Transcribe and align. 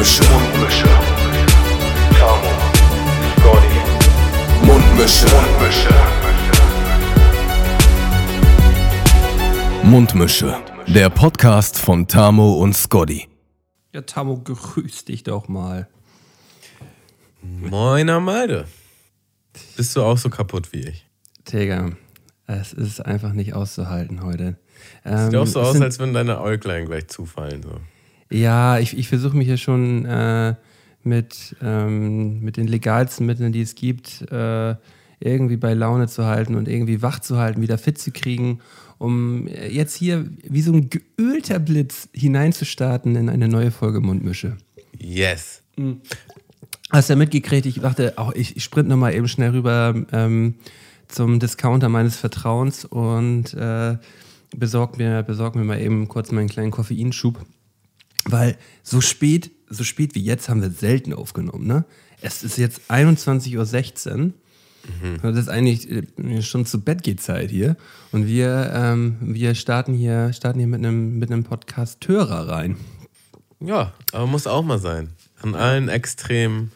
Mundmische. 0.00 0.24
Mundmische. 0.32 0.88
Tamo. 2.18 2.50
Scotty. 3.36 3.76
Mundmische. 4.64 5.26
Mundmische. 5.36 5.94
Mundmische. 9.84 10.56
Der 10.86 11.10
Podcast 11.10 11.78
von 11.78 12.08
Tamo 12.08 12.54
und 12.54 12.74
Scotty. 12.74 13.28
Ja, 13.92 14.00
Tamo, 14.00 14.38
grüß 14.38 15.04
dich 15.04 15.22
doch 15.24 15.48
mal. 15.48 15.86
Moiner 17.42 18.20
Malde. 18.20 18.64
Bist 19.76 19.94
du 19.96 20.02
auch 20.02 20.16
so 20.16 20.30
kaputt 20.30 20.72
wie 20.72 20.80
ich? 20.80 21.06
Digga, 21.52 21.90
es 22.46 22.72
ist 22.72 23.04
einfach 23.04 23.34
nicht 23.34 23.52
auszuhalten 23.52 24.22
heute. 24.22 24.56
Sieht 25.04 25.12
Ähm, 25.34 25.40
auch 25.40 25.46
so 25.46 25.60
es 25.60 25.66
aus, 25.66 25.72
sind- 25.74 25.82
als 25.82 25.98
würden 25.98 26.14
deine 26.14 26.40
Äuglein 26.40 26.86
gleich 26.86 27.08
zufallen. 27.08 27.62
So. 27.62 27.78
Ja, 28.30 28.78
ich, 28.78 28.96
ich 28.96 29.08
versuche 29.08 29.36
mich 29.36 29.46
hier 29.46 29.56
schon 29.56 30.04
äh, 30.06 30.54
mit, 31.02 31.56
ähm, 31.62 32.40
mit 32.40 32.56
den 32.56 32.68
legalsten 32.68 33.26
Mitteln, 33.26 33.52
die 33.52 33.62
es 33.62 33.74
gibt, 33.74 34.30
äh, 34.30 34.76
irgendwie 35.18 35.56
bei 35.56 35.74
Laune 35.74 36.08
zu 36.08 36.24
halten 36.24 36.54
und 36.54 36.68
irgendwie 36.68 37.02
wach 37.02 37.18
zu 37.18 37.38
halten, 37.38 37.60
wieder 37.60 37.76
fit 37.76 37.98
zu 37.98 38.10
kriegen, 38.10 38.60
um 38.98 39.48
jetzt 39.48 39.94
hier 39.94 40.26
wie 40.42 40.62
so 40.62 40.72
ein 40.72 40.90
geölter 40.90 41.58
Blitz 41.58 42.08
hineinzustarten 42.12 43.16
in 43.16 43.28
eine 43.28 43.48
neue 43.48 43.70
Folge 43.70 44.00
Mundmische. 44.00 44.56
Yes. 44.98 45.62
Hast 46.90 47.08
du 47.08 47.12
ja 47.14 47.18
mitgekriegt, 47.18 47.66
ich 47.66 47.80
dachte, 47.80 48.14
auch 48.16 48.32
ich, 48.34 48.56
ich 48.56 48.64
sprint 48.64 48.88
nochmal 48.88 49.14
eben 49.14 49.28
schnell 49.28 49.50
rüber 49.50 49.94
ähm, 50.12 50.54
zum 51.08 51.38
Discounter 51.38 51.88
meines 51.88 52.16
Vertrauens 52.16 52.84
und 52.84 53.54
äh, 53.54 53.96
besorg, 54.56 54.98
mir, 54.98 55.22
besorg 55.22 55.54
mir 55.54 55.64
mal 55.64 55.80
eben 55.80 56.08
kurz 56.08 56.32
meinen 56.32 56.48
kleinen 56.48 56.70
Koffeinschub. 56.70 57.44
Weil 58.24 58.56
so 58.82 59.00
spät, 59.00 59.50
so 59.68 59.84
spät 59.84 60.14
wie 60.14 60.22
jetzt 60.22 60.48
haben 60.48 60.62
wir 60.62 60.70
selten 60.70 61.12
aufgenommen, 61.12 61.66
ne? 61.66 61.84
Es 62.20 62.42
ist 62.42 62.58
jetzt 62.58 62.82
21.16 62.90 64.24
Uhr. 64.26 64.32
Das 65.22 65.36
ist 65.36 65.48
eigentlich 65.48 65.90
äh, 65.90 66.42
schon 66.42 66.66
zu 66.66 66.80
Bett 66.80 67.02
geht 67.02 67.20
Zeit 67.20 67.50
hier. 67.50 67.76
Und 68.12 68.26
wir, 68.26 68.72
ähm, 68.74 69.16
wir 69.20 69.54
starten 69.54 69.94
hier, 69.94 70.32
starten 70.32 70.58
hier 70.58 70.68
mit 70.68 70.80
einem, 70.80 71.18
mit 71.18 71.30
einem 71.30 71.44
Podcast-Hörer 71.44 72.48
rein. 72.48 72.76
Ja, 73.60 73.92
aber 74.12 74.26
muss 74.26 74.46
auch 74.46 74.62
mal 74.62 74.78
sein. 74.78 75.10
An 75.42 75.54
allen 75.54 75.88
Extremen 75.88 76.72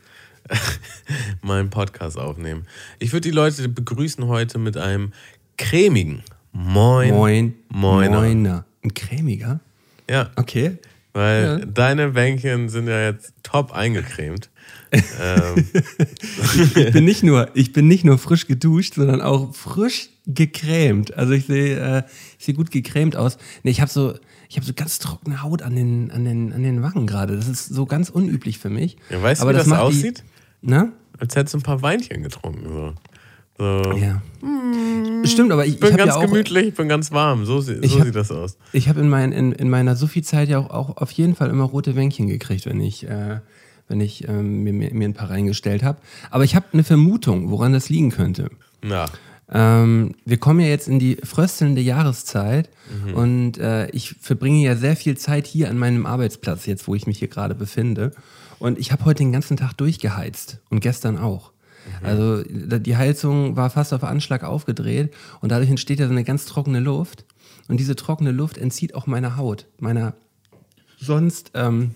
meinen 1.43 1.71
Podcast 1.71 2.19
aufnehmen. 2.19 2.67
Ich 2.99 3.13
würde 3.13 3.29
die 3.29 3.35
Leute 3.35 3.69
begrüßen 3.69 4.27
heute 4.27 4.59
mit 4.59 4.77
einem 4.77 5.13
cremigen 5.57 6.23
Moin. 6.53 7.13
Moin. 7.13 7.55
Moiner. 7.69 8.21
Moiner. 8.21 8.65
Ein 8.83 8.95
cremiger? 8.95 9.61
Ja, 10.09 10.31
Okay. 10.37 10.79
Weil 11.15 11.45
Ja. 11.45 11.59
deine 11.65 12.11
Bänkchen 12.11 12.69
sind 12.69 12.87
ja 12.89 13.07
jetzt 13.11 13.33
top 13.43 13.73
eingecremt. 13.73 14.51
ähm, 14.93 15.65
Ich 16.77 16.93
bin 16.93 17.05
nicht 17.05 17.23
nur, 17.23 17.49
ich 17.55 17.73
bin 17.73 17.89
nicht 17.89 18.05
nur 18.05 18.19
frisch 18.19 18.47
geduscht, 18.47 18.95
sondern 18.95 19.21
auch 19.23 19.55
frisch 19.55 20.11
gecremt. 20.27 21.15
Also 21.17 21.33
ich 21.33 21.47
sehe, 21.47 21.79
äh, 21.79 22.03
ich 22.39 22.45
sehe 22.45 22.55
gut 22.55 22.71
gecremt 22.71 23.17
aus. 23.17 23.39
Nee, 23.63 23.71
ich 23.71 23.81
habe 23.81 23.91
so, 23.91 24.15
ich 24.49 24.57
habe 24.57 24.67
so 24.67 24.73
ganz 24.75 24.99
trockene 24.99 25.43
Haut 25.43 25.63
an 25.63 25.75
den, 25.75 26.11
an 26.11 26.25
den, 26.25 26.53
an 26.53 26.63
den 26.63 26.83
Wangen 26.83 27.07
gerade. 27.07 27.37
Das 27.37 27.49
ist 27.49 27.67
so 27.67 27.87
ganz 27.87 28.09
unüblich 28.11 28.59
für 28.59 28.71
mich. 28.71 28.97
ja, 29.11 29.23
weißt 29.23 29.41
du, 29.41 29.45
Aber 29.45 29.53
wie 29.55 29.57
das, 29.59 29.67
die- 29.67 29.73
aussieht? 29.73 30.25
Na? 30.63 30.93
Als 31.19 31.37
hättest 31.37 31.55
du 31.55 31.59
ein 31.59 31.63
paar 31.63 31.83
Weinchen 31.83 32.23
getrunken. 32.23 32.65
So. 32.69 32.93
So. 33.59 33.83
Ja. 33.97 34.21
Stimmt, 35.25 35.53
aber 35.53 35.65
ich, 35.65 35.75
Ich 35.75 35.81
bin 35.81 35.97
ganz 35.97 36.09
ja 36.11 36.17
auch, 36.17 36.23
gemütlich, 36.23 36.69
ich 36.69 36.75
bin 36.75 36.89
ganz 36.89 37.13
warm. 37.13 37.45
So, 37.45 37.61
so 37.61 37.73
hab- 37.73 38.05
sieht 38.05 38.15
das 38.15 38.31
aus. 38.31 38.59
ich 38.73 38.89
habe 38.89 39.01
in, 39.01 39.09
mein, 39.09 39.33
in, 39.33 39.53
in 39.53 39.71
meiner 39.71 39.97
Sophie-Zeit 39.97 40.49
ja 40.49 40.59
auch, 40.59 40.71
auch 40.71 40.97
auf 40.99 41.11
jeden 41.13 41.35
Fall 41.35 41.51
immer 41.51 41.65
rote 41.65 41.95
Wänkchen 41.97 42.27
gekriegt, 42.27 42.67
wenn 42.67 42.81
ich, 42.81 43.09
äh, 43.09 43.39
wenn 43.89 44.01
ich 44.01 44.27
ähm, 44.29 44.65
mir, 44.65 44.73
mir, 44.73 44.93
mir 44.93 45.09
ein 45.09 45.15
paar 45.15 45.31
reingestellt 45.31 45.83
habe. 45.83 45.99
Aber 46.31 46.45
ich 46.45 46.57
habe 46.57 46.67
eine 46.73 46.85
Vermutung, 46.85 47.51
woran 47.51 47.73
das 47.73 47.89
liegen 47.89 48.11
könnte. 48.11 48.51
Na, 48.83 49.07
Ähm, 49.53 50.15
wir 50.25 50.39
kommen 50.39 50.61
ja 50.61 50.67
jetzt 50.69 50.89
in 50.89 50.99
die 50.99 51.17
fröstelnde 51.23 51.81
Jahreszeit 51.83 52.71
und 53.15 53.59
äh, 53.59 53.89
ich 53.91 54.15
verbringe 54.21 54.63
ja 54.65 54.75
sehr 54.75 54.97
viel 54.97 55.17
Zeit 55.19 55.47
hier 55.47 55.69
an 55.71 55.79
meinem 55.79 56.07
Arbeitsplatz, 56.07 56.65
jetzt 56.67 56.89
wo 56.89 56.95
ich 56.95 57.07
mich 57.07 57.19
hier 57.19 57.29
gerade 57.29 57.55
befinde. 57.55 58.13
Und 58.59 58.79
ich 58.79 58.91
habe 58.91 59.05
heute 59.05 59.19
den 59.23 59.33
ganzen 59.33 59.57
Tag 59.59 59.75
durchgeheizt 59.75 60.59
und 60.71 60.81
gestern 60.81 61.19
auch. 61.19 61.53
Also 62.03 62.43
da- 62.43 62.79
die 62.79 62.97
Heizung 62.97 63.57
war 63.57 63.71
fast 63.71 63.93
auf 63.93 64.05
Anschlag 64.05 64.45
aufgedreht 64.45 65.13
und 65.41 65.53
dadurch 65.53 65.71
entsteht 65.71 66.01
ja 66.01 66.07
so 66.07 66.13
eine 66.13 66.25
ganz 66.25 66.47
trockene 66.47 66.81
Luft. 66.81 67.25
Und 67.69 67.79
diese 67.81 67.97
trockene 67.97 68.31
Luft 68.31 68.59
entzieht 68.59 68.95
auch 68.95 69.07
meiner 69.07 69.37
Haut, 69.37 69.67
meiner 69.79 70.15
sonst 70.99 71.53
ähm, 71.55 71.93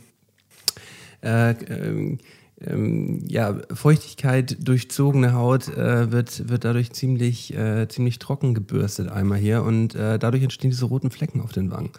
äh, 1.22 1.50
ähm, 1.50 2.18
ähm, 2.60 3.22
ja, 3.28 3.60
Feuchtigkeit 3.72 4.56
durchzogene 4.66 5.32
Haut 5.32 5.68
äh, 5.68 6.10
wird, 6.10 6.48
wird 6.48 6.64
dadurch 6.64 6.92
ziemlich, 6.92 7.54
äh, 7.54 7.86
ziemlich 7.88 8.18
trocken 8.18 8.54
gebürstet 8.54 9.08
einmal 9.10 9.38
hier 9.38 9.62
und 9.62 9.94
äh, 9.94 10.18
dadurch 10.18 10.42
entstehen 10.42 10.70
diese 10.70 10.86
roten 10.86 11.10
Flecken 11.10 11.40
auf 11.40 11.52
den 11.52 11.70
Wangen. 11.70 11.90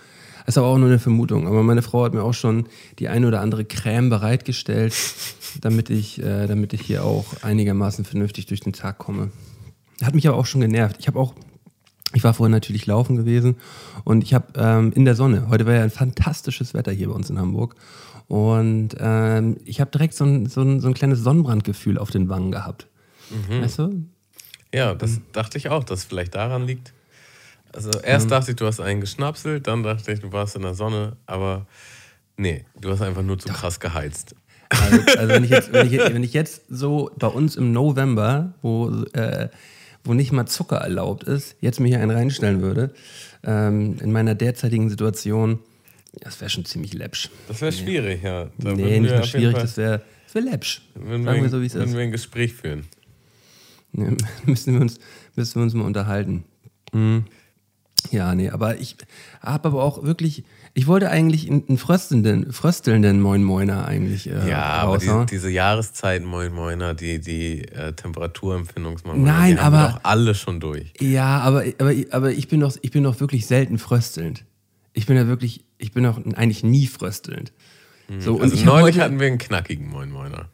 Das 0.46 0.56
ist 0.56 0.58
aber 0.58 0.68
auch 0.68 0.78
nur 0.78 0.88
eine 0.90 1.00
Vermutung, 1.00 1.48
aber 1.48 1.64
meine 1.64 1.82
Frau 1.82 2.04
hat 2.04 2.14
mir 2.14 2.24
auch 2.24 2.34
schon 2.34 2.68
die 3.00 3.08
eine 3.10 3.28
oder 3.28 3.42
andere 3.42 3.66
Creme 3.66 4.10
bereitgestellt, 4.10 4.96
damit 5.62 5.90
ich, 5.90 6.22
äh, 6.22 6.48
damit 6.48 6.74
ich 6.74 6.82
hier 6.82 7.04
auch 7.04 7.26
einigermaßen 7.44 8.06
vernünftig 8.06 8.46
durch 8.48 8.62
den 8.62 8.74
Tag 8.74 8.98
komme. 8.98 9.32
Hat 10.02 10.16
mich 10.16 10.28
aber 10.28 10.38
auch 10.38 10.46
schon 10.46 10.62
genervt. 10.62 10.98
Ich 11.00 11.08
habe 11.08 11.20
auch 11.20 11.34
ich 12.14 12.24
war 12.24 12.34
vorhin 12.34 12.52
natürlich 12.52 12.88
laufen 12.88 13.18
gewesen 13.18 13.58
und 14.04 14.24
ich 14.24 14.34
habe 14.34 14.48
ähm, 14.56 14.92
in 14.96 15.06
der 15.06 15.14
Sonne, 15.14 15.48
heute 15.50 15.68
war 15.68 15.76
ja 15.76 15.84
ein 15.84 15.92
fantastisches 15.92 16.74
Wetter 16.74 16.92
hier 16.92 17.10
bei 17.10 17.14
uns 17.14 17.30
in 17.30 17.38
Hamburg 17.38 17.76
und 18.28 18.96
ähm, 19.00 19.58
ich 19.66 19.80
habe 19.80 19.92
direkt 19.92 20.16
so 20.16 20.24
ein, 20.26 20.48
so, 20.48 20.62
ein, 20.62 20.80
so 20.80 20.88
ein 20.88 20.96
kleines 20.96 21.20
Sonnenbrandgefühl 21.20 22.00
auf 22.00 22.10
den 22.10 22.28
Wangen 22.30 22.52
gehabt. 22.52 22.88
Weißt 23.50 23.78
du? 23.78 24.06
ja, 24.74 24.96
das 24.96 25.18
Hm. 25.18 25.22
dachte 25.34 25.60
ich 25.60 25.70
auch, 25.70 25.84
dass 25.84 26.00
es 26.00 26.06
vielleicht 26.06 26.34
daran 26.34 26.66
liegt. 26.66 26.94
Also 27.74 27.92
erst 28.02 28.32
dachte 28.32 28.52
ich, 28.52 28.58
du 28.58 28.66
hast 28.66 28.80
einen 28.80 29.02
geschnapselt, 29.02 29.68
dann 29.68 29.84
dachte 29.84 30.12
ich, 30.12 30.20
du 30.20 30.32
warst 30.32 30.56
in 30.56 30.64
der 30.64 30.74
Sonne, 30.74 31.18
aber 31.26 31.68
nee, 32.38 32.66
du 32.80 32.90
hast 32.90 33.02
einfach 33.02 33.22
nur 33.22 33.38
zu 33.38 33.50
krass 33.50 33.80
geheizt. 33.80 34.36
Also, 34.70 35.02
also 35.18 35.28
wenn, 35.34 35.44
ich 35.44 35.50
jetzt, 35.50 35.74
wenn, 35.74 35.88
ich, 35.88 36.00
wenn 36.14 36.24
ich 36.24 36.34
jetzt 36.34 36.64
so 36.70 37.12
bei 37.18 37.28
uns 37.28 37.56
im 37.56 37.72
November, 37.72 38.54
wo, 38.62 39.04
äh, 39.14 39.50
wo 40.04 40.14
nicht 40.14 40.32
mal 40.32 40.46
Zucker 40.46 40.78
erlaubt 40.78 41.24
ist, 41.24 41.56
jetzt 41.62 41.80
mir 41.80 41.88
hier 41.88 42.00
einen 42.00 42.12
reinstellen 42.12 42.62
würde, 42.62 42.94
ähm, 43.44 43.98
in 44.02 44.12
meiner 44.12 44.36
derzeitigen 44.36 44.90
Situation, 44.90 45.60
das 46.22 46.40
wäre 46.42 46.50
schon 46.50 46.66
ziemlich 46.66 46.94
läppsch. 46.94 47.30
Das 47.48 47.62
wäre 47.62 47.72
schwierig, 47.72 48.24
ja. 48.24 48.50
Da 48.58 48.74
nee, 48.74 49.00
nicht 49.00 49.14
nur 49.14 49.24
schwierig, 49.24 49.56
das 49.56 49.78
wäre 49.78 50.02
das 50.26 50.36
wär 50.36 50.52
läppsch. 50.52 50.82
würden 50.94 51.24
Sagen 51.24 51.42
wir 51.42 51.50
so, 51.50 51.60
wie 51.60 51.66
es 51.66 51.74
ist. 51.74 51.92
wir 51.92 52.02
ein 52.02 52.12
Gespräch 52.12 52.54
führen. 52.54 52.86
Ja, 53.94 54.12
müssen, 54.46 54.76
wir 54.76 54.82
uns, 54.82 55.00
müssen 55.36 55.56
wir 55.56 55.64
uns 55.64 55.74
mal 55.74 55.86
unterhalten. 55.86 56.44
Mhm. 56.94 57.26
Ja, 58.12 58.34
nee, 58.34 58.50
aber 58.50 58.78
ich 58.80 58.96
habe 59.42 59.68
aber 59.70 59.84
auch 59.84 60.04
wirklich, 60.04 60.44
ich 60.74 60.88
wollte 60.88 61.10
eigentlich 61.10 61.50
einen, 61.50 61.78
fröstelnden, 61.78 62.52
fröstelnden 62.54 63.22
Moin 63.22 63.44
Moiner 63.44 63.86
eigentlich 63.86 64.28
äh, 64.30 64.50
Ja, 64.50 64.64
aber 64.64 64.94
raushauen. 64.96 65.28
die, 65.28 65.36
diese 65.36 65.50
Jahreszeiten, 65.50 66.26
Moin 66.28 66.52
Moiner, 66.54 66.94
die, 66.94 67.20
die 67.20 67.66
äh, 67.68 67.94
Temperaturempfindungsmomente, 67.94 69.26
Nein, 69.30 69.56
die 69.56 69.62
haben 69.62 69.74
aber- 69.76 69.88
wir 69.90 69.94
doch 69.96 70.04
alle 70.04 70.36
schon 70.36 70.60
durch. 70.60 70.94
Ja, 71.00 71.40
aber, 71.40 71.66
aber, 71.78 71.94
aber 72.12 72.32
ich, 72.32 72.48
bin 72.48 72.62
doch, 72.62 72.76
ich 72.82 72.92
bin 72.92 73.04
doch 73.04 73.20
wirklich 73.20 73.46
selten 73.48 73.78
fröstelnd. 73.78 74.46
Ich 74.94 75.06
bin 75.06 75.16
ja 75.16 75.28
wirklich, 75.28 75.66
ich 75.78 75.92
bin 75.92 76.04
doch 76.04 76.18
eigentlich 76.36 76.64
nie 76.64 76.88
fröstelnd. 76.88 77.52
So, 78.18 78.36
und 78.36 78.42
Also 78.42 78.66
neulich 78.66 79.00
hatten 79.00 79.20
wir 79.20 79.28
einen 79.28 79.38
knackigen 79.38 79.88
Moin 79.88 80.10
Moiner. 80.12 80.50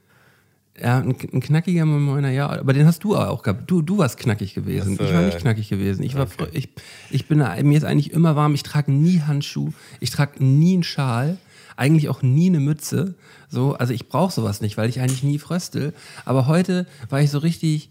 Ja, 0.81 0.97
ein, 0.97 1.15
ein 1.31 1.39
knackiger 1.39 1.85
Moin 1.85 2.01
Moiner, 2.01 2.31
ja, 2.31 2.49
aber 2.49 2.73
den 2.73 2.85
hast 2.85 3.03
du 3.05 3.15
auch 3.15 3.43
gehabt. 3.43 3.71
Du, 3.71 3.81
du 3.81 3.97
warst 3.97 4.17
knackig 4.17 4.53
gewesen. 4.53 4.97
So, 4.97 5.03
ich 5.03 5.13
war 5.13 5.21
ja. 5.21 5.27
nicht 5.27 5.37
knackig 5.39 5.69
gewesen. 5.69 6.03
Ich 6.03 6.15
war, 6.15 6.23
Okay. 6.23 6.49
ich, 6.51 6.69
ich 7.11 7.27
bin, 7.27 7.37
mir 7.37 7.77
ist 7.77 7.85
eigentlich 7.85 8.11
immer 8.11 8.35
warm. 8.35 8.53
Ich 8.53 8.63
trage 8.63 8.91
nie 8.91 9.21
Handschuh. 9.21 9.71
Ich 10.01 10.09
trage 10.09 10.43
nie 10.43 10.73
einen 10.73 10.83
Schal. 10.83 11.37
Eigentlich 11.77 12.09
auch 12.09 12.21
nie 12.21 12.47
eine 12.47 12.59
Mütze. 12.59 13.15
So, 13.49 13.73
also 13.75 13.93
ich 13.93 14.09
brauche 14.09 14.33
sowas 14.33 14.59
nicht, 14.59 14.75
weil 14.77 14.89
ich 14.89 14.99
eigentlich 14.99 15.23
nie 15.23 15.39
fröstel. 15.39 15.93
Aber 16.25 16.47
heute 16.47 16.87
war 17.09 17.21
ich 17.21 17.31
so 17.31 17.37
richtig, 17.37 17.89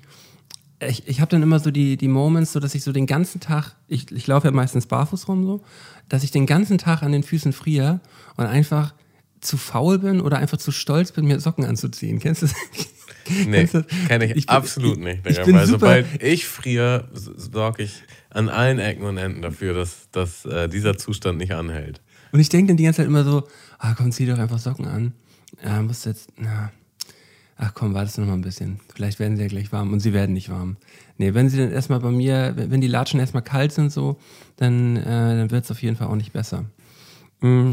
ich, 0.86 1.08
ich 1.08 1.20
habe 1.20 1.30
dann 1.30 1.42
immer 1.42 1.60
so 1.60 1.70
die, 1.70 1.96
die 1.96 2.08
Moments, 2.08 2.52
so 2.52 2.60
dass 2.60 2.74
ich 2.74 2.82
so 2.84 2.92
den 2.92 3.06
ganzen 3.06 3.40
Tag, 3.40 3.74
ich, 3.88 4.10
ich 4.12 4.26
laufe 4.26 4.46
ja 4.48 4.52
meistens 4.52 4.86
barfuß 4.86 5.28
rum 5.28 5.44
so, 5.46 5.62
dass 6.08 6.22
ich 6.22 6.30
den 6.30 6.44
ganzen 6.46 6.76
Tag 6.76 7.02
an 7.02 7.12
den 7.12 7.22
Füßen 7.22 7.52
friere 7.54 8.00
und 8.36 8.44
einfach 8.46 8.92
zu 9.44 9.56
faul 9.56 9.98
bin 9.98 10.20
oder 10.20 10.38
einfach 10.38 10.58
zu 10.58 10.72
stolz 10.72 11.12
bin, 11.12 11.26
mir 11.26 11.38
Socken 11.40 11.64
anzuziehen. 11.64 12.18
Kennst 12.18 12.42
du 12.42 12.46
das? 12.46 12.54
Nee, 13.46 13.66
kenne 14.08 14.24
ich, 14.26 14.30
Ich 14.36 14.46
bin- 14.46 14.54
absolut 14.56 14.98
nicht. 14.98 15.18
ich 15.26 15.32
Digga, 15.34 15.44
bin 15.44 15.54
weil 15.56 15.66
super- 15.66 15.78
sobald 15.78 16.22
ich 16.22 16.46
friere, 16.46 17.08
sorge 17.12 17.82
ich 17.84 18.02
an 18.30 18.48
allen 18.48 18.78
Ecken 18.78 19.04
und 19.04 19.16
Enden 19.16 19.40
dafür, 19.42 19.72
dass, 19.74 20.08
dass 20.10 20.44
äh, 20.44 20.68
dieser 20.68 20.96
Zustand 20.98 21.38
nicht 21.38 21.52
anhält. 21.52 22.00
Und 22.32 22.40
ich 22.40 22.48
denke 22.48 22.68
dann 22.68 22.76
die 22.76 22.84
ganze 22.84 22.98
Zeit 22.98 23.06
immer 23.06 23.24
so, 23.24 23.46
ah 23.78 23.94
komm, 23.96 24.10
zieh 24.12 24.26
doch 24.26 24.38
einfach 24.38 24.58
Socken 24.58 24.86
an. 24.86 25.12
Ja, 25.64 25.80
musst 25.82 26.04
jetzt, 26.04 26.30
na, 26.36 26.72
ach 27.56 27.72
komm, 27.74 27.94
wartest 27.94 28.16
du 28.18 28.22
noch 28.22 28.28
mal 28.28 28.34
ein 28.34 28.40
bisschen. 28.42 28.80
Vielleicht 28.94 29.18
werden 29.20 29.36
sie 29.36 29.42
ja 29.44 29.48
gleich 29.48 29.70
warm 29.72 29.92
und 29.92 30.00
sie 30.00 30.12
werden 30.12 30.32
nicht 30.32 30.50
warm. 30.50 30.76
Nee, 31.16 31.32
wenn 31.32 31.48
sie 31.48 31.58
dann 31.58 31.70
erstmal 31.70 32.00
bei 32.00 32.10
mir, 32.10 32.54
wenn 32.56 32.80
die 32.80 32.88
Latschen 32.88 33.20
erstmal 33.20 33.44
kalt 33.44 33.72
sind 33.72 33.92
so, 33.92 34.18
dann, 34.56 34.96
äh, 34.96 35.04
dann 35.04 35.50
wird 35.52 35.64
es 35.64 35.70
auf 35.70 35.80
jeden 35.80 35.94
Fall 35.96 36.08
auch 36.08 36.16
nicht 36.16 36.32
besser. 36.32 36.64
Mm, 37.40 37.72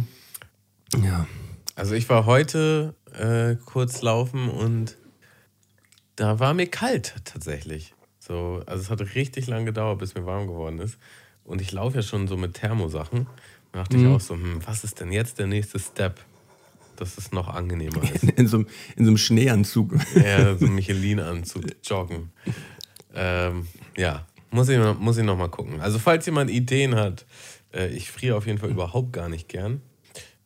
ja. 1.03 1.25
Also 1.75 1.95
ich 1.95 2.09
war 2.09 2.25
heute 2.25 2.95
äh, 3.13 3.55
kurz 3.65 4.01
laufen 4.01 4.49
und 4.49 4.97
da 6.15 6.39
war 6.39 6.53
mir 6.53 6.67
kalt 6.67 7.15
tatsächlich. 7.25 7.93
So, 8.19 8.61
also 8.65 8.81
es 8.83 8.89
hat 8.89 9.01
richtig 9.15 9.47
lange 9.47 9.65
gedauert, 9.65 9.99
bis 9.99 10.13
mir 10.15 10.25
warm 10.25 10.47
geworden 10.47 10.79
ist. 10.79 10.97
Und 11.43 11.61
ich 11.61 11.71
laufe 11.71 11.97
ja 11.97 12.01
schon 12.03 12.27
so 12.27 12.37
mit 12.37 12.53
Thermosachen. 12.55 13.25
Da 13.71 13.79
dachte 13.79 13.97
ich 13.97 14.03
auch 14.07 14.19
so, 14.21 14.35
hm, 14.35 14.61
was 14.65 14.83
ist 14.83 14.99
denn 14.99 15.11
jetzt 15.11 15.39
der 15.39 15.47
nächste 15.47 15.79
Step, 15.79 16.19
dass 16.97 17.17
es 17.17 17.31
noch 17.31 17.47
angenehmer 17.47 18.03
ist? 18.13 18.23
In 18.37 18.47
so, 18.47 18.57
einem- 18.57 18.67
in 18.95 19.05
so 19.05 19.09
einem 19.11 19.17
Schneeanzug. 19.17 19.95
Ja, 20.23 20.55
so 20.55 20.65
ein 20.65 20.75
Michelin-Anzug, 20.75 21.63
joggen. 21.83 22.31
Ähm, 23.13 23.67
ja, 23.97 24.27
muss 24.51 24.69
ich, 24.69 24.77
muss 24.99 25.17
ich 25.17 25.23
noch 25.23 25.37
mal 25.37 25.47
gucken. 25.49 25.81
Also 25.81 25.97
falls 25.97 26.25
jemand 26.27 26.51
Ideen 26.51 26.95
hat, 26.95 27.25
äh, 27.73 27.87
ich 27.87 28.11
friere 28.11 28.35
auf 28.35 28.45
jeden 28.45 28.59
Fall 28.59 28.69
überhaupt 28.69 29.13
gar 29.13 29.29
nicht 29.29 29.47
gern. 29.49 29.81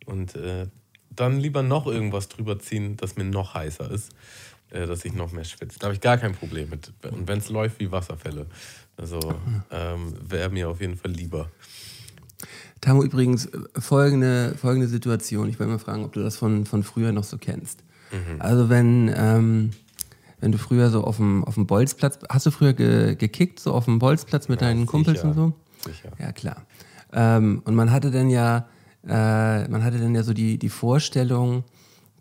Und 0.05 0.35
äh, 0.35 0.67
dann 1.15 1.39
lieber 1.39 1.63
noch 1.63 1.87
irgendwas 1.87 2.29
drüber 2.29 2.59
ziehen, 2.59 2.97
das 2.97 3.15
mir 3.15 3.23
noch 3.23 3.53
heißer 3.53 3.89
ist, 3.91 4.11
äh, 4.71 4.85
dass 4.85 5.05
ich 5.05 5.13
noch 5.13 5.31
mehr 5.31 5.43
schwitze. 5.43 5.79
Da 5.79 5.85
habe 5.85 5.95
ich 5.95 6.01
gar 6.01 6.17
kein 6.17 6.33
Problem 6.33 6.69
mit. 6.69 6.91
Und 7.11 7.27
wenn 7.27 7.39
es 7.39 7.49
läuft 7.49 7.79
wie 7.79 7.91
Wasserfälle. 7.91 8.47
Also 8.97 9.19
ähm, 9.71 10.13
wäre 10.21 10.49
mir 10.49 10.69
auf 10.69 10.79
jeden 10.79 10.97
Fall 10.97 11.11
lieber. 11.11 11.49
Tamo, 12.81 13.03
übrigens, 13.03 13.49
folgende, 13.77 14.55
folgende 14.59 14.87
Situation. 14.87 15.49
Ich 15.49 15.59
wollte 15.59 15.71
mal 15.71 15.79
fragen, 15.79 16.05
ob 16.05 16.13
du 16.13 16.21
das 16.21 16.37
von, 16.37 16.65
von 16.65 16.83
früher 16.83 17.11
noch 17.11 17.23
so 17.23 17.37
kennst. 17.37 17.83
Also 18.39 18.69
wenn, 18.69 19.11
ähm, 19.15 19.71
wenn 20.39 20.51
du 20.51 20.57
früher 20.57 20.89
so 20.89 21.03
auf 21.03 21.17
dem, 21.17 21.43
auf 21.43 21.55
dem 21.55 21.67
Bolzplatz, 21.67 22.19
hast 22.29 22.45
du 22.45 22.51
früher 22.51 22.73
ge, 22.73 23.15
gekickt, 23.15 23.59
so 23.59 23.73
auf 23.73 23.85
dem 23.85 23.99
Bolzplatz 23.99 24.47
mit 24.47 24.61
deinen 24.61 24.85
Kumpels 24.85 25.19
sicher. 25.19 25.29
und 25.29 25.33
so? 25.35 25.53
Sicher. 25.85 26.11
Ja, 26.19 26.31
klar. 26.31 26.65
Ähm, 27.13 27.61
und 27.65 27.75
man 27.75 27.91
hatte 27.91 28.11
dann 28.11 28.29
ja, 28.29 28.67
äh, 29.07 29.67
man 29.67 29.83
hatte 29.83 29.99
dann 29.99 30.13
ja 30.15 30.23
so 30.23 30.33
die, 30.33 30.57
die 30.57 30.69
Vorstellung, 30.69 31.63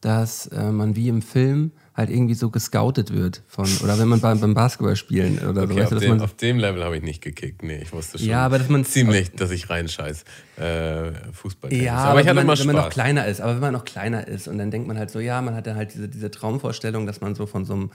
dass 0.01 0.47
äh, 0.49 0.71
man 0.71 0.97
wie 0.97 1.09
im 1.09 1.23
Film 1.23 1.73
halt 1.97 2.11
irgendwie 2.11 2.35
so 2.35 2.51
gescoutet 2.51 3.13
wird 3.15 3.43
von, 3.47 3.67
oder 3.83 3.99
wenn 3.99 4.09
man 4.09 4.21
beim, 4.21 4.41
beim 4.41 4.53
Basketballspielen 4.53 5.39
oder 5.49 5.63
so, 5.67 5.73
Okay, 5.73 5.77
weißt 5.77 5.83
auf, 5.85 5.89
du, 5.91 5.95
dass 5.95 6.03
dem, 6.03 6.11
man 6.11 6.21
auf 6.23 6.35
dem 6.37 6.59
Level 6.59 6.83
habe 6.85 6.97
ich 6.97 7.03
nicht 7.03 7.23
gekickt. 7.23 7.63
Nee, 7.63 7.79
ich 7.83 7.93
wusste 7.93 8.19
schon. 8.19 8.27
Ja, 8.29 8.45
aber 8.45 8.59
dass 8.59 8.69
man- 8.69 8.85
ziemlich, 8.85 9.31
dass 9.33 9.51
ich 9.53 9.71
reinscheiß. 9.71 10.25
Äh, 10.57 11.13
Fußball. 11.33 11.73
Ja, 11.73 11.95
aber, 11.97 12.21
ich 12.21 12.27
hatte 12.27 12.37
wenn, 12.37 12.47
man, 12.47 12.57
immer 12.57 12.59
wenn 12.59 12.67
man 12.67 12.77
noch 12.77 12.83
Spaß. 12.85 12.95
kleiner 12.95 13.27
ist, 13.29 13.41
aber 13.41 13.55
wenn 13.55 13.61
man 13.61 13.73
noch 13.73 13.85
kleiner 13.85 14.27
ist 14.27 14.49
und 14.49 14.59
dann 14.59 14.71
denkt 14.73 14.89
man 14.89 14.99
halt 14.99 15.11
so, 15.11 15.21
ja, 15.21 15.41
man 15.41 15.55
hat 15.55 15.67
dann 15.69 15.77
halt 15.77 15.95
diese, 15.95 16.09
diese 16.09 16.31
Traumvorstellung, 16.33 17.07
dass 17.07 17.21
man 17.21 17.35
so 17.37 17.47
von 17.47 17.65
so 17.65 17.75
einem 17.75 17.91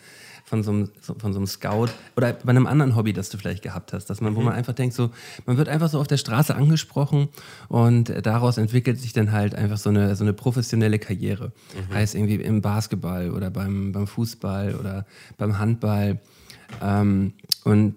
von 0.49 0.63
so, 0.63 0.71
einem, 0.71 0.89
von 0.99 1.31
so 1.31 1.37
einem 1.39 1.45
Scout 1.45 1.89
oder 2.17 2.33
bei 2.33 2.49
einem 2.49 2.65
anderen 2.65 2.95
Hobby, 2.95 3.13
das 3.13 3.29
du 3.29 3.37
vielleicht 3.37 3.61
gehabt 3.61 3.93
hast, 3.93 4.09
dass 4.09 4.19
man, 4.19 4.33
Mhm. 4.33 4.37
wo 4.37 4.41
man 4.41 4.53
einfach 4.53 4.73
denkt, 4.73 4.95
so, 4.95 5.11
man 5.45 5.57
wird 5.57 5.69
einfach 5.69 5.89
so 5.89 5.99
auf 5.99 6.07
der 6.07 6.17
Straße 6.17 6.55
angesprochen 6.55 7.29
und 7.67 8.11
daraus 8.25 8.57
entwickelt 8.57 8.99
sich 8.99 9.13
dann 9.13 9.31
halt 9.31 9.53
einfach 9.53 9.77
so 9.77 9.89
eine, 9.89 10.15
so 10.15 10.23
eine 10.23 10.33
professionelle 10.33 10.97
Karriere. 10.97 11.51
Mhm. 11.89 11.93
Heißt 11.93 12.15
irgendwie 12.15 12.35
im 12.35 12.61
Basketball 12.61 13.29
oder 13.29 13.51
beim, 13.51 13.91
beim 13.91 14.07
Fußball 14.07 14.75
oder 14.75 15.05
beim 15.37 15.59
Handball. 15.59 16.19
Ähm, 16.81 17.33
und 17.63 17.95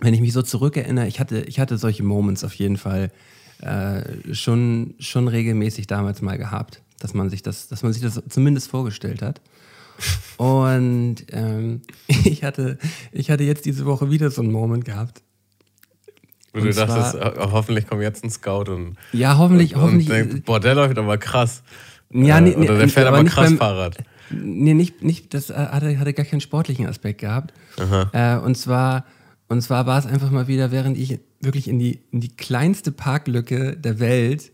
wenn 0.00 0.14
ich 0.14 0.20
mich 0.20 0.32
so 0.32 0.42
zurückerinnere, 0.42 1.06
ich 1.06 1.20
hatte, 1.20 1.40
ich 1.42 1.60
hatte 1.60 1.78
solche 1.78 2.02
Moments 2.02 2.42
auf 2.42 2.54
jeden 2.54 2.76
Fall 2.76 3.12
äh, 3.60 4.34
schon, 4.34 4.94
schon 4.98 5.28
regelmäßig 5.28 5.86
damals 5.86 6.22
mal 6.22 6.38
gehabt, 6.38 6.82
dass 6.98 7.14
man 7.14 7.30
sich 7.30 7.42
das, 7.42 7.68
dass 7.68 7.84
man 7.84 7.92
sich 7.92 8.02
das 8.02 8.20
zumindest 8.28 8.68
vorgestellt 8.68 9.22
hat. 9.22 9.40
Und 10.36 11.16
ähm, 11.32 11.82
ich, 12.24 12.44
hatte, 12.44 12.78
ich 13.12 13.30
hatte 13.30 13.44
jetzt 13.44 13.64
diese 13.66 13.84
Woche 13.86 14.10
wieder 14.10 14.30
so 14.30 14.42
einen 14.42 14.52
Moment 14.52 14.84
gehabt. 14.84 15.22
Wo 16.52 16.60
du 16.60 16.68
Und 16.68 16.76
dachtest, 16.76 17.12
zwar- 17.12 17.34
oh, 17.38 17.52
hoffentlich 17.52 17.86
kommt 17.86 18.02
jetzt 18.02 18.24
ein 18.24 18.30
Scout 18.30 18.70
und, 18.72 18.96
Ja, 19.12 19.36
hoffentlich, 19.38 19.74
und 19.74 19.82
hoffentlich. 19.82 20.08
denkt, 20.08 20.44
boah, 20.46 20.60
der 20.60 20.74
läuft 20.74 20.96
aber 20.98 21.18
krass. 21.18 21.62
Ja, 22.10 22.38
Äh, 22.38 22.40
nee, 22.40 22.56
oder 22.56 22.78
der 22.78 22.88
fährt 22.88 23.06
aber 23.06 23.18
aber 23.18 23.28
krass 23.28 23.46
beim- 23.50 23.58
Fahrrad. 23.58 23.98
Nee, 24.30 24.74
nicht, 24.74 25.02
nicht 25.02 25.32
das 25.34 25.50
äh, 25.50 25.54
hatte, 25.54 25.98
hatte 25.98 26.12
gar 26.12 26.26
keinen 26.26 26.40
sportlichen 26.40 26.86
Aspekt 26.86 27.20
gehabt. 27.20 27.52
Äh, 28.12 28.36
und 28.36 28.56
zwar, 28.56 29.04
und 29.48 29.62
zwar 29.62 29.86
war 29.86 29.98
es 29.98 30.06
einfach 30.06 30.30
mal 30.30 30.48
wieder, 30.48 30.70
während 30.70 30.98
ich 30.98 31.18
wirklich 31.40 31.66
in 31.68 31.78
die, 31.78 32.00
in 32.12 32.20
die 32.20 32.34
kleinste 32.36 32.92
Parklücke 32.92 33.76
der 33.76 34.00
Welt, 34.00 34.52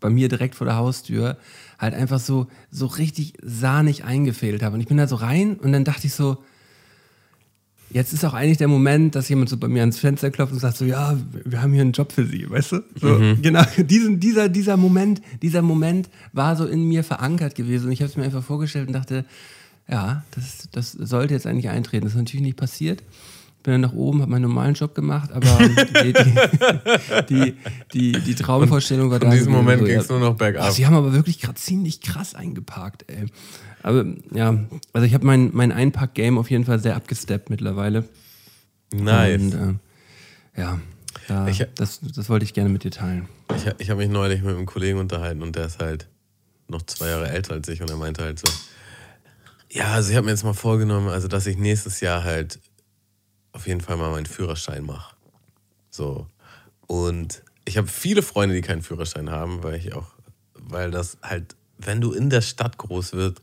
bei 0.00 0.10
mir 0.10 0.28
direkt 0.28 0.54
vor 0.54 0.66
der 0.66 0.76
Haustür, 0.76 1.36
halt 1.78 1.94
einfach 1.94 2.20
so, 2.20 2.48
so 2.70 2.86
richtig 2.86 3.34
sahnig 3.42 4.04
eingefädelt 4.04 4.62
habe. 4.62 4.74
Und 4.74 4.80
ich 4.80 4.88
bin 4.88 4.96
da 4.96 5.06
so 5.06 5.16
rein 5.16 5.56
und 5.56 5.72
dann 5.72 5.84
dachte 5.84 6.06
ich 6.06 6.12
so, 6.12 6.38
jetzt 7.90 8.12
ist 8.12 8.24
auch 8.24 8.34
eigentlich 8.34 8.58
der 8.58 8.68
Moment, 8.68 9.14
dass 9.14 9.28
jemand 9.28 9.48
so 9.48 9.56
bei 9.56 9.68
mir 9.68 9.80
ans 9.80 9.98
Fenster 9.98 10.30
klopft 10.30 10.52
und 10.52 10.58
sagt 10.58 10.76
so, 10.76 10.84
ja, 10.84 11.16
wir 11.44 11.62
haben 11.62 11.72
hier 11.72 11.82
einen 11.82 11.92
Job 11.92 12.12
für 12.12 12.26
Sie, 12.26 12.48
weißt 12.50 12.72
du? 12.72 12.76
So, 13.00 13.18
Genau, 13.40 13.62
diesen, 13.78 14.20
dieser, 14.20 14.48
dieser 14.48 14.76
Moment, 14.76 15.22
dieser 15.40 15.62
Moment 15.62 16.10
war 16.32 16.56
so 16.56 16.66
in 16.66 16.84
mir 16.84 17.04
verankert 17.04 17.54
gewesen 17.54 17.86
und 17.86 17.92
ich 17.92 18.00
habe 18.00 18.10
es 18.10 18.16
mir 18.16 18.24
einfach 18.24 18.44
vorgestellt 18.44 18.88
und 18.88 18.92
dachte, 18.94 19.24
ja, 19.88 20.24
das, 20.32 20.68
das 20.70 20.92
sollte 20.92 21.34
jetzt 21.34 21.46
eigentlich 21.46 21.70
eintreten. 21.70 22.04
Das 22.04 22.12
ist 22.12 22.18
natürlich 22.18 22.44
nicht 22.44 22.58
passiert. 22.58 23.02
Bin 23.68 23.82
dann 23.82 23.90
nach 23.90 23.92
oben, 23.92 24.22
habe 24.22 24.30
meinen 24.30 24.42
normalen 24.44 24.72
Job 24.72 24.94
gemacht, 24.94 25.30
aber 25.30 25.58
die, 26.08 26.14
die, 27.28 27.54
die, 27.92 28.12
die, 28.12 28.34
Traumvorstellung 28.34 29.10
war 29.10 29.18
da. 29.18 29.26
Von 29.26 29.36
diesem 29.36 29.52
Moment 29.52 29.84
ging 29.84 29.98
es 29.98 30.08
nur 30.08 30.20
noch 30.20 30.36
bergab. 30.36 30.72
sie 30.72 30.86
haben 30.86 30.94
aber 30.94 31.12
wirklich 31.12 31.38
gerade 31.38 31.56
ziemlich 31.56 32.00
krass 32.00 32.34
eingeparkt, 32.34 33.04
ey. 33.08 33.26
Aber 33.82 34.06
ja, 34.32 34.58
also 34.94 35.06
ich 35.06 35.12
habe 35.12 35.26
mein, 35.26 35.50
mein 35.52 35.70
Einpack-Game 35.70 36.38
auf 36.38 36.50
jeden 36.50 36.64
Fall 36.64 36.78
sehr 36.78 36.96
abgesteppt 36.96 37.50
mittlerweile. 37.50 38.04
Nice. 38.90 39.38
Und 39.38 39.52
äh, 40.56 40.60
ja, 40.60 40.80
da, 41.28 41.46
Ich- 41.48 41.66
das, 41.74 42.00
das 42.00 42.30
wollte 42.30 42.46
ich 42.46 42.54
gerne 42.54 42.70
mit 42.70 42.84
dir 42.84 42.90
teilen. 42.90 43.28
Ich, 43.54 43.66
ich 43.76 43.90
habe 43.90 44.00
mich 44.00 44.08
neulich 44.08 44.40
mit 44.40 44.56
einem 44.56 44.64
Kollegen 44.64 44.98
unterhalten 44.98 45.42
und 45.42 45.56
der 45.56 45.66
ist 45.66 45.78
halt 45.78 46.08
noch 46.68 46.80
zwei 46.86 47.08
Jahre 47.08 47.28
älter 47.28 47.52
als 47.52 47.68
ich 47.68 47.82
und 47.82 47.90
er 47.90 47.98
meinte 47.98 48.22
halt 48.24 48.38
so, 48.38 48.50
ja, 49.70 49.92
also 49.92 50.08
ich 50.08 50.16
habe 50.16 50.24
mir 50.24 50.30
jetzt 50.30 50.44
mal 50.44 50.54
vorgenommen, 50.54 51.08
also 51.08 51.28
dass 51.28 51.46
ich 51.46 51.58
nächstes 51.58 52.00
Jahr 52.00 52.24
halt 52.24 52.58
auf 53.58 53.66
jeden 53.66 53.80
Fall 53.80 53.96
mal 53.96 54.12
meinen 54.12 54.26
Führerschein 54.26 54.86
mache. 54.86 55.16
So. 55.90 56.28
Und 56.86 57.42
ich 57.64 57.76
habe 57.76 57.88
viele 57.88 58.22
Freunde, 58.22 58.54
die 58.54 58.60
keinen 58.60 58.82
Führerschein 58.82 59.30
haben, 59.30 59.64
weil 59.64 59.74
ich 59.74 59.94
auch, 59.94 60.06
weil 60.54 60.92
das 60.92 61.18
halt, 61.22 61.56
wenn 61.76 62.00
du 62.00 62.12
in 62.12 62.30
der 62.30 62.40
Stadt 62.40 62.78
groß 62.78 63.14
wird 63.14 63.42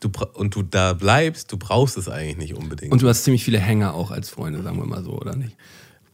du, 0.00 0.10
und 0.34 0.54
du 0.54 0.62
da 0.62 0.92
bleibst, 0.92 1.50
du 1.50 1.56
brauchst 1.56 1.96
es 1.96 2.10
eigentlich 2.10 2.36
nicht 2.36 2.54
unbedingt. 2.54 2.92
Und 2.92 3.00
du 3.00 3.08
hast 3.08 3.24
ziemlich 3.24 3.42
viele 3.42 3.58
Hänger 3.58 3.94
auch 3.94 4.10
als 4.10 4.28
Freunde, 4.28 4.62
sagen 4.62 4.76
wir 4.76 4.84
mal 4.84 5.02
so, 5.02 5.12
oder 5.12 5.34
nicht? 5.34 5.56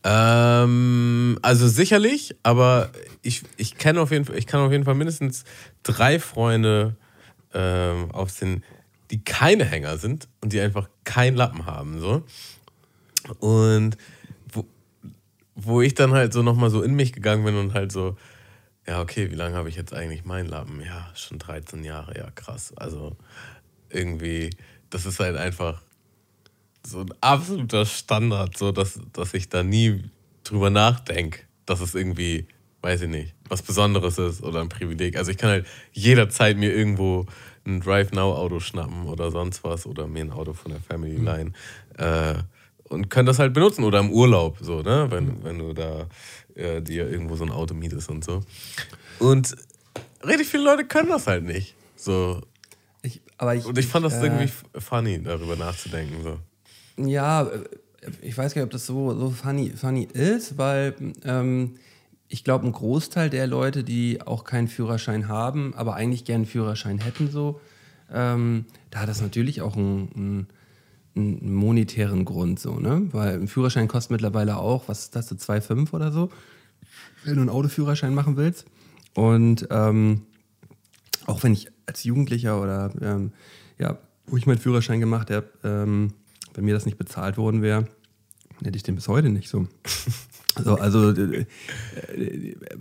Ähm, 0.04 1.36
also 1.42 1.66
sicherlich, 1.66 2.36
aber 2.44 2.90
ich, 3.22 3.42
ich 3.56 3.78
kenne 3.78 4.00
auf 4.00 4.12
jeden 4.12 4.26
Fall, 4.26 4.38
ich 4.38 4.46
kann 4.46 4.60
auf 4.60 4.70
jeden 4.70 4.84
Fall 4.84 4.94
mindestens 4.94 5.42
drei 5.82 6.20
Freunde 6.20 6.94
ähm, 7.52 8.12
aufsehen, 8.12 8.62
die 9.10 9.24
keine 9.24 9.64
Hänger 9.64 9.98
sind 9.98 10.28
und 10.40 10.52
die 10.52 10.60
einfach 10.60 10.88
keinen 11.02 11.36
Lappen 11.36 11.66
haben. 11.66 11.98
So. 11.98 12.22
Und 13.38 13.96
wo, 14.52 14.66
wo 15.54 15.80
ich 15.80 15.94
dann 15.94 16.12
halt 16.12 16.32
so 16.32 16.42
nochmal 16.42 16.70
so 16.70 16.82
in 16.82 16.94
mich 16.94 17.12
gegangen 17.12 17.44
bin 17.44 17.56
und 17.56 17.74
halt 17.74 17.92
so, 17.92 18.16
ja, 18.86 19.00
okay, 19.00 19.30
wie 19.30 19.36
lange 19.36 19.56
habe 19.56 19.68
ich 19.68 19.76
jetzt 19.76 19.92
eigentlich 19.92 20.24
meinen 20.24 20.48
Lappen? 20.48 20.80
Ja, 20.80 21.10
schon 21.14 21.38
13 21.38 21.84
Jahre, 21.84 22.16
ja, 22.16 22.30
krass. 22.30 22.72
Also 22.76 23.16
irgendwie, 23.88 24.50
das 24.90 25.06
ist 25.06 25.20
halt 25.20 25.36
einfach 25.36 25.82
so 26.86 27.00
ein 27.00 27.14
absoluter 27.20 27.84
Standard, 27.86 28.56
so 28.56 28.72
dass, 28.72 28.98
dass 29.12 29.34
ich 29.34 29.48
da 29.48 29.62
nie 29.62 30.04
drüber 30.44 30.70
nachdenke, 30.70 31.40
dass 31.66 31.80
es 31.80 31.94
irgendwie, 31.94 32.46
weiß 32.80 33.02
ich 33.02 33.08
nicht, 33.08 33.34
was 33.48 33.62
Besonderes 33.62 34.18
ist 34.18 34.42
oder 34.42 34.60
ein 34.60 34.68
Privileg. 34.68 35.16
Also 35.16 35.30
ich 35.30 35.38
kann 35.38 35.50
halt 35.50 35.66
jederzeit 35.92 36.56
mir 36.56 36.74
irgendwo 36.74 37.26
ein 37.66 37.80
Drive-Now-Auto 37.80 38.60
schnappen 38.60 39.06
oder 39.06 39.30
sonst 39.30 39.62
was 39.64 39.86
oder 39.86 40.06
mir 40.06 40.24
ein 40.24 40.32
Auto 40.32 40.54
von 40.54 40.72
der 40.72 40.80
Family 40.80 41.16
leihen 41.16 41.54
äh, 41.98 42.34
und 42.90 43.08
kann 43.08 43.24
das 43.24 43.38
halt 43.38 43.54
benutzen 43.54 43.84
oder 43.84 44.00
im 44.00 44.10
Urlaub, 44.10 44.58
so, 44.60 44.82
ne, 44.82 45.06
wenn, 45.10 45.42
wenn 45.42 45.58
du 45.58 45.72
da 45.72 46.06
äh, 46.54 46.82
dir 46.82 47.08
irgendwo 47.08 47.36
so 47.36 47.44
ein 47.44 47.50
Auto 47.50 47.72
mietest 47.72 48.10
und 48.10 48.24
so. 48.24 48.42
Und 49.18 49.56
richtig 50.26 50.48
viele 50.48 50.64
Leute 50.64 50.84
können 50.84 51.08
das 51.08 51.26
halt 51.26 51.44
nicht. 51.44 51.74
So. 51.96 52.42
Ich, 53.02 53.22
aber 53.38 53.54
ich, 53.54 53.64
Und 53.64 53.78
ich 53.78 53.86
fand 53.86 54.04
das 54.04 54.14
äh, 54.14 54.26
irgendwie 54.26 54.50
funny, 54.78 55.22
darüber 55.22 55.56
nachzudenken. 55.56 56.22
So. 56.22 56.38
Ja, 57.06 57.44
äh, 57.44 57.64
ich 58.22 58.36
weiß 58.36 58.54
gar 58.54 58.62
nicht, 58.62 58.66
ob 58.66 58.72
das 58.72 58.86
so, 58.86 59.16
so 59.16 59.30
funny, 59.30 59.70
funny 59.70 60.08
ist, 60.12 60.58
weil 60.58 60.94
ähm, 61.24 61.76
ich 62.28 62.44
glaube, 62.44 62.66
ein 62.66 62.72
Großteil 62.72 63.30
der 63.30 63.46
Leute, 63.46 63.84
die 63.84 64.20
auch 64.20 64.44
keinen 64.44 64.68
Führerschein 64.68 65.28
haben, 65.28 65.74
aber 65.74 65.94
eigentlich 65.94 66.24
gerne 66.24 66.42
einen 66.42 66.46
Führerschein 66.46 66.98
hätten, 66.98 67.30
so, 67.30 67.60
ähm, 68.12 68.66
da 68.90 69.00
hat 69.00 69.08
das 69.08 69.20
natürlich 69.20 69.62
auch 69.62 69.76
einen, 69.76 70.10
einen, 70.14 70.46
einen 71.16 71.54
monetären 71.54 72.24
Grund, 72.24 72.60
so, 72.60 72.78
ne? 72.78 73.08
Weil 73.12 73.34
ein 73.34 73.48
Führerschein 73.48 73.88
kostet 73.88 74.12
mittlerweile 74.12 74.56
auch, 74.56 74.88
was 74.88 75.04
ist 75.04 75.16
das, 75.16 75.28
so 75.28 75.34
2,5 75.34 75.92
oder 75.92 76.12
so, 76.12 76.30
wenn 77.24 77.34
du 77.34 77.40
einen 77.40 77.50
Autoführerschein 77.50 78.14
machen 78.14 78.36
willst. 78.36 78.66
Und 79.14 79.66
ähm, 79.70 80.22
auch 81.26 81.42
wenn 81.42 81.52
ich 81.52 81.68
als 81.86 82.04
Jugendlicher 82.04 82.60
oder 82.60 82.92
ähm, 83.00 83.32
ja, 83.78 83.98
wo 84.26 84.36
ich 84.36 84.46
meinen 84.46 84.58
Führerschein 84.58 85.00
gemacht 85.00 85.30
habe, 85.30 85.48
ähm, 85.64 86.12
wenn 86.54 86.64
mir 86.64 86.74
das 86.74 86.86
nicht 86.86 86.98
bezahlt 86.98 87.36
worden 87.36 87.62
wäre, 87.62 87.88
hätte 88.62 88.76
ich 88.76 88.82
den 88.82 88.94
bis 88.94 89.08
heute 89.08 89.30
nicht 89.30 89.48
so. 89.48 89.66
So, 90.64 90.74
also, 90.74 91.14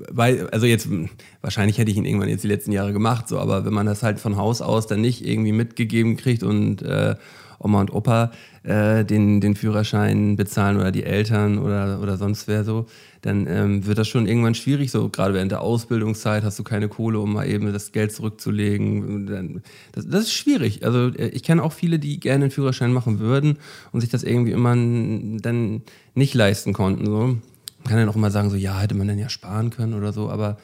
weil, 0.10 0.50
also 0.50 0.66
jetzt, 0.66 0.90
mh, 0.90 1.08
wahrscheinlich 1.42 1.78
hätte 1.78 1.92
ich 1.92 1.98
ihn 1.98 2.06
irgendwann 2.06 2.28
jetzt 2.28 2.44
die 2.44 2.48
letzten 2.48 2.72
Jahre 2.72 2.94
gemacht, 2.94 3.28
so, 3.28 3.40
aber 3.40 3.64
wenn 3.64 3.74
man 3.74 3.86
das 3.86 4.02
halt 4.02 4.20
von 4.20 4.38
Haus 4.38 4.62
aus 4.62 4.88
dann 4.88 5.02
nicht 5.02 5.26
irgendwie 5.26 5.52
mitgegeben 5.52 6.18
kriegt 6.18 6.42
und 6.42 6.82
äh, 6.82 7.16
Oma 7.60 7.82
und 7.82 7.94
Opa 7.94 8.32
äh, 8.63 9.06
den, 9.06 9.42
den 9.42 9.56
Führerschein 9.56 10.36
bezahlen 10.36 10.78
oder 10.78 10.92
die 10.92 11.04
Eltern 11.04 11.60
oder, 11.60 12.00
oder 12.01 12.18
sonst 12.18 12.48
wer 12.48 12.63
so, 12.63 12.86
dann 13.22 13.48
ähm, 13.48 13.86
wird 13.86 13.98
das 13.98 14.08
schon 14.08 14.28
irgendwann 14.28 14.56
schwierig. 14.56 14.92
So 14.92 15.10
gerade 15.10 15.34
während 15.34 15.51
der 15.51 15.62
Ausbildungszeit 15.62 16.44
hast 16.44 16.58
du 16.58 16.63
keine 16.63 16.88
Kohle, 16.88 17.20
um 17.20 17.34
mal 17.34 17.48
eben 17.48 17.72
das 17.72 17.92
Geld 17.92 18.13
zurückzulegen. 18.13 19.62
Das, 19.92 20.08
das 20.08 20.22
ist 20.24 20.34
schwierig. 20.34 20.86
Also 20.86 21.10
äh, 21.10 21.30
ich 21.30 21.44
kenne 21.44 21.63
auch 21.63 21.74
viele, 21.74 22.00
die 22.00 22.20
gerne 22.20 22.46
einen 22.46 22.51
Führerschein 22.51 22.94
machen 22.94 23.20
würden 23.20 23.58
und 23.92 24.01
sich 24.01 24.10
das 24.10 24.24
irgendwie 24.24 24.51
immer 24.51 24.72
dann 24.72 25.82
nicht 26.16 26.34
leisten 26.34 26.74
konnten. 26.74 27.06
So. 27.06 27.20
Man 27.20 27.39
kann 27.88 27.98
dann 27.98 28.10
auch 28.10 28.16
immer 28.16 28.32
sagen, 28.32 28.50
so 28.50 28.56
ja, 28.56 28.80
hätte 28.80 28.96
man 28.96 29.08
dann 29.08 29.20
ja 29.20 29.30
sparen 29.30 29.70
können 29.70 29.94
oder 29.94 30.13
so, 30.13 30.30
aber 30.30 30.58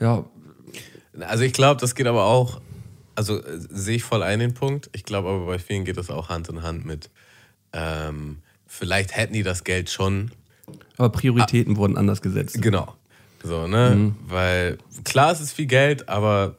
ja, 0.00 0.24
Also 1.20 1.44
ich 1.44 1.52
glaube, 1.52 1.80
das 1.80 1.94
geht 1.94 2.06
aber 2.06 2.24
auch, 2.24 2.60
also 3.16 3.42
äh, 3.42 3.58
sehe 3.70 3.96
ich 3.96 4.04
voll 4.04 4.22
ein 4.22 4.38
den 4.38 4.54
Punkt. 4.54 4.88
Ich 4.92 5.04
glaube 5.04 5.28
aber 5.28 5.46
bei 5.46 5.58
vielen 5.58 5.84
geht 5.84 5.96
das 5.96 6.10
auch 6.10 6.28
Hand 6.28 6.48
in 6.48 6.62
Hand 6.62 6.84
mit, 6.86 7.10
ähm, 7.72 8.38
vielleicht 8.66 9.16
hätten 9.16 9.32
die 9.32 9.42
das 9.42 9.64
Geld 9.64 9.90
schon 9.90 10.30
aber 10.96 11.10
Prioritäten 11.10 11.76
wurden 11.76 11.96
anders 11.96 12.22
gesetzt. 12.22 12.60
Genau. 12.60 12.94
So, 13.42 13.66
ne? 13.66 14.14
Weil 14.26 14.78
klar, 15.04 15.32
es 15.32 15.40
ist 15.40 15.52
viel 15.52 15.66
Geld, 15.66 16.08
aber 16.08 16.56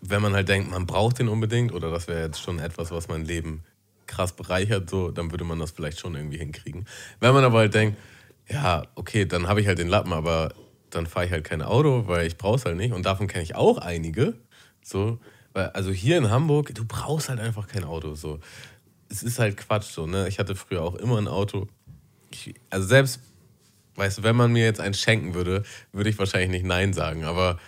wenn 0.00 0.22
man 0.22 0.34
halt 0.34 0.48
denkt, 0.48 0.70
man 0.70 0.86
braucht 0.86 1.18
den 1.18 1.28
unbedingt 1.28 1.72
oder 1.72 1.90
das 1.90 2.08
wäre 2.08 2.22
jetzt 2.22 2.42
schon 2.42 2.58
etwas, 2.58 2.90
was 2.90 3.08
mein 3.08 3.24
Leben 3.24 3.62
krass 4.06 4.32
bereichert, 4.32 4.90
so, 4.90 5.10
dann 5.10 5.30
würde 5.30 5.44
man 5.44 5.58
das 5.58 5.70
vielleicht 5.70 5.98
schon 5.98 6.14
irgendwie 6.14 6.38
hinkriegen. 6.38 6.86
Wenn 7.20 7.32
man 7.32 7.42
aber 7.42 7.58
halt 7.58 7.74
denkt, 7.74 7.98
ja, 8.48 8.82
okay, 8.94 9.24
dann 9.24 9.48
habe 9.48 9.60
ich 9.60 9.66
halt 9.66 9.78
den 9.78 9.88
Lappen, 9.88 10.12
aber 10.12 10.52
dann 10.90 11.06
fahre 11.06 11.26
ich 11.26 11.32
halt 11.32 11.44
kein 11.44 11.62
Auto, 11.62 12.06
weil 12.06 12.26
ich 12.26 12.36
brauche 12.36 12.56
es 12.56 12.64
halt 12.66 12.76
nicht. 12.76 12.92
Und 12.92 13.06
davon 13.06 13.26
kenne 13.26 13.42
ich 13.42 13.56
auch 13.56 13.78
einige. 13.78 14.34
So, 14.82 15.18
also 15.54 15.90
hier 15.90 16.18
in 16.18 16.30
Hamburg, 16.30 16.74
du 16.74 16.84
brauchst 16.84 17.28
halt 17.28 17.40
einfach 17.40 17.68
kein 17.68 17.84
Auto. 17.84 18.14
So. 18.14 18.40
Es 19.08 19.22
ist 19.22 19.38
halt 19.38 19.56
Quatsch 19.56 19.90
so, 19.90 20.06
ne? 20.06 20.28
Ich 20.28 20.38
hatte 20.38 20.56
früher 20.56 20.82
auch 20.82 20.96
immer 20.96 21.18
ein 21.18 21.28
Auto. 21.28 21.68
Ich, 22.30 22.54
also 22.70 22.86
selbst 22.86 23.20
weißt 23.96 24.18
du, 24.18 24.22
wenn 24.22 24.36
man 24.36 24.52
mir 24.52 24.64
jetzt 24.64 24.80
eins 24.80 25.00
schenken 25.00 25.34
würde, 25.34 25.62
würde 25.92 26.10
ich 26.10 26.18
wahrscheinlich 26.18 26.50
nicht 26.50 26.66
Nein 26.66 26.92
sagen. 26.92 27.24
Aber 27.24 27.58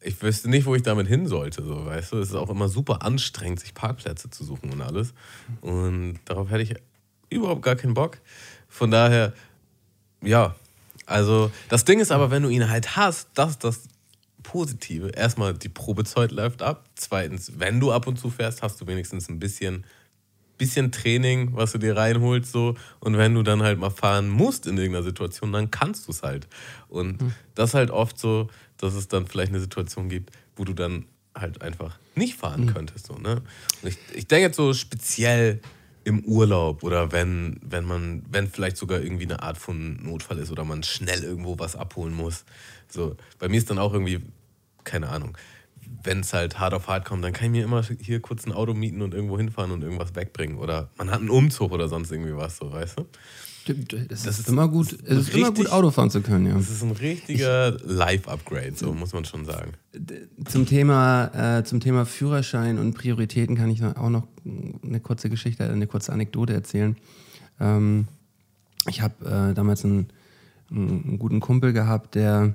ich 0.00 0.20
wüsste 0.22 0.48
nicht, 0.48 0.66
wo 0.66 0.74
ich 0.74 0.82
damit 0.82 1.06
hin 1.06 1.26
sollte. 1.26 1.62
So, 1.62 1.86
weißt 1.86 2.12
du, 2.12 2.18
es 2.18 2.30
ist 2.30 2.34
auch 2.34 2.50
immer 2.50 2.68
super 2.68 3.02
anstrengend, 3.02 3.60
sich 3.60 3.74
Parkplätze 3.74 4.30
zu 4.30 4.44
suchen 4.44 4.72
und 4.72 4.80
alles. 4.80 5.12
Und 5.60 6.18
darauf 6.24 6.50
hätte 6.50 6.62
ich 6.62 6.74
überhaupt 7.28 7.62
gar 7.62 7.76
keinen 7.76 7.94
Bock. 7.94 8.18
Von 8.68 8.90
daher, 8.90 9.32
ja. 10.22 10.54
Also, 11.04 11.52
das 11.68 11.84
Ding 11.84 12.00
ist 12.00 12.10
aber, 12.10 12.30
wenn 12.30 12.42
du 12.42 12.48
ihn 12.48 12.68
halt 12.68 12.96
hast, 12.96 13.28
das 13.34 13.58
das 13.58 13.82
Positive. 14.46 15.08
Erstmal, 15.08 15.54
die 15.54 15.68
Probezeit 15.68 16.30
läuft 16.30 16.62
ab. 16.62 16.84
Zweitens, 16.94 17.58
wenn 17.58 17.80
du 17.80 17.90
ab 17.90 18.06
und 18.06 18.16
zu 18.18 18.30
fährst, 18.30 18.62
hast 18.62 18.80
du 18.80 18.86
wenigstens 18.86 19.28
ein 19.28 19.40
bisschen 19.40 19.84
bisschen 20.58 20.90
Training, 20.90 21.50
was 21.52 21.72
du 21.72 21.78
dir 21.78 21.96
reinholst, 21.96 22.50
so. 22.50 22.76
Und 23.00 23.18
wenn 23.18 23.34
du 23.34 23.42
dann 23.42 23.62
halt 23.62 23.78
mal 23.78 23.90
fahren 23.90 24.30
musst 24.30 24.66
in 24.66 24.78
irgendeiner 24.78 25.04
Situation, 25.04 25.52
dann 25.52 25.70
kannst 25.70 26.06
du 26.06 26.12
es 26.12 26.22
halt. 26.22 26.48
Und 26.88 27.18
das 27.54 27.70
ist 27.70 27.74
halt 27.74 27.90
oft 27.90 28.18
so, 28.18 28.48
dass 28.78 28.94
es 28.94 29.08
dann 29.08 29.26
vielleicht 29.26 29.50
eine 29.50 29.60
Situation 29.60 30.08
gibt, 30.08 30.30
wo 30.54 30.64
du 30.64 30.72
dann 30.72 31.04
halt 31.34 31.60
einfach 31.60 31.98
nicht 32.14 32.36
fahren 32.36 32.72
könntest, 32.72 33.06
so, 33.06 33.18
ne? 33.18 33.42
Und 33.82 33.88
ich, 33.90 33.98
ich 34.14 34.26
denke 34.26 34.46
jetzt 34.46 34.56
so 34.56 34.72
speziell 34.72 35.60
im 36.04 36.24
Urlaub 36.24 36.84
oder 36.84 37.12
wenn, 37.12 37.58
wenn 37.62 37.84
man, 37.84 38.22
wenn 38.30 38.48
vielleicht 38.48 38.76
sogar 38.76 39.00
irgendwie 39.00 39.24
eine 39.24 39.42
Art 39.42 39.58
von 39.58 40.02
Notfall 40.02 40.38
ist 40.38 40.50
oder 40.50 40.64
man 40.64 40.84
schnell 40.84 41.22
irgendwo 41.22 41.58
was 41.58 41.74
abholen 41.74 42.14
muss. 42.14 42.44
So, 42.88 43.16
bei 43.40 43.48
mir 43.48 43.58
ist 43.58 43.68
dann 43.68 43.78
auch 43.78 43.92
irgendwie, 43.92 44.22
keine 44.86 45.08
Ahnung, 45.10 45.36
wenn 46.02 46.20
es 46.20 46.32
halt 46.32 46.58
hart 46.58 46.72
auf 46.74 46.88
hart 46.88 47.04
kommt, 47.04 47.22
dann 47.22 47.32
kann 47.32 47.46
ich 47.46 47.50
mir 47.52 47.64
immer 47.64 47.82
hier 48.00 48.20
kurz 48.20 48.46
ein 48.46 48.52
Auto 48.52 48.72
mieten 48.74 49.02
und 49.02 49.12
irgendwo 49.14 49.36
hinfahren 49.36 49.70
und 49.72 49.82
irgendwas 49.82 50.14
wegbringen. 50.14 50.56
Oder 50.56 50.88
man 50.96 51.10
hat 51.10 51.20
einen 51.20 51.30
Umzug 51.30 51.72
oder 51.72 51.88
sonst 51.88 52.10
irgendwie 52.10 52.34
was, 52.36 52.56
so, 52.56 52.72
weißt 52.72 52.98
du? 52.98 53.04
Das, 54.08 54.22
Das 54.22 54.38
ist, 54.38 54.48
immer 54.48 54.68
gut, 54.68 54.92
es 54.92 55.00
ist 55.00 55.34
immer 55.34 55.48
richtig- 55.48 55.54
gut, 55.64 55.72
Auto 55.72 55.90
fahren 55.90 56.08
zu 56.10 56.20
können, 56.22 56.46
ja. 56.46 56.54
Das 56.54 56.70
ist 56.70 56.82
ein 56.82 56.92
richtiger 56.92 57.72
Life-Upgrade, 57.84 58.74
so 58.76 58.92
muss 58.92 59.12
man 59.12 59.24
schon 59.24 59.44
sagen. 59.44 59.72
Zum 60.44 60.66
Thema, 60.66 61.58
äh, 61.58 61.64
zum 61.64 61.80
Thema 61.80 62.06
Führerschein 62.06 62.78
und 62.78 62.94
Prioritäten 62.94 63.56
kann 63.56 63.68
ich 63.70 63.82
auch 63.84 64.08
noch 64.10 64.28
eine 64.84 65.00
kurze 65.00 65.28
Geschichte, 65.28 65.68
eine 65.68 65.88
kurze 65.88 66.12
Anekdote 66.12 66.52
erzählen. 66.52 66.96
Ähm, 67.58 68.06
ich 68.88 69.00
habe 69.02 69.24
äh, 69.50 69.54
damals 69.54 69.84
einen, 69.84 70.08
einen 70.70 71.18
guten 71.18 71.40
Kumpel 71.40 71.72
gehabt, 71.72 72.14
der 72.14 72.54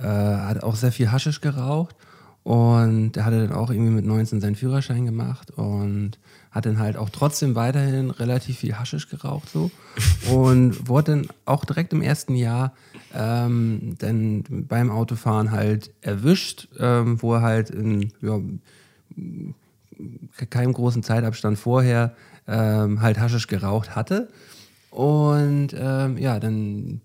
äh, 0.00 0.06
hat 0.06 0.62
auch 0.62 0.76
sehr 0.76 0.92
viel 0.92 1.10
Haschisch 1.10 1.40
geraucht 1.40 1.94
und 2.42 3.12
der 3.12 3.24
hatte 3.24 3.46
dann 3.46 3.56
auch 3.56 3.70
irgendwie 3.70 3.92
mit 3.92 4.04
19 4.04 4.40
seinen 4.40 4.56
Führerschein 4.56 5.04
gemacht 5.04 5.50
und 5.52 6.18
hat 6.50 6.66
dann 6.66 6.78
halt 6.78 6.96
auch 6.96 7.10
trotzdem 7.10 7.54
weiterhin 7.54 8.10
relativ 8.10 8.58
viel 8.58 8.76
Haschisch 8.76 9.08
geraucht 9.08 9.48
so 9.50 9.70
und 10.30 10.88
wurde 10.88 11.12
dann 11.12 11.28
auch 11.44 11.64
direkt 11.64 11.92
im 11.92 12.02
ersten 12.02 12.34
Jahr 12.34 12.72
ähm, 13.14 13.96
dann 13.98 14.44
beim 14.48 14.90
Autofahren 14.90 15.50
halt 15.50 15.92
erwischt, 16.00 16.68
ähm, 16.78 17.20
wo 17.22 17.34
er 17.34 17.42
halt 17.42 17.70
in 17.70 18.12
ja, 18.20 18.40
keinem 20.48 20.72
großen 20.72 21.02
Zeitabstand 21.02 21.58
vorher 21.58 22.14
ähm, 22.48 23.00
halt 23.00 23.18
Haschisch 23.18 23.46
geraucht 23.46 23.94
hatte. 23.94 24.28
Und 24.90 25.68
ähm, 25.78 26.18
ja, 26.18 26.40
dann 26.40 27.00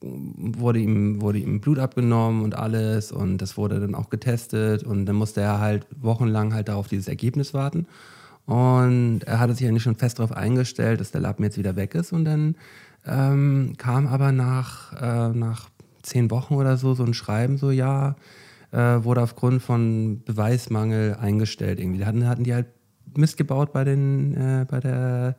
wurde 0.00 0.78
ihm, 0.78 1.20
wurde 1.20 1.38
ihm 1.38 1.60
Blut 1.60 1.78
abgenommen 1.78 2.42
und 2.42 2.54
alles 2.54 3.12
und 3.12 3.38
das 3.38 3.56
wurde 3.56 3.80
dann 3.80 3.94
auch 3.94 4.10
getestet 4.10 4.84
und 4.84 5.06
dann 5.06 5.16
musste 5.16 5.40
er 5.40 5.60
halt 5.60 5.86
wochenlang 6.00 6.54
halt 6.54 6.68
darauf 6.68 6.88
dieses 6.88 7.08
Ergebnis 7.08 7.54
warten. 7.54 7.86
Und 8.46 9.20
er 9.24 9.38
hatte 9.38 9.54
sich 9.54 9.66
eigentlich 9.68 9.84
schon 9.84 9.94
fest 9.94 10.18
darauf 10.18 10.32
eingestellt, 10.32 11.00
dass 11.00 11.12
der 11.12 11.20
Lappen 11.20 11.44
jetzt 11.44 11.58
wieder 11.58 11.76
weg 11.76 11.94
ist 11.94 12.12
und 12.12 12.24
dann 12.24 12.56
ähm, 13.06 13.74
kam 13.78 14.06
aber 14.06 14.32
nach, 14.32 14.92
äh, 15.00 15.36
nach 15.36 15.68
zehn 16.02 16.30
Wochen 16.30 16.54
oder 16.54 16.76
so 16.76 16.94
so 16.94 17.04
ein 17.04 17.14
Schreiben, 17.14 17.56
so 17.56 17.70
ja, 17.70 18.16
äh, 18.72 19.04
wurde 19.04 19.22
aufgrund 19.22 19.62
von 19.62 20.22
Beweismangel 20.24 21.16
eingestellt 21.20 21.78
irgendwie. 21.78 22.00
Da 22.00 22.06
hatten, 22.06 22.26
hatten 22.26 22.44
die 22.44 22.54
halt 22.54 22.66
Mist 23.16 23.36
gebaut 23.36 23.72
bei, 23.72 23.84
den, 23.84 24.34
äh, 24.34 24.66
bei, 24.68 24.80
der, 24.80 25.36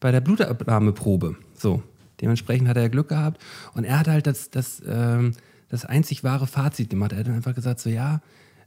bei 0.00 0.12
der 0.12 0.20
Blutabnahmeprobe. 0.20 1.36
So, 1.54 1.82
dementsprechend 2.20 2.68
hat 2.68 2.76
er 2.76 2.88
Glück 2.88 3.08
gehabt 3.08 3.42
und 3.74 3.84
er 3.84 3.98
hat 3.98 4.08
halt 4.08 4.26
das, 4.26 4.50
das, 4.50 4.82
ähm, 4.86 5.32
das 5.68 5.84
einzig 5.84 6.24
wahre 6.24 6.46
Fazit 6.46 6.90
gemacht. 6.90 7.12
Er 7.12 7.18
hat 7.18 7.26
dann 7.26 7.34
einfach 7.34 7.54
gesagt 7.54 7.80
so, 7.80 7.90
ja, 7.90 8.20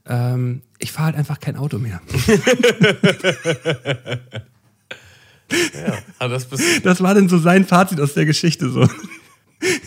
ähm, 0.06 0.62
ich 0.80 0.92
fahre 0.92 1.08
halt 1.08 1.16
einfach 1.16 1.40
kein 1.40 1.56
Auto 1.56 1.80
mehr. 1.80 2.02
Ja, 6.20 6.28
das 6.28 6.46
bist 6.46 6.86
Das 6.86 7.02
war 7.02 7.16
dann 7.16 7.28
so 7.28 7.38
sein 7.38 7.66
Fazit 7.66 8.00
aus 8.00 8.14
der 8.14 8.26
Geschichte 8.26 8.70
so. 8.70 8.88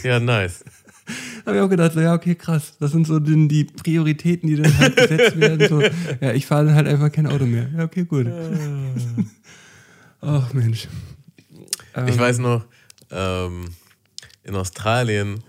ja 0.02 0.18
nice. 0.18 0.64
habe 1.46 1.56
ich 1.56 1.62
auch 1.62 1.68
gedacht, 1.68 1.92
so, 1.92 2.00
ja, 2.00 2.14
okay, 2.14 2.34
krass. 2.34 2.74
Das 2.80 2.92
sind 2.92 3.06
so 3.06 3.18
die, 3.18 3.48
die 3.48 3.64
Prioritäten, 3.64 4.48
die 4.48 4.56
dann 4.56 4.76
halt 4.78 4.96
gesetzt 4.96 5.38
werden. 5.38 5.68
So, 5.68 5.82
ja, 6.20 6.32
ich 6.32 6.46
fahre 6.46 6.66
dann 6.66 6.74
halt 6.74 6.88
einfach 6.88 7.10
kein 7.12 7.26
Auto 7.26 7.46
mehr. 7.46 7.68
Ja, 7.76 7.84
okay, 7.84 8.04
gut. 8.04 8.26
Ach, 10.20 10.52
Mensch. 10.52 10.88
Ich 12.06 12.18
weiß 12.18 12.38
noch, 12.38 12.64
ähm, 13.12 13.74
in 14.42 14.56
Australien, 14.56 15.42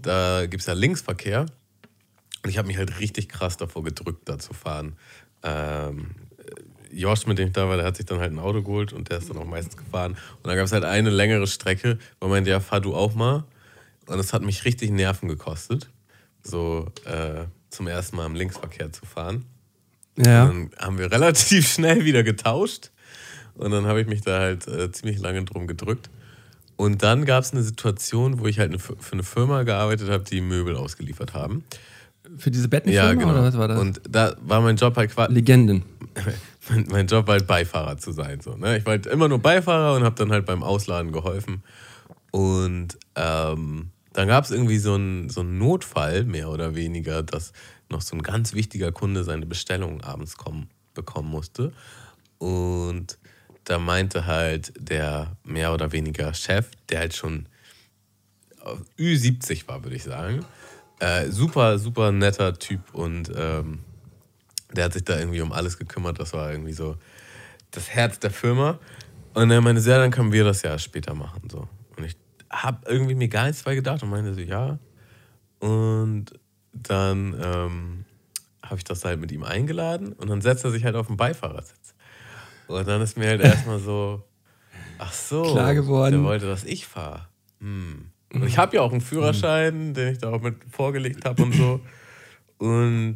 da 0.00 0.46
gibt 0.46 0.60
es 0.60 0.66
ja 0.66 0.74
Linksverkehr. 0.74 1.46
Und 2.42 2.50
ich 2.50 2.58
habe 2.58 2.68
mich 2.68 2.78
halt 2.78 3.00
richtig 3.00 3.28
krass 3.28 3.56
davor 3.56 3.82
gedrückt, 3.82 4.28
da 4.28 4.38
zu 4.38 4.54
fahren. 4.54 4.96
Ähm, 5.42 6.14
Josh, 6.90 7.26
mit 7.26 7.38
dem 7.38 7.48
ich 7.48 7.52
da 7.52 7.68
war, 7.68 7.76
der 7.76 7.86
hat 7.86 7.96
sich 7.96 8.06
dann 8.06 8.20
halt 8.20 8.32
ein 8.32 8.38
Auto 8.38 8.62
geholt 8.62 8.92
und 8.92 9.10
der 9.10 9.18
ist 9.18 9.28
dann 9.28 9.36
auch 9.36 9.44
meistens 9.44 9.76
gefahren. 9.76 10.12
Und 10.12 10.46
dann 10.46 10.56
gab 10.56 10.64
es 10.64 10.72
halt 10.72 10.84
eine 10.84 11.10
längere 11.10 11.46
Strecke, 11.46 11.98
wo 12.20 12.28
meinte, 12.28 12.50
ja, 12.50 12.60
fahr 12.60 12.80
du 12.80 12.94
auch 12.94 13.14
mal. 13.14 13.44
Und 14.06 14.18
es 14.18 14.32
hat 14.32 14.42
mich 14.42 14.64
richtig 14.64 14.90
Nerven 14.90 15.28
gekostet, 15.28 15.90
so 16.42 16.86
äh, 17.04 17.44
zum 17.68 17.88
ersten 17.88 18.16
Mal 18.16 18.26
im 18.26 18.34
Linksverkehr 18.34 18.90
zu 18.90 19.04
fahren. 19.04 19.44
Ja. 20.16 20.46
Dann 20.46 20.70
haben 20.78 20.98
wir 20.98 21.12
relativ 21.12 21.68
schnell 21.68 22.04
wieder 22.04 22.22
getauscht. 22.22 22.90
Und 23.54 23.72
dann 23.72 23.86
habe 23.86 24.00
ich 24.00 24.06
mich 24.06 24.22
da 24.22 24.38
halt 24.38 24.66
äh, 24.66 24.90
ziemlich 24.92 25.18
lange 25.18 25.44
drum 25.44 25.66
gedrückt. 25.66 26.08
Und 26.78 27.02
dann 27.02 27.24
gab 27.24 27.42
es 27.42 27.52
eine 27.52 27.62
Situation, 27.64 28.38
wo 28.38 28.46
ich 28.46 28.60
halt 28.60 28.72
F- 28.72 28.94
für 29.00 29.12
eine 29.12 29.24
Firma 29.24 29.64
gearbeitet 29.64 30.08
habe, 30.10 30.22
die 30.22 30.40
Möbel 30.40 30.76
ausgeliefert 30.76 31.34
haben. 31.34 31.64
Für 32.36 32.52
diese 32.52 32.68
Bettenfirma 32.68 33.08
Ja, 33.08 33.14
genau. 33.14 33.30
oder 33.32 33.42
was 33.42 33.58
war 33.58 33.66
das? 33.66 33.80
Und 33.80 34.00
da 34.08 34.36
war 34.42 34.60
mein 34.60 34.76
Job 34.76 34.96
halt 34.96 35.10
quasi, 35.10 35.32
Legenden. 35.34 35.82
mein, 36.70 36.86
mein 36.88 37.06
Job 37.08 37.26
war 37.26 37.32
halt 37.32 37.48
Beifahrer 37.48 37.98
zu 37.98 38.12
sein. 38.12 38.40
So, 38.40 38.56
ne? 38.56 38.78
Ich 38.78 38.86
war 38.86 38.92
halt 38.92 39.06
immer 39.06 39.26
nur 39.28 39.40
Beifahrer 39.40 39.96
und 39.96 40.04
habe 40.04 40.14
dann 40.14 40.30
halt 40.30 40.46
beim 40.46 40.62
Ausladen 40.62 41.10
geholfen. 41.10 41.64
Und 42.30 42.96
ähm, 43.16 43.90
dann 44.12 44.28
gab 44.28 44.44
es 44.44 44.52
irgendwie 44.52 44.78
so 44.78 44.94
einen 44.94 45.30
so 45.30 45.40
einen 45.40 45.58
Notfall, 45.58 46.24
mehr 46.24 46.48
oder 46.50 46.76
weniger, 46.76 47.24
dass 47.24 47.52
noch 47.90 48.02
so 48.02 48.14
ein 48.14 48.22
ganz 48.22 48.52
wichtiger 48.54 48.92
Kunde 48.92 49.24
seine 49.24 49.46
Bestellung 49.46 50.02
abends 50.02 50.36
kommen, 50.36 50.68
bekommen 50.94 51.28
musste. 51.30 51.72
Und 52.38 53.18
da 53.68 53.78
meinte 53.78 54.26
halt 54.26 54.72
der 54.78 55.36
mehr 55.44 55.74
oder 55.74 55.92
weniger 55.92 56.32
Chef, 56.32 56.70
der 56.88 57.00
halt 57.00 57.14
schon 57.14 57.46
Ü70 58.98 59.68
war, 59.68 59.84
würde 59.84 59.96
ich 59.96 60.04
sagen. 60.04 60.44
Äh, 61.00 61.28
super, 61.28 61.78
super 61.78 62.10
netter 62.10 62.58
Typ 62.58 62.80
und 62.94 63.30
ähm, 63.34 63.80
der 64.72 64.84
hat 64.84 64.94
sich 64.94 65.04
da 65.04 65.18
irgendwie 65.18 65.40
um 65.40 65.52
alles 65.52 65.78
gekümmert. 65.78 66.18
Das 66.18 66.32
war 66.32 66.50
irgendwie 66.50 66.72
so 66.72 66.96
das 67.70 67.90
Herz 67.90 68.18
der 68.18 68.30
Firma. 68.30 68.78
Und 69.34 69.50
er 69.50 69.60
meinte, 69.60 69.82
ja, 69.82 69.98
dann 69.98 70.10
können 70.10 70.32
wir 70.32 70.44
das 70.44 70.62
ja 70.62 70.78
später 70.78 71.14
machen. 71.14 71.48
So. 71.50 71.68
Und 71.96 72.04
ich 72.04 72.16
habe 72.50 72.90
irgendwie 72.90 73.14
mir 73.14 73.28
gar 73.28 73.46
nichts 73.46 73.62
dabei 73.62 73.76
gedacht 73.76 74.02
und 74.02 74.10
meinte 74.10 74.34
so, 74.34 74.40
ja. 74.40 74.78
Und 75.60 76.26
dann 76.72 77.34
ähm, 77.40 78.04
habe 78.62 78.76
ich 78.76 78.84
das 78.84 79.04
halt 79.04 79.20
mit 79.20 79.32
ihm 79.32 79.44
eingeladen 79.44 80.12
und 80.12 80.28
dann 80.28 80.40
setzt 80.40 80.64
er 80.64 80.70
sich 80.70 80.84
halt 80.84 80.96
auf 80.96 81.06
den 81.06 81.16
Beifahrersitz. 81.16 81.77
Und 82.68 82.86
dann 82.86 83.00
ist 83.00 83.16
mir 83.16 83.28
halt 83.28 83.40
erstmal 83.40 83.78
so, 83.78 84.22
ach 84.98 85.12
so, 85.12 85.42
Klar 85.42 85.74
geworden. 85.74 86.12
der 86.12 86.22
wollte, 86.22 86.46
dass 86.46 86.64
ich 86.64 86.86
fahre. 86.86 87.26
Hm. 87.60 88.10
Und 88.32 88.46
ich 88.46 88.58
habe 88.58 88.76
ja 88.76 88.82
auch 88.82 88.92
einen 88.92 89.00
Führerschein, 89.00 89.94
den 89.94 90.12
ich 90.12 90.18
da 90.18 90.30
auch 90.30 90.42
mit 90.42 90.56
vorgelegt 90.70 91.24
habe 91.24 91.42
und 91.42 91.54
so. 91.54 91.80
Und 92.58 93.14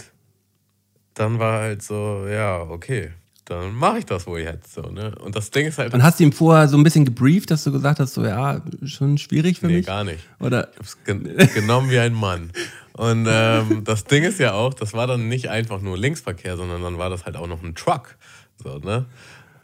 dann 1.14 1.38
war 1.38 1.60
halt 1.60 1.82
so, 1.82 2.26
ja, 2.26 2.62
okay, 2.62 3.10
dann 3.44 3.74
mache 3.74 3.98
ich 3.98 4.06
das 4.06 4.26
wohl 4.26 4.40
jetzt 4.40 4.72
so, 4.72 4.82
ne? 4.82 5.14
Und 5.20 5.36
das 5.36 5.50
Ding 5.50 5.66
ist 5.66 5.78
halt, 5.78 5.92
Und 5.92 6.02
hast 6.02 6.20
du 6.20 6.24
ihm 6.24 6.32
vorher 6.32 6.68
so 6.68 6.76
ein 6.76 6.82
bisschen 6.82 7.04
gebrieft, 7.04 7.50
dass 7.50 7.64
du 7.64 7.72
gesagt 7.72 7.98
hast, 8.00 8.14
so 8.14 8.24
ja, 8.24 8.62
schon 8.84 9.18
schwierig 9.18 9.58
für 9.58 9.66
nee, 9.66 9.78
mich? 9.78 9.86
gar 9.86 10.04
nicht. 10.04 10.20
Oder 10.38 10.70
Ich 10.72 10.78
hab's 10.78 10.98
gen 11.04 11.36
genommen 11.54 11.90
wie 11.90 11.98
ein 11.98 12.14
Mann. 12.14 12.50
Und 12.92 13.26
ähm, 13.28 13.82
das 13.84 14.04
Ding 14.04 14.22
ist 14.22 14.38
ja 14.38 14.52
auch, 14.52 14.74
das 14.74 14.94
war 14.94 15.06
dann 15.06 15.28
nicht 15.28 15.50
einfach 15.50 15.80
nur 15.80 15.98
Linksverkehr, 15.98 16.56
sondern 16.56 16.82
dann 16.82 16.98
war 16.98 17.10
das 17.10 17.24
halt 17.24 17.36
auch 17.36 17.48
noch 17.48 17.62
ein 17.62 17.74
Truck. 17.74 18.16
So, 18.62 18.78
ne? 18.78 19.06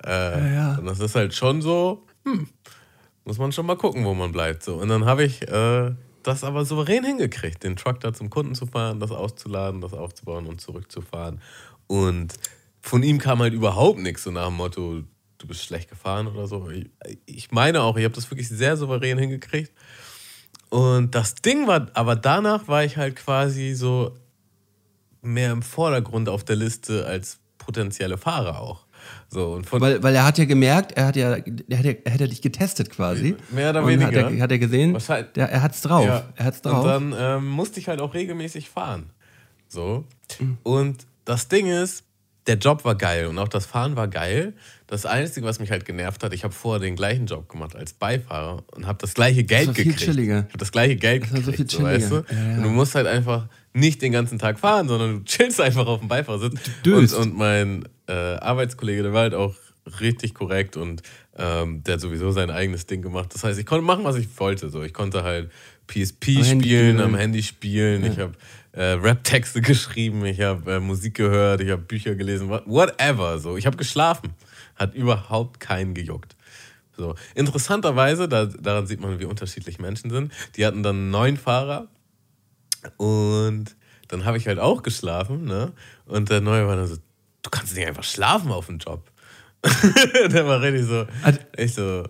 Äh, 0.05 0.55
ja. 0.55 0.77
Und 0.79 0.87
das 0.87 1.01
ist 1.01 1.15
halt 1.15 1.35
schon 1.35 1.63
so, 1.63 2.07
hm, 2.25 2.49
muss 3.25 3.39
man 3.39 3.53
schon 3.53 3.67
mal 3.67 3.77
gucken, 3.77 4.05
wo 4.05 4.15
man 4.15 4.33
bleibt. 4.33 4.63
So. 4.63 4.77
Und 4.77 4.89
dann 4.89 5.05
habe 5.05 5.25
ich 5.25 5.47
äh, 5.49 5.93
das 6.23 6.45
aber 6.45 6.65
souverän 6.65 7.05
hingekriegt, 7.05 7.63
den 7.63 7.77
Truck 7.77 8.01
da 8.01 8.13
zum 8.13 8.31
Kunden 8.31 8.55
zu 8.55 8.67
fahren, 8.67 9.01
das 9.01 9.11
auszuladen, 9.11 9.81
das 9.81 9.93
aufzubauen 9.95 10.47
und 10.47 10.61
zurückzufahren. 10.61 11.41
Und 11.87 12.35
von 12.81 13.03
ihm 13.03 13.19
kam 13.19 13.41
halt 13.41 13.55
überhaupt 13.55 13.99
nichts, 13.99 14.25
so 14.25 14.31
nach 14.31 14.47
dem 14.47 14.57
Motto, 14.57 15.03
du 15.39 15.47
bist 15.47 15.65
schlecht 15.65 15.89
gefahren 15.89 16.27
oder 16.27 16.47
so. 16.47 16.69
Ich, 16.71 16.89
ich 17.27 17.51
meine 17.51 17.83
auch, 17.83 17.97
ich 17.97 18.05
habe 18.05 18.15
das 18.15 18.31
wirklich 18.31 18.49
sehr 18.49 18.77
souverän 18.77 19.19
hingekriegt. 19.19 19.73
Und 20.71 21.15
das 21.15 21.35
Ding 21.37 21.67
war, 21.67 21.89
aber 21.95 22.15
danach 22.17 22.69
war 22.69 22.85
ich 22.85 22.97
halt 22.97 23.17
quasi 23.17 23.75
so 23.75 24.15
mehr 25.23 25.53
im 25.53 25.63
Vordergrund 25.63 26.29
auf 26.29 26.45
der 26.45 26.57
Liste 26.57 27.07
als 27.07 27.39
potenzielle 27.59 28.19
Fahrer 28.19 28.61
auch. 28.61 28.85
So, 29.31 29.53
und 29.53 29.67
von, 29.67 29.81
weil, 29.83 30.03
weil 30.03 30.15
er 30.15 30.25
hat 30.25 30.39
ja 30.39 30.47
gemerkt, 30.47 30.93
er 30.93 31.07
hat 31.07 31.17
ja, 31.17 31.37
er 31.37 31.79
hat 31.79 31.85
ja, 31.85 31.93
er 32.05 32.13
hat 32.15 32.21
ja 32.21 32.27
dich 32.27 32.41
getestet 32.41 32.89
quasi. 32.89 33.37
Mehr 33.51 33.71
oder 33.71 33.83
Und 33.83 33.93
Hat 34.01 34.01
weniger. 34.13 34.31
er, 34.31 34.41
hat 34.43 34.51
er 34.51 34.59
gesehen, 34.59 34.95
Wahrscheinlich- 34.95 35.33
der, 35.33 35.51
er 35.51 35.63
hat's 35.63 35.83
drauf. 35.83 36.07
Ja. 36.07 36.25
Er 36.37 36.45
hat's 36.47 36.63
drauf. 36.63 36.83
Und 36.85 37.13
dann 37.13 37.15
ähm, 37.39 37.47
musste 37.47 37.79
ich 37.79 37.89
halt 37.89 38.01
auch 38.01 38.15
regelmäßig 38.15 38.71
fahren. 38.71 39.11
So. 39.69 40.05
Mhm. 40.41 40.57
Und 40.63 41.07
das 41.27 41.49
Ding 41.49 41.67
ist, 41.67 42.05
der 42.47 42.57
Job 42.57 42.87
war 42.87 42.95
geil 42.95 43.27
und 43.27 43.39
auch 43.39 43.49
das 43.49 43.67
Fahren 43.67 43.97
war 43.97 44.09
geil. 44.09 44.55
Das 44.87 45.05
Einzige, 45.05 45.45
was 45.45 45.61
mich 45.61 45.71
halt 45.71 45.85
genervt 45.85 46.25
hat, 46.25 46.33
ich 46.33 46.45
habe 46.45 46.55
vorher 46.55 46.81
den 46.81 46.97
gleichen 46.97 47.27
Job 47.27 47.51
gemacht 47.51 47.77
als 47.77 47.93
Beifahrer 47.93 48.63
und 48.75 48.87
habe 48.87 48.97
das 49.03 49.13
gleiche 49.13 49.45
Geld 49.45 49.67
war 49.69 49.75
viel 49.75 49.85
gekriegt. 49.85 50.05
chilliger. 50.05 50.39
Ich 50.39 50.55
habe 50.55 50.57
das 50.59 50.73
gleiche 50.73 50.97
Geld 50.97 51.25
Das 51.25 51.33
war 51.35 51.43
so 51.43 51.53
viel 51.53 51.69
so, 51.69 51.83
weißt 51.83 52.11
du? 52.11 52.23
chilliger. 52.23 52.33
Ja, 52.43 52.51
ja. 52.53 52.57
Und 52.57 52.63
du 52.63 52.69
musst 52.71 52.95
halt 52.95 53.07
einfach 53.07 53.47
nicht 53.73 54.03
den 54.03 54.13
ganzen 54.13 54.39
Tag 54.39 54.59
fahren, 54.59 54.89
sondern 54.89 55.19
du 55.19 55.25
chillst 55.25 55.61
einfach 55.61 55.87
auf 55.87 56.01
dem 56.01 56.09
Beifahrersitz. 56.09 56.59
Und, 56.87 57.13
und 57.13 57.37
mein 57.37 57.85
äh, 58.09 58.13
Arbeitskollege, 58.13 59.03
der 59.03 59.13
war 59.13 59.23
halt 59.23 59.35
auch 59.35 59.55
richtig 60.01 60.35
korrekt 60.35 60.77
und 60.77 61.03
ähm, 61.37 61.83
der 61.85 61.95
hat 61.95 62.01
sowieso 62.01 62.31
sein 62.31 62.51
eigenes 62.51 62.87
Ding 62.87 63.01
gemacht. 63.03 63.33
Das 63.35 63.45
heißt, 63.45 63.59
ich 63.59 63.67
konnte 63.67 63.85
machen, 63.85 64.05
was 64.05 64.17
ich 64.17 64.29
wollte. 64.39 64.69
So. 64.71 64.83
Ich 64.83 64.93
konnte 64.93 65.23
halt 65.23 65.51
PSP 65.87 66.37
Am 66.39 66.45
Handy 66.45 66.45
spielen, 66.45 66.61
spielen. 66.61 67.01
am 67.01 67.15
Handy 67.15 67.43
spielen. 67.43 68.05
Ich 68.05 68.19
habe 68.19 68.33
äh, 68.73 68.83
Rap-Texte 68.93 69.61
geschrieben, 69.63 70.25
ich 70.27 70.41
habe 70.41 70.75
äh, 70.75 70.81
Musik 70.81 71.15
gehört, 71.15 71.61
ich 71.61 71.71
habe 71.71 71.83
Bücher 71.83 72.15
gelesen, 72.17 72.49
what- 72.49 72.67
whatever. 72.67 73.39
So. 73.39 73.57
Ich 73.57 73.67
habe 73.67 73.77
geschlafen. 73.77 74.31
Hat 74.77 74.95
überhaupt 74.95 75.59
keinen 75.61 75.95
gejuckt. 75.95 76.37
So. 76.97 77.15
Interessanterweise, 77.35 78.29
da, 78.29 78.47
daran 78.47 78.87
sieht 78.87 79.01
man, 79.01 79.19
wie 79.21 79.25
unterschiedlich 79.25 79.79
Menschen 79.79 80.11
sind. 80.11 80.33
Die 80.57 80.67
hatten 80.67 80.83
dann 80.83 81.11
neuen 81.11 81.37
Fahrer 81.37 81.89
und 82.97 83.77
dann 84.09 84.25
habe 84.25 84.37
ich 84.39 84.47
halt 84.47 84.59
auch 84.59 84.83
geschlafen. 84.83 85.45
Ne? 85.45 85.73
Und 86.07 86.31
der 86.31 86.41
Neue 86.41 86.67
war 86.67 86.77
dann 86.77 86.87
so: 86.87 86.97
Du 87.43 87.51
kannst 87.51 87.75
nicht 87.77 87.87
einfach 87.87 88.05
schlafen 88.05 88.51
auf 88.51 88.67
dem 88.67 88.79
Job. 88.79 89.11
der 90.31 90.47
war 90.47 90.61
richtig 90.63 90.87
so. 90.87 91.07
Ich 91.57 91.75
so. 91.75 92.05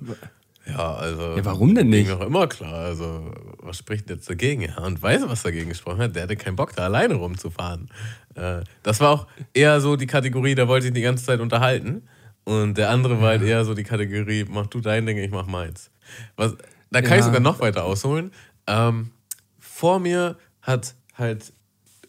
Ja, 0.66 0.94
also. 0.94 1.36
Ja, 1.36 1.44
warum 1.44 1.74
denn 1.74 1.88
nicht? 1.88 2.08
Ging 2.08 2.18
doch 2.18 2.26
immer 2.26 2.46
klar. 2.46 2.74
Also, 2.74 3.32
was 3.62 3.78
spricht 3.78 4.10
jetzt 4.10 4.28
dagegen? 4.28 4.62
Ja, 4.62 4.78
und 4.84 5.00
weißt 5.02 5.24
du, 5.24 5.28
was 5.28 5.42
dagegen 5.42 5.70
gesprochen 5.70 5.98
hat? 6.00 6.14
Der 6.14 6.24
hatte 6.24 6.36
keinen 6.36 6.56
Bock, 6.56 6.74
da 6.76 6.84
alleine 6.84 7.14
rumzufahren. 7.14 7.88
Äh, 8.34 8.60
das 8.82 9.00
war 9.00 9.10
auch 9.10 9.26
eher 9.54 9.80
so 9.80 9.96
die 9.96 10.06
Kategorie, 10.06 10.54
da 10.54 10.68
wollte 10.68 10.88
ich 10.88 10.92
die 10.92 11.00
ganze 11.00 11.24
Zeit 11.24 11.40
unterhalten. 11.40 12.06
Und 12.44 12.76
der 12.78 12.90
andere 12.90 13.20
war 13.20 13.28
halt 13.28 13.42
eher 13.42 13.64
so 13.64 13.74
die 13.74 13.82
Kategorie, 13.84 14.44
mach 14.48 14.66
du 14.66 14.80
dein 14.80 15.06
Ding, 15.06 15.16
ich 15.18 15.30
mach 15.30 15.46
meins. 15.46 15.90
Was, 16.36 16.54
da 16.90 17.00
kann 17.00 17.12
Ja. 17.12 17.16
ich 17.18 17.24
sogar 17.24 17.40
noch 17.40 17.60
weiter 17.60 17.84
ausholen. 17.84 18.30
Ähm, 18.66 19.10
vor 19.58 19.98
mir 19.98 20.36
hat 20.62 20.94
halt 21.14 21.52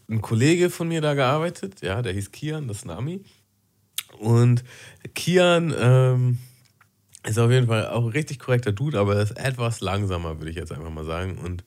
ein 0.09 0.21
Kollege 0.21 0.69
von 0.69 0.87
mir 0.87 1.01
da 1.01 1.13
gearbeitet, 1.13 1.81
ja, 1.81 2.01
der 2.01 2.13
hieß 2.13 2.31
Kian, 2.31 2.67
das 2.67 2.77
ist 2.77 2.85
ein 2.85 2.89
Ami. 2.89 3.23
Und 4.17 4.63
Kian 5.13 5.73
ähm, 5.77 6.39
ist 7.25 7.37
auf 7.37 7.51
jeden 7.51 7.67
Fall 7.67 7.87
auch 7.87 8.05
ein 8.05 8.11
richtig 8.11 8.39
korrekter 8.39 8.71
Dude, 8.71 8.99
aber 8.99 9.15
er 9.15 9.23
ist 9.23 9.37
etwas 9.37 9.81
langsamer, 9.81 10.39
würde 10.39 10.49
ich 10.49 10.57
jetzt 10.57 10.71
einfach 10.71 10.89
mal 10.89 11.05
sagen. 11.05 11.37
Und 11.37 11.63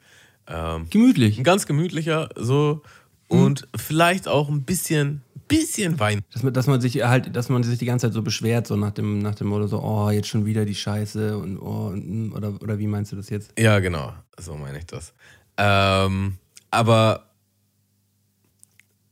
ähm, 0.49 0.87
Gemütlich. 0.91 1.39
ein 1.39 1.45
ganz 1.45 1.67
gemütlicher 1.67 2.31
so 2.37 2.83
und 3.29 3.69
vielleicht 3.77 4.29
auch 4.29 4.49
ein 4.49 4.65
bisschen, 4.65 5.23
bisschen 5.49 5.99
Wein. 5.99 6.21
Dass 6.33 6.43
man, 6.43 6.53
dass 6.53 6.67
man 6.67 6.81
sich 6.81 7.03
halt, 7.03 7.35
dass 7.35 7.49
man 7.49 7.63
sich 7.63 7.79
die 7.79 7.87
ganze 7.87 8.07
Zeit 8.07 8.15
so 8.15 8.23
beschwert, 8.23 8.67
so 8.67 8.77
nach 8.77 8.91
dem, 8.91 9.21
nach 9.21 9.35
dem 9.35 9.47
Motto, 9.47 9.67
so, 9.69 9.83
oh, 9.83 10.11
jetzt 10.11 10.29
schon 10.29 10.45
wieder 10.45 10.65
die 10.65 10.75
Scheiße 10.75 11.39
und 11.39 11.59
oh, 11.59 11.89
und, 11.89 12.33
oder, 12.33 12.61
oder 12.61 12.79
wie 12.79 12.87
meinst 12.87 13.13
du 13.13 13.17
das 13.17 13.31
jetzt? 13.31 13.53
Ja, 13.59 13.79
genau, 13.79 14.13
so 14.39 14.57
meine 14.57 14.79
ich 14.79 14.87
das. 14.87 15.15
Ähm, 15.57 16.39
aber 16.73 17.31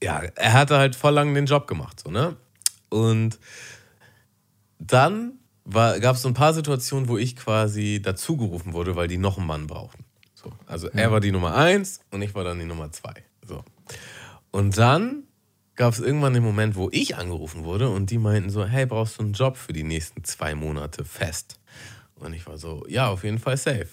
ja, 0.03 0.23
er 0.35 0.53
hatte 0.55 0.79
halt 0.79 0.96
voll 0.96 1.12
lang 1.12 1.35
den 1.35 1.46
Job 1.46 1.68
gemacht, 1.68 2.01
so, 2.01 2.11
ne? 2.11 2.37
Und 2.88 3.38
dann 4.79 5.38
gab 5.68 6.16
es 6.16 6.23
so 6.23 6.29
ein 6.29 6.35
paar 6.35 6.55
Situationen, 6.55 7.09
wo 7.09 7.18
ich 7.18 7.37
quasi 7.37 8.01
dazugerufen 8.03 8.73
wurde, 8.73 8.96
weil 8.96 9.07
die 9.07 9.18
noch 9.18 9.38
einen 9.38 9.46
Mann 9.46 9.66
brauchten. 9.68 10.05
So, 10.35 10.51
also 10.66 10.88
er 10.88 11.12
war 11.12 11.20
die 11.20 11.31
Nummer 11.31 11.55
eins 11.55 12.01
und 12.11 12.23
ich 12.23 12.35
war 12.35 12.44
dann 12.44 12.59
die 12.59 12.64
Nummer 12.64 12.90
zwei. 12.90 13.14
So. 13.46 13.62
Und 14.51 14.77
dann 14.79 15.25
gab 15.77 15.92
es 15.92 16.01
irgendwann 16.01 16.33
den 16.33 16.42
Moment, 16.42 16.77
wo 16.77 16.88
ich 16.90 17.16
angerufen 17.16 17.64
wurde 17.64 17.90
und 17.90 18.11
die 18.11 18.18
meinten 18.18 18.49
so, 18.49 18.64
hey, 18.64 18.87
brauchst 18.87 19.18
du 19.18 19.23
einen 19.23 19.35
Job 19.35 19.59
für 19.59 19.75
die 19.75 19.85
nächsten 19.85 20.25
zwei 20.25 20.55
Monate 20.55 21.05
fest? 21.05 21.61
Und 22.14 22.33
ich 22.33 22.46
war 22.46 22.57
so, 22.57 22.85
ja, 22.88 23.09
auf 23.09 23.23
jeden 23.23 23.38
Fall 23.38 23.59
safe. 23.59 23.88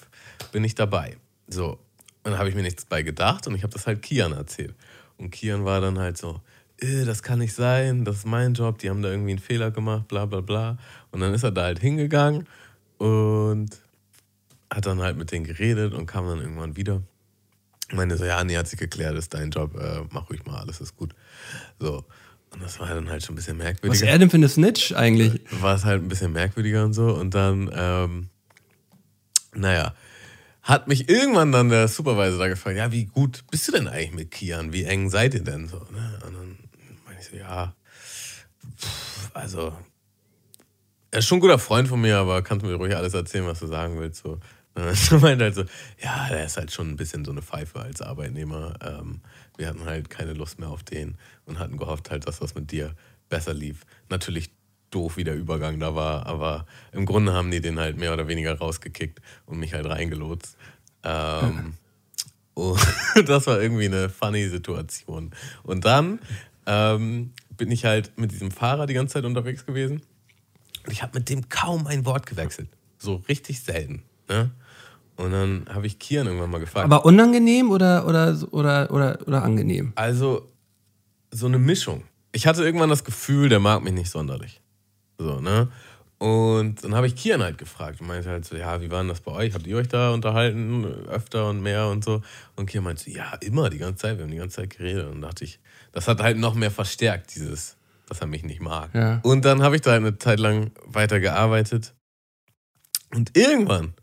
Bin 0.54 0.64
ich 0.64 0.74
dabei. 0.74 1.18
So. 1.48 1.80
Und 2.28 2.34
dann 2.34 2.40
habe 2.40 2.50
ich 2.50 2.56
mir 2.56 2.62
nichts 2.62 2.84
bei 2.84 3.04
gedacht 3.04 3.48
und 3.48 3.56
ich 3.56 3.64
habe 3.64 3.72
das 3.72 3.88
halt 3.88 4.02
Kian 4.02 4.34
erzählt. 4.34 4.76
Und 5.16 5.32
Kian 5.32 5.64
war 5.64 5.80
dann 5.80 5.98
halt 5.98 6.18
so, 6.18 6.42
äh, 6.78 7.06
das 7.06 7.24
kann 7.24 7.40
nicht 7.40 7.54
sein, 7.54 8.04
das 8.04 8.18
ist 8.18 8.26
mein 8.26 8.54
Job, 8.54 8.80
die 8.80 8.90
haben 8.90 9.02
da 9.02 9.10
irgendwie 9.10 9.30
einen 9.30 9.40
Fehler 9.40 9.72
gemacht, 9.72 10.10
bla 10.10 10.26
bla 10.26 10.42
bla. 10.42 10.78
Und 11.12 11.22
dann 11.22 11.34
ist 11.34 11.44
er 11.44 11.52
da 11.52 11.64
halt 11.64 11.80
hingegangen 11.80 12.46
und 12.98 13.70
hat 14.70 14.86
dann 14.86 15.02
halt 15.02 15.16
mit 15.16 15.32
denen 15.32 15.46
geredet 15.46 15.94
und 15.94 16.06
kam 16.06 16.28
dann 16.28 16.42
irgendwann 16.42 16.76
wieder. 16.76 17.02
Ich 17.88 17.96
meine 17.96 18.18
so, 18.18 18.26
ja, 18.26 18.44
nee, 18.44 18.58
hat 18.58 18.68
sich 18.68 18.78
geklärt, 18.78 19.16
ist 19.16 19.34
dein 19.34 19.50
Job, 19.50 19.80
äh, 19.80 20.02
mach 20.12 20.30
ruhig 20.30 20.46
mal, 20.46 20.60
alles 20.60 20.82
ist 20.82 20.98
gut. 20.98 21.16
So. 21.80 22.04
Und 22.54 22.62
das 22.62 22.78
war 22.82 22.90
dann 22.90 23.10
halt 23.10 23.24
schon 23.24 23.36
ein 23.36 23.38
bisschen 23.38 23.58
Was 23.58 23.64
merkwürdiger 23.64 24.06
ist 24.06 24.12
er 24.12 24.20
denn 24.20 24.30
für 24.30 24.36
eine 24.36 24.50
Snitch 24.50 24.92
eigentlich? 24.92 25.40
war 25.62 25.76
es 25.76 25.86
halt 25.86 26.04
ein 26.04 26.10
bisschen 26.10 26.34
merkwürdiger 26.34 26.84
und 26.84 26.92
so. 26.92 27.16
Und 27.16 27.34
dann, 27.34 27.72
ähm, 27.74 28.28
naja, 29.56 29.94
hat 30.68 30.90
mich 30.90 31.08
irgendwann 31.08 31.54
dann 31.54 31.70
der 31.70 31.88
Supervisor 31.88 32.38
da 32.38 32.50
gefragt, 32.50 32.76
ja, 32.76 32.92
wie 32.92 33.06
gut 33.06 33.46
bist 33.50 33.70
du 33.70 33.72
denn 33.72 33.88
eigentlich 33.88 34.14
mit 34.14 34.32
Kian? 34.32 34.74
Wie 34.74 34.84
eng 34.84 35.10
seid 35.10 35.34
ihr 35.34 35.44
denn 35.44 35.70
so? 35.70 35.78
Ne? 35.78 36.20
Und 36.26 36.34
dann 36.34 36.58
meine 37.06 37.20
ich 37.22 37.28
so, 37.28 37.38
ja, 37.38 37.74
pff, 38.78 39.32
also, 39.34 39.74
er 41.10 41.20
ist 41.20 41.26
schon 41.26 41.38
ein 41.38 41.42
guter 41.42 41.58
Freund 41.58 41.88
von 41.88 42.02
mir, 42.02 42.18
aber 42.18 42.42
kannst 42.42 42.66
mir 42.66 42.74
ruhig 42.76 42.98
alles 42.98 43.14
erzählen, 43.14 43.48
was 43.48 43.60
du 43.60 43.68
sagen 43.68 43.98
willst. 43.98 44.22
So. 44.24 44.42
Und 44.76 45.12
meinte 45.22 45.46
halt 45.46 45.56
so, 45.56 45.64
ja, 46.04 46.28
der 46.28 46.46
ist 46.46 46.58
halt 46.58 46.74
schon 46.74 46.90
ein 46.90 46.98
bisschen 46.98 47.24
so 47.24 47.32
eine 47.32 47.42
Pfeife 47.42 47.80
als 47.80 48.02
Arbeitnehmer. 48.02 48.76
Ähm, 48.82 49.22
wir 49.56 49.70
hatten 49.70 49.86
halt 49.86 50.10
keine 50.10 50.34
Lust 50.34 50.60
mehr 50.60 50.70
auf 50.70 50.84
den 50.84 51.18
und 51.46 51.60
hatten 51.60 51.78
gehofft 51.78 52.12
halt, 52.12 52.28
dass 52.28 52.40
das 52.40 52.56
mit 52.56 52.72
dir 52.72 52.94
besser 53.30 53.54
lief. 53.54 53.86
Natürlich 54.10 54.52
doof, 54.98 55.18
wie 55.18 55.24
der 55.24 55.36
Übergang 55.36 55.80
da 55.80 55.96
war, 55.96 56.26
aber 56.26 56.66
im 56.92 57.06
Grunde 57.06 57.34
haben 57.34 57.52
die 57.52 57.62
den 57.62 57.80
halt 57.80 57.98
mehr 57.98 58.14
oder 58.14 58.28
weniger 58.28 58.58
rausgekickt 58.58 59.22
und 59.46 59.60
mich 59.60 59.74
halt 59.74 59.86
reingelotst. 59.86 60.58
Ähm, 61.04 61.74
und 62.54 62.80
das 63.26 63.48
war 63.48 63.62
irgendwie 63.62 63.86
eine 63.86 64.10
funny 64.10 64.48
Situation. 64.50 65.32
Und 65.64 65.86
dann 65.86 66.20
ähm, 66.66 67.32
bin 67.56 67.72
ich 67.72 67.86
halt 67.86 68.18
mit 68.18 68.32
diesem 68.32 68.52
Fahrer 68.52 68.88
die 68.88 68.94
ganze 68.94 69.14
Zeit 69.14 69.26
unterwegs 69.26 69.66
gewesen. 69.66 70.02
Und 70.86 70.92
ich 70.92 71.04
habe 71.04 71.20
mit 71.20 71.30
dem 71.30 71.50
kaum 71.50 71.86
ein 71.86 72.06
Wort 72.06 72.26
gewechselt. 72.26 72.70
So 72.98 73.22
richtig 73.28 73.62
selten. 73.62 74.04
Ne? 74.28 74.52
Und 75.16 75.32
dann 75.32 75.66
habe 75.70 75.88
ich 75.88 76.00
Kian 76.00 76.28
irgendwann 76.28 76.50
mal 76.50 76.60
gefragt. 76.60 76.86
Aber 76.86 77.06
unangenehm 77.06 77.72
oder, 77.72 78.08
oder, 78.08 78.38
oder, 78.52 78.92
oder, 78.92 79.20
oder 79.28 79.44
angenehm? 79.44 79.94
Also, 79.96 80.50
so 81.32 81.48
eine 81.48 81.60
Mischung. 81.60 82.04
Ich 82.32 82.48
hatte 82.48 82.64
irgendwann 82.64 82.90
das 82.90 83.04
Gefühl, 83.04 83.50
der 83.50 83.60
mag 83.60 83.84
mich 83.84 83.94
nicht 83.94 84.10
sonderlich. 84.10 84.62
So, 85.18 85.40
ne? 85.40 85.70
Und 86.20 86.84
dann 86.84 86.96
habe 86.96 87.06
ich 87.06 87.16
Kian 87.16 87.44
halt 87.44 87.60
gefragt 87.60 88.02
und 88.02 88.08
meinte 88.08 88.30
halt 88.30 88.44
so, 88.44 88.56
ja, 88.56 88.82
wie 88.82 88.90
war 88.90 89.00
denn 89.00 89.10
das 89.10 89.22
bei 89.22 89.32
euch? 89.32 89.54
Habt 89.54 89.68
ihr 89.68 89.78
euch 89.78 89.88
da 89.88 90.12
unterhalten, 90.12 90.84
öfter 91.08 91.50
und 91.50 91.62
mehr 91.62 91.88
und 91.88 92.04
so? 92.04 92.24
Und 92.56 92.66
Kian 92.66 92.84
meinte 92.84 93.04
so, 93.04 93.12
ja, 93.12 93.36
immer, 93.42 93.70
die 93.70 93.78
ganze 93.78 94.02
Zeit, 94.02 94.18
wir 94.18 94.24
haben 94.24 94.32
die 94.32 94.38
ganze 94.38 94.58
Zeit 94.58 94.72
geredet. 94.72 95.08
Und 95.08 95.22
dachte 95.22 95.44
ich, 95.44 95.60
das 95.92 96.08
hat 96.08 96.22
halt 96.22 96.38
noch 96.38 96.56
mehr 96.56 96.72
verstärkt, 96.72 97.36
dieses, 97.36 97.78
dass 98.08 98.22
er 98.22 98.28
mich 98.28 98.44
nicht 98.44 98.62
mag. 98.62 98.96
Ja. 98.96 99.20
Und 99.24 99.46
dann 99.46 99.62
habe 99.62 99.76
ich 99.76 99.82
da 99.82 99.92
halt 99.92 100.02
eine 100.02 100.18
Zeit 100.18 100.40
lang 100.40 100.72
weiter 100.86 101.20
gearbeitet. 101.20 101.94
Und 103.14 103.38
irgendwann 103.38 103.94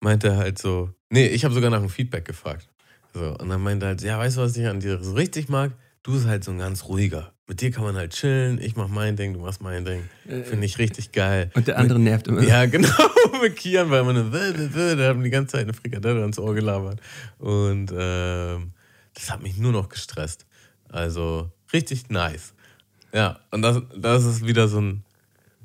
meinte 0.00 0.28
er 0.28 0.36
halt 0.36 0.58
so, 0.58 0.90
nee, 1.08 1.26
ich 1.26 1.44
habe 1.44 1.54
sogar 1.54 1.70
nach 1.70 1.80
dem 1.80 1.88
Feedback 1.88 2.26
gefragt. 2.26 2.68
So, 3.14 3.36
und 3.38 3.48
dann 3.48 3.62
meinte 3.62 3.86
er 3.86 3.88
halt, 3.90 4.02
ja, 4.02 4.18
weißt 4.18 4.36
du, 4.36 4.42
was 4.42 4.56
ich 4.56 4.66
an 4.66 4.80
dir 4.80 5.02
so 5.02 5.14
richtig 5.14 5.48
mag? 5.48 5.72
Du 6.02 6.12
bist 6.12 6.26
halt 6.26 6.44
so 6.44 6.50
ein 6.50 6.58
ganz 6.58 6.84
ruhiger. 6.84 7.32
Mit 7.48 7.60
dir 7.60 7.70
kann 7.70 7.84
man 7.84 7.94
halt 7.94 8.12
chillen, 8.12 8.60
ich 8.60 8.74
mach 8.74 8.88
mein 8.88 9.14
Ding, 9.14 9.32
du 9.32 9.38
machst 9.38 9.62
mein 9.62 9.84
Ding. 9.84 10.02
Finde 10.24 10.66
ich 10.66 10.78
richtig 10.78 11.12
geil. 11.12 11.50
Und 11.54 11.68
der 11.68 11.78
andere 11.78 12.00
nervt 12.00 12.26
immer. 12.26 12.42
Ja, 12.42 12.66
genau, 12.66 12.88
mit 13.40 13.56
Kian, 13.56 13.88
weil 13.90 14.02
man 14.02 14.32
da 14.32 15.08
haben 15.08 15.22
die 15.22 15.30
ganze 15.30 15.52
Zeit 15.52 15.62
eine 15.62 15.72
Frikadelle 15.72 16.20
ans 16.22 16.40
Ohr 16.40 16.54
gelabert. 16.54 17.00
Und 17.38 17.92
ähm, 17.96 18.72
das 19.14 19.30
hat 19.30 19.42
mich 19.42 19.58
nur 19.58 19.70
noch 19.70 19.88
gestresst. 19.88 20.44
Also 20.88 21.50
richtig 21.72 22.10
nice. 22.10 22.52
Ja, 23.12 23.38
und 23.52 23.62
das, 23.62 23.80
das 23.96 24.24
ist 24.24 24.44
wieder 24.44 24.66
so 24.66 24.80
ein 24.80 25.04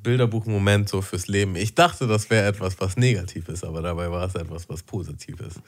Bilderbuchmoment 0.04 0.88
so 0.88 1.02
fürs 1.02 1.28
Leben. 1.28 1.56
Ich 1.56 1.74
dachte, 1.74 2.08
das 2.08 2.30
wäre 2.30 2.48
etwas, 2.48 2.80
was 2.80 2.96
negativ 2.96 3.50
ist, 3.50 3.63
aber 3.63 3.82
dabei 3.82 4.12
war 4.12 4.26
es 4.26 4.36
etwas, 4.36 4.70
was 4.70 4.84
positiv 4.84 5.39
ist. 5.41 5.60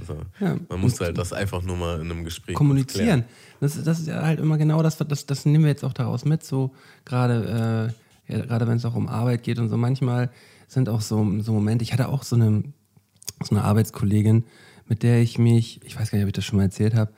Also, 0.00 0.18
Ja. 0.40 0.56
Man 0.68 0.80
musste 0.80 1.04
halt 1.04 1.18
das 1.18 1.32
einfach 1.32 1.62
nur 1.62 1.76
mal 1.76 2.00
in 2.00 2.10
einem 2.10 2.24
Gespräch 2.24 2.54
kommunizieren. 2.54 3.24
Das, 3.60 3.76
ist- 3.76 3.86
das 3.86 4.00
ist 4.00 4.08
ja 4.08 4.22
halt 4.22 4.40
immer 4.40 4.58
genau 4.58 4.82
das, 4.82 4.96
das, 4.98 5.26
das 5.26 5.46
nehmen 5.46 5.64
wir 5.64 5.70
jetzt 5.70 5.84
auch 5.84 5.92
daraus 5.94 6.24
mit, 6.24 6.44
so 6.44 6.72
gerade 7.04 7.92
äh, 8.28 8.32
ja, 8.32 8.44
gerade 8.44 8.66
wenn 8.66 8.76
es 8.76 8.84
auch 8.84 8.94
um 8.96 9.08
Arbeit 9.08 9.42
geht 9.44 9.58
und 9.58 9.68
so. 9.68 9.76
Manchmal 9.76 10.30
sind 10.68 10.88
auch 10.88 11.00
so, 11.00 11.40
so 11.40 11.52
Momente, 11.52 11.82
ich 11.84 11.92
hatte 11.92 12.08
auch 12.08 12.22
so 12.24 12.34
eine, 12.36 12.64
so 13.42 13.54
eine 13.54 13.64
Arbeitskollegin, 13.64 14.44
mit 14.88 15.02
der 15.02 15.20
ich 15.22 15.38
mich, 15.38 15.80
ich 15.84 15.98
weiß 15.98 16.10
gar 16.10 16.18
nicht, 16.18 16.24
ob 16.24 16.28
ich 16.28 16.34
das 16.34 16.44
schon 16.44 16.56
mal 16.58 16.64
erzählt 16.64 16.94
habe, 16.94 17.12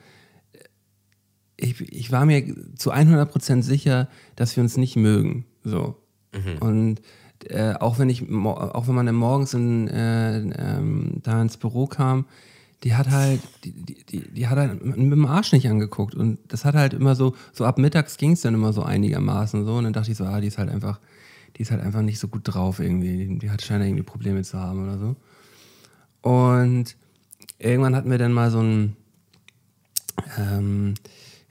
ich, 1.56 1.80
ich 1.80 2.12
war 2.12 2.24
mir 2.24 2.44
zu 2.76 2.92
100% 2.92 3.62
sicher, 3.62 4.08
dass 4.36 4.54
wir 4.56 4.62
uns 4.62 4.76
nicht 4.76 4.96
mögen. 4.96 5.44
So. 5.64 5.96
Und 6.60 7.00
äh, 7.48 7.72
auch 7.74 7.98
wenn 7.98 8.10
ich, 8.10 8.22
auch 8.30 8.86
wenn 8.86 8.94
man 8.94 9.06
dann 9.06 9.14
morgens 9.16 9.54
in, 9.54 9.88
äh, 9.88 10.38
ähm, 10.38 11.20
da 11.22 11.40
ins 11.42 11.56
Büro 11.56 11.86
kam, 11.86 12.26
die 12.84 12.94
hat 12.94 13.10
halt, 13.10 13.40
die, 13.64 13.72
die, 13.72 14.04
die, 14.04 14.28
die 14.30 14.48
hat 14.48 14.58
halt 14.58 14.84
mit 14.84 14.96
dem 14.96 15.26
Arsch 15.26 15.52
nicht 15.52 15.68
angeguckt. 15.68 16.14
Und 16.14 16.38
das 16.48 16.64
hat 16.64 16.74
halt 16.74 16.94
immer 16.94 17.16
so, 17.16 17.34
so 17.52 17.64
ab 17.64 17.78
mittags 17.78 18.16
ging 18.16 18.32
es 18.32 18.42
dann 18.42 18.54
immer 18.54 18.72
so 18.72 18.82
einigermaßen 18.82 19.64
so. 19.64 19.76
Und 19.76 19.84
dann 19.84 19.92
dachte 19.92 20.12
ich 20.12 20.16
so, 20.16 20.24
ah, 20.24 20.40
die 20.40 20.46
ist 20.46 20.58
halt 20.58 20.70
einfach, 20.70 21.00
die 21.56 21.62
ist 21.62 21.70
halt 21.72 21.82
einfach 21.82 22.02
nicht 22.02 22.20
so 22.20 22.28
gut 22.28 22.42
drauf 22.44 22.78
irgendwie. 22.78 23.38
Die, 23.38 23.50
hat 23.50 23.62
scheint 23.62 23.84
irgendwie 23.84 24.04
Probleme 24.04 24.42
zu 24.42 24.58
haben 24.58 24.84
oder 24.84 24.98
so. 24.98 25.16
Und 26.22 26.96
irgendwann 27.58 27.96
hatten 27.96 28.10
wir 28.10 28.18
dann 28.18 28.32
mal 28.32 28.50
so 28.50 28.60
ein, 28.60 28.96
ähm, 30.38 30.94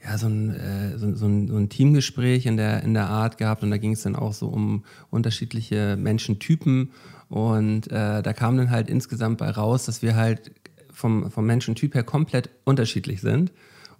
ja, 0.02 0.16
so 0.16 0.28
ein, 0.28 0.54
äh, 0.54 0.98
so, 0.98 1.14
so, 1.14 1.26
ein, 1.26 1.48
so 1.48 1.56
ein 1.56 1.68
Teamgespräch 1.68 2.46
in 2.46 2.56
der, 2.56 2.82
in 2.82 2.94
der 2.94 3.08
Art 3.08 3.36
gehabt 3.36 3.62
und 3.62 3.70
da 3.70 3.76
ging 3.76 3.92
es 3.92 4.02
dann 4.02 4.16
auch 4.16 4.32
so 4.32 4.48
um 4.48 4.84
unterschiedliche 5.10 5.96
Menschentypen 5.98 6.90
und 7.28 7.90
äh, 7.90 8.22
da 8.22 8.32
kam 8.32 8.56
dann 8.56 8.70
halt 8.70 8.88
insgesamt 8.88 9.38
bei 9.38 9.50
raus, 9.50 9.84
dass 9.84 10.02
wir 10.02 10.16
halt 10.16 10.52
vom, 10.98 11.30
vom 11.30 11.46
Menschentyp 11.46 11.94
her 11.94 12.02
komplett 12.02 12.50
unterschiedlich 12.64 13.20
sind 13.20 13.52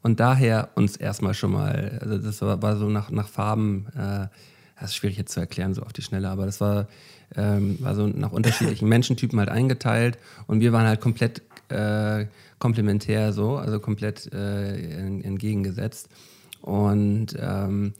und 0.02 0.20
daher 0.20 0.70
uns 0.74 0.96
erstmal 0.96 1.34
schon 1.34 1.52
mal, 1.52 1.98
also 2.02 2.18
das 2.18 2.42
war, 2.42 2.60
war 2.60 2.76
so 2.76 2.88
nach, 2.88 3.10
nach 3.10 3.28
Farben, 3.28 3.86
äh, 3.94 4.26
das 4.80 4.90
ist 4.90 4.96
schwierig 4.96 5.16
jetzt 5.16 5.32
zu 5.32 5.40
erklären 5.40 5.74
so 5.74 5.82
auf 5.82 5.92
die 5.92 6.02
Schnelle, 6.02 6.28
aber 6.28 6.46
das 6.46 6.60
war, 6.60 6.88
ähm, 7.36 7.78
war 7.80 7.94
so 7.94 8.06
nach 8.06 8.32
unterschiedlichen 8.32 8.88
Menschentypen 8.88 9.38
halt 9.38 9.48
eingeteilt 9.48 10.18
und 10.46 10.60
wir 10.60 10.72
waren 10.72 10.86
halt 10.86 11.00
komplett 11.00 11.42
äh, 11.68 12.26
komplementär 12.58 13.32
so, 13.32 13.56
also 13.56 13.78
komplett 13.78 14.32
äh, 14.32 14.98
en- 14.98 15.22
entgegengesetzt. 15.22 16.08
Und 16.62 17.36
ähm, 17.38 17.94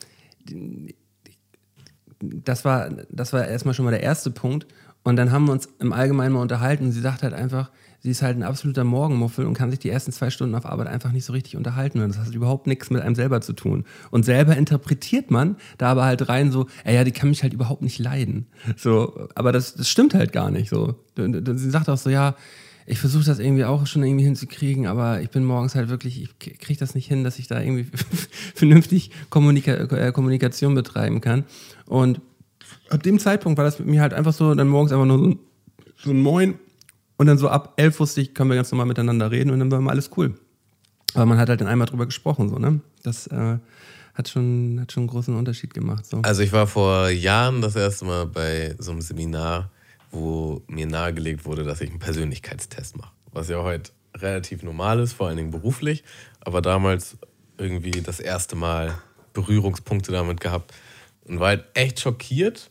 das 2.20 2.64
war, 2.64 2.90
das 3.10 3.32
war 3.32 3.46
erstmal 3.46 3.74
schon 3.74 3.84
mal 3.84 3.92
der 3.92 4.02
erste 4.02 4.30
Punkt. 4.30 4.66
Und 5.04 5.16
dann 5.16 5.30
haben 5.30 5.46
wir 5.46 5.52
uns 5.52 5.68
im 5.78 5.92
Allgemeinen 5.92 6.32
mal 6.32 6.42
unterhalten 6.42 6.86
und 6.86 6.92
sie 6.92 7.00
sagt 7.00 7.22
halt 7.22 7.34
einfach, 7.34 7.70
sie 8.00 8.10
ist 8.10 8.22
halt 8.22 8.36
ein 8.36 8.42
absoluter 8.42 8.84
Morgenmuffel 8.84 9.44
und 9.44 9.54
kann 9.54 9.70
sich 9.70 9.80
die 9.80 9.90
ersten 9.90 10.12
zwei 10.12 10.30
Stunden 10.30 10.54
auf 10.54 10.66
Arbeit 10.66 10.86
einfach 10.86 11.10
nicht 11.12 11.24
so 11.24 11.32
richtig 11.32 11.56
unterhalten. 11.56 12.00
Und 12.00 12.10
das 12.10 12.18
hat 12.18 12.34
überhaupt 12.34 12.66
nichts 12.66 12.90
mit 12.90 13.02
einem 13.02 13.14
selber 13.14 13.40
zu 13.40 13.52
tun. 13.52 13.84
Und 14.10 14.24
selber 14.24 14.56
interpretiert 14.56 15.30
man 15.30 15.56
da 15.78 15.90
aber 15.90 16.04
halt 16.04 16.28
rein 16.28 16.52
so, 16.52 16.66
ey, 16.84 16.94
ja, 16.94 17.04
die 17.04 17.12
kann 17.12 17.28
mich 17.28 17.42
halt 17.42 17.52
überhaupt 17.52 17.82
nicht 17.82 17.98
leiden. 17.98 18.46
So, 18.76 19.28
aber 19.34 19.52
das, 19.52 19.74
das 19.74 19.88
stimmt 19.88 20.14
halt 20.14 20.32
gar 20.32 20.50
nicht 20.50 20.70
so. 20.70 20.94
Sie 21.16 21.70
sagt 21.70 21.88
auch 21.88 21.98
so, 21.98 22.10
ja, 22.10 22.36
ich 22.86 22.98
versuche 22.98 23.24
das 23.24 23.38
irgendwie 23.38 23.64
auch 23.64 23.86
schon 23.86 24.02
irgendwie 24.02 24.24
hinzukriegen, 24.24 24.86
aber 24.86 25.20
ich 25.20 25.28
bin 25.28 25.44
morgens 25.44 25.74
halt 25.74 25.90
wirklich, 25.90 26.22
ich 26.22 26.38
kriege 26.38 26.78
das 26.78 26.94
nicht 26.94 27.06
hin, 27.06 27.22
dass 27.22 27.38
ich 27.38 27.46
da 27.46 27.60
irgendwie 27.60 27.86
vernünftig 28.54 29.10
Kommunika 29.28 29.72
äh, 29.72 30.12
Kommunikation 30.12 30.74
betreiben 30.74 31.20
kann. 31.20 31.44
Und 31.84 32.22
ab 32.88 33.02
dem 33.02 33.18
Zeitpunkt 33.18 33.58
war 33.58 33.64
das 33.64 33.78
mit 33.78 33.88
mir 33.88 34.00
halt 34.00 34.14
einfach 34.14 34.32
so, 34.32 34.54
dann 34.54 34.68
morgens 34.68 34.92
einfach 34.92 35.04
nur 35.04 35.18
so 35.18 35.26
ein, 35.26 35.38
so 35.96 36.10
ein 36.10 36.22
Moin 36.22 36.54
und 37.18 37.26
dann 37.26 37.36
so 37.36 37.48
ab 37.48 37.74
elf 37.76 38.00
wusste 38.00 38.22
ich, 38.22 38.34
können 38.34 38.48
wir 38.48 38.56
ganz 38.56 38.70
normal 38.70 38.86
miteinander 38.86 39.30
reden 39.30 39.50
und 39.50 39.58
dann 39.58 39.70
war 39.70 39.78
immer 39.78 39.90
alles 39.90 40.10
cool. 40.16 40.34
Aber 41.14 41.26
man 41.26 41.38
hat 41.38 41.48
halt 41.48 41.60
dann 41.60 41.68
einmal 41.68 41.86
drüber 41.86 42.06
gesprochen, 42.06 42.48
so, 42.48 42.58
ne? 42.58 42.80
Das 43.02 43.26
äh, 43.26 43.58
hat, 44.14 44.28
schon, 44.28 44.78
hat 44.80 44.92
schon 44.92 45.02
einen 45.02 45.08
großen 45.08 45.34
Unterschied 45.34 45.74
gemacht. 45.74 46.06
So. 46.06 46.20
Also 46.22 46.42
ich 46.42 46.52
war 46.52 46.66
vor 46.66 47.10
Jahren 47.10 47.60
das 47.60 47.76
erste 47.76 48.04
Mal 48.04 48.26
bei 48.26 48.74
so 48.78 48.92
einem 48.92 49.00
Seminar, 49.00 49.70
wo 50.10 50.62
mir 50.68 50.86
nahegelegt 50.86 51.44
wurde, 51.44 51.64
dass 51.64 51.80
ich 51.80 51.90
einen 51.90 51.98
Persönlichkeitstest 51.98 52.96
mache. 52.96 53.12
Was 53.32 53.48
ja 53.48 53.62
heute 53.62 53.90
relativ 54.16 54.62
normal 54.62 55.00
ist, 55.00 55.12
vor 55.12 55.28
allen 55.28 55.36
Dingen 55.36 55.50
beruflich. 55.50 56.04
Aber 56.40 56.62
damals 56.62 57.16
irgendwie 57.58 58.02
das 58.02 58.20
erste 58.20 58.56
Mal 58.56 58.98
Berührungspunkte 59.32 60.12
damit 60.12 60.40
gehabt. 60.40 60.72
Und 61.24 61.40
war 61.40 61.48
halt 61.48 61.64
echt 61.74 62.00
schockiert, 62.00 62.70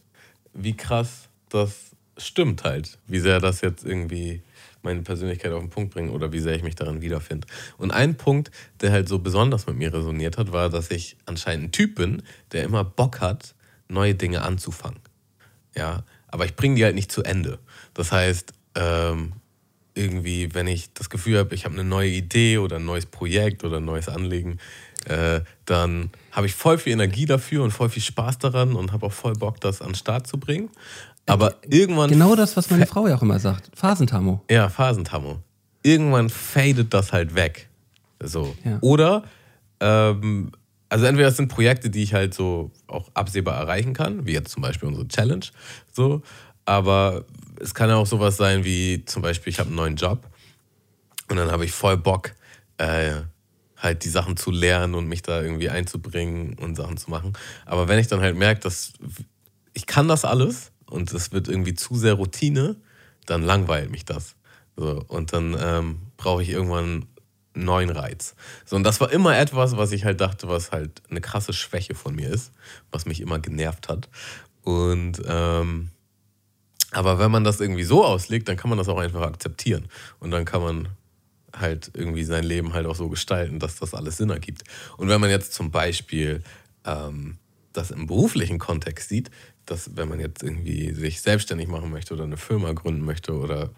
wie 0.54 0.76
krass 0.76 1.30
das 1.50 1.87
stimmt 2.17 2.63
halt. 2.63 2.97
Wie 3.08 3.19
sehr 3.19 3.39
das 3.39 3.62
jetzt 3.62 3.86
irgendwie 3.86 4.41
meine 4.82 5.01
Persönlichkeit 5.01 5.51
auf 5.51 5.62
den 5.62 5.69
Punkt 5.69 5.93
bringt 5.93 6.12
oder 6.12 6.32
wie 6.32 6.39
sehr 6.39 6.56
ich 6.56 6.63
mich 6.63 6.75
darin 6.75 7.01
wiederfinde. 7.01 7.47
Und 7.77 7.91
ein 7.91 8.15
Punkt, 8.15 8.51
der 8.82 8.91
halt 8.91 9.10
so 9.10 9.19
besonders 9.19 9.67
mit 9.67 9.75
mir 9.75 9.93
resoniert 9.93 10.38
hat, 10.38 10.51
war, 10.51 10.69
dass 10.69 10.91
ich 10.91 11.17
anscheinend 11.25 11.65
ein 11.65 11.71
Typ 11.71 11.95
bin, 11.95 12.23
der 12.51 12.63
immer 12.63 12.84
Bock 12.84 13.19
hat, 13.19 13.53
neue 13.89 14.15
Dinge 14.15 14.41
anzufangen. 14.41 14.99
Ja, 15.75 16.03
aber 16.27 16.45
ich 16.45 16.56
bringe 16.56 16.75
die 16.75 16.84
halt 16.84 16.95
nicht 16.95 17.12
zu 17.12 17.23
Ende. 17.23 17.60
Das 17.93 18.12
heißt, 18.12 18.53
ähm, 18.75 19.34
irgendwie, 19.93 20.53
wenn 20.53 20.67
ich 20.67 20.93
das 20.93 21.10
Gefühl 21.10 21.39
habe, 21.39 21.56
ich 21.56 21.65
habe 21.65 21.73
eine 21.73 21.84
neue 21.84 22.10
Idee 22.10 22.60
oder 22.60 22.77
ein 22.77 22.86
neues 22.86 23.08
Projekt 23.08 23.63
oder 23.63 23.77
ein 23.77 23.86
neues 23.86 24.08
Anliegen, 24.08 24.60
äh, 25.06 25.41
dann 25.65 26.12
habe 26.32 26.47
ich 26.47 26.53
voll 26.53 26.77
viel 26.77 26.93
Energie 26.93 27.25
dafür 27.25 27.63
und 27.63 27.71
voll 27.71 27.89
viel 27.89 28.03
Spaß 28.03 28.38
daran 28.39 28.73
und 28.73 28.91
habe 28.91 29.08
auch 29.08 29.13
voll 29.13 29.34
Bock, 29.34 29.60
das 29.62 29.82
an 29.82 29.89
den 29.89 29.95
Start 29.95 30.27
zu 30.27 30.38
bringen. 30.38 30.69
Aber 31.28 31.56
irgendwann 31.70 32.10
Genau 32.10 32.36
das, 32.36 32.56
was 32.58 32.70
meine 32.70 32.88
Frau 32.88 33.06
ja 33.08 33.16
auch 33.16 33.22
immer 33.22 33.40
sagt. 33.40 33.70
Phasentamo. 33.76 34.44
ja, 34.50 34.70
Phasentammo. 34.70 35.40
Irgendwann 35.84 36.30
fadet 36.30 36.94
das 36.94 37.13
halt 37.13 37.36
weg. 37.36 37.70
So. 38.24 38.56
Ja. 38.63 38.80
Oder, 38.82 39.24
ähm, 39.80 40.52
also 40.90 41.06
entweder 41.06 41.28
das 41.28 41.38
sind 41.38 41.50
Projekte, 41.50 41.90
die 41.90 42.02
ich 42.02 42.13
halt 42.13 42.34
so 42.34 42.72
auch 42.88 43.10
absehbar 43.13 43.60
erreichen 43.60 43.94
kann, 43.94 44.26
wie 44.26 44.32
jetzt 44.32 44.52
zum 44.52 44.63
Beispiel 44.63 44.88
unsere 44.88 45.08
Challenge. 45.08 45.46
So. 45.92 46.22
Aber 46.66 47.26
es 47.60 47.74
kann 47.74 47.90
ja 47.90 47.96
auch 47.96 48.08
sowas 48.08 48.38
sein 48.38 48.63
wie 48.63 49.04
zum 49.06 49.22
Beispiel, 49.22 49.52
ich 49.52 49.60
habe 49.60 49.68
einen 49.68 49.76
neuen 49.76 49.96
Job 49.96 50.28
und 51.30 51.38
dann 51.38 51.52
habe 51.52 51.66
ich 51.66 51.72
voll 51.72 51.98
Bock, 51.98 52.32
äh, 52.78 53.12
halt 53.78 54.04
die 54.06 54.10
Sachen 54.10 54.38
zu 54.38 54.50
lernen 54.50 54.96
und 54.96 55.08
mich 55.08 55.22
da 55.22 55.42
irgendwie 55.42 55.70
einzubringen 55.70 56.56
und 56.60 56.76
Sachen 56.76 56.98
zu 56.98 57.10
machen. 57.12 57.34
Aber 57.66 57.88
wenn 57.88 58.00
ich 58.00 58.08
dann 58.08 58.22
halt 58.22 58.36
merke, 58.36 58.62
dass 58.62 58.94
ich 59.74 59.86
kann 59.86 60.08
das 60.08 60.26
alles 60.26 60.72
und 60.89 61.12
es 61.13 61.32
wird 61.32 61.47
irgendwie 61.47 61.73
zu 61.73 61.95
sehr 61.95 62.13
Routine, 62.13 62.76
dann 63.26 63.43
langweilt 63.43 63.91
mich 63.91 64.06
das. 64.06 64.36
So, 64.76 65.04
und 65.08 65.34
dann 65.34 65.58
ähm, 65.60 66.00
brauche 66.17 66.43
ich 66.43 66.50
irgendwann 66.50 67.08
einen 67.54 67.65
neuen 67.65 67.89
Reiz. 67.89 68.36
So, 68.65 68.76
und 68.76 68.84
das 68.84 69.02
war 69.02 69.12
immer 69.12 69.38
etwas, 69.38 69.76
was 69.76 69.91
ich 69.91 70.06
halt 70.06 70.21
dachte, 70.21 70.47
was 70.47 70.71
halt 70.71 71.02
eine 71.10 71.21
krasse 71.21 71.54
Schwäche 71.54 71.95
von 71.95 72.15
mir 72.15 72.30
ist, 72.30 72.52
was 72.91 73.06
mich 73.06 73.21
immer 73.21 73.39
genervt 73.39 73.89
hat. 73.89 74.10
Und 74.63 75.21
ähm, 75.26 75.89
aber 76.91 77.19
wenn 77.19 77.32
man 77.32 77.43
das 77.43 77.60
irgendwie 77.60 77.84
so 77.84 78.06
auslegt, 78.06 78.47
dann 78.47 78.58
kann 78.58 78.69
man 78.69 78.78
das 78.78 78.88
auch 78.88 79.00
einfach 79.00 79.21
akzeptieren. 79.21 79.88
Und 80.19 80.32
dann 80.32 80.45
kann 80.45 80.62
man 80.62 80.88
halt 81.54 81.91
irgendwie 81.93 82.23
sein 82.23 82.43
Leben 82.43 82.73
halt 82.73 82.86
auch 82.86 82.95
so 82.95 83.10
gestalten, 83.10 83.60
dass 83.60 83.76
das 83.78 83.93
alles 83.93 84.17
Sinn 84.17 84.30
ergibt. 84.30 84.63
Und 84.95 85.10
wenn 85.10 85.19
man 85.19 85.30
jetzt 85.30 85.54
zum 85.54 85.71
Beispiel 85.71 86.43
ähm, 86.86 87.38
das 87.73 87.91
im 87.91 88.08
beruflichen 88.08 88.60
Kontext 88.60 89.10
sieht, 89.10 89.32
dass 89.67 89.95
wenn 89.95 90.10
man 90.10 90.19
jetzt 90.19 90.41
irgendwie 90.41 90.93
sich 90.93 91.21
selbstständig 91.21 91.67
machen 91.67 91.91
möchte 91.91 92.13
oder 92.13 92.23
eine 92.23 92.38
Firma 92.38 92.73
gründen 92.73 93.06
möchte 93.06 93.34
oder 93.34 93.69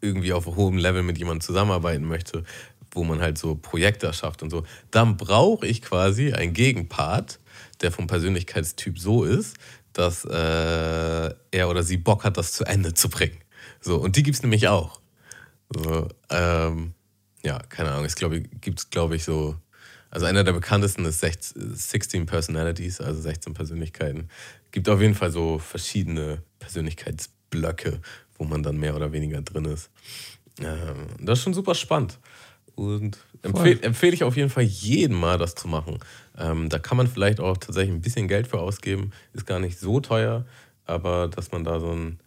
irgendwie 0.00 0.32
auf 0.32 0.46
hohem 0.46 0.76
Level 0.76 1.02
mit 1.02 1.18
jemandem 1.18 1.40
zusammenarbeiten 1.40 2.04
möchte, 2.04 2.44
wo 2.92 3.04
man 3.04 3.20
halt 3.20 3.38
so 3.38 3.54
Projekte 3.54 4.12
schafft 4.12 4.42
und 4.42 4.50
so, 4.50 4.64
dann 4.90 5.16
brauche 5.16 5.66
ich 5.66 5.82
quasi 5.82 6.32
einen 6.32 6.52
Gegenpart, 6.52 7.40
der 7.80 7.92
vom 7.92 8.06
Persönlichkeitstyp 8.06 8.98
so 8.98 9.24
ist, 9.24 9.56
dass 9.92 10.24
äh, 10.24 11.34
er 11.50 11.68
oder 11.68 11.82
sie 11.82 11.96
Bock 11.96 12.24
hat, 12.24 12.36
das 12.36 12.52
zu 12.52 12.64
Ende 12.64 12.94
zu 12.94 13.08
bringen. 13.08 13.38
So, 13.80 13.96
und 13.96 14.16
die 14.16 14.22
gibt 14.22 14.36
es 14.36 14.42
nämlich 14.42 14.68
auch. 14.68 15.00
So, 15.74 16.08
ähm, 16.30 16.94
ja, 17.42 17.58
keine 17.68 17.90
Ahnung. 17.90 18.04
Es 18.04 18.16
gibt 18.16 18.90
glaube 18.90 19.16
ich, 19.16 19.24
so. 19.24 19.56
Also 20.10 20.26
einer 20.26 20.44
der 20.44 20.52
bekanntesten 20.52 21.04
ist 21.04 21.20
16 21.20 22.26
Personalities, 22.26 23.00
also 23.00 23.20
16 23.20 23.54
Persönlichkeiten. 23.54 24.28
Gibt 24.70 24.88
auf 24.88 25.00
jeden 25.00 25.14
Fall 25.14 25.30
so 25.30 25.58
verschiedene 25.58 26.42
Persönlichkeitsblöcke, 26.58 28.00
wo 28.38 28.44
man 28.44 28.62
dann 28.62 28.78
mehr 28.78 28.96
oder 28.96 29.12
weniger 29.12 29.42
drin 29.42 29.66
ist. 29.66 29.90
Ähm, 30.60 31.06
das 31.20 31.38
ist 31.38 31.44
schon 31.44 31.54
super 31.54 31.74
spannend. 31.74 32.18
Und 32.74 33.18
empfehle 33.42 33.82
empfehl 33.82 34.14
ich 34.14 34.22
auf 34.22 34.36
jeden 34.36 34.50
Fall 34.50 34.62
jedem 34.62 35.18
mal, 35.18 35.36
das 35.36 35.54
zu 35.56 35.66
machen. 35.66 35.98
Ähm, 36.38 36.68
da 36.68 36.78
kann 36.78 36.96
man 36.96 37.08
vielleicht 37.08 37.40
auch 37.40 37.56
tatsächlich 37.56 37.94
ein 37.94 38.00
bisschen 38.00 38.28
Geld 38.28 38.46
für 38.46 38.60
ausgeben. 38.60 39.10
Ist 39.32 39.46
gar 39.46 39.58
nicht 39.58 39.78
so 39.80 40.00
teuer, 40.00 40.46
aber 40.84 41.28
dass 41.28 41.50
man 41.50 41.64
da 41.64 41.80
so 41.80 41.90
ein. 41.90 42.20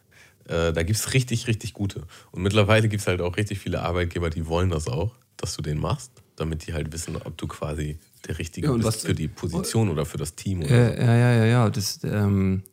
Äh, 0.45 0.73
da 0.73 0.83
gibt 0.83 0.99
es 0.99 1.13
richtig, 1.13 1.47
richtig 1.47 1.73
gute. 1.73 2.03
Und 2.31 2.41
mittlerweile 2.41 2.89
gibt 2.89 3.01
es 3.01 3.07
halt 3.07 3.21
auch 3.21 3.37
richtig 3.37 3.59
viele 3.59 3.81
Arbeitgeber, 3.81 4.29
die 4.29 4.47
wollen 4.47 4.69
das 4.69 4.87
auch, 4.87 5.15
dass 5.37 5.55
du 5.55 5.61
den 5.61 5.79
machst, 5.79 6.11
damit 6.41 6.67
die 6.67 6.73
halt 6.73 6.91
wissen, 6.91 7.15
ob 7.15 7.37
du 7.37 7.47
quasi 7.47 7.97
der 8.27 8.37
Richtige 8.39 8.67
Ja, 8.67 8.73
und 8.73 8.79
bist 8.79 8.87
was- 8.87 9.01
für 9.05 9.15
die 9.15 9.27
Position 9.27 9.89
oder 9.89 10.05
für 10.05 10.17
das 10.17 10.35
Team. 10.35 10.59
Oder 10.61 10.97
Äh, 10.97 11.05
ja, 11.05 11.15
ja, 11.15 11.33
ja, 11.33 11.45
ja. 11.45 11.69
Das 11.69 11.99
ähm, 12.03 12.63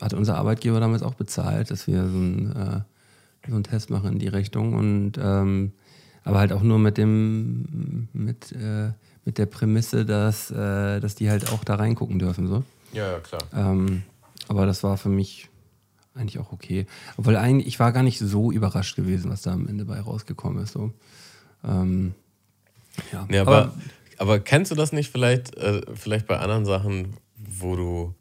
hat 0.00 0.12
unser 0.14 0.36
Arbeitgeber 0.36 0.80
damals 0.80 1.02
auch 1.02 1.14
bezahlt, 1.14 1.70
dass 1.70 1.86
wir 1.86 2.02
so 2.08 2.16
einen, 2.16 2.52
äh, 2.54 2.80
so 3.48 3.54
einen 3.54 3.64
Test 3.64 3.90
machen 3.90 4.12
in 4.12 4.18
die 4.18 4.28
Richtung. 4.28 4.74
Und 4.74 5.12
ähm, 5.18 5.72
aber 6.24 6.38
halt 6.38 6.52
auch 6.52 6.62
nur 6.62 6.78
mit 6.78 6.96
dem, 6.98 8.08
mit, 8.12 8.52
äh, 8.52 8.92
mit 9.24 9.38
der 9.38 9.46
Prämisse, 9.46 10.04
dass, 10.06 10.50
äh, 10.50 11.00
dass 11.00 11.14
die 11.14 11.28
halt 11.30 11.50
auch 11.52 11.64
da 11.64 11.74
reingucken 11.76 12.18
dürfen. 12.18 12.46
So. 12.48 12.56
so. 12.58 12.64
Ja, 12.98 13.12
ja, 13.12 13.20
klar. 13.20 13.42
Ähm, 13.54 14.02
aber 14.48 14.66
das 14.66 14.82
war 14.82 14.96
für 14.96 15.08
mich 15.10 15.48
eigentlich 16.14 16.38
auch 16.38 16.52
okay. 16.52 16.86
Obwohl 17.16 17.36
eigentlich, 17.36 17.66
ich 17.66 17.80
war 17.80 17.90
gar 17.92 18.02
nicht 18.04 18.18
so 18.20 18.52
überrascht 18.52 18.94
gewesen, 18.96 19.30
was 19.30 19.42
da 19.42 19.52
am 19.52 19.66
Ende 19.68 19.84
bei 19.84 20.00
rausgekommen 20.00 20.62
ist. 20.62 20.72
So. 20.72 20.92
Ähm, 21.64 22.14
ja. 23.12 23.28
Ja, 23.30 23.42
aber, 23.42 23.74
aber, 24.18 24.40
kennst 24.40 24.70
du 24.70 24.74
das 24.74 24.92
nicht 24.92 25.10
vielleicht, 25.10 25.56
äh, 25.56 25.82
vielleicht 25.94 26.26
bei 26.26 26.38
anderen 26.38 26.64
Sachen, 26.64 27.16
wo 27.36 27.76
du 27.76 28.14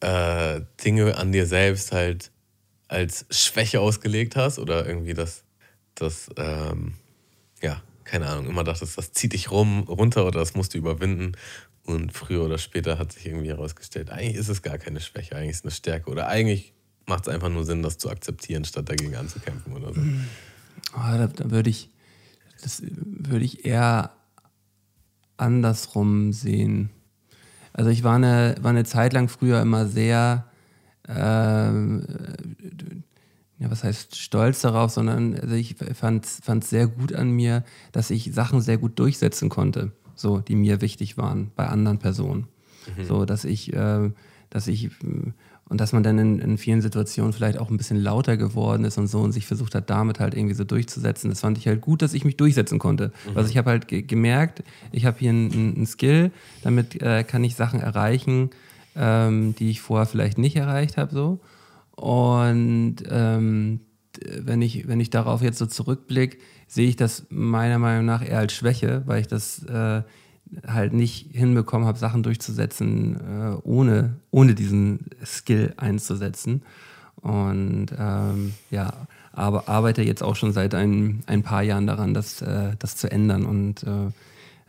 äh, 0.00 0.62
Dinge 0.84 1.16
an 1.16 1.32
dir 1.32 1.46
selbst 1.46 1.92
halt 1.92 2.30
als 2.88 3.26
Schwäche 3.30 3.80
ausgelegt 3.80 4.36
hast 4.36 4.58
oder 4.58 4.86
irgendwie 4.86 5.14
das, 5.14 5.44
das 5.94 6.30
ähm, 6.36 6.94
ja, 7.62 7.82
keine 8.04 8.26
Ahnung, 8.26 8.48
immer 8.48 8.64
dachtest, 8.64 8.98
das 8.98 9.12
zieht 9.12 9.32
dich 9.32 9.50
rum, 9.50 9.84
runter 9.84 10.26
oder 10.26 10.40
das 10.40 10.54
musst 10.54 10.74
du 10.74 10.78
überwinden 10.78 11.32
und 11.84 12.12
früher 12.12 12.44
oder 12.44 12.58
später 12.58 12.98
hat 12.98 13.12
sich 13.12 13.26
irgendwie 13.26 13.48
herausgestellt, 13.48 14.10
eigentlich 14.10 14.36
ist 14.36 14.48
es 14.48 14.62
gar 14.62 14.78
keine 14.78 15.00
Schwäche, 15.00 15.36
eigentlich 15.36 15.50
ist 15.50 15.58
es 15.58 15.64
eine 15.64 15.70
Stärke 15.70 16.10
oder 16.10 16.26
eigentlich 16.26 16.72
macht 17.06 17.28
es 17.28 17.34
einfach 17.34 17.48
nur 17.48 17.64
Sinn, 17.64 17.82
das 17.82 17.98
zu 17.98 18.10
akzeptieren, 18.10 18.64
statt 18.64 18.88
dagegen 18.88 19.14
anzukämpfen 19.16 19.72
oder 19.72 19.92
so. 19.92 20.00
Ah, 20.92 21.18
da, 21.18 21.26
da 21.26 21.50
würde 21.50 21.70
ich, 21.70 21.90
das 22.62 22.82
würde 22.82 23.44
ich 23.44 23.64
eher 23.64 24.10
andersrum 25.36 26.32
sehen. 26.32 26.90
Also 27.72 27.90
ich 27.90 28.04
war 28.04 28.16
eine, 28.16 28.56
war 28.60 28.70
eine 28.70 28.84
Zeit 28.84 29.12
lang 29.12 29.28
früher 29.28 29.60
immer 29.62 29.86
sehr, 29.86 30.46
ähm, 31.08 32.04
ja, 33.58 33.70
was 33.70 33.84
heißt 33.84 34.16
stolz 34.16 34.60
darauf, 34.60 34.90
sondern 34.90 35.34
also 35.38 35.54
ich 35.54 35.76
fand 35.94 36.24
es 36.24 36.70
sehr 36.70 36.86
gut 36.86 37.14
an 37.14 37.30
mir, 37.30 37.64
dass 37.92 38.10
ich 38.10 38.32
Sachen 38.32 38.60
sehr 38.60 38.78
gut 38.78 38.98
durchsetzen 38.98 39.48
konnte, 39.48 39.92
so, 40.14 40.40
die 40.40 40.56
mir 40.56 40.80
wichtig 40.80 41.16
waren 41.16 41.50
bei 41.56 41.66
anderen 41.66 41.98
Personen. 41.98 42.48
So, 43.06 43.24
dass 43.24 43.44
ich, 43.44 43.72
äh, 43.72 44.10
dass 44.48 44.66
ich, 44.66 44.86
äh, 44.86 45.32
und 45.70 45.80
dass 45.80 45.92
man 45.92 46.02
dann 46.02 46.18
in, 46.18 46.38
in 46.40 46.58
vielen 46.58 46.82
Situationen 46.82 47.32
vielleicht 47.32 47.56
auch 47.56 47.70
ein 47.70 47.76
bisschen 47.76 47.96
lauter 47.96 48.36
geworden 48.36 48.84
ist 48.84 48.98
und 48.98 49.06
so 49.06 49.20
und 49.20 49.30
sich 49.30 49.46
versucht 49.46 49.76
hat, 49.76 49.88
damit 49.88 50.18
halt 50.18 50.34
irgendwie 50.34 50.56
so 50.56 50.64
durchzusetzen. 50.64 51.30
Das 51.30 51.40
fand 51.40 51.56
ich 51.58 51.68
halt 51.68 51.80
gut, 51.80 52.02
dass 52.02 52.12
ich 52.12 52.24
mich 52.24 52.36
durchsetzen 52.36 52.80
konnte. 52.80 53.12
Also 53.36 53.48
ich 53.48 53.56
habe 53.56 53.70
halt 53.70 53.86
ge 53.86 54.02
gemerkt, 54.02 54.64
ich 54.90 55.06
habe 55.06 55.16
hier 55.20 55.30
einen 55.30 55.86
Skill, 55.86 56.32
damit 56.62 57.00
äh, 57.00 57.22
kann 57.22 57.44
ich 57.44 57.54
Sachen 57.54 57.80
erreichen, 57.80 58.50
ähm, 58.96 59.54
die 59.54 59.70
ich 59.70 59.80
vorher 59.80 60.06
vielleicht 60.06 60.38
nicht 60.38 60.56
erreicht 60.56 60.96
habe, 60.96 61.14
so. 61.14 61.38
Und 61.92 62.96
ähm, 63.08 63.80
wenn 64.40 64.62
ich, 64.62 64.88
wenn 64.88 64.98
ich 64.98 65.10
darauf 65.10 65.40
jetzt 65.40 65.58
so 65.58 65.66
zurückblicke, 65.66 66.38
sehe 66.66 66.88
ich 66.88 66.96
das 66.96 67.26
meiner 67.30 67.78
Meinung 67.78 68.06
nach 68.06 68.26
eher 68.26 68.38
als 68.38 68.54
Schwäche, 68.54 69.02
weil 69.06 69.20
ich 69.20 69.28
das 69.28 69.62
äh, 69.64 70.02
halt 70.66 70.92
nicht 70.92 71.28
hinbekommen 71.32 71.86
habe, 71.86 71.98
Sachen 71.98 72.22
durchzusetzen, 72.22 73.16
äh, 73.16 73.56
ohne, 73.62 74.16
ohne 74.30 74.54
diesen 74.54 75.06
Skill 75.24 75.74
einzusetzen. 75.76 76.62
Und 77.20 77.88
ähm, 77.98 78.54
ja, 78.70 78.92
aber 79.32 79.68
arbeite 79.68 80.02
jetzt 80.02 80.22
auch 80.22 80.36
schon 80.36 80.52
seit 80.52 80.74
ein, 80.74 81.22
ein 81.26 81.42
paar 81.42 81.62
Jahren 81.62 81.86
daran, 81.86 82.14
das, 82.14 82.42
äh, 82.42 82.74
das 82.78 82.96
zu 82.96 83.10
ändern 83.10 83.44
und 83.44 83.82
äh, 83.84 84.10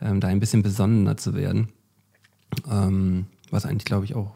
ähm, 0.02 0.20
da 0.20 0.28
ein 0.28 0.39
bisschen 0.39 0.62
besonnener 0.62 1.17
zu 1.17 1.34
werden. 1.34 1.70
Ähm, 2.70 3.26
was 3.50 3.65
eigentlich, 3.65 3.86
glaube 3.86 4.06
ich, 4.06 4.15
auch 4.15 4.36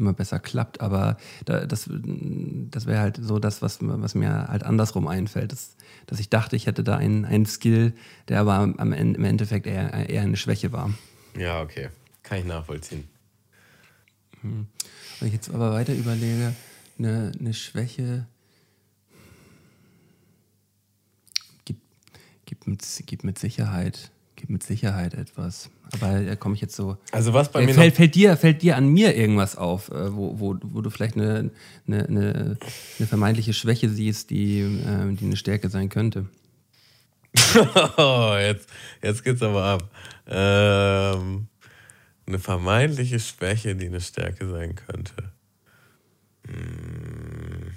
immer 0.00 0.12
besser 0.12 0.40
klappt. 0.40 0.80
Aber 0.80 1.16
da, 1.44 1.66
das, 1.66 1.88
das 1.88 2.86
wäre 2.86 3.00
halt 3.00 3.18
so 3.22 3.38
das, 3.38 3.62
was, 3.62 3.78
was 3.80 4.14
mir 4.14 4.48
halt 4.48 4.64
andersrum 4.64 5.06
einfällt. 5.06 5.52
Dass, 5.52 5.76
dass 6.06 6.18
ich 6.18 6.28
dachte, 6.28 6.56
ich 6.56 6.66
hätte 6.66 6.82
da 6.82 6.96
einen, 6.96 7.24
einen 7.24 7.46
Skill, 7.46 7.92
der 8.28 8.40
aber 8.40 8.54
am, 8.54 8.76
am 8.76 8.92
Ende, 8.92 9.18
im 9.18 9.24
Endeffekt 9.24 9.66
eher, 9.66 10.08
eher 10.10 10.22
eine 10.22 10.36
Schwäche 10.36 10.72
war. 10.72 10.92
Ja, 11.38 11.60
okay. 11.60 11.90
Kann 12.22 12.38
ich 12.38 12.44
nachvollziehen. 12.44 13.08
Wenn 14.42 14.66
ich 15.20 15.32
jetzt 15.32 15.50
aber 15.50 15.72
weiter 15.72 15.94
überlege, 15.94 16.54
eine, 16.98 17.32
eine 17.38 17.54
Schwäche 17.54 18.26
gibt, 21.64 21.82
gibt, 22.46 22.66
mit, 22.66 22.84
gibt 23.06 23.24
mit 23.24 23.38
Sicherheit, 23.38 24.10
gibt 24.36 24.50
mit 24.50 24.62
Sicherheit 24.62 25.14
etwas. 25.14 25.70
Aber 25.92 26.20
da 26.20 26.36
komme 26.36 26.54
ich 26.54 26.60
jetzt 26.60 26.76
so. 26.76 26.96
Also 27.12 27.32
was 27.32 27.50
bei 27.50 27.62
Äh, 27.62 27.66
mir 27.66 27.74
fällt, 27.74 27.94
fällt, 27.96 28.14
dir, 28.14 28.36
fällt 28.36 28.62
dir 28.62 28.76
an 28.76 28.88
mir 28.88 29.16
irgendwas 29.16 29.56
auf, 29.56 29.90
äh, 29.90 30.14
wo, 30.14 30.38
wo, 30.38 30.56
wo 30.62 30.80
du 30.80 30.90
vielleicht 30.90 31.16
eine, 31.16 31.50
eine, 31.86 32.06
eine, 32.06 32.58
eine 32.98 33.06
vermeintliche 33.08 33.52
Schwäche 33.52 33.88
siehst, 33.88 34.30
die, 34.30 34.60
äh, 34.60 35.14
die 35.14 35.24
eine 35.24 35.36
Stärke 35.36 35.68
sein 35.68 35.88
könnte? 35.88 36.26
Oh, 37.96 38.34
jetzt, 38.38 38.68
jetzt 39.02 39.24
geht's 39.24 39.42
aber 39.42 39.64
ab. 39.64 39.90
Ähm, 40.26 41.46
eine 42.26 42.38
vermeintliche 42.38 43.18
Schwäche, 43.20 43.74
die 43.74 43.86
eine 43.86 44.00
Stärke 44.00 44.48
sein 44.48 44.74
könnte. 44.74 45.14
Hm. 46.46 47.72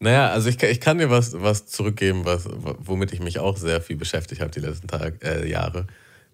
Naja, 0.00 0.28
also 0.30 0.48
ich, 0.48 0.58
kann- 0.58 0.70
ich 0.70 0.80
kann 0.80 0.98
dir 0.98 1.08
was, 1.10 1.40
was 1.40 1.66
zurückgeben, 1.66 2.24
was, 2.24 2.46
womit 2.50 3.12
ich 3.12 3.20
mich 3.20 3.38
auch 3.38 3.56
sehr 3.56 3.80
viel 3.80 3.96
beschäftigt 3.96 4.40
habe 4.40 4.50
die 4.50 4.60
letzten 4.60 4.88
Tag, 4.88 5.22
äh, 5.24 5.48
Jahre. 5.48 5.86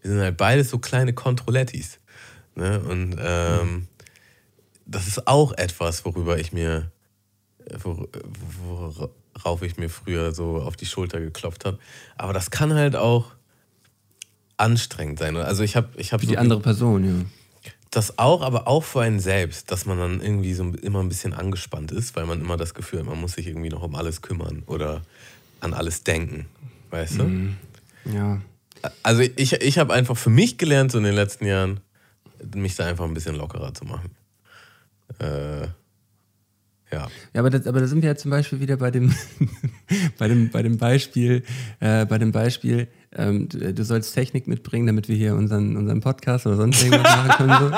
Wir 0.03 0.11
sind 0.11 0.21
halt 0.21 0.37
beides 0.37 0.71
so 0.71 0.79
kleine 0.79 1.13
Kontrollettis. 1.13 1.99
Ne? 2.57 2.81
Und 2.81 3.17
ähm, 3.21 3.87
das 4.87 5.07
ist 5.07 5.27
auch 5.29 5.53
etwas, 5.53 6.05
worüber 6.05 6.39
ich 6.39 6.53
mir, 6.53 6.91
wor, 7.85 8.09
worauf 9.35 9.63
ich 9.63 9.77
mir 9.77 9.89
früher 9.89 10.33
so 10.33 10.57
auf 10.57 10.77
die 10.77 10.87
Schulter 10.87 11.21
geklopft 11.21 11.65
habe. 11.65 11.79
Aber 12.17 12.33
das 12.33 12.51
kann 12.51 12.75
halt 12.75 12.97
auch 12.97 13.27
anstrengend 14.57 15.19
sein. 15.19 15.37
Also 15.37 15.63
ich 15.63 15.77
habe 15.77 15.89
ich 15.97 16.13
hab 16.13 16.21
Für 16.21 16.27
so 16.27 16.33
die 16.33 16.39
andere 16.39 16.61
Person, 16.61 17.05
ja. 17.05 17.25
Das 17.91 18.19
auch, 18.19 18.43
aber 18.43 18.69
auch 18.69 18.85
für 18.85 19.01
einen 19.01 19.21
selbst, 19.21 19.71
dass 19.71 19.85
man 19.85 19.99
dann 19.99 20.21
irgendwie 20.21 20.55
so 20.55 20.65
immer 20.83 21.01
ein 21.01 21.09
bisschen 21.09 21.33
angespannt 21.33 21.91
ist, 21.91 22.15
weil 22.15 22.25
man 22.25 22.41
immer 22.41 22.57
das 22.57 22.75
Gefühl 22.75 23.01
hat, 23.01 23.07
man 23.07 23.21
muss 23.21 23.33
sich 23.33 23.49
irgendwie 23.49 23.69
noch 23.69 23.83
um 23.83 23.95
alles 23.97 24.23
kümmern 24.23 24.63
oder 24.67 25.03
an 25.61 25.75
alles 25.75 26.05
denken. 26.05 26.47
Weißt 26.91 27.19
du? 27.19 27.55
Ja. 28.13 28.41
Also 29.03 29.23
ich, 29.23 29.53
ich 29.53 29.79
habe 29.79 29.93
einfach 29.93 30.17
für 30.17 30.31
mich 30.31 30.57
gelernt, 30.57 30.93
so 30.93 30.99
in 30.99 31.05
den 31.05 31.15
letzten 31.15 31.47
Jahren, 31.47 31.81
mich 32.55 32.77
da 32.77 32.87
einfach 32.87 33.05
ein 33.05 33.15
bisschen 33.15 33.37
lockerer 33.37 33.75
zu 33.75 33.85
machen. 33.85 34.11
Äh, 35.19 35.63
ja. 36.93 37.09
Ja, 37.33 37.41
aber, 37.41 37.51
das, 37.51 37.67
aber 37.67 37.81
da 37.81 37.87
sind 37.87 38.03
wir 38.03 38.09
ja 38.09 38.17
zum 38.17 38.31
Beispiel 38.31 38.61
wieder 38.61 38.77
bei 38.77 38.91
dem, 38.91 39.15
bei 40.19 40.29
dem, 40.29 40.51
bei 40.51 40.63
dem 40.63 40.79
Beispiel, 40.79 41.45
äh, 41.81 42.07
bei 42.07 42.19
dem 42.19 42.33
Beispiel, 42.33 42.89
ähm, 43.17 43.49
du, 43.49 43.73
du 43.75 43.85
sollst 43.85 44.15
Technik 44.15 44.47
mitbringen, 44.47 44.87
damit 44.87 45.09
wir 45.09 45.17
hier 45.17 45.35
unseren, 45.35 45.77
unseren 45.77 46.01
Podcast 46.01 46.47
oder 46.47 46.57
sonst 46.57 46.83
irgendwas 46.83 47.17
machen 47.17 47.31
können. 47.37 47.59
So. 47.61 47.71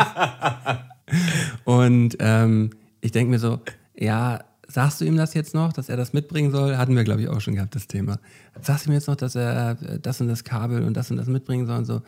Und 1.65 2.17
ähm, 2.21 2.71
ich 3.01 3.13
denke 3.13 3.31
mir 3.31 3.39
so, 3.39 3.61
ja, 3.97 4.41
sagst 4.69 5.01
du 5.01 5.05
ihm 5.05 5.17
das 5.17 5.35
jetzt 5.35 5.55
noch, 5.55 5.73
dass 5.73 5.89
er 5.89 5.97
das 5.97 6.13
mitbringen 6.13 6.51
soll? 6.51 6.77
Hatten 6.77 6.97
wir, 6.97 7.05
glaube 7.05 7.23
ich, 7.23 7.29
auch 7.29 7.41
schon 7.41 7.55
gehabt, 7.55 7.75
das 7.75 7.87
Thema. 7.87 8.19
Sagst 8.61 8.87
du 8.87 8.91
ihm 8.91 8.95
jetzt 8.95 9.09
noch, 9.09 9.17
dass 9.17 9.35
er 9.35 9.77
äh, 9.83 9.99
das 10.01 10.21
und 10.21 10.29
das 10.29 10.45
Kabel 10.45 10.83
und 10.85 10.97
das 10.97 11.11
und 11.11 11.17
das 11.17 11.27
mitbringen 11.27 11.67
soll 11.67 11.79
und 11.79 11.85
so? 11.85 12.03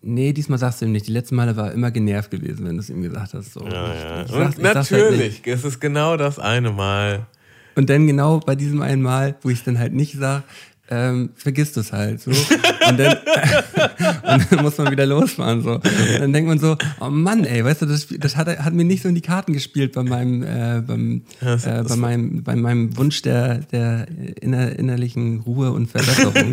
Nee, 0.00 0.32
diesmal 0.32 0.58
sagst 0.60 0.80
du 0.80 0.84
ihm 0.86 0.92
nicht. 0.92 1.08
Die 1.08 1.12
letzten 1.12 1.34
Male 1.34 1.56
war 1.56 1.68
er 1.68 1.72
immer 1.72 1.90
genervt 1.90 2.30
gewesen, 2.30 2.66
wenn 2.66 2.76
du 2.76 2.80
es 2.80 2.88
ihm 2.90 3.02
gesagt 3.02 3.34
hast. 3.34 3.52
So. 3.52 3.64
Ja, 3.66 3.94
ja. 3.94 4.22
ich 4.24 4.32
Und 4.32 4.38
sag's- 4.38 4.56
halt 4.62 4.74
natürlich, 4.74 5.42
es 5.44 5.64
ist 5.64 5.80
genau 5.80 6.16
das 6.16 6.38
eine 6.38 6.70
Mal. 6.70 7.26
Und 7.74 7.90
dann 7.90 8.06
genau 8.06 8.38
bei 8.40 8.54
diesem 8.56 8.80
einen 8.82 9.02
Mal, 9.02 9.36
wo 9.42 9.50
ich 9.50 9.58
es 9.58 9.64
dann 9.64 9.78
halt 9.78 9.92
nicht 9.92 10.16
sage, 10.16 10.44
ähm, 10.90 11.30
vergisst 11.34 11.76
es 11.76 11.92
halt 11.92 12.20
so. 12.20 12.30
Und 12.30 12.98
dann, 12.98 13.16
und 14.34 14.46
dann 14.52 14.62
muss 14.62 14.78
man 14.78 14.90
wieder 14.90 15.04
losfahren. 15.06 15.62
So. 15.62 15.74
Und 15.74 15.82
dann 16.20 16.32
denkt 16.32 16.48
man 16.48 16.58
so, 16.58 16.76
oh 17.00 17.10
Mann, 17.10 17.44
ey, 17.44 17.64
weißt 17.64 17.82
du, 17.82 17.86
das, 17.86 18.02
Spiel- 18.04 18.18
das 18.18 18.36
hat, 18.36 18.48
hat 18.48 18.72
mir 18.72 18.84
nicht 18.84 19.02
so 19.02 19.08
in 19.08 19.14
die 19.14 19.20
Karten 19.20 19.52
gespielt 19.52 19.92
bei 19.92 20.02
meinem, 20.02 20.42
äh, 20.42 20.82
beim, 20.86 21.22
das- 21.40 21.66
äh, 21.66 21.84
bei 21.86 21.96
meinem, 21.96 22.42
bei 22.42 22.56
meinem 22.56 22.96
Wunsch 22.96 23.22
der, 23.22 23.58
der 23.58 24.06
inner, 24.40 24.78
innerlichen 24.78 25.40
Ruhe 25.40 25.70
und 25.72 25.88
Verbesserung. 25.88 26.52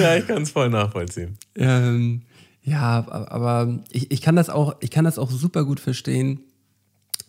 Ja, 0.00 0.16
ich 0.16 0.26
kann 0.26 0.42
es 0.42 0.50
voll 0.50 0.68
nachvollziehen. 0.70 1.36
Ähm, 1.56 2.22
ja, 2.62 2.80
aber- 3.06 3.32
aber 3.32 3.78
ich, 3.90 4.10
ich, 4.10 4.20
kann 4.22 4.36
das 4.36 4.50
auch, 4.50 4.76
ich 4.80 4.90
kann 4.90 5.04
das 5.04 5.18
auch 5.18 5.30
super 5.30 5.64
gut 5.64 5.80
verstehen, 5.80 6.40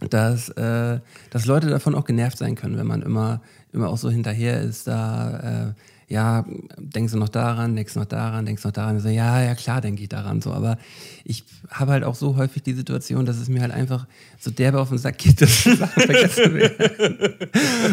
dass, 0.10 0.50
äh, 0.50 1.00
dass 1.30 1.46
Leute 1.46 1.68
davon 1.68 1.96
auch 1.96 2.06
genervt 2.06 2.38
sein 2.38 2.56
können, 2.56 2.78
wenn 2.78 2.88
man 2.88 3.02
immer, 3.02 3.42
immer 3.74 3.90
auch 3.90 3.98
so 3.98 4.10
hinterher 4.10 4.62
ist, 4.62 4.88
da, 4.88 5.70
äh, 5.70 5.74
ja, 6.10 6.44
denkst 6.78 7.14
du 7.14 7.20
noch 7.20 7.30
daran, 7.30 7.76
denkst 7.76 7.96
noch 7.96 8.06
daran, 8.06 8.44
denkst 8.44 8.64
noch 8.64 8.72
daran, 8.72 9.00
so, 9.00 9.10
ja, 9.10 9.44
ja, 9.44 9.54
klar, 9.54 9.80
denke 9.80 10.02
ich 10.02 10.10
daran, 10.10 10.42
so, 10.42 10.52
aber 10.52 10.80
ich 11.24 11.44
habe 11.70 11.92
halt 11.92 12.04
auch 12.04 12.16
so 12.16 12.36
häufig 12.36 12.64
die 12.64 12.74
Situation, 12.74 13.28
dass 13.28 13.38
es 13.38 13.48
mir 13.48 13.62
halt 13.62 13.72
einfach 13.72 14.08
so 14.40 14.50
derbe 14.50 14.82
auf 14.82 14.90
den 14.90 14.98
Sack 14.98 15.20
geht, 15.20 15.40
dass 15.42 15.64
Sachen 15.64 16.02
vergessen 16.02 16.56
werden. 16.56 17.36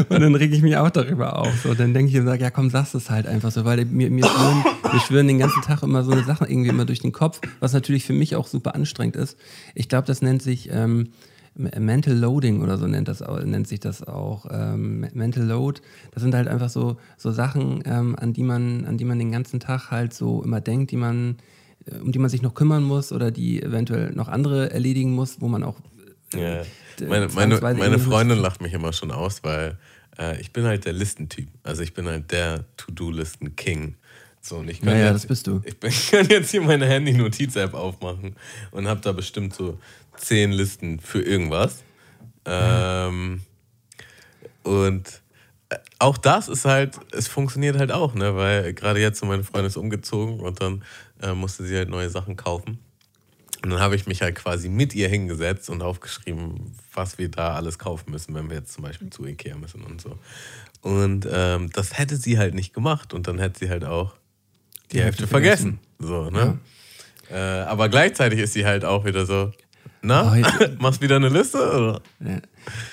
Und 0.09 0.21
dann 0.23 0.35
reg 0.35 0.51
ich 0.51 0.63
mich 0.63 0.79
auch 0.79 0.89
darüber 0.89 1.39
auf. 1.39 1.53
So, 1.63 1.75
dann 1.75 1.93
denke 1.93 2.11
ich 2.11 2.19
und 2.19 2.25
sage, 2.25 2.43
ja 2.43 2.51
komm, 2.51 2.71
sagst 2.71 2.95
es 2.95 3.11
halt 3.11 3.27
einfach 3.27 3.53
so, 3.53 3.67
weil 3.67 3.85
mir, 3.85 4.11
mir, 4.11 4.25
schwören, 4.25 4.65
mir 4.95 5.01
schwören 5.01 5.29
den 5.29 5.39
ganzen 5.39 5.61
Tag 5.61 5.83
immer 5.83 6.03
so 6.03 6.13
eine 6.13 6.25
Sache 6.25 6.47
irgendwie 6.47 6.71
immer 6.71 6.87
durch 6.87 7.01
den 7.01 7.13
Kopf, 7.13 7.43
was 7.61 7.75
natürlich 7.75 8.07
für 8.07 8.15
mich 8.15 8.35
auch 8.35 8.47
super 8.47 8.75
anstrengend 8.75 9.17
ist. 9.17 9.37
Ich 9.75 9.91
glaube, 9.91 10.07
das 10.07 10.23
nennt 10.23 10.41
sich 10.41 10.71
ähm, 10.73 11.11
Mental 11.57 12.15
Loading 12.15 12.63
oder 12.63 12.77
so 12.79 12.87
nennt, 12.87 13.09
das, 13.09 13.21
nennt 13.45 13.67
sich 13.67 13.81
das 13.81 14.03
auch. 14.07 14.47
Ähm, 14.51 15.07
Mental 15.15 15.45
Load, 15.45 15.81
das 16.13 16.23
sind 16.23 16.35
halt 16.35 16.49
einfach 16.49 16.69
so, 16.69 16.99
so 17.17 17.31
Sachen, 17.33 17.83
ähm, 17.87 18.15
an, 18.19 18.33
die 18.33 18.43
man, 18.43 18.85
an 18.85 18.99
die 18.99 19.05
man 19.07 19.19
den 19.19 19.33
ganzen 19.33 19.59
Tag 19.61 19.91
halt 19.91 20.13
so 20.13 20.43
immer 20.43 20.61
denkt, 20.61 20.91
die 20.91 20.97
man, 20.97 21.37
äh, 21.87 21.97
um 21.99 22.13
die 22.13 22.19
man 22.19 22.29
sich 22.31 22.43
noch 22.43 22.55
kümmern 22.55 22.83
muss 22.83 23.11
oder 23.13 23.31
die 23.31 23.63
eventuell 23.63 24.13
noch 24.13 24.29
andere 24.29 24.71
erledigen 24.71 25.13
muss, 25.13 25.41
wo 25.41 25.49
man 25.49 25.63
auch 25.63 25.77
Ja. 26.35 26.61
äh, 26.61 26.65
Meine, 27.07 27.29
meine, 27.29 27.59
meine 27.61 27.79
irgendwie- 27.85 28.01
Freundin 28.11 28.39
lacht 28.39 28.61
mich 28.61 28.73
immer 28.75 28.93
schon 28.93 29.11
aus, 29.11 29.43
weil 29.43 29.79
äh, 30.19 30.41
ich 30.41 30.53
bin 30.53 30.65
halt 30.65 30.85
der 30.85 30.93
Listentyp. 30.93 31.49
Also 31.63 31.83
ich 31.83 31.95
bin 31.95 32.07
halt 32.07 32.33
der 32.33 32.65
To-Do-Listen-King. 32.77 33.95
So, 34.41 34.57
und 34.59 34.71
ich 34.71 34.81
kann 34.81 34.91
Ja, 34.91 34.97
ja, 34.97 35.05
jetzt, 35.07 35.15
das 35.15 35.27
bist 35.27 35.47
du. 35.49 35.61
Ich, 35.65 35.77
bin, 35.81 35.91
ich 35.91 36.11
kann 36.11 36.27
jetzt 36.29 36.51
hier 36.53 36.63
meine 36.63 36.87
Handy-Notiz-App 36.87 37.75
aufmachen 37.75 38.37
und 38.71 38.87
habe 38.87 39.01
da 39.01 39.13
bestimmt 39.13 39.55
so 39.55 39.79
zehn 40.19 40.53
Listen 40.53 41.01
für 41.01 41.23
irgendwas. 41.23 41.83
Ähm, 42.45 43.41
und 44.63 45.23
äh, 45.69 45.77
auch 45.99 46.17
das 46.17 46.49
ist 46.49 46.65
halt, 46.65 46.99
es 47.13 47.29
funktioniert 47.29 47.79
halt 47.79 47.93
auch, 47.93 48.15
ne? 48.15 48.37
Weil 48.37 48.73
gerade 48.75 49.01
jetzt 49.01 49.19
so 49.19 49.27
meine 49.27 49.45
Freundin 49.45 49.67
ist 49.67 49.77
umgezogen 49.77 50.41
und 50.41 50.61
dann 50.61 50.85
äh, 51.23 51.33
musste 51.33 51.65
sie 51.65 51.77
halt 51.77 51.89
neue 51.89 52.11
Sachen 52.11 52.37
kaufen. 52.37 52.79
Und 53.63 53.71
dann 53.71 53.81
habe 53.81 53.97
ich 53.97 54.07
mich 54.07 54.23
halt 54.23 54.37
quasi 54.37 54.69
mit 54.69 54.95
ihr 54.95 55.09
hingesetzt 55.09 55.71
und 55.71 55.83
aufgeschrieben, 55.83 56.73
was 56.93 57.19
wir 57.19 57.29
da 57.31 57.55
alles 57.55 57.79
kaufen 57.79 58.13
müssen, 58.13 58.35
wenn 58.35 58.49
wir 58.49 58.59
jetzt 58.59 58.73
zum 58.73 58.85
Beispiel 58.85 59.11
zu 59.11 59.27
Ikea 59.27 59.57
müssen 59.57 59.83
und 59.83 60.01
so. 60.01 60.19
Und 60.83 61.27
ähm, 61.29 61.71
das 61.73 61.99
hätte 61.99 62.17
sie 62.17 62.39
halt 62.39 62.55
nicht 62.55 62.75
gemacht 62.75 63.13
und 63.13 63.27
dann 63.27 63.39
hätte 63.39 63.59
sie 63.59 63.71
halt 63.71 63.85
auch 63.85 64.15
die, 64.93 64.99
Hälfte 64.99 65.23
Hälfte 65.23 65.27
vergessen. 65.27 65.81
So, 65.99 66.31
ne? 66.31 66.61
Äh, 67.31 67.37
aber 67.37 67.89
gleichzeitig 67.89 68.39
ist 68.39 68.53
sie 68.53 68.67
halt 68.67 68.85
auch 68.85 69.05
wieder 69.05 69.27
so, 69.27 69.51
na, 70.07 70.33
Oh, 70.33 70.35
ich- 70.61 70.79
machst 70.79 71.01
wieder 71.03 71.17
eine 71.17 71.29
Liste? 71.29 71.59
Oder? 71.59 72.01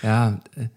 Ja, 0.01 0.39
äh, 0.55 0.67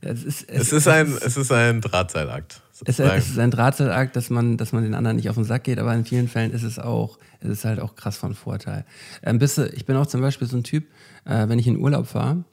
es 0.00 0.24
ist, 0.24 0.48
Es 0.50 0.72
ist 0.72 0.86
ein, 0.88 1.06
es 1.24 1.36
ist 1.36 1.50
ein 1.52 1.80
Drahtseilakt. 1.80 2.62
Es, 2.84 2.98
es 3.00 3.28
ist 3.30 3.38
ein 3.38 3.50
Drahtseilakt, 3.50 4.14
dass 4.16 4.28
man, 4.30 4.56
dass 4.58 4.72
man 4.72 4.82
den 4.84 4.94
anderen 4.94 5.16
nicht 5.16 5.30
auf 5.30 5.36
den 5.36 5.44
Sack 5.44 5.64
geht, 5.64 5.78
aber 5.78 5.94
in 5.94 6.04
vielen 6.04 6.28
Fällen 6.28 6.52
ist 6.52 6.62
es 6.62 6.78
auch, 6.78 7.18
es 7.40 7.48
ist 7.48 7.64
halt 7.64 7.80
auch 7.80 7.94
krass 7.96 8.16
von 8.18 8.34
Vorteil. 8.34 8.84
Ähm, 9.22 9.38
du, 9.38 9.46
ich 9.74 9.86
bin 9.86 9.96
auch 9.96 10.06
zum 10.06 10.20
Beispiel 10.20 10.46
so 10.46 10.56
ein 10.58 10.62
Typ, 10.62 10.84
äh, 11.24 11.48
wenn 11.48 11.58
ich 11.58 11.66
in 11.66 11.78
Urlaub 11.78 12.06
fahre, 12.06 12.44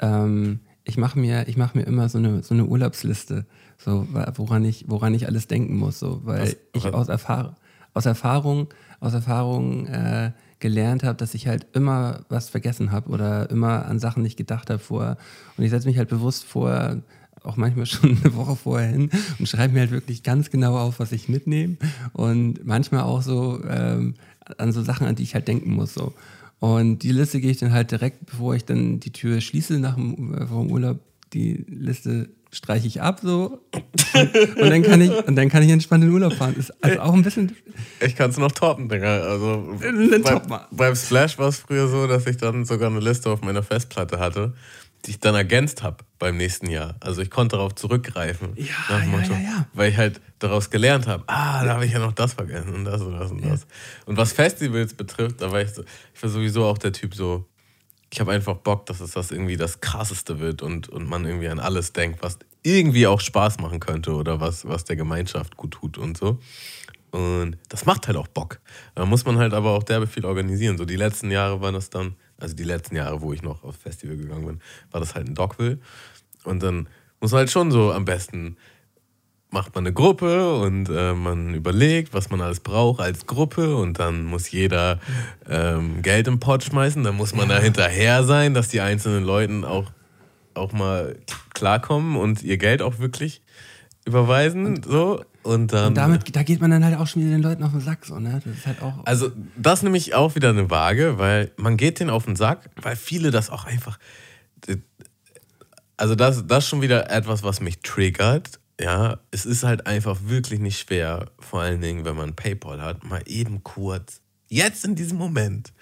ähm, 0.00 0.60
ich 0.84 0.96
mache 0.96 1.18
mir, 1.18 1.46
ich 1.48 1.56
mach 1.56 1.74
mir 1.74 1.82
immer 1.82 2.08
so 2.08 2.18
eine, 2.18 2.42
so 2.42 2.54
eine 2.54 2.64
Urlaubsliste, 2.64 3.46
so, 3.76 4.06
woran 4.34 4.64
ich, 4.64 4.86
woran 4.88 5.14
ich 5.14 5.26
alles 5.28 5.46
denken 5.46 5.76
muss, 5.76 5.98
so, 6.00 6.22
weil 6.24 6.42
Was- 6.42 6.56
ich 6.72 6.84
was- 6.84 6.94
aus, 6.94 7.08
Erfahr 7.08 7.56
aus 7.94 8.04
Erfahrung, 8.06 8.68
aus 9.00 9.14
Erfahrung 9.14 9.86
äh, 9.86 10.32
gelernt 10.60 11.04
habe, 11.04 11.16
dass 11.16 11.34
ich 11.34 11.46
halt 11.46 11.66
immer 11.72 12.24
was 12.28 12.48
vergessen 12.48 12.90
habe 12.90 13.10
oder 13.10 13.50
immer 13.50 13.86
an 13.86 13.98
Sachen 13.98 14.22
nicht 14.22 14.36
gedacht 14.36 14.70
habe 14.70 14.78
vorher. 14.78 15.16
Und 15.56 15.64
ich 15.64 15.70
setze 15.70 15.86
mich 15.86 15.98
halt 15.98 16.08
bewusst 16.08 16.44
vor, 16.44 17.02
auch 17.42 17.56
manchmal 17.56 17.86
schon 17.86 18.18
eine 18.22 18.34
Woche 18.34 18.56
vorher 18.56 18.88
hin 18.88 19.10
und 19.38 19.48
schreibe 19.48 19.74
mir 19.74 19.80
halt 19.80 19.90
wirklich 19.90 20.22
ganz 20.22 20.50
genau 20.50 20.76
auf, 20.76 21.00
was 21.00 21.12
ich 21.12 21.28
mitnehme. 21.28 21.76
Und 22.12 22.66
manchmal 22.66 23.02
auch 23.02 23.22
so 23.22 23.62
ähm, 23.68 24.14
an 24.56 24.72
so 24.72 24.82
Sachen, 24.82 25.06
an 25.06 25.14
die 25.14 25.22
ich 25.22 25.34
halt 25.34 25.48
denken 25.48 25.72
muss. 25.72 25.94
So. 25.94 26.14
Und 26.60 27.00
die 27.00 27.12
Liste 27.12 27.40
gehe 27.40 27.50
ich 27.50 27.58
dann 27.58 27.72
halt 27.72 27.90
direkt, 27.90 28.26
bevor 28.26 28.54
ich 28.54 28.64
dann 28.64 29.00
die 29.00 29.12
Tür 29.12 29.40
schließe 29.40 29.78
nach 29.78 29.94
dem, 29.94 30.34
äh, 30.34 30.46
vor 30.46 30.62
dem 30.64 30.72
Urlaub, 30.72 31.00
die 31.32 31.64
Liste 31.68 32.30
streiche 32.50 32.86
ich 32.86 33.02
ab 33.02 33.20
so 33.22 33.60
und 34.14 34.70
dann 34.70 34.82
kann 34.82 35.00
ich 35.00 35.10
und 35.26 35.36
dann 35.36 35.48
kann 35.48 35.62
ich 35.62 35.70
entspannt 35.70 36.04
in 36.04 36.10
den 36.10 36.14
Urlaub 36.14 36.32
fahren. 36.32 36.56
Ist 36.56 36.72
also 36.82 37.00
auch 37.00 37.12
ein 37.12 37.22
bisschen 37.22 37.54
Ich 38.00 38.16
kann 38.16 38.30
es 38.30 38.38
noch 38.38 38.52
toppen, 38.52 38.88
Digga. 38.88 39.20
Also 39.22 39.76
Dann 39.80 40.22
bei, 40.22 40.32
top 40.32 40.48
mal. 40.48 40.66
beim 40.70 40.94
Splash 40.96 41.38
war 41.38 41.48
es 41.48 41.58
früher 41.58 41.88
so, 41.88 42.06
dass 42.06 42.26
ich 42.26 42.38
dann 42.38 42.64
sogar 42.64 42.90
eine 42.90 43.00
Liste 43.00 43.30
auf 43.30 43.42
meiner 43.42 43.62
Festplatte 43.62 44.18
hatte, 44.18 44.54
die 45.04 45.10
ich 45.10 45.20
dann 45.20 45.34
ergänzt 45.34 45.82
habe 45.82 45.98
beim 46.18 46.36
nächsten 46.36 46.70
Jahr. 46.70 46.96
Also 47.00 47.20
ich 47.20 47.30
konnte 47.30 47.56
darauf 47.56 47.74
zurückgreifen. 47.74 48.50
Ja, 48.56 48.66
nach 48.88 49.02
dem 49.02 49.12
ja, 49.12 49.20
ja, 49.20 49.38
ja. 49.38 49.66
Weil 49.74 49.90
ich 49.90 49.96
halt 49.96 50.20
daraus 50.38 50.70
gelernt 50.70 51.06
habe, 51.06 51.24
ah, 51.26 51.64
da 51.64 51.74
habe 51.74 51.84
ich 51.84 51.92
ja 51.92 51.98
noch 51.98 52.12
das 52.12 52.32
vergessen 52.32 52.74
und 52.74 52.84
das 52.84 53.02
und 53.02 53.12
das 53.12 53.30
und 53.30 53.44
das. 53.44 53.66
Und 54.06 54.16
was 54.16 54.32
Festivals 54.32 54.94
betrifft, 54.94 55.42
da 55.42 55.52
war 55.52 55.60
ich 55.60 55.70
so, 55.70 55.82
ich 56.14 56.22
war 56.22 56.30
sowieso 56.30 56.64
auch 56.64 56.78
der 56.78 56.92
Typ 56.92 57.14
so, 57.14 57.46
ich 58.10 58.20
habe 58.20 58.32
einfach 58.32 58.56
Bock, 58.56 58.86
dass 58.86 59.00
es 59.00 59.12
das 59.12 59.30
irgendwie 59.30 59.56
das 59.56 59.80
krasseste 59.80 60.40
wird 60.40 60.62
und, 60.62 60.88
und 60.88 61.08
man 61.08 61.24
irgendwie 61.24 61.48
an 61.48 61.58
alles 61.58 61.92
denkt, 61.92 62.22
was 62.22 62.38
irgendwie 62.62 63.06
auch 63.06 63.20
Spaß 63.20 63.58
machen 63.58 63.80
könnte 63.80 64.14
oder 64.14 64.40
was, 64.40 64.66
was 64.66 64.84
der 64.84 64.96
Gemeinschaft 64.96 65.56
gut 65.56 65.72
tut 65.72 65.98
und 65.98 66.16
so. 66.16 66.38
Und 67.10 67.56
das 67.68 67.86
macht 67.86 68.06
halt 68.06 68.16
auch 68.16 68.28
Bock. 68.28 68.60
Da 68.94 69.06
muss 69.06 69.24
man 69.24 69.38
halt 69.38 69.54
aber 69.54 69.70
auch 69.70 69.82
derbe 69.82 70.06
viel 70.06 70.24
organisieren. 70.24 70.76
So 70.76 70.84
die 70.84 70.96
letzten 70.96 71.30
Jahre 71.30 71.60
waren 71.60 71.74
das 71.74 71.90
dann, 71.90 72.16
also 72.38 72.54
die 72.54 72.64
letzten 72.64 72.96
Jahre, 72.96 73.22
wo 73.22 73.32
ich 73.32 73.42
noch 73.42 73.64
aufs 73.64 73.78
Festival 73.78 74.16
gegangen 74.16 74.46
bin, 74.46 74.60
war 74.90 75.00
das 75.00 75.14
halt 75.14 75.26
ein 75.26 75.34
Dockville. 75.34 75.78
Und 76.44 76.62
dann 76.62 76.88
muss 77.20 77.32
man 77.32 77.40
halt 77.40 77.50
schon 77.50 77.70
so 77.70 77.92
am 77.92 78.04
besten 78.04 78.56
macht 79.50 79.74
man 79.74 79.86
eine 79.86 79.94
Gruppe 79.94 80.60
und 80.60 80.88
äh, 80.90 81.14
man 81.14 81.54
überlegt, 81.54 82.12
was 82.12 82.30
man 82.30 82.40
alles 82.40 82.60
braucht 82.60 83.00
als 83.00 83.26
Gruppe 83.26 83.76
und 83.76 83.98
dann 83.98 84.24
muss 84.24 84.50
jeder 84.50 85.00
ähm, 85.48 86.02
Geld 86.02 86.28
im 86.28 86.38
Pot 86.38 86.64
schmeißen, 86.64 87.02
dann 87.02 87.16
muss 87.16 87.34
man 87.34 87.48
da 87.48 87.58
hinterher 87.58 88.24
sein, 88.24 88.52
dass 88.52 88.68
die 88.68 88.80
einzelnen 88.80 89.24
Leuten 89.24 89.64
auch, 89.64 89.90
auch 90.54 90.72
mal 90.72 91.16
klarkommen 91.54 92.16
und 92.16 92.42
ihr 92.42 92.58
Geld 92.58 92.82
auch 92.82 92.98
wirklich 92.98 93.42
überweisen. 94.04 94.82
so. 94.82 95.24
Und 95.42 95.72
dann. 95.72 95.88
Und 95.88 95.94
damit, 95.94 96.36
da 96.36 96.42
geht 96.42 96.60
man 96.60 96.70
dann 96.70 96.84
halt 96.84 96.98
auch 96.98 97.06
schon 97.06 97.22
wieder 97.22 97.30
den 97.30 97.42
Leuten 97.42 97.62
auf 97.62 97.70
den 97.70 97.80
Sack, 97.80 98.04
so, 98.04 98.18
ne? 98.18 98.40
Das 98.44 98.54
ist 98.54 98.66
halt 98.66 98.82
auch. 98.82 99.06
Also, 99.06 99.30
das 99.56 99.82
nehme 99.82 99.96
ich 99.96 100.14
auch 100.14 100.34
wieder 100.34 100.50
eine 100.50 100.68
Waage, 100.68 101.16
weil 101.16 101.52
man 101.56 101.78
geht 101.78 102.00
denen 102.00 102.10
auf 102.10 102.26
den 102.26 102.36
Sack, 102.36 102.68
weil 102.82 102.96
viele 102.96 103.30
das 103.30 103.48
auch 103.48 103.64
einfach. 103.64 103.98
Also, 105.96 106.14
das, 106.14 106.46
das 106.46 106.64
ist 106.64 106.68
schon 106.68 106.82
wieder 106.82 107.10
etwas, 107.10 107.42
was 107.44 107.60
mich 107.60 107.80
triggert. 107.80 108.58
Ja, 108.80 109.18
es 109.30 109.44
ist 109.44 109.64
halt 109.64 109.86
einfach 109.86 110.18
wirklich 110.24 110.60
nicht 110.60 110.78
schwer, 110.78 111.30
vor 111.38 111.60
allen 111.60 111.80
Dingen, 111.80 112.04
wenn 112.04 112.16
man 112.16 112.36
PayPal 112.36 112.80
hat, 112.80 113.04
mal 113.04 113.22
eben 113.26 113.64
kurz, 113.64 114.20
jetzt 114.48 114.84
in 114.84 114.94
diesem 114.94 115.18
Moment, 115.18 115.72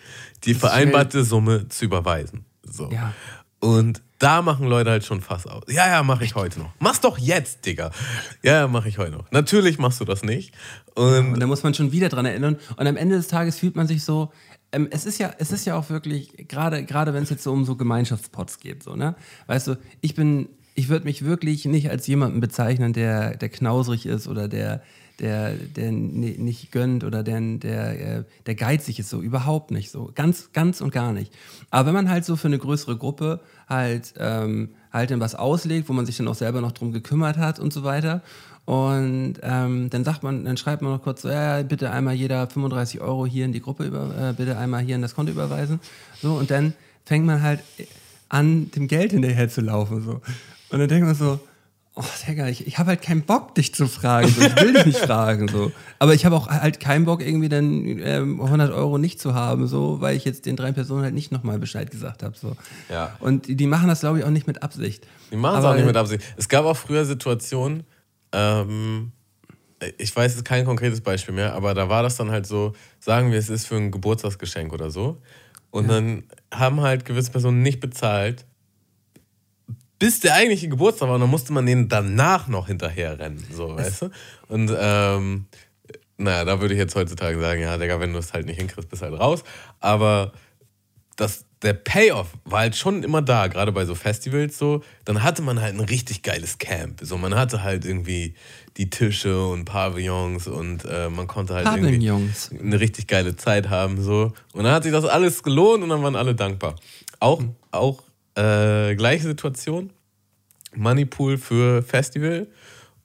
die 0.45 0.55
vereinbarte 0.55 1.25
Summe 1.25 1.69
zu 1.69 1.85
überweisen. 1.85 2.47
So. 2.63 2.91
Ja. 2.91 3.13
Und 3.61 4.03
da 4.19 4.43
machen 4.43 4.67
Leute 4.67 4.91
halt 4.91 5.05
schon 5.05 5.21
Fass 5.21 5.47
aus. 5.47 5.65
Ja, 5.69 5.89
ja, 5.89 6.03
mach 6.03 6.21
ich 6.21 6.35
heute 6.35 6.61
noch. 6.61 6.71
Mach's 6.79 7.01
doch 7.01 7.19
jetzt, 7.19 7.67
Digga. 7.67 7.91
Ja, 8.43 8.61
ja, 8.61 8.69
mach 8.69 8.87
ich 8.87 8.99
heute 8.99 9.13
noch. 9.13 9.31
Natürlich 9.31 9.79
machst 9.79 10.01
du 10.01 10.05
das 10.05 10.23
nicht. 10.23 10.55
Und 10.95 11.35
Und 11.35 11.41
da 11.41 11.47
muss 11.47 11.63
man 11.63 11.75
schon 11.75 11.93
wieder 11.93 12.09
dran 12.09 12.25
erinnern. 12.25 12.57
Und 12.77 12.87
am 12.87 12.97
Ende 12.97 13.17
des 13.17 13.29
Tages 13.29 13.59
fühlt 13.59 13.77
man 13.77 13.87
sich 13.87 14.05
so. 14.05 14.33
Ähm, 14.73 14.89
es 14.91 15.07
ist 15.07 15.19
ja, 15.19 15.35
es 15.39 15.53
ist 15.53 15.65
ja 15.65 15.77
auch 15.77 15.91
wirklich, 15.91 16.49
gerade, 16.49 16.85
gerade 16.85 17.13
wenn 17.15 17.23
es 17.23 17.31
jetzt 17.31 17.43
so 17.43 17.53
um 17.53 17.65
so 17.65 17.77
Gemeinschaftspots 17.77 18.59
geht, 18.59 18.83
so, 18.83 18.97
ne? 18.97 19.15
Weißt 19.47 19.69
du, 19.69 19.79
ich 20.01 20.15
bin, 20.15 20.49
ich 20.77 20.89
würde 20.89 21.07
mich 21.07 21.25
wirklich 21.25 21.65
nicht 21.65 21.91
als 21.91 22.07
jemanden 22.07 22.41
bezeichnen, 22.41 22.93
der, 22.93 23.37
der 23.37 23.49
knausrig 23.49 24.07
ist 24.07 24.29
oder 24.29 24.47
der, 24.47 24.83
der, 25.19 25.55
der 25.55 25.91
ni- 25.91 26.37
nicht 26.39 26.71
gönnt 26.71 27.03
oder 27.03 27.23
der, 27.23 27.41
der, 27.41 28.19
äh, 28.19 28.25
der 28.45 28.55
geizig 28.55 28.99
ist, 28.99 29.09
so 29.09 29.23
überhaupt 29.23 29.71
nicht 29.71 29.91
so. 29.91 30.11
Ganz, 30.15 30.51
ganz 30.53 30.81
und 30.83 30.93
gar 30.93 31.13
nicht. 31.13 31.33
Aber 31.71 31.87
wenn 31.89 31.95
man 31.95 32.11
halt 32.11 32.25
so 32.27 32.37
für 32.37 32.49
eine 32.49 32.59
größere 32.59 32.97
Gruppe 32.97 33.41
halt, 33.69 34.15
ähm, 34.19 34.69
halt 34.93 35.11
dann 35.11 35.19
was 35.21 35.35
auslegt, 35.35 35.89
wo 35.89 35.95
man 35.95 36.05
sich 36.07 36.17
dann 36.19 36.29
auch 36.29 36.35
selber 36.35 36.61
noch 36.61 36.73
drum 36.73 36.93
gekümmert 36.93 37.39
hat 37.39 37.59
und 37.59 37.73
so 37.73 37.83
weiter. 37.83 38.23
Und 38.67 39.35
ähm, 39.43 39.89
dann 39.91 40.05
sagt 40.05 40.23
man, 40.25 40.45
dann 40.45 40.57
schreibt 40.57 40.83
man 40.83 40.93
noch 40.93 41.03
kurz 41.03 41.23
so, 41.23 41.31
ja, 41.31 41.63
bitte 41.63 41.91
einmal 41.91 42.15
jeder 42.15 42.47
35 42.49 43.01
Euro 43.01 43.25
hier 43.25 43.45
in 43.47 43.53
die 43.53 43.61
Gruppe 43.61 43.85
über, 43.85 44.31
äh, 44.31 44.33
bitte 44.35 44.59
einmal 44.59 44.83
hier 44.83 44.97
in 44.97 45.03
das 45.03 45.15
Konto 45.15 45.33
überweisen. 45.33 45.81
So, 46.21 46.35
und 46.35 46.51
dann 46.51 46.75
fängt 47.05 47.25
man 47.25 47.41
halt 47.43 47.61
an, 48.29 48.71
dem 48.73 48.89
Geld 48.89 49.13
hinterher 49.13 49.49
zu 49.49 49.61
laufen. 49.61 50.03
So. 50.03 50.21
Und 50.71 50.79
dann 50.79 50.89
denkt 50.89 51.07
man 51.07 51.15
so, 51.15 51.41
oh, 51.97 52.05
Digga, 52.27 52.49
ich, 52.49 52.67
ich 52.67 52.79
habe 52.79 52.91
halt 52.91 53.03
keinen 53.03 53.23
Bock, 53.23 53.55
dich 53.55 53.75
zu 53.75 53.87
fragen. 53.87 54.29
So. 54.29 54.43
Ich 54.43 54.57
will 54.61 54.75
dich 54.75 54.87
nicht 54.87 54.99
fragen. 55.07 55.49
So. 55.49 55.73
Aber 55.99 56.15
ich 56.15 56.25
habe 56.25 56.37
auch 56.37 56.49
halt 56.49 56.79
keinen 56.79 57.05
Bock, 57.07 57.23
irgendwie 57.23 57.49
dann 57.49 57.85
ähm, 57.87 58.41
100 58.41 58.73
Euro 58.73 58.99
nicht 58.99 59.21
zu 59.21 59.35
haben, 59.35 59.67
so, 59.67 60.01
weil 60.01 60.17
ich 60.17 60.25
jetzt 60.25 60.47
den 60.47 60.57
drei 60.57 60.73
Personen 60.73 61.03
halt 61.03 61.15
nicht 61.15 61.33
nochmal 61.33 61.59
Bescheid 61.59 61.91
gesagt 61.91 62.23
habe. 62.23 62.37
So. 62.37 62.57
Ja. 62.91 63.17
Und 63.21 63.49
die, 63.49 63.57
die 63.57 63.67
machen 63.67 63.89
das, 63.89 64.01
glaube 64.01 64.19
ich, 64.19 64.25
auch 64.25 64.31
nicht 64.31 64.47
mit 64.47 64.63
Absicht. 64.63 65.07
Die 65.33 65.37
machen 65.37 65.59
es 65.59 65.65
auch 65.65 65.75
nicht 65.75 65.87
mit 65.87 65.97
Absicht. 65.97 66.23
Es 66.37 66.49
gab 66.49 66.65
auch 66.65 66.77
früher 66.77 67.05
Situationen, 67.05 67.85
ähm, 68.33 69.13
ich 69.99 70.15
weiß 70.15 70.35
jetzt 70.35 70.45
kein 70.45 70.65
konkretes 70.65 71.01
Beispiel 71.01 71.35
mehr, 71.35 71.55
aber 71.55 71.75
da 71.75 71.89
war 71.89 72.03
das 72.03 72.17
dann 72.17 72.31
halt 72.31 72.47
so, 72.47 72.73
sagen 72.99 73.31
wir, 73.31 73.39
es 73.39 73.51
ist 73.51 73.67
für 73.67 73.77
ein 73.77 73.91
Geburtstagsgeschenk 73.91 74.73
oder 74.73 74.91
so. 74.91 75.21
Und 75.71 75.89
dann 75.89 76.25
haben 76.51 76.81
halt 76.81 77.05
gewisse 77.05 77.31
Personen 77.31 77.61
nicht 77.61 77.81
bezahlt, 77.81 78.47
bis 79.99 80.21
der 80.21 80.35
eigentliche 80.35 80.69
Geburtstag 80.69 81.09
war. 81.09 81.15
Und 81.15 81.23
dann 81.23 81.31
musste 81.31 81.53
man 81.53 81.67
denen 81.67 81.89
danach 81.89 82.49
noch 82.49 82.67
hinterher 82.67 83.19
rennen, 83.19 83.45
so, 83.53 83.77
weißt 83.77 84.03
du? 84.03 84.11
Und 84.49 84.73
ähm, 84.79 85.47
naja, 86.19 86.45
da 86.45 86.61
würde 86.61 86.75
ich 86.75 86.79
jetzt 86.79 86.95
heutzutage 86.95 87.39
sagen, 87.39 87.61
ja, 87.61 87.77
Digga, 87.77 88.01
wenn 88.01 88.13
du 88.13 88.19
es 88.19 88.33
halt 88.33 88.47
nicht 88.47 88.59
hinkriegst, 88.59 88.89
bist 88.89 89.03
halt 89.03 89.19
raus. 89.19 89.45
Aber 89.81 90.33
das, 91.17 91.45
der 91.63 91.75
Payoff 91.75 92.29
war 92.45 92.61
halt 92.61 92.77
schon 92.77 93.03
immer 93.03 93.23
da, 93.23 93.49
gerade 93.49 93.73
bei 93.73 93.85
so 93.85 93.95
Festivals 93.95 94.57
so. 94.57 94.83
Dann 95.05 95.23
hatte 95.23 95.43
man 95.43 95.61
halt 95.61 95.75
ein 95.75 95.81
richtig 95.81 96.23
geiles 96.23 96.59
Camp. 96.59 97.01
So, 97.03 97.19
man 97.19 97.35
hatte 97.35 97.63
halt 97.63 97.85
irgendwie 97.85 98.35
die 98.77 98.89
Tische 98.91 99.47
und 99.47 99.65
Pavillons 99.65 100.47
und 100.47 100.85
äh, 100.85 101.09
man 101.09 101.27
konnte 101.27 101.55
halt 101.55 101.65
Pavillons. 101.67 102.49
irgendwie 102.51 102.67
eine 102.67 102.81
richtig 102.81 103.07
geile 103.09 103.37
Zeit 103.37 103.69
haben. 103.69 104.03
So. 104.03 104.33
Und 104.53 104.65
dann 104.65 104.73
hat 104.73 104.85
sich 104.85 104.93
das 104.93 105.05
alles 105.05 105.43
gelohnt 105.43 105.83
und 105.83 105.89
dann 105.89 106.03
waren 106.03 106.17
alle 106.17 106.35
dankbar. 106.35 106.77
Auch, 107.21 107.43
auch 107.71 108.03
äh, 108.37 108.95
gleiche 108.95 109.25
Situation. 109.25 109.93
Moneypool 110.75 111.39
für 111.39 111.83
Festival. 111.83 112.47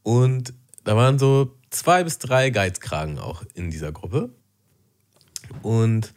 Und 0.04 0.54
da 0.84 0.96
waren 0.96 1.18
so 1.20 1.56
zwei 1.70 2.04
bis 2.04 2.18
drei 2.18 2.50
Geizkragen 2.50 3.18
auch 3.20 3.44
in 3.54 3.72
dieser 3.72 3.92
Gruppe. 3.92 4.30
Und 5.62 6.14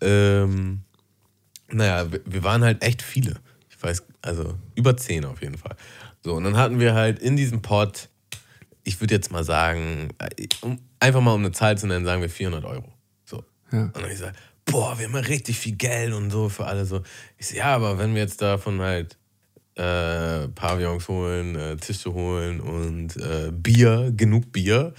ähm, 0.00 0.82
naja, 1.70 2.06
wir- 2.24 2.42
waren 2.44 2.62
halt 2.64 2.82
echt 2.82 3.02
viele. 3.02 3.36
Ich 3.70 3.82
weiß, 3.82 4.04
also 4.22 4.54
über 4.74 4.96
zehn 4.96 5.24
auf 5.24 5.40
jeden 5.42 5.56
Fall. 5.58 5.76
So, 6.24 6.34
und 6.34 6.44
dann 6.44 6.56
hatten 6.56 6.80
wir 6.80 6.94
halt 6.94 7.18
in 7.20 7.36
diesem 7.36 7.62
Pot, 7.62 8.08
ich 8.84 9.00
würde 9.00 9.14
jetzt 9.14 9.30
mal 9.30 9.44
sagen, 9.44 10.08
äh, 10.18 10.46
um, 10.62 10.78
einfach 11.00 11.20
mal 11.20 11.32
um 11.34 11.40
eine 11.44 11.52
Zahl 11.52 11.76
zu 11.78 11.86
nennen, 11.86 12.04
sagen 12.04 12.22
wir 12.22 12.30
400 12.30 12.64
Euro. 12.64 12.92
So. 13.24 13.44
Ja. 13.70 13.82
Und 13.82 13.94
dann 13.96 14.02
hab 14.02 14.10
ich 14.10 14.16
gesagt, 14.18 14.36
boah, 14.70 14.98
wir 14.98 15.06
haben 15.06 15.14
ja 15.14 15.20
richtig 15.20 15.58
viel 15.58 15.76
Geld 15.76 16.12
und 16.12 16.30
so 16.30 16.48
für 16.48 16.66
alle 16.66 16.84
so. 16.84 17.02
Ich 17.36 17.48
so, 17.48 17.56
ja, 17.56 17.74
aber 17.74 17.98
wenn 17.98 18.14
wir 18.14 18.22
jetzt 18.22 18.40
davon 18.42 18.80
halt 18.80 19.16
äh, 19.74 20.48
Pavillons 20.48 21.08
holen, 21.08 21.56
äh, 21.56 21.76
Tische 21.76 22.12
holen 22.12 22.60
und 22.60 23.16
äh, 23.16 23.50
Bier, 23.52 24.12
genug 24.16 24.52
Bier, 24.52 24.94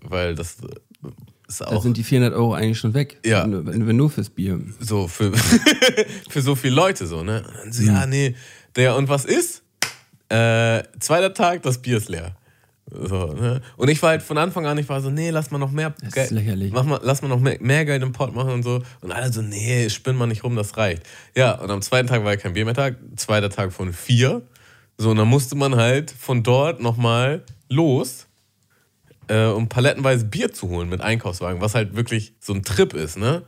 weil 0.00 0.34
das 0.34 0.56
äh, 0.62 1.08
ist 1.48 1.60
Da 1.60 1.66
auch 1.66 1.82
sind 1.82 1.96
die 1.96 2.04
400 2.04 2.34
Euro 2.34 2.54
eigentlich 2.54 2.78
schon 2.78 2.94
weg. 2.94 3.18
Ja. 3.24 3.44
Wenn, 3.44 3.86
wenn 3.86 3.96
nur 3.96 4.10
fürs 4.10 4.30
Bier. 4.30 4.60
so 4.80 5.08
für, 5.08 5.32
für 6.28 6.40
so 6.40 6.54
viele 6.54 6.74
Leute 6.74 7.06
so, 7.06 7.22
ne? 7.22 7.42
Und 7.46 7.56
dann 7.56 7.72
so, 7.72 7.82
ja, 7.82 8.06
nee, 8.06 8.34
der, 8.76 8.96
und 8.96 9.08
was 9.08 9.24
ist? 9.24 9.62
Äh, 10.28 10.82
zweiter 10.98 11.34
Tag, 11.34 11.62
das 11.62 11.82
Bier 11.82 11.98
ist 11.98 12.08
leer. 12.08 12.34
So, 12.94 13.32
ne? 13.32 13.62
Und 13.78 13.88
ich 13.88 14.02
war 14.02 14.10
halt 14.10 14.22
von 14.22 14.36
Anfang 14.36 14.66
an, 14.66 14.76
ich 14.76 14.88
war 14.88 15.00
so, 15.00 15.08
nee, 15.10 15.30
lass 15.30 15.50
mal 15.50 15.58
noch 15.58 15.70
mehr 15.70 15.94
Das 16.00 16.08
ist 16.08 16.14
Geld. 16.14 16.30
lächerlich. 16.32 16.72
Mach 16.72 16.84
mal, 16.84 17.00
lass 17.02 17.22
mal 17.22 17.28
noch 17.28 17.40
mehr, 17.40 17.56
mehr 17.60 17.84
Geld 17.86 18.02
im 18.02 18.12
Pot 18.12 18.34
machen 18.34 18.50
und 18.52 18.62
so. 18.62 18.82
Und 19.00 19.12
alle 19.12 19.32
so, 19.32 19.40
nee, 19.40 19.88
spinn 19.88 20.16
mal 20.16 20.26
nicht 20.26 20.44
rum, 20.44 20.56
das 20.56 20.76
reicht. 20.76 21.02
Ja, 21.34 21.52
und 21.52 21.70
am 21.70 21.80
zweiten 21.80 22.08
Tag 22.08 22.22
war 22.24 22.32
ja 22.32 22.36
kein 22.36 22.52
Bier 22.52 22.64
mehr 22.66 22.74
Tag, 22.74 22.96
zweiter 23.16 23.48
Tag 23.48 23.72
von 23.72 23.92
vier. 23.92 24.42
So, 24.98 25.10
und 25.10 25.16
dann 25.16 25.28
musste 25.28 25.54
man 25.56 25.76
halt 25.76 26.10
von 26.10 26.42
dort 26.42 26.80
nochmal 26.82 27.44
los, 27.70 28.26
äh, 29.28 29.46
um 29.46 29.68
palettenweise 29.68 30.26
Bier 30.26 30.52
zu 30.52 30.68
holen 30.68 30.90
mit 30.90 31.00
Einkaufswagen, 31.00 31.62
was 31.62 31.74
halt 31.74 31.96
wirklich 31.96 32.34
so 32.40 32.52
ein 32.52 32.62
Trip 32.62 32.92
ist, 32.92 33.16
ne? 33.16 33.42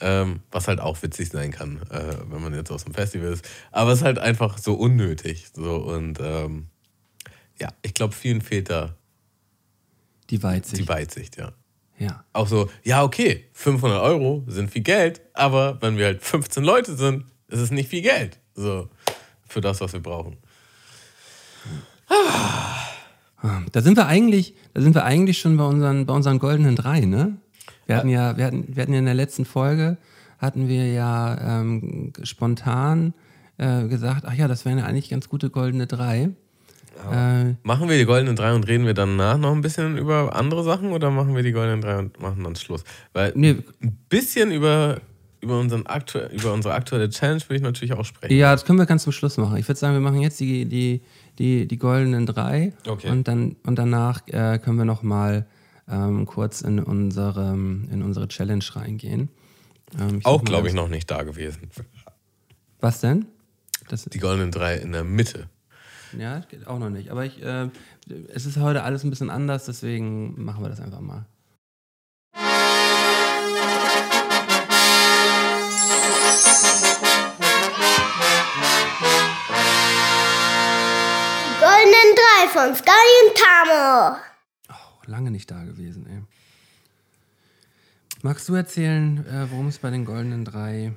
Ähm, 0.00 0.40
was 0.50 0.68
halt 0.68 0.80
auch 0.80 1.02
witzig 1.02 1.28
sein 1.30 1.50
kann, 1.50 1.80
äh, 1.90 2.14
wenn 2.30 2.42
man 2.42 2.54
jetzt 2.54 2.70
aus 2.70 2.84
dem 2.84 2.94
Festival 2.94 3.32
ist. 3.32 3.46
Aber 3.72 3.92
es 3.92 3.98
ist 3.98 4.04
halt 4.04 4.18
einfach 4.18 4.56
so 4.58 4.74
unnötig. 4.74 5.48
So, 5.54 5.76
und 5.76 6.18
ähm, 6.22 6.68
ja, 7.60 7.68
ich 7.82 7.94
glaube, 7.94 8.14
vielen 8.14 8.40
fehlt 8.40 8.70
da 8.70 8.94
Die 10.30 10.42
Weitsicht. 10.42 10.82
die 10.82 10.88
Weitsicht, 10.88 11.36
ja. 11.36 11.52
ja. 11.98 12.24
Auch 12.32 12.48
so, 12.48 12.70
ja, 12.84 13.02
okay, 13.02 13.44
500 13.52 14.00
Euro 14.02 14.44
sind 14.46 14.70
viel 14.70 14.82
Geld, 14.82 15.20
aber 15.34 15.80
wenn 15.80 15.96
wir 15.96 16.06
halt 16.06 16.22
15 16.22 16.64
Leute 16.64 16.96
sind, 16.96 17.24
ist 17.48 17.60
es 17.60 17.70
nicht 17.70 17.88
viel 17.88 18.02
Geld. 18.02 18.38
So, 18.54 18.88
für 19.46 19.60
das, 19.60 19.80
was 19.80 19.92
wir 19.92 20.00
brauchen. 20.00 20.36
Da 23.72 23.82
sind 23.82 23.96
wir 23.96 24.06
eigentlich, 24.06 24.54
da 24.74 24.80
sind 24.80 24.94
wir 24.94 25.04
eigentlich 25.04 25.38
schon 25.38 25.56
bei 25.56 25.64
unseren, 25.64 26.06
bei 26.06 26.14
unseren 26.14 26.38
goldenen 26.38 26.76
drei, 26.76 27.00
ne? 27.00 27.36
Wir 27.86 27.96
hatten 27.96 28.08
ja, 28.08 28.36
wir 28.36 28.46
hatten, 28.46 28.74
wir 28.74 28.82
hatten 28.82 28.92
ja 28.92 28.98
in 28.98 29.04
der 29.04 29.14
letzten 29.14 29.44
Folge 29.44 29.96
hatten 30.38 30.68
wir 30.68 30.90
ja 30.92 31.60
ähm, 31.60 32.12
spontan 32.22 33.14
äh, 33.58 33.84
gesagt, 33.84 34.24
ach 34.26 34.34
ja, 34.34 34.48
das 34.48 34.64
wären 34.64 34.78
ja 34.78 34.84
eigentlich 34.84 35.08
ganz 35.08 35.28
gute 35.28 35.50
goldene 35.50 35.86
drei. 35.86 36.30
Äh, 36.96 37.54
Machen 37.62 37.88
wir 37.88 37.98
die 37.98 38.04
goldenen 38.04 38.36
drei 38.36 38.52
und 38.54 38.66
reden 38.66 38.86
wir 38.86 38.94
danach 38.94 39.38
noch 39.38 39.52
ein 39.52 39.60
bisschen 39.60 39.98
über 39.98 40.34
andere 40.34 40.64
Sachen 40.64 40.92
oder 40.92 41.10
machen 41.10 41.34
wir 41.34 41.42
die 41.42 41.52
goldenen 41.52 41.80
drei 41.80 41.98
und 41.98 42.20
machen 42.20 42.42
dann 42.44 42.56
Schluss? 42.56 42.84
Weil 43.12 43.32
nee, 43.36 43.56
ein 43.82 43.98
bisschen 44.08 44.50
über, 44.50 45.00
über, 45.40 45.58
unseren 45.60 45.86
aktu 45.86 46.18
über 46.32 46.52
unsere 46.52 46.74
aktuelle 46.74 47.08
Challenge 47.10 47.40
will 47.48 47.56
ich 47.56 47.62
natürlich 47.62 47.92
auch 47.92 48.04
sprechen. 48.04 48.34
ja, 48.36 48.52
das 48.52 48.64
können 48.64 48.78
wir 48.78 48.86
ganz 48.86 49.02
zum 49.04 49.12
Schluss 49.12 49.36
machen. 49.36 49.56
Ich 49.56 49.68
würde 49.68 49.78
sagen, 49.78 49.94
wir 49.94 50.00
machen 50.00 50.20
jetzt 50.20 50.40
die, 50.40 50.64
die, 50.64 51.02
die, 51.38 51.68
die 51.68 51.78
goldenen 51.78 52.26
drei 52.26 52.72
Okay. 52.86 53.10
und 53.10 53.28
dann 53.28 53.56
und 53.64 53.76
danach 53.78 54.26
äh, 54.28 54.58
können 54.58 54.78
wir 54.78 54.84
noch 54.84 55.02
mal 55.02 55.46
ähm, 55.88 56.26
kurz 56.26 56.62
in 56.62 56.80
unsere, 56.80 57.52
in 57.52 58.02
unsere 58.02 58.26
Challenge 58.28 58.64
reingehen. 58.74 59.28
Ähm, 60.00 60.20
auch, 60.24 60.42
glaube 60.42 60.66
ich, 60.68 60.74
noch 60.74 60.88
nicht 60.88 61.10
da 61.10 61.22
gewesen. 61.22 61.70
Was 62.80 63.00
denn? 63.00 63.26
Das, 63.88 64.04
Die 64.04 64.18
goldenen 64.18 64.50
drei 64.50 64.76
in 64.78 64.90
der 64.92 65.04
Mitte. 65.04 65.48
Ja, 66.18 66.36
das 66.36 66.48
geht 66.48 66.66
auch 66.66 66.78
noch 66.78 66.90
nicht. 66.90 67.10
Aber 67.10 67.24
ich, 67.24 67.42
äh, 67.42 67.68
es 68.28 68.46
ist 68.46 68.58
heute 68.58 68.82
alles 68.82 69.04
ein 69.04 69.10
bisschen 69.10 69.30
anders, 69.30 69.66
deswegen 69.66 70.42
machen 70.42 70.62
wir 70.62 70.68
das 70.68 70.80
einfach 70.80 71.00
mal. 71.00 71.26
Goldenen 81.60 82.14
drei 82.14 82.48
von 82.48 82.74
Sky 82.74 82.90
und 83.22 83.36
Tamo. 83.36 84.16
Oh, 84.70 85.02
lange 85.06 85.30
nicht 85.30 85.50
da 85.50 85.64
gewesen, 85.64 86.06
ey. 86.06 86.22
Magst 88.22 88.48
du 88.48 88.54
erzählen, 88.54 89.26
äh, 89.26 89.50
worum 89.50 89.68
es 89.68 89.78
bei 89.78 89.90
den 89.90 90.04
goldenen 90.04 90.44
drei 90.44 90.94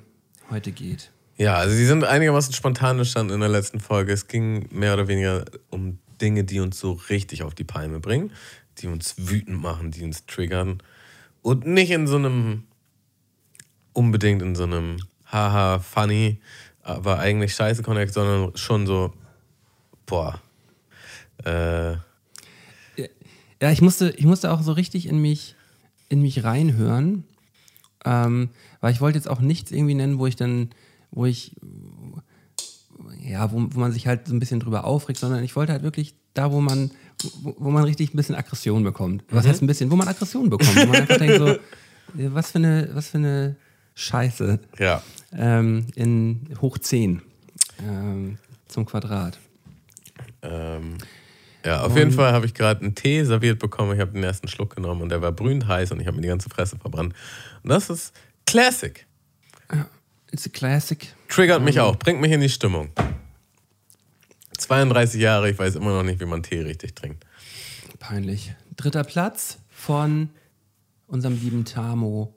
heute 0.50 0.72
geht? 0.72 1.12
Ja, 1.40 1.56
also 1.56 1.74
sie 1.74 1.86
sind 1.86 2.04
einigermaßen 2.04 2.54
spontan 2.54 2.98
entstanden 2.98 3.34
in 3.34 3.40
der 3.40 3.48
letzten 3.48 3.80
Folge. 3.80 4.12
Es 4.12 4.28
ging 4.28 4.68
mehr 4.72 4.94
oder 4.94 5.08
weniger 5.08 5.46
um 5.70 5.98
Dinge, 6.20 6.44
die 6.44 6.60
uns 6.60 6.78
so 6.78 6.92
richtig 7.10 7.44
auf 7.44 7.56
die 7.56 7.64
Palme 7.64 8.02
bringen, 8.02 8.32
die 8.80 8.88
uns 8.88 9.16
wütend 9.18 9.62
machen, 9.62 9.90
die 9.90 10.04
uns 10.04 10.26
triggern. 10.26 10.84
Und 11.42 11.66
nicht 11.66 11.92
in 11.92 12.08
so 12.08 12.18
einem, 12.18 12.66
unbedingt 13.94 14.42
in 14.42 14.54
so 14.54 14.64
einem 14.64 14.98
haha, 15.28 15.80
funny, 15.80 16.42
aber 16.84 17.20
eigentlich 17.20 17.56
scheiße 17.56 17.84
Connect, 17.84 18.14
sondern 18.14 18.58
schon 18.58 18.86
so, 18.86 19.14
boah, 20.06 20.42
äh, 21.46 21.92
Ja, 23.62 23.72
ich 23.72 23.82
musste, 23.82 24.10
ich 24.18 24.26
musste 24.26 24.52
auch 24.52 24.62
so 24.62 24.74
richtig 24.74 25.06
in 25.08 25.22
mich, 25.22 25.56
in 26.10 26.22
mich 26.22 26.44
reinhören, 26.44 27.24
ähm, 28.04 28.50
weil 28.82 28.92
ich 28.92 29.00
wollte 29.00 29.18
jetzt 29.18 29.30
auch 29.30 29.40
nichts 29.40 29.72
irgendwie 29.72 29.96
nennen, 29.96 30.20
wo 30.20 30.28
ich 30.28 30.36
dann, 30.36 30.72
wo 31.12 31.26
ich, 31.26 31.56
ja, 33.22 33.52
wo, 33.52 33.68
wo 33.70 33.80
man 33.80 33.92
sich 33.92 34.08
halt 34.08 34.28
so 34.28 34.34
ein 34.34 34.40
bisschen 34.40 34.60
drüber 34.60 34.86
aufregt, 34.86 35.20
sondern 35.20 35.44
ich 35.44 35.56
wollte 35.56 35.72
halt 35.72 35.84
wirklich 35.84 36.16
da, 36.34 36.52
wo 36.52 36.62
man, 36.62 36.92
wo, 37.42 37.56
wo 37.58 37.70
man 37.70 37.84
richtig 37.84 38.14
ein 38.14 38.18
bisschen 38.18 38.36
Aggression 38.36 38.84
bekommt. 38.84 39.24
Was 39.30 39.48
heißt 39.48 39.62
ein 39.62 39.68
bisschen, 39.68 39.92
wo 39.92 39.96
man 39.96 40.08
Aggression 40.08 40.50
bekommt, 40.50 40.76
wo 40.76 40.86
man 40.86 40.96
einfach 40.96 41.18
denkt 41.18 41.38
so, 41.38 41.48
ja, 41.48 41.60
was 42.34 42.52
für 42.52 42.60
eine, 42.60 42.90
was 42.94 43.10
für 43.10 43.18
eine 43.18 43.56
Scheiße 43.96 44.60
ja. 44.78 45.04
ähm, 45.34 45.88
in 45.96 46.48
hoch 46.62 46.78
10 46.78 47.22
ähm, 47.86 48.38
zum 48.68 48.86
Quadrat. 48.86 49.38
Ähm, 50.42 50.98
ja, 51.66 51.82
auf 51.82 51.96
jeden 51.98 52.12
Fall 52.12 52.32
habe 52.32 52.46
ich 52.46 52.54
gerade 52.54 52.82
einen 52.82 52.96
Tee 52.96 53.24
serviert 53.24 53.60
bekommen. 53.60 53.94
Ich 53.94 54.00
habe 54.00 54.12
den 54.12 54.24
ersten 54.24 54.48
Schluck 54.48 54.76
genommen 54.76 55.02
und 55.02 55.10
der 55.10 55.22
war 55.22 55.32
brühend 55.32 55.68
heiß 55.68 55.92
und 55.92 56.00
ich 56.00 56.08
habe 56.08 56.16
mir 56.16 56.22
die 56.22 56.30
ganze 56.30 56.50
Fresse 56.50 56.78
verbrannt. 56.78 57.14
Und 57.64 57.70
das 57.70 57.90
ist 57.90 58.14
Classic. 58.46 59.06
It's 60.32 60.46
a 60.46 60.50
classic. 60.50 61.14
Triggert 61.28 61.62
mich 61.62 61.80
auch, 61.80 61.98
bringt 61.98 62.22
mich 62.22 62.32
in 62.32 62.42
die 62.42 62.50
Stimmung. 62.50 62.92
32 64.58 65.20
Jahre, 65.22 65.50
ich 65.50 65.58
weiß 65.58 65.76
immer 65.76 65.92
noch 65.92 66.04
nicht, 66.04 66.20
wie 66.20 66.26
man 66.26 66.44
Tee 66.44 66.62
richtig 66.62 66.96
trinkt. 66.96 67.26
Peinlich. 68.00 68.54
Dritter 68.76 69.04
Platz 69.04 69.60
von 69.70 70.30
unserem 71.08 71.40
lieben 71.40 71.66
Tamo. 71.66 72.34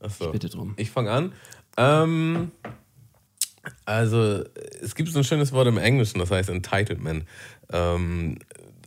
Achso. 0.00 0.26
Ich 0.26 0.32
bitte 0.32 0.48
drum. 0.48 0.74
Ich 0.76 0.90
fange 0.90 1.10
an. 1.10 1.32
Ähm, 1.76 2.52
also, 3.84 4.44
es 4.80 4.94
gibt 4.94 5.10
so 5.10 5.18
ein 5.18 5.24
schönes 5.24 5.52
Wort 5.52 5.66
im 5.66 5.78
Englischen, 5.78 6.18
das 6.18 6.30
heißt 6.30 6.48
Entitlement. 6.48 7.24
Ähm, 7.70 8.38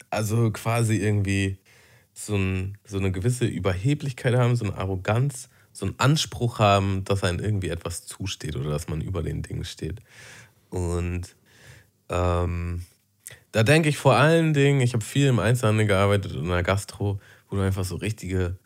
also 0.10 0.52
quasi 0.52 0.98
irgendwie 0.98 1.58
so, 2.14 2.36
ein, 2.36 2.78
so 2.86 2.98
eine 2.98 3.12
gewisse 3.12 3.46
Überheblichkeit 3.46 4.36
haben, 4.36 4.56
so 4.56 4.66
eine 4.66 4.78
Arroganz, 4.78 5.50
so 5.78 5.86
einen 5.86 6.00
Anspruch 6.00 6.58
haben, 6.58 7.04
dass 7.06 7.24
einem 7.24 7.40
irgendwie 7.40 7.70
etwas 7.70 8.08
zusteht 8.08 8.56
oder 8.56 8.72
dass 8.72 8.88
man 8.88 9.00
über 9.00 9.22
den 9.22 9.44
Dingen 9.44 9.64
steht. 9.64 10.00
Und 10.72 11.36
ähm, 12.10 12.82
da 13.52 13.62
denke 13.62 13.88
ich 13.88 13.98
vor 13.98 14.16
allen 14.16 14.56
Dingen, 14.56 14.82
ich 14.82 14.94
habe 14.94 15.06
viel 15.06 15.28
im 15.28 15.38
Einzelhandel 15.38 15.86
gearbeitet 15.86 16.34
und 16.34 16.46
in 16.46 16.50
der 16.50 16.64
Gastro, 16.64 17.20
wo 17.48 17.56
du 17.56 17.62
einfach 17.62 17.86
so 17.86 17.96
richtige 17.96 18.58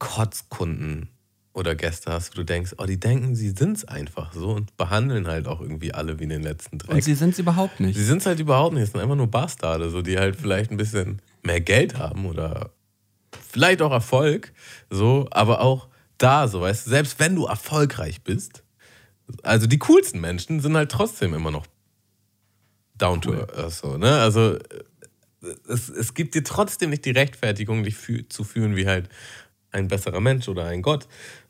Kotzkunden 0.00 1.08
oder 1.52 1.76
Gäste 1.76 2.10
hast, 2.10 2.32
wo 2.32 2.38
du 2.38 2.44
denkst, 2.44 2.74
oh, 2.78 2.84
die 2.84 2.98
denken, 2.98 3.36
sie 3.36 3.50
sind 3.50 3.76
es 3.76 3.84
einfach 3.84 4.32
so 4.32 4.50
und 4.50 4.76
behandeln 4.76 5.28
halt 5.28 5.46
auch 5.46 5.60
irgendwie 5.60 5.94
alle 5.94 6.18
wie 6.18 6.26
den 6.26 6.42
letzten 6.42 6.78
Dreck. 6.78 6.96
Und 6.96 7.04
sie 7.04 7.14
sind 7.14 7.30
es 7.30 7.38
überhaupt 7.38 7.78
nicht. 7.78 7.96
Sie 7.96 8.04
sind 8.04 8.18
es 8.18 8.26
halt 8.26 8.40
überhaupt 8.40 8.74
nicht. 8.74 8.82
Es 8.82 8.90
sind 8.90 9.00
einfach 9.00 9.14
nur 9.14 9.28
Bastarde, 9.28 9.88
so, 9.88 10.02
die 10.02 10.18
halt 10.18 10.34
vielleicht 10.34 10.72
ein 10.72 10.76
bisschen 10.76 11.22
mehr 11.44 11.60
Geld 11.60 11.96
haben 11.96 12.26
oder 12.26 12.70
vielleicht 13.48 13.82
auch 13.82 13.92
Erfolg, 13.92 14.52
so, 14.90 15.28
aber 15.30 15.60
auch 15.60 15.89
da, 16.22 16.48
so, 16.48 16.60
weißt 16.60 16.86
du, 16.86 16.90
selbst 16.90 17.18
wenn 17.18 17.34
du 17.34 17.46
erfolgreich 17.46 18.22
bist, 18.22 18.62
also 19.42 19.66
die 19.66 19.78
coolsten 19.78 20.20
Menschen 20.20 20.60
sind 20.60 20.76
halt 20.76 20.90
trotzdem 20.90 21.34
immer 21.34 21.50
noch 21.50 21.66
down 22.98 23.20
to 23.20 23.32
earth, 23.32 23.72
so, 23.72 23.96
ne? 23.96 24.20
Also 24.20 24.58
es, 25.68 25.88
es 25.88 26.14
gibt 26.14 26.34
dir 26.34 26.44
trotzdem 26.44 26.90
nicht 26.90 27.04
die 27.04 27.12
Rechtfertigung, 27.12 27.82
dich 27.82 27.96
fü 27.96 28.28
zu 28.28 28.44
fühlen 28.44 28.76
wie 28.76 28.86
halt 28.86 29.08
ein 29.72 29.88
besserer 29.88 30.20
Mensch 30.20 30.48
oder 30.48 30.66
ein 30.66 30.82
Gott. 30.82 31.08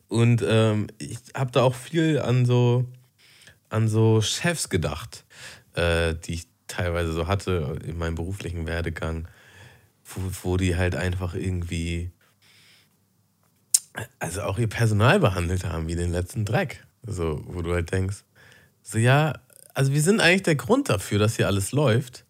Und 0.08 0.44
ähm, 0.46 0.88
ich 0.98 1.18
habe 1.34 1.50
da 1.50 1.62
auch 1.62 1.74
viel 1.74 2.20
an 2.20 2.46
so, 2.46 2.84
an 3.68 3.88
so 3.88 4.20
Chefs 4.20 4.68
gedacht, 4.68 5.24
äh, 5.74 6.14
die 6.14 6.34
ich 6.34 6.48
teilweise 6.66 7.12
so 7.12 7.26
hatte 7.26 7.78
in 7.84 7.98
meinem 7.98 8.14
beruflichen 8.14 8.66
Werdegang, 8.66 9.28
wo, 10.04 10.20
wo 10.42 10.56
die 10.56 10.76
halt 10.76 10.94
einfach 10.94 11.34
irgendwie, 11.34 12.10
also 14.18 14.42
auch 14.42 14.58
ihr 14.58 14.68
Personal 14.68 15.20
behandelt 15.20 15.64
haben 15.64 15.88
wie 15.88 15.96
den 15.96 16.12
letzten 16.12 16.44
Dreck. 16.44 16.84
So, 17.06 17.42
wo 17.46 17.62
du 17.62 17.72
halt 17.72 17.92
denkst, 17.92 18.24
so 18.82 18.98
ja, 18.98 19.34
also 19.74 19.92
wir 19.92 20.02
sind 20.02 20.20
eigentlich 20.20 20.42
der 20.42 20.56
Grund 20.56 20.88
dafür, 20.88 21.18
dass 21.18 21.36
hier 21.36 21.46
alles 21.46 21.72
läuft. 21.72 22.24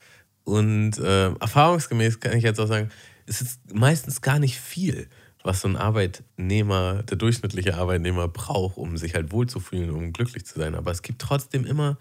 Und 0.44 0.98
äh, 0.98 1.32
erfahrungsgemäß 1.34 2.20
kann 2.20 2.36
ich 2.36 2.44
jetzt 2.44 2.61
auch 2.61 2.66
sagen, 2.66 2.90
es 3.26 3.40
ist 3.40 3.61
meistens 3.72 4.20
gar 4.20 4.38
nicht 4.38 4.58
viel, 4.58 5.08
was 5.42 5.61
so 5.61 5.68
ein 5.68 5.76
Arbeitnehmer, 5.76 7.02
der 7.04 7.16
durchschnittliche 7.16 7.76
Arbeitnehmer 7.76 8.28
braucht, 8.28 8.76
um 8.76 8.96
sich 8.96 9.14
halt 9.14 9.32
wohlzufühlen, 9.32 9.90
um 9.90 10.12
glücklich 10.12 10.44
zu 10.46 10.58
sein. 10.58 10.74
Aber 10.74 10.90
es 10.90 11.02
gibt 11.02 11.20
trotzdem 11.20 11.64
immer 11.64 11.98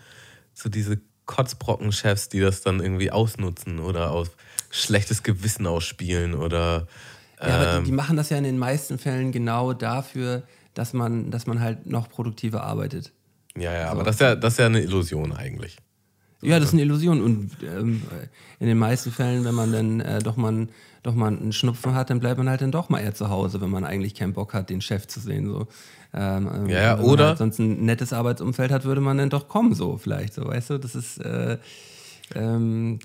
so 0.53 0.69
diese 0.69 0.99
Kotzbrocken-Chefs, 1.25 2.29
die 2.29 2.39
das 2.39 2.61
dann 2.61 2.79
irgendwie 2.79 3.11
ausnutzen 3.11 3.79
oder 3.79 4.11
auf 4.11 4.35
schlechtes 4.71 5.21
Gewissen 5.21 5.67
ausspielen 5.67 6.33
oder 6.33 6.87
Ja, 7.41 7.47
aber 7.55 7.73
ähm, 7.77 7.83
die, 7.83 7.89
die 7.91 7.95
machen 7.95 8.17
das 8.17 8.29
ja 8.29 8.37
in 8.37 8.43
den 8.43 8.57
meisten 8.57 8.97
Fällen 8.97 9.31
genau 9.31 9.73
dafür, 9.73 10.43
dass 10.73 10.93
man, 10.93 11.31
dass 11.31 11.47
man 11.47 11.59
halt 11.61 11.85
noch 11.85 12.09
produktiver 12.09 12.63
arbeitet. 12.63 13.11
ja, 13.55 13.73
ja, 13.73 13.89
aber 13.89 14.03
das 14.03 14.15
ist 14.15 14.21
ja, 14.21 14.35
das 14.35 14.53
ist 14.53 14.59
ja 14.59 14.65
eine 14.67 14.81
Illusion 14.81 15.31
eigentlich. 15.33 15.77
Ja, 16.41 16.57
das 16.59 16.69
ist 16.69 16.73
eine 16.73 16.83
Illusion. 16.83 17.21
Und 17.21 17.51
ähm, 17.63 18.01
in 18.59 18.67
den 18.67 18.77
meisten 18.77 19.11
Fällen, 19.11 19.43
wenn 19.43 19.55
man 19.55 19.73
dann 19.73 19.99
äh, 19.99 20.19
doch, 20.19 20.37
mal, 20.37 20.67
doch 21.03 21.13
mal 21.13 21.27
einen 21.27 21.51
Schnupfen 21.51 21.93
hat, 21.95 22.09
dann 22.09 22.21
bleibt 22.21 22.37
man 22.37 22.47
halt 22.49 22.61
dann 22.61 22.71
doch 22.71 22.87
mal 22.87 22.99
eher 23.01 23.13
zu 23.13 23.29
Hause, 23.29 23.59
wenn 23.59 23.69
man 23.69 23.83
eigentlich 23.83 24.15
keinen 24.15 24.31
Bock 24.33 24.53
hat, 24.53 24.69
den 24.69 24.79
Chef 24.79 25.05
zu 25.07 25.19
sehen. 25.19 25.47
So. 25.47 25.67
Ähm, 26.13 26.49
ähm, 26.53 26.69
Ja, 26.69 26.81
ja, 26.81 26.91
wenn 26.97 27.03
man 27.05 27.11
oder- 27.13 27.27
Halt 27.29 27.37
sonst 27.39 27.59
ein 27.59 27.83
nettes 27.83 28.13
Arbeitsumfeld 28.13 28.71
hat, 28.71 28.85
würde 28.85 29.01
man 29.01 29.17
dann 29.17 29.29
doch 29.29 29.49
kommen, 29.49 29.73
so 29.73 29.97
vielleicht. 29.97 30.33
So, 30.33 30.45
weißt 30.47 30.69
du, 30.69 30.77
das 30.77 30.95
ist. 30.95 31.17
Äh, 31.19 31.57
ähm, 32.35 32.99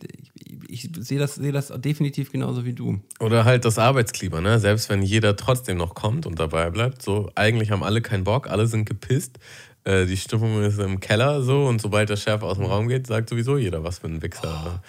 ich, 0.68 0.90
sehe 0.98 1.18
das, 1.18 1.36
sehe 1.36 1.52
das 1.52 1.68
definitiv 1.76 2.30
genauso 2.32 2.64
wie 2.64 2.72
du. 2.72 3.00
Oder 3.20 3.44
halt 3.44 3.64
das 3.64 3.78
Arbeitsklima, 3.78 4.40
ne? 4.40 4.58
Selbst 4.58 4.88
wenn 4.90 5.02
jeder 5.02 5.36
trotzdem 5.36 5.76
noch 5.76 5.94
kommt 5.94 6.26
und 6.26 6.38
dabei 6.38 6.70
bleibt, 6.70 7.02
so 7.02 7.30
eigentlich 7.34 7.70
haben 7.70 7.82
alle 7.82 8.02
keinen 8.02 8.24
Bock, 8.24 8.48
alle 8.48 8.66
sind 8.66 8.84
gepisst, 8.84 9.38
äh, 9.84 10.06
die 10.06 10.16
Stimmung 10.16 10.62
ist 10.62 10.78
im 10.78 11.00
Keller 11.00 11.42
so 11.42 11.66
und 11.66 11.80
sobald 11.80 12.08
der 12.08 12.16
Chef 12.16 12.42
aus 12.42 12.58
dem 12.58 12.66
Raum 12.66 12.88
geht, 12.88 13.06
sagt 13.06 13.28
sowieso 13.28 13.56
jeder, 13.56 13.84
was 13.84 13.98
für 13.98 14.08
ein 14.08 14.22
Wichser. 14.22 14.82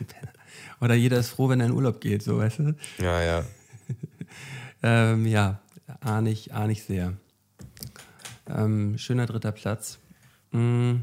Oder 0.80 0.94
jeder 0.94 1.18
ist 1.18 1.30
froh, 1.30 1.48
wenn 1.48 1.60
er 1.60 1.66
in 1.66 1.72
Urlaub 1.72 2.00
geht, 2.00 2.22
so 2.22 2.38
weißt 2.38 2.58
du. 2.60 2.74
Ja, 2.98 3.22
ja. 3.22 3.44
Ähm, 4.82 5.26
ja, 5.26 5.58
ahne 6.00 6.30
ich, 6.30 6.52
ahne 6.52 6.70
ich 6.70 6.84
sehr. 6.84 7.14
Ähm, 8.48 8.98
schöner 8.98 9.26
dritter 9.26 9.50
Platz. 9.50 9.98
Mm, 10.52 10.96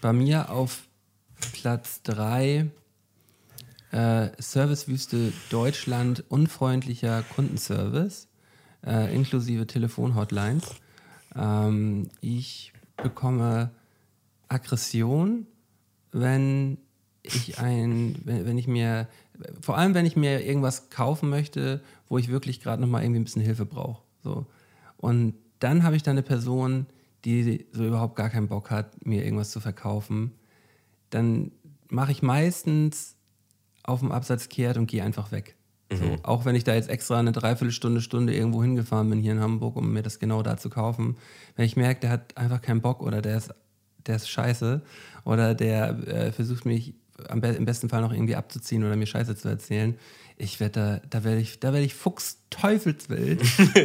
bei 0.00 0.12
mir 0.12 0.50
auf 0.50 0.87
Platz 1.52 2.02
3 2.02 2.70
äh, 3.90 4.28
Servicewüste 4.38 5.32
Deutschland, 5.50 6.24
unfreundlicher 6.28 7.22
Kundenservice, 7.34 8.28
äh, 8.86 9.14
inklusive 9.14 9.66
Telefonhotlines. 9.66 10.74
Ähm, 11.34 12.08
ich 12.20 12.72
bekomme 12.96 13.70
Aggression, 14.48 15.46
wenn 16.12 16.78
ich 17.22 17.58
ein, 17.58 18.16
wenn, 18.24 18.46
wenn 18.46 18.58
ich 18.58 18.66
mir, 18.66 19.08
vor 19.60 19.76
allem 19.76 19.94
wenn 19.94 20.06
ich 20.06 20.16
mir 20.16 20.44
irgendwas 20.44 20.90
kaufen 20.90 21.28
möchte, 21.28 21.82
wo 22.08 22.18
ich 22.18 22.28
wirklich 22.28 22.60
gerade 22.60 22.82
noch 22.82 22.88
mal 22.88 23.02
irgendwie 23.02 23.20
ein 23.20 23.24
bisschen 23.24 23.42
Hilfe 23.42 23.66
brauche. 23.66 24.02
So. 24.22 24.46
Und 24.96 25.34
dann 25.58 25.82
habe 25.82 25.96
ich 25.96 26.02
da 26.02 26.10
eine 26.10 26.22
Person, 26.22 26.86
die 27.24 27.66
so 27.72 27.84
überhaupt 27.84 28.16
gar 28.16 28.30
keinen 28.30 28.48
Bock 28.48 28.70
hat, 28.70 29.04
mir 29.06 29.24
irgendwas 29.24 29.50
zu 29.50 29.60
verkaufen. 29.60 30.32
Dann 31.10 31.52
mache 31.88 32.12
ich 32.12 32.22
meistens 32.22 33.16
auf 33.82 34.00
dem 34.00 34.12
Absatz 34.12 34.48
kehrt 34.48 34.76
und 34.76 34.86
gehe 34.86 35.02
einfach 35.02 35.32
weg. 35.32 35.56
So, 35.90 36.16
auch 36.22 36.44
wenn 36.44 36.54
ich 36.54 36.64
da 36.64 36.74
jetzt 36.74 36.90
extra 36.90 37.18
eine 37.18 37.32
Dreiviertelstunde, 37.32 38.02
Stunde 38.02 38.34
irgendwo 38.34 38.62
hingefahren 38.62 39.08
bin 39.08 39.20
hier 39.20 39.32
in 39.32 39.40
Hamburg, 39.40 39.74
um 39.76 39.90
mir 39.90 40.02
das 40.02 40.18
genau 40.18 40.42
da 40.42 40.58
zu 40.58 40.68
kaufen. 40.68 41.16
Wenn 41.56 41.64
ich 41.64 41.76
merke, 41.76 42.00
der 42.00 42.10
hat 42.10 42.36
einfach 42.36 42.60
keinen 42.60 42.82
Bock 42.82 43.00
oder 43.00 43.22
der 43.22 43.38
ist, 43.38 43.54
der 44.06 44.16
ist 44.16 44.28
scheiße 44.28 44.82
oder 45.24 45.54
der 45.54 45.88
äh, 46.06 46.32
versucht 46.32 46.66
mich 46.66 46.94
am 47.28 47.40
be 47.40 47.48
im 47.48 47.64
besten 47.64 47.88
Fall 47.88 48.02
noch 48.02 48.12
irgendwie 48.12 48.36
abzuziehen 48.36 48.84
oder 48.84 48.96
mir 48.96 49.06
Scheiße 49.06 49.34
zu 49.34 49.48
erzählen, 49.48 49.96
ich 50.36 50.60
werde 50.60 51.00
da, 51.00 51.08
da 51.08 51.24
werde 51.24 51.40
ich, 51.40 51.58
da 51.58 51.72
werde 51.72 51.86
ich 51.86 51.94
Fuchs 51.94 52.42
teufelswild 52.50 53.42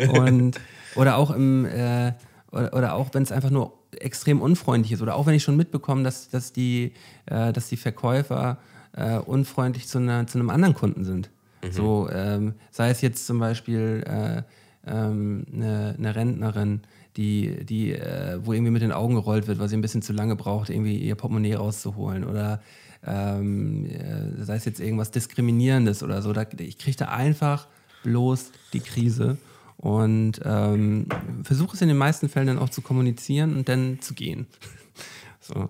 und 0.19 0.59
oder 0.95 1.17
auch 1.17 1.31
im 1.31 1.65
äh, 1.65 2.13
oder, 2.51 2.73
oder 2.73 2.93
auch 2.95 3.13
wenn 3.13 3.23
es 3.23 3.31
einfach 3.31 3.49
nur 3.49 3.79
extrem 4.01 4.41
unfreundlich 4.41 4.93
ist 4.93 5.01
oder 5.01 5.15
auch 5.15 5.25
wenn 5.25 5.35
ich 5.35 5.43
schon 5.43 5.57
mitbekomme, 5.57 6.03
dass, 6.03 6.29
dass 6.29 6.53
die 6.53 6.93
äh, 7.25 7.53
dass 7.53 7.69
die 7.69 7.77
Verkäufer 7.77 8.57
äh, 8.95 9.17
unfreundlich 9.17 9.87
zu, 9.87 9.97
einer, 9.97 10.27
zu 10.27 10.37
einem 10.37 10.49
anderen 10.49 10.73
Kunden 10.73 11.03
sind. 11.03 11.29
So, 11.71 12.09
ähm, 12.11 12.55
sei 12.71 12.89
es 12.89 13.01
jetzt 13.01 13.25
zum 13.25 13.39
Beispiel 13.39 14.03
äh, 14.05 14.43
ähm, 14.85 15.45
eine, 15.53 15.95
eine 15.97 16.15
Rentnerin, 16.15 16.81
die, 17.15 17.63
die, 17.65 17.93
äh, 17.93 18.39
wo 18.43 18.53
irgendwie 18.53 18.71
mit 18.71 18.81
den 18.81 18.91
Augen 18.91 19.15
gerollt 19.15 19.47
wird, 19.47 19.59
weil 19.59 19.69
sie 19.69 19.77
ein 19.77 19.81
bisschen 19.81 20.01
zu 20.01 20.13
lange 20.13 20.35
braucht, 20.35 20.69
irgendwie 20.69 20.97
ihr 20.97 21.15
Portemonnaie 21.15 21.55
rauszuholen. 21.55 22.25
Oder 22.25 22.61
ähm, 23.05 23.85
äh, 23.85 24.43
sei 24.43 24.55
es 24.55 24.65
jetzt 24.65 24.79
irgendwas 24.79 25.11
Diskriminierendes 25.11 26.03
oder 26.03 26.21
so. 26.21 26.33
Da, 26.33 26.45
ich 26.57 26.77
kriege 26.77 26.97
da 26.97 27.05
einfach 27.05 27.67
bloß 28.03 28.51
die 28.73 28.81
Krise 28.81 29.37
und 29.83 30.39
ähm, 30.45 31.07
versuche 31.43 31.75
es 31.75 31.81
in 31.81 31.89
den 31.89 31.97
meisten 31.97 32.29
Fällen 32.29 32.47
dann 32.47 32.57
auch 32.57 32.69
zu 32.69 32.81
kommunizieren 32.81 33.57
und 33.57 33.67
dann 33.67 33.99
zu 33.99 34.13
gehen. 34.13 34.47
so. 35.41 35.67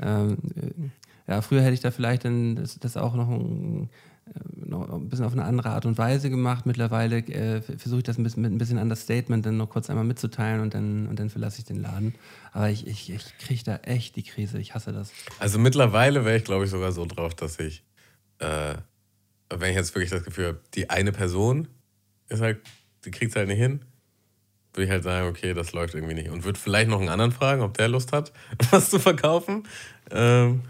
Ähm, 0.00 0.38
äh, 0.56 1.30
ja, 1.30 1.40
früher 1.40 1.62
hätte 1.62 1.74
ich 1.74 1.80
da 1.80 1.92
vielleicht 1.92 2.24
dann 2.24 2.56
das, 2.56 2.80
das 2.80 2.96
auch 2.96 3.14
noch 3.14 3.28
ein, 3.28 3.90
äh, 4.26 4.68
noch 4.68 4.90
ein 4.90 5.08
bisschen 5.08 5.24
auf 5.24 5.34
eine 5.34 5.44
andere 5.44 5.70
Art 5.70 5.86
und 5.86 5.96
Weise 5.98 6.30
gemacht. 6.30 6.66
Mittlerweile 6.66 7.18
äh, 7.18 7.62
versuche 7.62 7.98
ich 7.98 8.02
das 8.02 8.18
ein 8.18 8.24
bisschen, 8.24 8.42
mit 8.42 8.50
ein 8.50 8.58
bisschen 8.58 8.76
Understatement 8.76 9.46
dann 9.46 9.56
noch 9.56 9.70
kurz 9.70 9.88
einmal 9.88 10.04
mitzuteilen 10.04 10.60
und 10.60 10.74
dann, 10.74 11.06
und 11.06 11.20
dann 11.20 11.30
verlasse 11.30 11.60
ich 11.60 11.64
den 11.64 11.80
Laden. 11.80 12.16
Aber 12.50 12.70
ich, 12.70 12.88
ich, 12.88 13.12
ich 13.12 13.38
kriege 13.38 13.62
da 13.62 13.76
echt 13.76 14.16
die 14.16 14.24
Krise. 14.24 14.58
Ich 14.58 14.74
hasse 14.74 14.92
das. 14.92 15.12
Also 15.38 15.60
mittlerweile 15.60 16.24
wäre 16.24 16.38
ich, 16.38 16.44
glaube 16.44 16.64
ich, 16.64 16.72
sogar 16.72 16.90
so 16.90 17.06
drauf, 17.06 17.36
dass 17.36 17.60
ich, 17.60 17.84
äh, 18.40 18.74
wenn 19.48 19.70
ich 19.70 19.76
jetzt 19.76 19.94
wirklich 19.94 20.10
das 20.10 20.24
Gefühl 20.24 20.46
habe, 20.48 20.60
die 20.74 20.90
eine 20.90 21.12
Person 21.12 21.68
ist 22.28 22.40
halt, 22.40 22.58
die 23.04 23.10
kriegt 23.10 23.30
es 23.32 23.36
halt 23.36 23.48
nicht 23.48 23.58
hin, 23.58 23.80
würde 24.72 24.84
ich 24.86 24.90
halt 24.90 25.02
sagen, 25.04 25.28
okay, 25.28 25.54
das 25.54 25.72
läuft 25.72 25.94
irgendwie 25.94 26.14
nicht. 26.14 26.30
Und 26.30 26.44
würde 26.44 26.58
vielleicht 26.58 26.88
noch 26.90 27.00
einen 27.00 27.08
anderen 27.08 27.32
fragen, 27.32 27.62
ob 27.62 27.76
der 27.76 27.88
Lust 27.88 28.12
hat, 28.12 28.32
was 28.70 28.90
zu 28.90 28.98
verkaufen. 28.98 29.66
Ähm, 30.10 30.62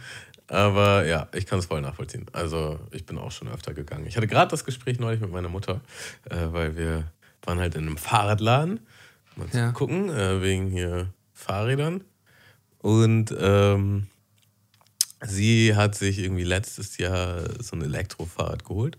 aber 0.47 1.07
ja, 1.07 1.29
ich 1.35 1.47
kann 1.47 1.59
es 1.59 1.67
voll 1.67 1.81
nachvollziehen. 1.81 2.27
Also 2.33 2.79
ich 2.91 3.07
bin 3.07 3.17
auch 3.17 3.33
schon 3.33 3.49
öfter 3.49 3.73
gegangen. 3.73 4.07
Ich 4.07 4.17
hatte 4.17 4.27
gerade 4.27 4.51
das 4.51 4.65
Gespräch 4.65 4.99
neulich 4.99 5.21
mit 5.21 5.31
meiner 5.33 5.49
Mutter, 5.49 5.81
äh, 6.29 6.37
weil 6.51 6.77
wir 6.77 7.11
waren 7.43 7.59
halt 7.59 7.75
in 7.77 7.87
einem 7.87 7.97
Fahrradladen, 7.97 8.81
mal 9.37 9.49
zu 9.49 9.57
Ja. 9.57 9.73
gucken, 9.73 10.11
äh, 10.11 10.43
wegen 10.43 10.69
hier 10.69 11.09
Fahrrädern. 11.33 12.05
Und 12.79 13.35
ähm, 13.39 14.07
sie 15.27 15.75
hat 15.75 15.95
sich 15.95 16.19
irgendwie 16.19 16.45
letztes 16.45 16.99
Jahr 16.99 17.41
so 17.63 17.77
ein 17.77 17.83
Elektrofahrrad 17.83 18.65
geholt. 18.65 18.99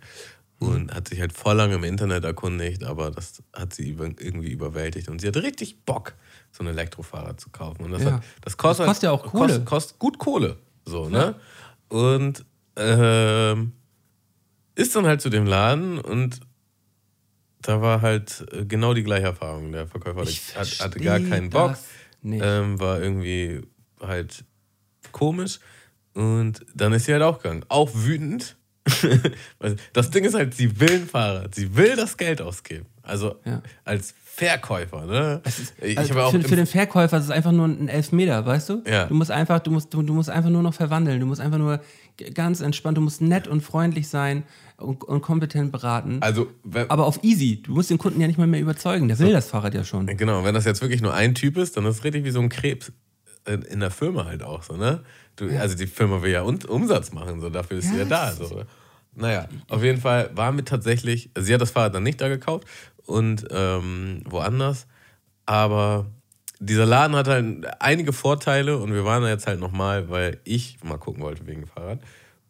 Und 0.59 0.93
hat 0.93 1.07
sich 1.09 1.19
halt 1.19 1.33
voll 1.33 1.55
lange 1.55 1.75
im 1.75 1.83
Internet 1.83 2.23
erkundigt, 2.23 2.83
aber 2.83 3.11
das 3.11 3.43
hat 3.53 3.73
sie 3.73 3.89
irgendwie 3.89 4.51
überwältigt 4.51 5.09
und 5.09 5.19
sie 5.21 5.27
hatte 5.27 5.43
richtig 5.43 5.83
Bock, 5.85 6.13
so 6.51 6.63
ein 6.63 6.67
Elektrofahrrad 6.67 7.39
zu 7.39 7.49
kaufen. 7.49 7.83
Und 7.83 7.91
das, 7.91 8.03
Ja. 8.03 8.11
hat, 8.13 8.23
das 8.41 8.55
kostet, 8.57 8.81
Das 8.81 8.87
kostet 8.87 9.03
ja 9.03 9.11
auch 9.11 9.23
Kohle. 9.23 9.47
Kostet, 9.47 9.65
kostet 9.65 9.99
gut 9.99 10.17
Kohle. 10.17 10.57
So, 10.85 11.09
ne? 11.09 11.35
Und 11.89 12.45
ähm, 12.77 13.73
ist 14.75 14.95
dann 14.95 15.05
halt 15.05 15.21
zu 15.21 15.29
dem 15.29 15.45
Laden 15.45 15.99
und 15.99 16.39
da 17.61 17.81
war 17.81 18.01
halt 18.01 18.45
äh, 18.51 18.65
genau 18.65 18.93
die 18.93 19.03
gleiche 19.03 19.25
Erfahrung. 19.27 19.71
Der 19.71 19.87
Verkäufer 19.87 20.21
hatte, 20.21 20.31
hat- 20.59 20.79
hatte 20.79 20.99
gar 20.99 21.19
keinen 21.19 21.49
Bock, 21.49 21.77
ähm, 22.23 22.79
war 22.79 23.01
irgendwie 23.01 23.61
halt 24.01 24.43
komisch 25.11 25.59
und 26.13 26.65
dann 26.73 26.93
ist 26.93 27.05
sie 27.05 27.13
halt 27.13 27.23
auch 27.23 27.37
gegangen. 27.41 27.65
Auch 27.69 27.89
wütend. 27.93 28.57
Weil 29.59 29.75
das 29.93 30.11
Ding 30.11 30.23
ist 30.23 30.33
halt, 30.35 30.53
sie 30.53 30.79
will 30.79 30.91
ein 30.91 31.07
Fahrrad, 31.07 31.55
sie 31.55 31.75
will 31.75 31.95
das 31.95 32.17
Geld 32.17 32.41
ausgeben. 32.41 32.85
Also 33.01 33.35
Ja. 33.45 33.61
als 33.83 34.13
Verkäufer, 34.23 35.05
ne? 35.05 35.41
ich 35.81 35.97
Also 35.97 36.13
für, 36.13 36.41
für 36.41 36.55
den 36.57 36.65
Verkäufer 36.65 37.17
ist 37.17 37.23
es 37.25 37.29
einfach 37.31 37.53
nur 37.53 37.67
ein 37.67 37.87
Elfmeter, 37.87 38.45
weißt 38.45 38.69
du? 38.69 38.83
Ja. 38.85 39.05
Du 39.05 39.13
musst 39.13 39.31
einfach, 39.31 39.59
du 39.59 39.71
musst, 39.71 39.93
du, 39.93 40.01
du 40.01 40.13
musst 40.13 40.29
einfach 40.29 40.49
nur 40.49 40.61
noch 40.61 40.73
verwandeln. 40.73 41.21
Du 41.21 41.25
musst 41.25 41.39
einfach 41.39 41.57
nur 41.57 41.79
ganz 42.33 42.59
entspannt, 42.59 42.97
du 42.97 43.01
musst 43.01 43.21
nett 43.21 43.47
und 43.47 43.61
freundlich 43.61 44.09
sein 44.09 44.43
und, 44.75 45.05
und 45.05 45.21
kompetent 45.21 45.71
beraten. 45.71 46.17
also 46.21 46.47
aber 46.89 47.05
auf 47.05 47.23
easy. 47.23 47.61
Du 47.61 47.71
musst 47.71 47.89
den 47.89 47.97
Kunden 47.97 48.19
ja 48.19 48.27
nicht 48.27 48.37
mal 48.37 48.47
mehr 48.47 48.59
überzeugen. 48.59 49.07
Der 49.07 49.17
will 49.19 49.31
das 49.31 49.47
Fahrrad 49.47 49.73
ja 49.73 49.85
schon. 49.85 50.05
Genau, 50.05 50.43
wenn 50.43 50.53
das 50.53 50.65
jetzt 50.65 50.81
wirklich 50.81 51.01
nur 51.01 51.13
ein 51.13 51.33
Typ 51.33 51.55
ist, 51.57 51.77
dann 51.77 51.85
ist 51.85 51.97
es 51.99 52.03
richtig 52.03 52.25
wie 52.25 52.31
so 52.31 52.41
ein 52.41 52.49
Krebs 52.49 52.91
in, 53.47 53.61
in 53.61 53.79
der 53.79 53.91
Firma 53.91 54.25
halt 54.25 54.43
auch 54.43 54.63
so, 54.63 54.75
ne? 54.75 55.03
Du, 55.35 55.49
Also 55.59 55.75
die 55.75 55.87
Firma 55.87 56.21
will 56.21 56.31
ja 56.31 56.41
Umsatz 56.41 57.11
machen, 57.11 57.41
so 57.41 57.49
dafür 57.49 57.77
ist 57.77 57.89
sie 57.89 57.97
Ja, 57.97 58.03
ja 58.03 58.05
da. 58.05 58.31
So. 58.31 58.63
Naja, 59.13 59.47
auf 59.69 59.83
jeden 59.83 59.99
Fall 59.99 60.29
war 60.33 60.51
mir 60.51 60.65
tatsächlich, 60.65 61.29
also 61.33 61.47
sie 61.47 61.53
hat 61.53 61.61
das 61.61 61.71
Fahrrad 61.71 61.95
dann 61.95 62.03
nicht 62.03 62.19
da 62.19 62.27
gekauft 62.27 62.67
und 63.05 63.45
ähm, 63.49 64.21
woanders, 64.25 64.87
aber 65.45 66.07
dieser 66.59 66.85
Laden 66.85 67.15
hat 67.15 67.27
halt 67.27 67.65
einige 67.81 68.13
Vorteile 68.13 68.77
und 68.77 68.93
wir 68.93 69.05
waren 69.05 69.23
da 69.23 69.29
jetzt 69.29 69.47
halt 69.47 69.59
nochmal, 69.59 70.09
weil 70.09 70.39
ich 70.43 70.77
mal 70.83 70.97
gucken 70.97 71.23
wollte 71.23 71.45
wegen 71.47 71.61
dem 71.61 71.67
Fahrrad 71.67 71.99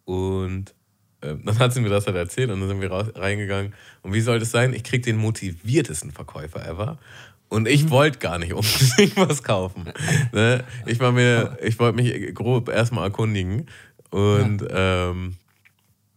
und 0.06 0.74
ähm, 1.22 1.42
dann 1.44 1.60
hat 1.60 1.74
sie 1.74 1.82
mir 1.82 1.90
das 1.90 2.06
halt 2.06 2.16
erzählt 2.16 2.52
und 2.52 2.60
dann 2.60 2.70
sind 2.70 2.82
wir 2.82 2.92
raus, 2.92 3.08
reingegangen. 3.16 3.74
Und 4.02 4.14
wie 4.14 4.22
soll 4.22 4.40
das 4.40 4.52
sein? 4.52 4.74
Ich 4.74 4.84
krieg 4.84 5.04
den 5.04 5.18
motiviertesten 5.18 6.12
Verkäufer 6.12 6.66
ever. 6.68 6.98
Und 7.50 7.64
Mhm. 7.64 7.68
ich 7.68 7.90
wollte 7.90 8.20
gar 8.20 8.38
nicht 8.40 8.54
unbedingt 8.54 9.16
was 9.18 9.44
kaufen. 9.44 9.86
ne? 10.32 10.64
Ich 10.86 11.00
war 11.00 11.12
mir, 11.12 11.58
ich 11.62 11.78
wollte 11.80 11.96
mich 11.96 12.34
grob 12.36 12.70
erstmal 12.70 13.06
erkundigen. 13.06 13.68
Und 14.12 14.66
ähm, 14.70 15.36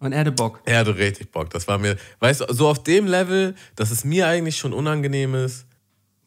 Und 0.01 0.13
er 0.13 0.21
hatte 0.21 0.33
Bock. 0.33 0.61
er 0.65 0.79
hatte 0.81 0.97
richtig 0.97 1.31
Bock. 1.33 1.51
Das 1.51 1.67
war 1.69 1.79
mir, 1.79 1.97
weißt 2.21 2.43
du, 2.43 2.53
so 2.55 2.69
auf 2.69 2.83
dem 2.83 3.07
Level, 3.07 3.55
dass 3.77 3.91
es 3.91 4.05
mir 4.05 4.27
eigentlich 4.27 4.57
schon 4.57 4.73
unangenehm 4.73 5.35
ist, 5.35 5.67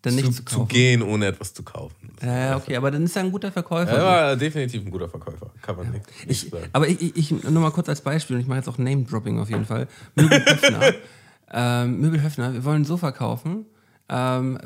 Dann 0.02 0.16
nicht 0.16 0.26
zu, 0.34 0.44
zu 0.44 0.56
zu 0.56 0.66
gehen, 0.66 1.02
ohne 1.02 1.28
etwas 1.28 1.54
zu 1.54 1.64
kaufen. 1.64 1.96
Ja, 2.22 2.38
ja, 2.52 2.58
okay, 2.58 2.76
aber 2.76 2.92
dann 2.92 3.04
ist 3.04 3.16
er 3.16 3.24
ein 3.24 3.32
guter 3.32 3.52
Verkäufer. 3.52 3.92
Er 3.92 4.04
war 4.04 4.36
definitiv 4.36 4.84
ein 4.86 4.92
guter 4.92 5.08
Verkäufer. 5.10 5.52
Kann 5.62 5.78
man 5.78 5.92
nicht, 5.92 6.06
nicht 6.28 6.44
Ich, 6.46 6.50
sagen. 6.52 6.66
aber 6.74 6.88
ich, 6.88 7.02
ich, 7.02 7.18
ich 7.18 7.32
nur 7.44 7.62
mal 7.62 7.72
kurz 7.72 7.90
als 7.90 8.02
Beispiel, 8.02 8.36
und 8.36 8.42
ich 8.42 8.48
mache 8.48 8.60
jetzt 8.60 8.68
auch 8.70 8.78
Name-Dropping 8.78 9.40
auf 9.40 9.50
jeden 9.50 9.66
Fall. 9.66 9.88
Möbel 10.16 10.44
Höfner. 10.46 10.94
ähm, 11.54 12.00
Möbel 12.02 12.22
Höfner, 12.22 12.54
wir 12.54 12.64
wollen 12.66 12.82
ein 12.84 12.86
Sofa 12.86 13.12
kaufen 13.12 13.66
ähm, 14.12 14.60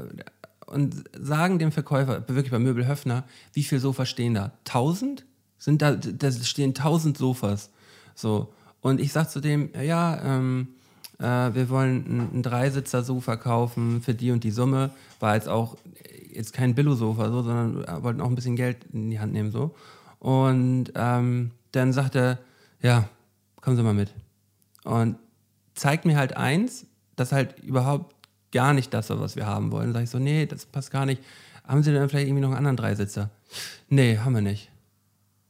und 0.66 1.04
sagen 1.14 1.60
dem 1.60 1.72
Verkäufer, 1.72 2.28
wirklich 2.28 2.52
bei 2.52 2.60
Möbel 2.60 2.88
Höfner, 2.88 3.24
wie 3.54 3.64
viele 3.64 3.80
Sofas 3.80 4.10
stehen 4.10 4.34
da? 4.34 4.52
Tausend? 4.64 5.26
Sind 5.58 5.82
da, 5.82 5.96
da 5.96 6.32
stehen 6.32 6.74
tausend 6.74 7.18
Sofas. 7.18 7.70
So. 8.16 8.54
Und 8.82 9.00
ich 9.00 9.14
sag 9.14 9.30
zu 9.30 9.40
dem, 9.40 9.70
ja, 9.80 10.22
ähm, 10.24 10.70
äh, 11.20 11.54
wir 11.54 11.70
wollen 11.70 12.32
ein, 12.34 12.44
Dreisitzer-Sofa 12.44 13.36
kaufen 13.38 14.02
für 14.02 14.14
die 14.14 14.32
und 14.32 14.44
die 14.44 14.52
Summe. 14.52 14.92
War 15.20 15.36
jetzt 15.36 15.48
auch 15.48 15.78
jetzt 16.32 16.54
kein 16.54 16.76
Billo-Sofa, 16.76 17.30
so, 17.30 17.44
sondern 17.44 17.78
wir 17.78 18.04
wollten 18.04 18.22
auch 18.22 18.28
ein 18.28 18.36
bisschen 18.36 18.56
Geld 18.56 18.78
in 18.92 19.10
die 19.10 19.20
Hand 19.20 19.34
nehmen. 19.34 19.52
so. 19.52 19.76
Und 20.20 20.92
ähm, 20.96 21.52
dann 21.72 21.94
sagt 21.94 22.16
er, 22.16 22.40
ja, 22.82 23.08
kommen 23.62 23.78
Sie 23.78 23.84
mal 23.84 23.94
mit. 23.94 24.14
Und 24.84 25.18
zeigt 25.74 26.06
mir 26.06 26.18
halt 26.18 26.36
eins, 26.36 26.86
das 27.16 27.32
halt 27.32 27.60
überhaupt 27.60 28.15
gar 28.56 28.74
nicht 28.74 28.94
das 28.94 29.10
was 29.10 29.36
wir 29.36 29.46
haben 29.46 29.72
wollen. 29.72 29.92
Sag 29.92 30.04
ich 30.04 30.10
so, 30.10 30.18
nee, 30.18 30.46
das 30.46 30.66
passt 30.66 30.90
gar 30.90 31.06
nicht. 31.06 31.22
Haben 31.68 31.84
Sie 31.84 31.92
denn 31.92 32.08
vielleicht 32.08 32.28
irgendwie 32.28 32.42
noch 32.42 32.50
einen 32.50 32.58
anderen 32.58 32.78
Dreisitzer? 32.78 33.30
Nee, 33.90 34.18
haben 34.18 34.34
wir 34.34 34.42
nicht. 34.42 34.72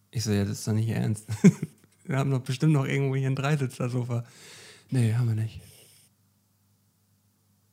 Ich 0.09 0.23
so, 0.23 0.31
ja, 0.31 0.43
das 0.43 0.59
ist 0.59 0.67
doch 0.67 0.73
nicht 0.73 0.89
ernst. 0.89 1.27
wir 2.05 2.17
haben 2.17 2.31
doch 2.31 2.39
bestimmt 2.39 2.73
noch 2.73 2.85
irgendwo 2.85 3.15
hier 3.15 3.29
ein 3.29 3.35
Dreisitzer-Sofa. 3.35 4.25
Nee, 4.89 5.13
haben 5.13 5.27
wir 5.27 5.35
nicht. 5.35 5.61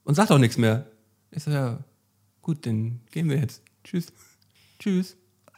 Und 0.04 0.16
sagt 0.16 0.30
auch 0.30 0.38
nichts 0.38 0.58
mehr. 0.58 0.86
Ich 1.30 1.44
so, 1.44 1.50
ja, 1.50 1.78
gut, 2.42 2.66
dann 2.66 3.00
gehen 3.10 3.30
wir 3.30 3.38
jetzt. 3.38 3.62
Tschüss. 3.84 4.12
Tschüss. 4.78 5.16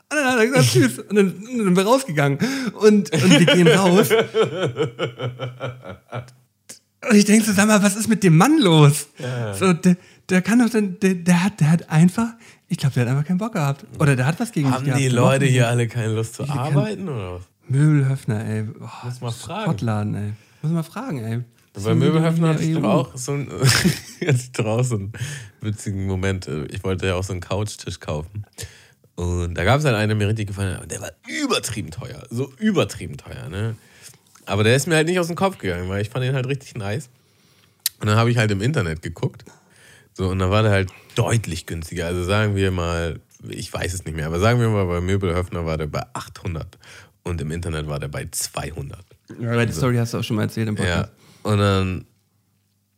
Und 0.09 0.19
dann 0.19 0.27
hat 0.27 0.39
er 0.39 0.47
gesagt, 0.47 0.71
tschüss. 0.71 0.99
Und 1.01 1.17
dann, 1.17 1.35
und 1.35 1.47
dann 1.47 1.65
sind 1.65 1.77
wir 1.77 1.85
rausgegangen. 1.85 2.39
Und, 2.75 3.13
und 3.13 3.13
wir 3.13 3.47
gehen 3.47 3.67
raus. 3.67 4.11
Und 7.11 7.17
ich 7.17 7.25
denke 7.25 7.45
so, 7.45 7.53
sag 7.53 7.67
mal, 7.67 7.83
was 7.83 7.97
ist 7.97 8.09
mit 8.09 8.23
dem 8.23 8.37
Mann 8.37 8.59
los? 8.61 9.09
So, 9.59 9.73
der, 9.73 9.97
der 10.29 10.43
kann 10.43 10.59
doch 10.61 10.71
dann, 10.71 10.99
der, 11.01 11.15
der, 11.15 11.45
hat, 11.45 11.61
der 11.61 11.71
hat 11.71 11.91
einfach, 11.91 12.29
ich 12.69 12.79
glaube, 12.79 12.95
der 12.95 13.05
hat 13.05 13.11
einfach 13.11 13.27
keinen 13.27 13.39
Bock 13.39 13.53
gehabt. 13.53 13.85
Oder 13.99 14.17
der 14.17 14.27
hat 14.27 14.39
was 14.41 14.53
gegen 14.53 14.67
mich 14.69 14.75
Haben 14.77 14.85
gehabt. 14.85 15.01
die 15.03 15.09
Leute 15.09 15.45
hier 15.47 15.69
alle 15.69 15.87
keine 15.89 16.15
Lust 16.15 16.35
zu 16.37 16.45
kann- 16.47 16.59
arbeiten 16.59 17.09
oder 17.09 17.35
was? 17.35 17.43
Möbelhöfner, 17.69 18.45
ey. 18.45 18.65
Oh, 18.81 19.07
Muss 19.07 19.21
mal 19.21 19.31
fragen. 19.31 19.63
Sportladen, 19.65 20.15
ey. 20.15 20.33
Muss 20.63 20.73
mal 20.73 20.83
fragen, 20.83 21.19
ey. 21.25 21.41
Bei 21.83 21.95
Möbelhöfen 21.95 22.45
hatte 22.47 22.63
ich 22.63 22.75
doch 22.77 22.85
auch 22.85 23.17
so 23.17 23.33
einen, 23.33 23.49
hatte 24.21 24.37
ich 24.37 24.53
doch 24.53 24.67
auch 24.67 24.83
so 24.85 24.95
einen 24.97 25.13
witzigen 25.61 26.07
Moment. 26.07 26.49
Ich 26.71 26.85
wollte 26.85 27.07
ja 27.07 27.15
auch 27.15 27.25
so 27.25 27.33
einen 27.33 27.41
Couchtisch 27.41 27.99
kaufen. 28.01 28.45
Und 29.17 29.55
da 29.55 29.65
gab 29.65 29.79
es 29.81 29.85
halt 29.85 29.97
einen, 29.97 30.09
der 30.11 30.17
mir 30.17 30.29
richtig 30.29 30.49
gefallen 30.49 30.75
hat. 30.77 30.83
Und 30.83 30.93
Der 30.93 31.01
war 31.01 31.11
übertrieben 31.27 31.91
teuer. 31.91 32.23
So 32.31 32.53
übertrieben 32.59 33.17
teuer, 33.17 33.49
ne? 33.49 33.75
Aber 34.47 34.65
der 34.65 34.77
ist 34.77 34.87
mir 34.87 34.97
halt 34.97 35.09
nicht 35.09 35.19
aus 35.19 35.27
dem 35.29 35.37
Kopf 35.37 35.59
gegangen, 35.59 35.89
weil 35.89 36.03
ich 36.03 36.11
fand 36.11 36.25
ihn 36.25 36.35
halt 36.35 36.47
richtig 36.47 36.75
nice. 36.77 37.09
Und 38.01 38.09
dann 38.09 38.17
habe 38.17 38.31
ich 38.31 38.37
halt 38.37 38.51
im 38.51 38.61
Internet 38.61 39.03
geguckt. 39.03 39.45
So, 40.13 40.29
und 40.29 40.39
da 40.39 40.51
war 40.51 40.63
der 40.63 40.71
halt 40.73 40.91
deutlich 41.15 41.67
günstiger. 41.67 42.07
Also 42.07 42.25
sagen 42.25 42.55
wir 42.57 42.71
mal, 42.71 43.21
ich 43.49 43.73
weiß 43.73 43.95
es 43.95 44.05
nicht 44.05 44.15
mehr, 44.15 44.27
aber 44.27 44.39
sagen 44.41 44.61
wir 44.61 44.69
mal, 44.69 44.85
bei 44.87 45.01
Möbelhöfner 45.01 45.65
war 45.67 45.77
der 45.79 45.87
bei 45.87 46.03
800 46.13 46.79
und 47.25 47.41
im 47.41 47.51
Internet 47.51 47.89
war 47.89 47.99
der 47.99 48.09
bei 48.09 48.27
200. 48.31 49.01
Ja, 49.41 49.65
die 49.65 49.73
Story 49.73 49.97
hast 49.97 50.15
du 50.15 50.19
auch 50.19 50.23
schon 50.25 50.37
mal 50.37 50.43
erzählt 50.43 50.69
im 50.69 50.77
Ja, 50.77 50.83
Podcast. 50.83 51.13
und 51.43 51.59
dann 51.59 52.05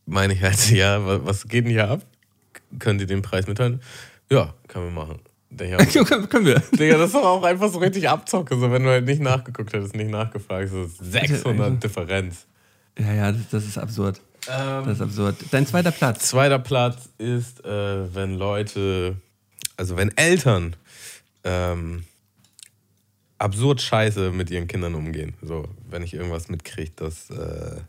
meine 0.06 0.34
ich 0.34 0.42
halt, 0.42 0.70
ja, 0.70 1.04
wa- 1.06 1.20
was 1.22 1.46
geht 1.48 1.64
denn 1.64 1.70
hier 1.72 1.88
ab? 1.88 2.04
Können 2.78 2.98
die 2.98 3.06
den 3.06 3.22
Preis 3.22 3.46
mitteilen? 3.46 3.80
Ja, 4.30 4.54
können 4.68 4.86
wir 4.86 4.90
machen. 4.92 5.20
Ja. 5.50 5.76
können, 6.28 6.44
wir. 6.44 6.60
Digga, 6.72 6.98
das 6.98 7.08
ist 7.08 7.14
doch 7.14 7.24
auch 7.24 7.42
einfach 7.42 7.70
so 7.70 7.78
richtig 7.78 8.08
Abzocke, 8.08 8.58
so 8.58 8.70
wenn 8.70 8.82
du 8.82 8.90
halt 8.90 9.04
nicht 9.06 9.20
nachgeguckt 9.22 9.72
hättest, 9.72 9.94
nicht 9.94 10.10
nachgefragt, 10.10 10.70
so 10.70 10.86
600 11.00 11.82
Differenz. 11.82 12.46
Ja, 12.98 13.12
ja, 13.12 13.32
das, 13.32 13.48
das 13.50 13.64
ist 13.66 13.78
absurd. 13.78 14.20
Ähm, 14.48 14.84
Das 14.84 14.94
ist 14.98 15.02
absurd. 15.02 15.36
Dein 15.50 15.66
zweiter 15.66 15.90
Platz. 15.90 16.28
Zweiter 16.28 16.58
Platz 16.58 17.08
ist, 17.18 17.64
äh, 17.64 18.14
wenn 18.14 18.34
Leute, 18.34 19.16
also 19.76 19.96
wenn 19.96 20.16
Eltern 20.16 20.76
ähm, 21.44 22.04
absurd 23.38 23.80
scheiße 23.82 24.30
mit 24.32 24.50
ihren 24.50 24.66
Kindern 24.66 24.94
umgehen. 24.94 25.34
So, 25.42 25.68
wenn 25.88 26.02
ich 26.02 26.14
irgendwas 26.14 26.48
mitkriege, 26.48 26.92
das 26.96 27.30
äh, 27.30 27.80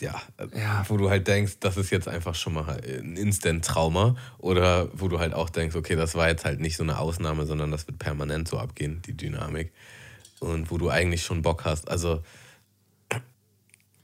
ja, 0.00 0.20
äh, 0.38 0.58
Ja. 0.58 0.84
wo 0.88 0.96
du 0.96 1.08
halt 1.10 1.26
denkst, 1.28 1.54
das 1.60 1.76
ist 1.76 1.90
jetzt 1.90 2.08
einfach 2.08 2.34
schon 2.34 2.54
mal 2.54 2.80
ein 2.84 3.16
Instant-Trauma. 3.16 4.16
Oder 4.38 4.88
wo 4.92 5.08
du 5.08 5.18
halt 5.20 5.34
auch 5.34 5.50
denkst, 5.50 5.76
okay, 5.76 5.96
das 5.96 6.14
war 6.14 6.28
jetzt 6.28 6.44
halt 6.44 6.60
nicht 6.60 6.76
so 6.76 6.82
eine 6.82 6.98
Ausnahme, 6.98 7.46
sondern 7.46 7.70
das 7.70 7.86
wird 7.86 7.98
permanent 7.98 8.48
so 8.48 8.58
abgehen, 8.58 9.00
die 9.06 9.16
Dynamik. 9.16 9.72
Und 10.40 10.70
wo 10.70 10.78
du 10.78 10.90
eigentlich 10.90 11.22
schon 11.22 11.42
Bock 11.42 11.64
hast. 11.64 11.88
Also, 11.88 12.22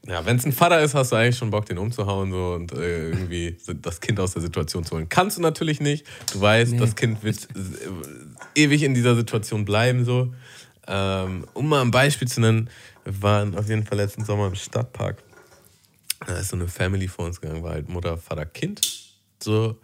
ja, 0.06 0.24
wenn 0.24 0.36
es 0.38 0.46
ein 0.46 0.52
Vater 0.52 0.80
ist, 0.80 0.94
hast 0.94 1.12
du 1.12 1.16
eigentlich 1.16 1.36
schon 1.36 1.50
Bock, 1.50 1.66
den 1.66 1.76
umzuhauen 1.76 2.32
so, 2.32 2.54
und 2.54 2.72
äh, 2.72 3.10
irgendwie 3.10 3.58
das 3.82 4.00
Kind 4.00 4.18
aus 4.18 4.32
der 4.32 4.40
Situation 4.40 4.82
zu 4.84 4.94
holen. 4.96 5.08
Kannst 5.10 5.36
du 5.36 5.42
natürlich 5.42 5.80
nicht. 5.80 6.06
Du 6.32 6.40
weißt, 6.40 6.72
Nee. 6.72 6.78
das 6.78 6.96
Kind 6.96 7.22
wird 7.22 7.46
äh, 7.54 8.62
ewig 8.62 8.82
in 8.82 8.94
dieser 8.94 9.14
Situation 9.14 9.66
bleiben. 9.66 10.04
So. 10.06 10.32
Ähm, 10.86 11.44
um 11.52 11.68
mal 11.68 11.82
ein 11.82 11.90
Beispiel 11.90 12.26
zu 12.28 12.40
nennen, 12.40 12.70
wir 13.04 13.22
waren 13.22 13.54
auf 13.58 13.68
jeden 13.68 13.84
Fall 13.84 13.98
letzten 13.98 14.24
Sommer 14.24 14.46
im 14.46 14.54
Stadtpark. 14.54 15.22
Da 16.26 16.36
ist 16.36 16.50
so 16.50 16.56
eine 16.56 16.68
Family 16.68 17.08
vor 17.08 17.26
uns 17.26 17.40
gegangen, 17.40 17.62
war 17.62 17.72
halt 17.72 17.88
Mutter, 17.88 18.16
Vater, 18.18 18.46
Kind. 18.46 18.80
So. 19.42 19.78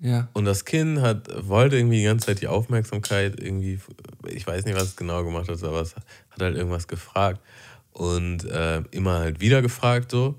Ja. 0.00 0.28
Und 0.32 0.44
das 0.44 0.64
Kind 0.64 1.00
hat, 1.00 1.28
wollte 1.48 1.76
irgendwie 1.76 1.98
die 1.98 2.04
ganze 2.04 2.26
Zeit 2.26 2.40
die 2.40 2.48
Aufmerksamkeit, 2.48 3.40
irgendwie, 3.40 3.78
ich 4.26 4.46
weiß 4.46 4.64
nicht, 4.64 4.74
was 4.74 4.84
es 4.84 4.96
genau 4.96 5.24
gemacht 5.24 5.48
hat, 5.48 5.62
aber 5.62 5.80
es 5.80 5.94
hat 5.96 6.04
halt 6.40 6.56
irgendwas 6.56 6.88
gefragt. 6.88 7.40
Und 7.92 8.44
äh, 8.44 8.82
immer 8.90 9.20
halt 9.20 9.40
wieder 9.40 9.62
gefragt, 9.62 10.10
so. 10.10 10.34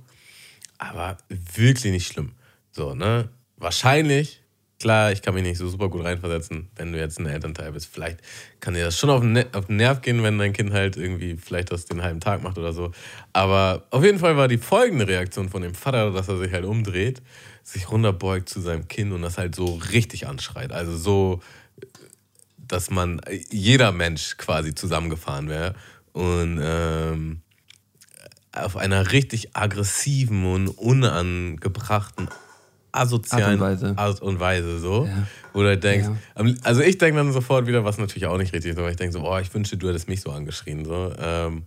Aber 0.78 1.18
wirklich 1.30 1.92
nicht 1.92 2.08
schlimm. 2.08 2.34
So, 2.72 2.94
ne? 2.94 3.30
Wahrscheinlich 3.56 4.42
klar, 4.80 5.12
ich 5.12 5.22
kann 5.22 5.34
mich 5.34 5.44
nicht 5.44 5.58
so 5.58 5.68
super 5.68 5.90
gut 5.90 6.04
reinversetzen, 6.04 6.70
wenn 6.76 6.92
du 6.92 7.00
jetzt 7.00 7.20
ein 7.20 7.26
Elternteil 7.26 7.72
bist. 7.72 7.88
Vielleicht 7.92 8.20
kann 8.60 8.74
dir 8.74 8.86
das 8.86 8.98
schon 8.98 9.10
auf 9.10 9.22
den, 9.22 9.34
Ne- 9.34 9.48
auf 9.54 9.66
den 9.66 9.78
Nerv 9.78 10.02
gehen, 10.02 10.24
wenn 10.24 10.38
dein 10.38 10.54
Kind 10.54 10.74
halt 10.74 10.98
irgendwie 10.98 11.38
vielleicht 11.38 11.72
das 11.72 11.86
den 11.86 12.04
halben 12.04 12.20
Tag 12.20 12.44
macht 12.44 12.58
oder 12.58 12.74
so. 12.74 12.92
Aber 13.34 13.86
auf 13.92 14.04
jeden 14.04 14.20
Fall 14.20 14.38
war 14.38 14.48
die 14.48 14.58
folgende 14.58 15.08
Reaktion 15.08 15.50
von 15.50 15.62
dem 15.62 15.76
Vater, 15.76 16.12
dass 16.12 16.28
er 16.28 16.38
sich 16.38 16.52
halt 16.52 16.66
umdreht, 16.66 17.22
sich 17.64 17.90
runterbeugt 17.92 18.50
zu 18.50 18.62
seinem 18.62 18.88
Kind 18.88 19.12
und 19.14 19.22
das 19.22 19.38
halt 19.38 19.56
so 19.56 19.76
richtig 19.92 20.28
anschreit. 20.28 20.72
Also 20.72 20.96
so, 20.96 21.42
dass 22.58 22.90
man, 22.90 23.22
jeder 23.50 23.92
Mensch 23.92 24.38
quasi 24.38 24.76
zusammengefahren 24.76 25.50
wäre. 25.50 25.76
Und 26.14 26.60
ähm, 26.62 27.42
auf 28.52 28.76
einer 28.76 29.12
richtig 29.12 29.56
aggressiven 29.56 30.46
und 30.46 30.68
unangebrachten, 30.70 32.28
asozialen 33.00 33.44
Art 33.46 33.54
und 33.54 33.60
Weise. 33.88 33.94
Art 33.98 34.22
und 34.22 34.40
Weise 34.40 34.80
so. 34.80 35.06
Ja. 35.06 35.28
Du 35.54 35.76
denkst, 35.78 36.08
Ja. 36.08 36.16
am- 36.36 36.56
also 36.64 36.82
ich 36.82 36.98
denke 36.98 37.18
dann 37.18 37.32
sofort 37.34 37.66
wieder, 37.68 37.84
was 37.84 37.98
natürlich 37.98 38.28
auch 38.28 38.38
nicht 38.38 38.54
richtig 38.54 38.72
ist, 38.72 38.78
aber 38.78 38.90
ich 38.92 38.96
denke 38.98 39.14
so, 39.14 39.22
boah, 39.22 39.42
ich 39.42 39.54
wünschte, 39.54 39.78
du 39.78 39.88
hättest 39.90 40.08
mich 40.08 40.22
so 40.22 40.32
angeschrien. 40.32 40.86
So. 40.86 41.14
Ähm, 41.20 41.64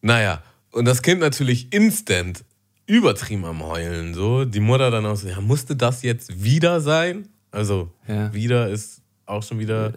naja, 0.00 0.42
und 0.70 0.84
das 0.84 1.02
Kind 1.02 1.20
natürlich 1.20 1.72
instant 1.72 2.44
übertrieben 2.86 3.44
am 3.44 3.62
Heulen. 3.64 4.14
So. 4.14 4.44
Die 4.44 4.60
Mutter 4.60 4.90
dann 4.90 5.06
auch 5.06 5.16
so, 5.16 5.28
ja, 5.28 5.40
musste 5.40 5.74
das 5.76 6.02
jetzt 6.02 6.42
wieder 6.42 6.80
sein? 6.80 7.28
Also 7.50 7.90
Ja. 8.06 8.32
wieder 8.32 8.68
ist 8.68 9.02
auch 9.26 9.42
schon 9.42 9.58
wieder 9.58 9.92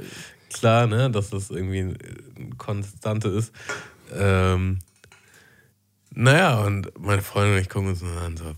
klar, 0.52 0.88
ne, 0.88 1.10
dass 1.12 1.30
das 1.30 1.50
irgendwie 1.52 1.80
eine 2.36 2.50
Konstante 2.58 3.28
ist. 3.30 3.52
Ähm, 4.16 4.80
naja, 6.16 6.60
und 6.62 6.92
meine 7.00 7.22
Freundin 7.22 7.56
und 7.56 7.62
ich 7.62 7.70
gucken 7.70 7.90
uns 7.90 8.02
nur 8.02 8.20
an, 8.22 8.38
so, 8.38 8.54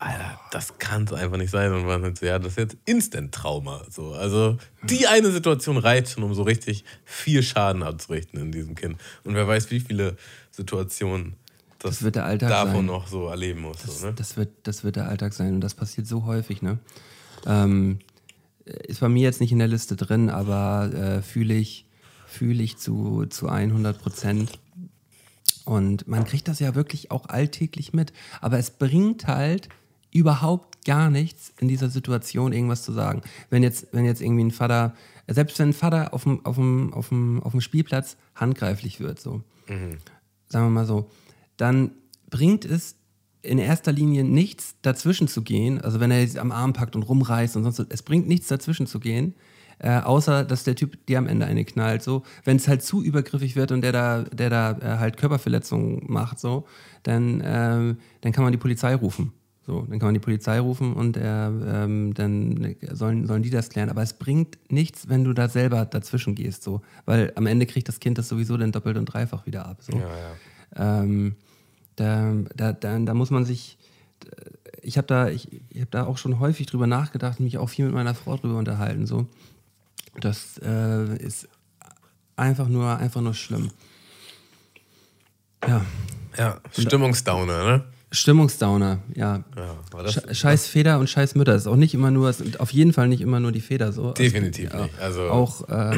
Alter, 0.00 0.40
das 0.52 0.78
kann 0.78 1.04
es 1.04 1.12
einfach 1.12 1.36
nicht 1.36 1.50
sein. 1.50 1.72
Und 1.72 1.86
waren 1.86 2.02
halt 2.02 2.18
so, 2.18 2.26
ja, 2.26 2.38
das 2.38 2.52
ist 2.52 2.58
jetzt 2.58 2.76
Instant-Trauma. 2.84 3.82
So. 3.90 4.12
Also 4.12 4.56
die 4.82 5.06
eine 5.08 5.30
Situation 5.32 5.76
reicht 5.76 6.10
schon, 6.10 6.22
um 6.22 6.34
so 6.34 6.42
richtig 6.42 6.84
viel 7.04 7.42
Schaden 7.42 7.82
abzurichten 7.82 8.40
in 8.40 8.52
diesem 8.52 8.74
Kind. 8.76 8.96
Und 9.24 9.34
wer 9.34 9.48
weiß, 9.48 9.70
wie 9.70 9.80
viele 9.80 10.16
Situationen 10.52 11.34
das, 11.80 11.90
Das 11.96 12.02
wird 12.02 12.16
der 12.16 12.24
Alltag 12.24 12.48
davon 12.48 12.74
sein. 12.76 12.86
noch 12.86 13.06
so 13.08 13.28
erleben 13.28 13.60
muss. 13.60 13.82
so, 13.82 14.06
ne? 14.06 14.12
Das 14.14 14.36
wird, 14.36 14.50
das 14.64 14.84
wird 14.84 14.96
der 14.96 15.08
Alltag 15.08 15.32
sein 15.32 15.54
und 15.54 15.60
das 15.60 15.74
passiert 15.74 16.06
so 16.06 16.24
häufig, 16.24 16.60
ne? 16.62 16.78
Ähm, 17.46 18.00
ist 18.64 19.00
bei 19.00 19.08
mir 19.08 19.22
jetzt 19.22 19.40
nicht 19.40 19.52
in 19.52 19.58
der 19.58 19.68
Liste 19.68 19.94
drin, 19.96 20.28
aber 20.28 20.92
äh, 20.92 21.22
fühle 21.22 21.54
ich, 21.54 21.86
fühle 22.26 22.62
ich 22.62 22.78
zu, 22.78 23.26
zu 23.26 23.48
100 23.48 23.98
Prozent. 23.98 24.58
Und 25.64 26.08
man 26.08 26.24
kriegt 26.24 26.48
das 26.48 26.58
ja 26.60 26.74
wirklich 26.74 27.10
auch 27.10 27.28
alltäglich 27.28 27.92
mit. 27.92 28.12
Aber 28.40 28.58
es 28.58 28.70
bringt 28.70 29.26
halt 29.26 29.68
überhaupt 30.12 30.84
gar 30.84 31.10
nichts, 31.10 31.52
in 31.60 31.68
dieser 31.68 31.88
Situation 31.88 32.52
irgendwas 32.52 32.82
zu 32.82 32.92
sagen. 32.92 33.22
Wenn 33.50 33.62
jetzt, 33.62 33.88
wenn 33.92 34.04
jetzt 34.04 34.22
irgendwie 34.22 34.44
ein 34.44 34.50
Vater, 34.50 34.94
selbst 35.26 35.58
wenn 35.58 35.70
ein 35.70 35.74
Vater 35.74 36.14
auf 36.14 36.24
dem, 36.24 36.44
auf 36.46 36.56
dem, 36.56 36.92
auf 36.94 37.08
dem, 37.08 37.42
auf 37.42 37.52
dem 37.52 37.60
Spielplatz 37.60 38.16
handgreiflich 38.34 39.00
wird, 39.00 39.20
so, 39.20 39.42
sagen 40.48 40.66
wir 40.66 40.70
mal 40.70 40.86
so, 40.86 41.10
dann 41.56 41.90
bringt 42.30 42.64
es 42.64 42.96
in 43.42 43.58
erster 43.58 43.92
Linie 43.92 44.24
nichts, 44.24 44.76
dazwischen 44.82 45.28
zu 45.28 45.42
gehen. 45.42 45.80
Also 45.80 46.00
wenn 46.00 46.10
er 46.10 46.20
jetzt 46.20 46.38
am 46.38 46.52
Arm 46.52 46.72
packt 46.72 46.96
und 46.96 47.02
rumreißt 47.02 47.56
und 47.56 47.64
sonst, 47.64 47.78
es 47.88 48.02
bringt 48.02 48.26
nichts 48.28 48.48
dazwischen 48.48 48.86
zu 48.86 49.00
gehen. 49.00 49.34
Äh, 49.80 50.00
außer 50.00 50.44
dass 50.44 50.64
der 50.64 50.74
Typ 50.74 51.06
dir 51.06 51.18
am 51.18 51.28
Ende 51.28 51.46
eine 51.46 51.64
knallt. 51.64 52.02
So, 52.02 52.24
wenn 52.44 52.56
es 52.56 52.66
halt 52.66 52.82
zu 52.82 53.02
übergriffig 53.02 53.54
wird 53.54 53.70
und 53.70 53.82
der 53.82 53.92
da, 53.92 54.22
der 54.24 54.50
da 54.50 54.72
äh, 54.72 54.98
halt 54.98 55.16
Körperverletzungen 55.16 56.02
macht, 56.08 56.40
so, 56.40 56.66
dann, 57.04 57.40
ähm, 57.44 57.98
dann 58.22 58.32
kann 58.32 58.42
man 58.42 58.52
die 58.52 58.58
Polizei 58.58 58.94
rufen. 58.94 59.32
So, 59.68 59.82
dann 59.82 59.98
kann 59.98 60.06
man 60.06 60.14
die 60.14 60.20
Polizei 60.20 60.58
rufen 60.60 60.94
und 60.94 61.18
er, 61.18 61.52
ähm, 61.66 62.14
dann 62.14 62.74
sollen, 62.90 63.26
sollen 63.26 63.42
die 63.42 63.50
das 63.50 63.68
klären. 63.68 63.90
Aber 63.90 64.02
es 64.02 64.14
bringt 64.14 64.56
nichts, 64.72 65.10
wenn 65.10 65.24
du 65.24 65.34
da 65.34 65.46
selber 65.46 65.84
dazwischen 65.84 66.34
gehst, 66.34 66.62
so, 66.62 66.80
weil 67.04 67.34
am 67.34 67.44
Ende 67.44 67.66
kriegt 67.66 67.86
das 67.86 68.00
Kind 68.00 68.16
das 68.16 68.30
sowieso 68.30 68.56
dann 68.56 68.72
doppelt 68.72 68.96
und 68.96 69.04
dreifach 69.04 69.44
wieder 69.44 69.66
ab. 69.66 69.76
So. 69.82 69.92
Ähm, 70.74 71.36
da, 71.96 72.32
da, 72.56 72.72
da, 72.72 72.98
da 72.98 73.12
muss 73.12 73.30
man 73.30 73.44
sich, 73.44 73.76
ich 74.80 74.96
habe 74.96 75.06
da, 75.06 75.28
ich, 75.28 75.60
ich 75.68 75.82
hab 75.82 75.90
da 75.90 76.06
auch 76.06 76.16
schon 76.16 76.38
häufig 76.40 76.64
drüber 76.64 76.86
nachgedacht 76.86 77.38
und 77.38 77.44
mich 77.44 77.58
auch 77.58 77.68
viel 77.68 77.84
mit 77.84 77.94
meiner 77.94 78.14
Frau 78.14 78.38
drüber 78.38 78.56
unterhalten. 78.56 79.04
So. 79.04 79.26
Das 80.18 80.56
äh, 80.64 81.14
ist 81.18 81.46
einfach 82.36 82.68
nur, 82.68 82.96
einfach 82.96 83.20
nur 83.20 83.34
schlimm. 83.34 83.70
Ja, 85.66 85.84
Ja, 86.38 86.58
Stimmungsdowner, 86.72 87.64
ne? 87.64 87.84
Stimmungsdowner, 88.10 88.98
ja. 89.14 89.44
Ja, 89.56 90.34
Scheiß 90.34 90.66
Feder 90.66 90.98
und 90.98 91.08
Scheiß 91.10 91.34
Mütter. 91.34 91.52
Das 91.52 91.62
ist 91.62 91.66
auch 91.66 91.76
nicht 91.76 91.94
immer 91.94 92.10
nur, 92.10 92.34
auf 92.58 92.70
jeden 92.72 92.92
Fall 92.92 93.08
nicht 93.08 93.20
immer 93.20 93.38
nur 93.40 93.52
die 93.52 93.60
Feder 93.60 93.92
so. 93.92 94.12
Definitiv 94.12 94.72
Also, 94.72 94.84
nicht. 94.84 94.98
Also- 95.00 95.22
auch, 95.30 95.68
äh, 95.68 95.96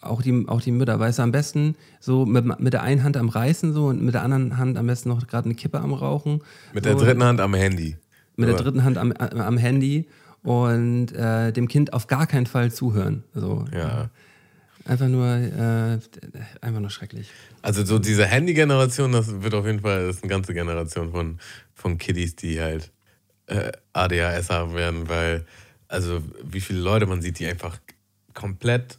auch, 0.00 0.22
die, 0.22 0.44
auch 0.48 0.60
die 0.60 0.72
Mütter, 0.72 0.98
weißt 0.98 1.18
du, 1.18 1.22
am 1.22 1.32
besten 1.32 1.76
so 2.00 2.24
mit, 2.26 2.60
mit 2.60 2.72
der 2.72 2.82
einen 2.82 3.02
Hand 3.04 3.16
am 3.16 3.28
Reißen 3.28 3.72
so 3.72 3.86
und 3.86 4.02
mit 4.02 4.14
der 4.14 4.22
anderen 4.22 4.56
Hand 4.56 4.78
am 4.78 4.86
besten 4.86 5.10
noch 5.10 5.26
gerade 5.26 5.44
eine 5.46 5.54
Kippe 5.54 5.80
am 5.80 5.92
Rauchen. 5.92 6.40
mit 6.72 6.84
so, 6.84 6.90
der 6.90 6.98
dritten 6.98 7.22
Hand 7.24 7.40
am 7.40 7.54
Handy. 7.54 7.96
Mit 8.36 8.48
der 8.48 8.54
Aber- 8.54 8.64
dritten 8.64 8.82
Hand 8.84 8.96
am, 8.98 9.12
am 9.12 9.58
Handy 9.58 10.08
und 10.42 11.12
äh, 11.12 11.52
dem 11.52 11.68
Kind 11.68 11.92
auf 11.92 12.06
gar 12.06 12.26
keinen 12.26 12.46
Fall 12.46 12.72
zuhören. 12.72 13.22
So. 13.34 13.66
Ja. 13.72 14.08
Einfach 14.84 15.08
nur, 15.08 15.26
äh, 15.26 15.98
einfach 16.60 16.80
nur 16.80 16.90
schrecklich. 16.90 17.28
Also 17.62 17.84
so 17.84 17.98
diese 17.98 18.26
Handy-Generation, 18.26 19.12
das 19.12 19.42
wird 19.42 19.54
auf 19.54 19.66
jeden 19.66 19.80
Fall, 19.80 20.08
ist 20.08 20.22
eine 20.22 20.30
ganze 20.30 20.54
Generation 20.54 21.12
von, 21.12 21.38
von 21.74 21.98
Kiddies, 21.98 22.34
die 22.36 22.60
halt 22.60 22.90
äh, 23.46 23.72
ADHS 23.92 24.50
haben 24.50 24.74
werden, 24.74 25.08
weil, 25.08 25.46
also 25.88 26.22
wie 26.42 26.60
viele 26.60 26.80
Leute 26.80 27.06
man 27.06 27.22
sieht, 27.22 27.38
die 27.38 27.46
einfach 27.46 27.78
komplett 28.34 28.98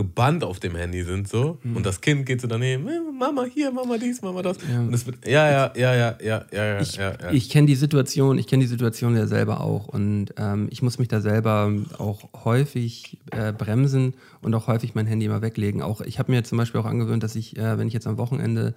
gebannt 0.00 0.44
auf 0.44 0.60
dem 0.60 0.74
Handy 0.76 1.02
sind 1.04 1.28
so 1.28 1.58
und 1.62 1.84
das 1.84 2.00
Kind 2.00 2.24
geht 2.24 2.40
so 2.40 2.48
daneben, 2.48 2.88
"Eh, 2.88 3.00
Mama 3.18 3.44
hier, 3.44 3.70
Mama 3.70 3.98
dies, 3.98 4.22
Mama 4.22 4.40
das 4.40 4.56
und 4.56 4.94
es 4.94 5.04
wird, 5.04 5.26
ja, 5.26 5.50
ja, 5.50 5.72
ja, 5.76 5.94
ja, 5.94 6.16
ja, 6.22 6.44
ja, 6.50 6.64
ja, 6.64 6.80
Ich, 6.80 6.96
ja, 6.96 7.10
ja. 7.20 7.30
ich 7.30 7.50
kenne 7.50 7.66
die 7.66 7.74
Situation, 7.74 8.38
ich 8.38 8.46
kenne 8.46 8.62
die 8.62 8.68
Situation 8.68 9.14
ja 9.14 9.26
selber 9.26 9.60
auch 9.60 9.88
und 9.88 10.32
ähm, 10.38 10.68
ich 10.70 10.80
muss 10.80 10.98
mich 10.98 11.08
da 11.08 11.20
selber 11.20 11.70
auch 11.98 12.30
häufig 12.46 13.18
äh, 13.30 13.52
bremsen 13.52 14.14
und 14.40 14.54
auch 14.54 14.68
häufig 14.68 14.94
mein 14.94 15.06
Handy 15.06 15.28
mal 15.28 15.42
weglegen. 15.42 15.82
Auch 15.82 16.00
ich 16.00 16.18
habe 16.18 16.32
mir 16.32 16.42
zum 16.44 16.56
Beispiel 16.56 16.80
auch 16.80 16.86
angewöhnt, 16.86 17.22
dass 17.22 17.36
ich, 17.36 17.58
äh, 17.58 17.76
wenn 17.76 17.88
ich 17.88 17.92
jetzt 17.94 18.06
am 18.06 18.16
Wochenende 18.16 18.74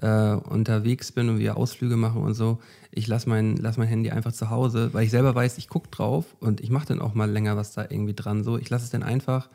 äh, 0.00 0.32
unterwegs 0.32 1.12
bin 1.12 1.28
und 1.28 1.38
wir 1.38 1.58
Ausflüge 1.58 1.96
machen 1.96 2.22
und 2.22 2.32
so, 2.32 2.60
ich 2.90 3.06
lasse 3.08 3.28
mein, 3.28 3.56
lass 3.56 3.76
mein 3.76 3.88
Handy 3.88 4.10
einfach 4.10 4.32
zu 4.32 4.48
Hause, 4.48 4.88
weil 4.94 5.04
ich 5.04 5.10
selber 5.10 5.34
weiß, 5.34 5.58
ich 5.58 5.68
gucke 5.68 5.90
drauf 5.90 6.24
und 6.40 6.62
ich 6.62 6.70
mache 6.70 6.86
dann 6.86 7.00
auch 7.00 7.12
mal 7.14 7.30
länger 7.30 7.58
was 7.58 7.72
da 7.72 7.82
irgendwie 7.82 8.14
dran. 8.14 8.42
So, 8.42 8.56
ich 8.56 8.70
lasse 8.70 8.84
es 8.84 8.90
dann 8.90 9.02
einfach 9.02 9.50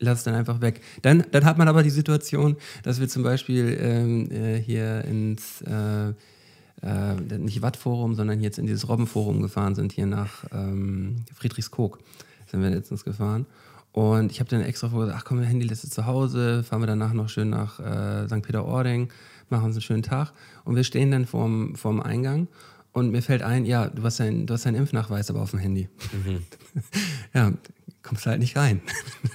lass 0.00 0.18
es 0.18 0.24
dann 0.24 0.34
einfach 0.34 0.60
weg. 0.60 0.80
Dann, 1.02 1.24
dann 1.30 1.44
hat 1.44 1.58
man 1.58 1.68
aber 1.68 1.82
die 1.82 1.90
Situation, 1.90 2.56
dass 2.82 3.00
wir 3.00 3.08
zum 3.08 3.22
Beispiel 3.22 3.78
ähm, 3.80 4.30
äh, 4.30 4.58
hier 4.58 5.04
ins, 5.04 5.62
äh, 5.62 6.08
äh, 6.82 7.38
nicht 7.38 7.62
Wattforum, 7.62 8.14
sondern 8.14 8.40
jetzt 8.40 8.58
in 8.58 8.66
dieses 8.66 8.88
Robbenforum 8.88 9.42
gefahren 9.42 9.74
sind, 9.74 9.92
hier 9.92 10.06
nach 10.06 10.44
ähm, 10.52 11.24
Friedrichskoog 11.34 11.98
sind 12.50 12.62
wir 12.62 12.70
letztens 12.70 13.04
gefahren. 13.04 13.46
Und 13.92 14.30
ich 14.30 14.40
habe 14.40 14.48
dann 14.48 14.62
extra 14.62 14.88
vorgesagt, 14.88 15.18
ach 15.20 15.24
komm, 15.24 15.40
Handy 15.40 15.66
lässt 15.66 15.84
du 15.84 15.88
zu 15.88 16.06
Hause, 16.06 16.62
fahren 16.62 16.80
wir 16.80 16.86
danach 16.86 17.12
noch 17.12 17.28
schön 17.28 17.50
nach 17.50 17.80
äh, 17.80 18.26
St. 18.26 18.42
Peter-Ording, 18.42 19.08
machen 19.48 19.66
uns 19.66 19.76
einen 19.76 19.82
schönen 19.82 20.02
Tag. 20.02 20.32
Und 20.64 20.76
wir 20.76 20.84
stehen 20.84 21.10
dann 21.10 21.26
vorm, 21.26 21.74
vorm 21.74 22.00
Eingang 22.00 22.48
und 22.92 23.10
mir 23.10 23.22
fällt 23.22 23.42
ein, 23.42 23.64
ja, 23.64 23.88
du 23.88 24.02
hast 24.02 24.20
deinen 24.20 24.46
Impfnachweis 24.46 25.30
aber 25.30 25.42
auf 25.42 25.50
dem 25.50 25.58
Handy. 25.58 25.88
ja, 27.34 27.52
kommst 28.02 28.26
halt 28.26 28.40
nicht 28.40 28.56
rein. 28.56 28.80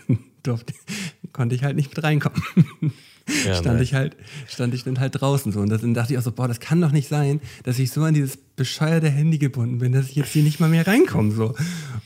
Durfte, 0.48 0.74
konnte 1.34 1.56
ich 1.56 1.64
halt 1.64 1.76
nicht 1.76 1.96
mit 1.96 2.04
reinkommen. 2.04 2.42
Ja, 3.46 3.56
stand 3.56 3.78
nice. 3.80 3.82
ich 3.82 3.94
halt, 3.94 4.16
stand 4.48 4.74
ich 4.74 4.84
dann 4.84 5.00
halt 5.00 5.20
draußen 5.20 5.52
so. 5.52 5.60
Und 5.60 5.70
dann 5.70 5.94
dachte 5.94 6.14
ich 6.14 6.20
auch 6.20 6.24
so, 6.24 6.32
boah, 6.32 6.48
das 6.48 6.60
kann 6.60 6.80
doch 6.82 6.92
nicht 6.92 7.08
sein, 7.10 7.42
dass 7.64 7.80
ich 7.80 7.92
so 7.92 8.04
an 8.04 8.14
dieses 8.14 8.38
bescheuerte 8.38 9.10
Handy 9.10 9.38
gebunden 9.38 9.80
bin, 9.80 9.92
dass 9.92 10.10
ich 10.10 10.16
jetzt 10.16 10.32
hier 10.32 10.44
nicht 10.44 10.60
mal 10.60 10.70
mehr 10.70 10.86
reinkomme. 10.86 11.32
So. 11.32 11.56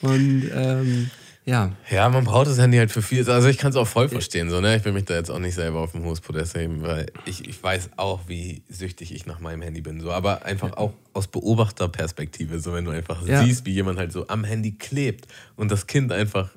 Und 0.01 0.49
ähm, 0.53 1.09
ja, 1.45 1.71
Ja, 1.89 2.07
man 2.09 2.25
braucht 2.25 2.47
das 2.47 2.59
Handy 2.59 2.77
halt 2.77 2.91
für 2.91 3.01
viel. 3.01 3.27
Also 3.29 3.47
ich 3.47 3.57
kann 3.57 3.71
es 3.71 3.75
auch 3.75 3.87
voll 3.87 4.07
verstehen. 4.07 4.49
So, 4.49 4.61
ne? 4.61 4.75
Ich 4.77 4.85
will 4.85 4.91
mich 4.93 5.05
da 5.05 5.15
jetzt 5.15 5.31
auch 5.31 5.39
nicht 5.39 5.55
selber 5.55 5.79
auf 5.79 5.91
dem 5.93 6.03
hohes 6.03 6.21
Podest 6.21 6.55
heben, 6.55 6.83
weil 6.83 7.07
ich, 7.25 7.47
ich 7.47 7.61
weiß 7.61 7.89
auch, 7.97 8.21
wie 8.27 8.61
süchtig 8.69 9.13
ich 9.13 9.25
nach 9.25 9.39
meinem 9.39 9.61
Handy 9.63 9.81
bin. 9.81 9.99
So. 9.99 10.11
Aber 10.11 10.45
einfach 10.45 10.73
auch 10.77 10.93
aus 11.13 11.27
Beobachterperspektive. 11.27 12.59
So, 12.59 12.73
wenn 12.73 12.85
du 12.85 12.91
einfach 12.91 13.25
Ja. 13.27 13.43
siehst, 13.43 13.65
wie 13.65 13.71
jemand 13.73 13.97
halt 13.97 14.11
so 14.11 14.27
am 14.27 14.43
Handy 14.43 14.71
klebt 14.73 15.27
und 15.55 15.71
das 15.71 15.87
Kind 15.87 16.11
einfach 16.11 16.49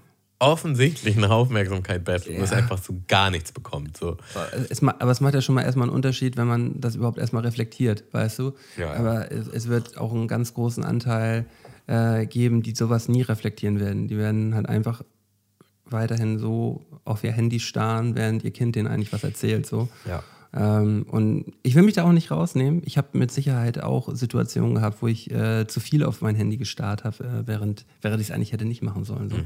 offensichtlich 0.42 1.16
nach 1.16 1.30
Aufmerksamkeit 1.30 2.04
bettelt 2.04 2.36
und 2.36 2.42
es 2.42 2.50
Ja. 2.50 2.56
einfach 2.58 2.78
so 2.78 3.00
gar 3.08 3.30
nichts 3.30 3.52
bekommt. 3.52 3.96
So. 3.96 4.16
es, 4.68 4.82
aber 4.82 5.10
es 5.10 5.20
macht 5.20 5.34
ja 5.34 5.40
schon 5.40 5.54
mal 5.54 5.62
erstmal 5.62 5.86
einen 5.88 5.94
Unterschied, 5.96 6.36
wenn 6.36 6.46
man 6.48 6.80
das 6.80 6.96
überhaupt 6.96 7.18
erstmal 7.18 7.44
reflektiert, 7.44 8.04
weißt 8.12 8.40
du? 8.40 8.52
Ja, 8.76 8.86
ja. 8.86 8.94
Aber 8.94 9.30
es, 9.32 9.46
es 9.48 9.68
wird 9.68 9.96
auch 9.98 10.12
einen 10.12 10.28
ganz 10.28 10.52
großen 10.54 10.84
Anteil 10.84 11.46
äh, 11.86 12.26
geben, 12.26 12.62
die 12.62 12.74
sowas 12.74 13.08
nie 13.08 13.22
reflektieren 13.22 13.78
werden. 13.80 14.08
Die 14.08 14.18
werden 14.18 14.54
halt 14.54 14.68
einfach 14.68 15.02
weiterhin 15.86 16.38
so 16.38 16.84
auf 17.04 17.22
ihr 17.24 17.32
Handy 17.32 17.60
starren, 17.60 18.14
während 18.16 18.44
ihr 18.44 18.50
Kind 18.50 18.76
denen 18.76 18.88
eigentlich 18.88 19.12
was 19.12 19.24
erzählt. 19.24 19.66
So. 19.66 19.88
Ja. 20.06 20.22
Ähm, 20.54 21.06
und 21.08 21.52
ich 21.62 21.74
will 21.74 21.82
mich 21.82 21.94
da 21.94 22.04
auch 22.04 22.12
nicht 22.12 22.30
rausnehmen. 22.30 22.82
Ich 22.84 22.98
habe 22.98 23.08
mit 23.16 23.30
Sicherheit 23.30 23.82
auch 23.82 24.14
Situationen 24.14 24.74
gehabt, 24.74 25.00
wo 25.00 25.06
ich 25.06 25.30
äh, 25.30 25.66
zu 25.66 25.80
viel 25.80 26.04
auf 26.04 26.20
mein 26.20 26.34
Handy 26.34 26.58
gestarrt 26.58 27.04
habe, 27.04 27.24
äh, 27.24 27.46
während, 27.46 27.86
während 28.02 28.20
ich 28.20 28.28
es 28.28 28.34
eigentlich 28.34 28.52
hätte 28.52 28.66
nicht 28.66 28.82
machen 28.82 29.04
sollen. 29.04 29.30
So. 29.30 29.36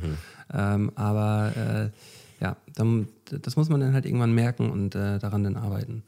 Ähm, 0.53 0.91
aber 0.97 1.53
äh, 1.57 2.45
ja, 2.45 2.57
dann, 2.75 3.09
das 3.25 3.57
muss 3.57 3.69
man 3.69 3.81
dann 3.81 3.93
halt 3.93 4.05
irgendwann 4.05 4.33
merken 4.33 4.71
und 4.71 4.95
äh, 4.95 5.19
daran 5.19 5.45
dann 5.45 5.57
arbeiten. 5.57 6.03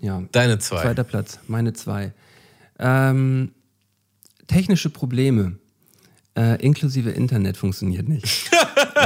Ja. 0.00 0.22
Deine 0.32 0.58
zwei. 0.58 0.82
Zweiter 0.82 1.04
Platz, 1.04 1.38
meine 1.46 1.72
zwei. 1.74 2.12
Ähm, 2.78 3.52
technische 4.46 4.90
Probleme, 4.90 5.58
äh, 6.36 6.60
inklusive 6.62 7.10
Internet, 7.10 7.56
funktioniert 7.56 8.08
nicht. 8.08 8.50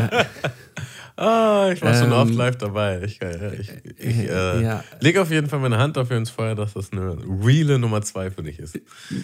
Ah, 1.17 1.71
ich 1.73 1.83
war 1.83 1.95
schon 1.95 2.07
Ähm, 2.07 2.13
oft 2.13 2.35
live 2.35 2.57
dabei. 2.57 3.03
Ich, 3.03 3.21
äh, 3.21 3.55
ich, 3.57 3.71
ich 3.99 4.19
äh, 4.31 4.63
ja. 4.63 4.85
lege 5.01 5.21
auf 5.23 5.31
jeden 5.31 5.49
Fall 5.49 5.59
meine 5.61 5.79
Hand 5.79 5.97
dafür 5.97 6.17
ins 6.17 6.31
Feuer, 6.31 6.55
dass 6.55 6.75
das 6.75 6.93
eine 6.93 7.17
reale 7.45 7.79
Nummer 7.79 8.03
zwei 8.03 8.31
für 8.31 8.43
dich 8.43 8.59
ist. 8.59 8.79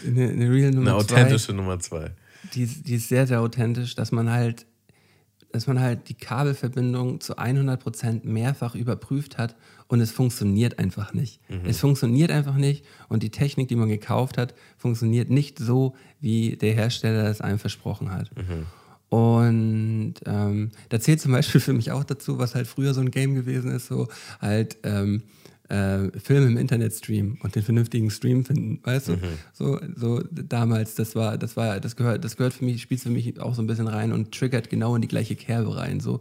Eine, 0.07 0.28
eine 0.30 0.51
real 0.51 0.70
Nummer 0.72 0.95
Eine 0.97 1.07
zwei. 1.07 1.14
authentische 1.22 1.53
Nummer 1.53 1.78
zwei. 1.80 2.11
die, 2.55 2.62
ist- 2.64 2.87
die 2.87 2.95
ist 2.97 3.09
sehr, 3.09 3.26
sehr 3.26 3.41
authentisch, 3.41 3.95
dass 3.95 4.12
man 4.12 4.30
halt, 4.30 4.66
dass 5.53 5.66
man 5.66 5.80
halt 5.80 6.09
die 6.09 6.14
Kabelverbindung 6.14 7.20
zu 7.20 7.39
100% 7.39 8.20
mehrfach 8.26 8.74
überprüft 8.74 9.39
hat 9.39 9.57
und 9.89 10.01
es 10.01 10.11
funktioniert 10.11 10.78
einfach 10.78 11.14
nicht. 11.14 11.41
Es 11.64 11.78
funktioniert 11.80 12.30
einfach 12.30 12.57
nicht 12.57 12.84
und 13.09 13.22
die 13.22 13.30
Technik, 13.30 13.68
die 13.68 13.76
man 13.76 13.89
gekauft 13.89 14.37
hat, 14.37 14.55
funktioniert 14.76 15.30
nicht 15.30 15.59
so, 15.59 15.95
wie 16.20 16.57
der 16.57 16.74
Hersteller 16.74 17.24
es 17.30 17.41
einem 17.41 17.59
versprochen 17.59 18.11
hat. 18.11 18.30
Und 19.16 20.14
ähm, 20.26 20.70
da 20.90 21.00
zählt 21.00 21.22
zum 21.22 21.32
Beispiel 21.32 21.60
für 21.60 21.72
mich 21.72 21.90
auch 21.90 22.04
dazu, 22.04 22.38
was 22.38 22.54
halt 22.54 22.66
früher 22.66 22.92
so 22.92 23.00
ein 23.00 23.10
Game 23.10 23.34
gewesen 23.34 23.70
ist, 23.70 23.86
so 23.86 24.08
halt 24.42 24.76
ähm, 24.82 25.22
äh, 25.70 26.10
Film 26.18 26.46
im 26.46 26.58
Internet 26.58 26.92
streamen 26.92 27.38
und 27.42 27.54
den 27.54 27.62
vernünftigen 27.62 28.10
Stream 28.10 28.44
finden, 28.44 28.78
weißt 28.84 29.08
du? 29.08 29.12
So, 29.54 29.80
so 29.96 30.22
damals, 30.30 30.96
das 30.96 31.16
war, 31.16 31.38
das 31.38 31.56
war, 31.56 31.80
das 31.80 31.96
gehört, 31.96 32.24
das 32.24 32.36
gehört 32.36 32.52
für 32.52 32.66
mich, 32.66 32.82
spielt 32.82 33.00
für 33.00 33.08
mich 33.08 33.40
auch 33.40 33.54
so 33.54 33.62
ein 33.62 33.66
bisschen 33.66 33.88
rein 33.88 34.12
und 34.12 34.32
triggert 34.32 34.68
genau 34.68 34.94
in 34.96 35.00
die 35.02 35.08
gleiche 35.08 35.34
Kerbe 35.34 35.76
rein. 35.76 36.00
So, 36.00 36.20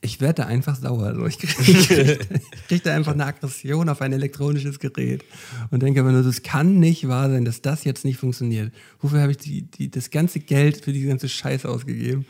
ich 0.00 0.20
werde 0.20 0.42
da 0.42 0.46
einfach 0.46 0.76
sauer. 0.76 1.14
So. 1.14 1.26
Ich 1.26 1.38
kriege 1.38 2.18
krieg, 2.68 2.82
da 2.82 2.94
einfach 2.94 3.12
eine 3.12 3.26
Aggression 3.26 3.88
auf 3.88 4.00
ein 4.00 4.12
elektronisches 4.12 4.78
Gerät 4.78 5.24
und 5.70 5.82
denke 5.82 6.00
aber 6.00 6.12
nur, 6.12 6.22
das 6.22 6.42
kann 6.42 6.78
nicht 6.78 7.08
wahr 7.08 7.30
sein, 7.30 7.44
dass 7.44 7.62
das 7.62 7.84
jetzt 7.84 8.04
nicht 8.04 8.18
funktioniert. 8.18 8.72
Wofür 9.00 9.20
habe 9.20 9.32
ich 9.32 9.38
die, 9.38 9.62
die, 9.62 9.90
das 9.90 10.10
ganze 10.10 10.40
Geld 10.40 10.84
für 10.84 10.92
die 10.92 11.02
ganze 11.02 11.28
Scheiße 11.28 11.68
ausgegeben? 11.68 12.26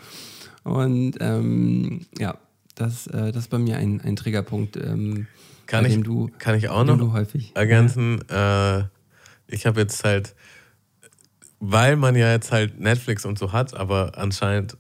Und 0.65 1.17
ähm, 1.21 2.07
ja, 2.19 2.39
das, 2.75 3.07
äh, 3.09 3.33
das 3.33 3.45
ist 3.45 3.51
bei 3.51 3.59
mir 3.59 3.77
ein, 3.77 4.01
ein 4.01 4.17
Triggerpunkt, 4.17 4.77
ähm, 4.77 5.27
Kann 5.67 5.85
ich, 5.85 6.01
du, 6.03 6.31
kann 6.39 6.57
ich 6.57 6.69
auch 6.69 6.85
noch 6.85 7.13
häufig 7.13 7.53
ergänzen? 7.55 8.21
Äh, 8.29 8.85
ich 9.49 9.67
habe 9.67 9.81
jetzt 9.81 10.03
halt, 10.05 10.35
weil 11.61 11.97
man 11.97 12.17
ja 12.17 12.33
jetzt 12.33 12.53
halt 12.53 12.81
Netflix 12.81 13.25
und 13.25 13.39
so 13.39 13.53
hat, 13.53 13.75
aber 13.75 14.19
anscheinend 14.19 14.77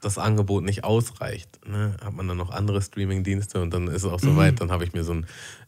das 0.00 0.18
Angebot 0.18 0.64
nicht 0.64 0.84
ausreicht, 0.84 1.60
ne, 1.66 1.96
hat 2.02 2.14
man 2.14 2.26
dann 2.26 2.36
noch 2.36 2.50
andere 2.50 2.80
Streaming-Dienste 2.80 3.60
und 3.60 3.72
dann 3.72 3.88
ist 3.88 4.04
es 4.04 4.04
auch 4.04 4.20
soweit. 4.20 4.60
Dann 4.60 4.70
habe 4.70 4.84
ich 4.84 4.92
mir 4.92 5.04
so 5.04 5.12
ein 5.12 5.26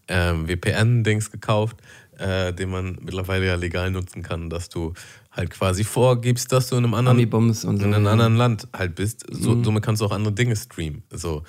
ähm, 0.08 0.46
VPN-Dings 0.48 1.30
gekauft, 1.30 1.76
äh, 2.18 2.52
den 2.52 2.70
man 2.70 2.98
mittlerweile 3.00 3.46
ja 3.46 3.54
legal 3.54 3.90
nutzen 3.90 4.22
kann, 4.22 4.50
dass 4.50 4.68
du 4.68 4.94
halt 5.30 5.50
quasi 5.50 5.84
vorgibst, 5.84 6.52
dass 6.52 6.68
du 6.68 6.76
in 6.76 6.84
einem 6.84 6.94
anderen 6.94 7.18
so. 7.18 7.22
in 7.86 7.94
einem 7.94 8.04
ja. 8.04 8.12
anderen 8.12 8.36
Land 8.36 8.68
halt 8.72 8.94
bist. 8.94 9.24
So, 9.30 9.62
Somit 9.62 9.82
kannst 9.82 10.02
du 10.02 10.06
auch 10.06 10.12
andere 10.12 10.32
Dinge 10.32 10.56
streamen. 10.56 11.02
So. 11.10 11.42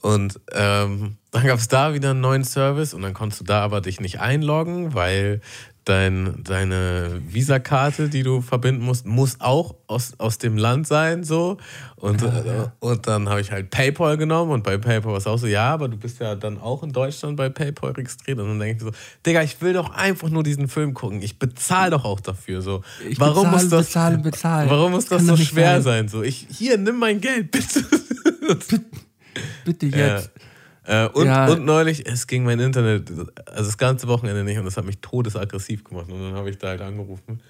Und 0.00 0.40
ähm, 0.52 1.16
dann 1.30 1.46
gab 1.46 1.58
es 1.58 1.68
da 1.68 1.94
wieder 1.94 2.10
einen 2.10 2.20
neuen 2.20 2.44
Service 2.44 2.94
und 2.94 3.02
dann 3.02 3.14
konntest 3.14 3.40
du 3.40 3.44
da 3.44 3.62
aber 3.62 3.80
dich 3.80 4.00
nicht 4.00 4.20
einloggen, 4.20 4.94
weil 4.94 5.40
dein, 5.86 6.42
deine 6.42 7.22
Visakarte, 7.28 8.08
die 8.08 8.24
du 8.24 8.40
verbinden 8.40 8.84
musst, 8.84 9.06
muss 9.06 9.40
auch 9.40 9.76
aus, 9.86 10.14
aus 10.18 10.38
dem 10.38 10.58
Land 10.58 10.88
sein. 10.88 11.22
So. 11.22 11.58
Und, 11.94 12.22
äh, 12.22 12.68
und 12.80 13.06
dann 13.06 13.28
habe 13.28 13.40
ich 13.40 13.52
halt 13.52 13.70
PayPal 13.70 14.16
genommen 14.16 14.50
und 14.50 14.64
bei 14.64 14.76
PayPal 14.76 15.12
war 15.12 15.18
es 15.18 15.28
auch 15.28 15.38
so, 15.38 15.46
ja, 15.46 15.72
aber 15.72 15.88
du 15.88 15.96
bist 15.96 16.20
ja 16.20 16.34
dann 16.34 16.60
auch 16.60 16.82
in 16.82 16.92
Deutschland 16.92 17.36
bei 17.36 17.48
PayPal 17.48 17.92
registriert. 17.92 18.40
Und 18.40 18.48
dann 18.48 18.58
denke 18.58 18.76
ich 18.76 18.82
so, 18.82 18.90
Digga, 19.24 19.42
ich 19.42 19.62
will 19.62 19.74
doch 19.74 19.90
einfach 19.90 20.28
nur 20.28 20.42
diesen 20.42 20.66
Film 20.66 20.92
gucken. 20.92 21.22
Ich 21.22 21.38
bezahle 21.38 21.92
doch 21.92 22.04
auch 22.04 22.18
dafür. 22.18 22.62
So. 22.62 22.82
Ich 23.08 23.20
warum 23.20 23.44
bezahle, 23.44 23.62
muss 23.62 23.68
das, 23.68 23.86
bezahle, 23.86 24.18
bezahle. 24.18 24.70
Warum 24.70 24.90
muss 24.90 25.06
das 25.06 25.24
so 25.24 25.36
schwer 25.36 25.80
sein. 25.80 26.08
sein? 26.08 26.08
So, 26.08 26.22
ich, 26.24 26.48
hier, 26.50 26.78
nimm 26.78 26.98
mein 26.98 27.20
Geld, 27.20 27.52
bitte. 27.52 27.84
Bitte 29.64 29.86
jetzt. 29.86 30.30
Äh, 30.86 31.08
und, 31.08 31.26
Ja. 31.26 31.48
und 31.48 31.64
neulich, 31.64 32.06
es 32.06 32.26
ging 32.26 32.44
mein 32.44 32.60
Internet, 32.60 33.10
also 33.10 33.30
das 33.46 33.78
ganze 33.78 34.06
Wochenende 34.08 34.44
nicht 34.44 34.58
und 34.58 34.64
das 34.64 34.76
hat 34.76 34.84
mich 34.84 34.98
todesaggressiv 35.00 35.84
gemacht. 35.84 36.10
Und 36.10 36.20
dann 36.20 36.34
habe 36.34 36.50
ich 36.50 36.58
da 36.58 36.68
halt 36.68 36.80
angerufen. 36.80 37.40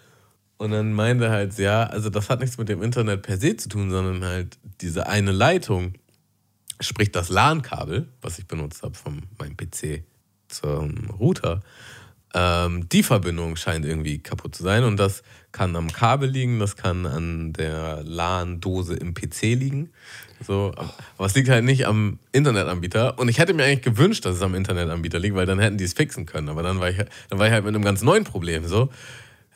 Und 0.59 0.71
dann 0.71 0.93
meinte 0.93 1.29
halt, 1.31 1.59
ja, 1.59 1.85
also 1.85 2.09
das 2.09 2.31
hat 2.31 2.41
nichts 2.41 2.57
mit 2.57 2.69
dem 2.69 2.83
Internet 2.83 3.23
per 3.23 3.37
se 3.37 3.57
zu 3.57 3.69
tun, 3.69 3.91
sondern 3.91 4.25
halt 4.25 4.59
diese 4.81 5.07
eine 5.07 5.33
Leitung, 5.33 5.93
sprich 6.81 7.13
das 7.13 7.29
LAN-Kabel, 7.29 8.09
was 8.23 8.39
ich 8.39 8.47
benutzt 8.47 8.83
habe 8.83 8.95
von 8.95 9.23
meinem 9.39 9.57
PC 9.57 10.05
zum 10.49 11.11
Router, 11.11 11.61
ähm, 12.35 12.89
die 12.89 13.03
Verbindung 13.03 13.57
scheint 13.57 13.85
irgendwie 13.85 14.19
kaputt 14.19 14.55
zu 14.55 14.63
sein. 14.63 14.85
Und 14.85 14.97
das 14.97 15.23
kann 15.53 15.77
am 15.77 15.93
Kabel 15.93 16.29
liegen, 16.29 16.59
das 16.59 16.77
kann 16.77 17.07
an 17.07 17.53
der 17.53 18.03
LAN-Dose 18.03 18.95
im 18.95 19.15
PC 19.15 19.55
liegen. 19.55 19.91
So, 20.45 20.73
aber 21.17 21.27
es 21.27 21.35
liegt 21.35 21.49
halt 21.49 21.65
nicht 21.65 21.87
am 21.87 22.19
Internetanbieter. 22.33 23.19
Und 23.19 23.29
ich 23.29 23.39
hätte 23.39 23.55
mir 23.55 23.65
eigentlich 23.65 23.83
gewünscht, 23.83 24.25
dass 24.25 24.37
es 24.37 24.43
am 24.43 24.55
Internetanbieter 24.55 25.19
liegt, 25.19 25.35
weil 25.35 25.47
dann 25.47 25.59
hätten 25.59 25.79
die 25.79 25.85
es 25.85 25.95
fixen 25.95 26.27
können. 26.27 26.49
Aber 26.49 26.63
dann 26.63 26.81
war 26.81 26.91
ich, 26.91 26.97
dann 27.29 27.39
war 27.39 27.47
ich 27.47 27.53
halt 27.53 27.65
mit 27.65 27.75
einem 27.75 27.85
ganz 27.85 28.03
neuen 28.03 28.25
Problem. 28.25 28.67
So, 28.67 28.91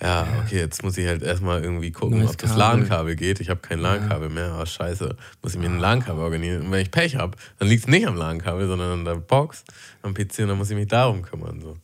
ja, 0.02 0.26
okay, 0.42 0.58
jetzt 0.58 0.82
muss 0.82 0.96
ich 0.96 1.06
halt 1.06 1.22
erstmal 1.22 1.62
irgendwie 1.62 1.90
gucken, 1.90 2.20
Neues 2.20 2.30
ob 2.30 2.38
das 2.38 2.50
Kabel. 2.50 2.80
LAN-Kabel 2.80 3.16
geht. 3.16 3.40
Ich 3.40 3.50
habe 3.50 3.60
kein 3.60 3.80
LAN-Kabel 3.80 4.30
mehr. 4.30 4.52
Ah, 4.52 4.64
scheiße. 4.64 5.14
Muss 5.42 5.54
ich 5.54 5.60
mir 5.60 5.66
ein 5.66 5.78
LAN-Kabel 5.78 6.22
organisieren. 6.22 6.62
Und 6.62 6.72
wenn 6.72 6.80
ich 6.80 6.90
Pech 6.90 7.16
habe, 7.16 7.36
dann 7.58 7.68
liegt 7.68 7.82
es 7.82 7.88
nicht 7.88 8.06
am 8.06 8.16
LAN-Kabel, 8.16 8.66
sondern 8.66 9.00
an 9.00 9.04
der 9.04 9.16
Box, 9.16 9.64
am 10.02 10.14
PC 10.14 10.40
und 10.40 10.48
dann 10.48 10.58
muss 10.58 10.70
ich 10.70 10.76
mich 10.76 10.88
darum 10.88 11.20
kümmern. 11.20 11.60
So. 11.60 11.76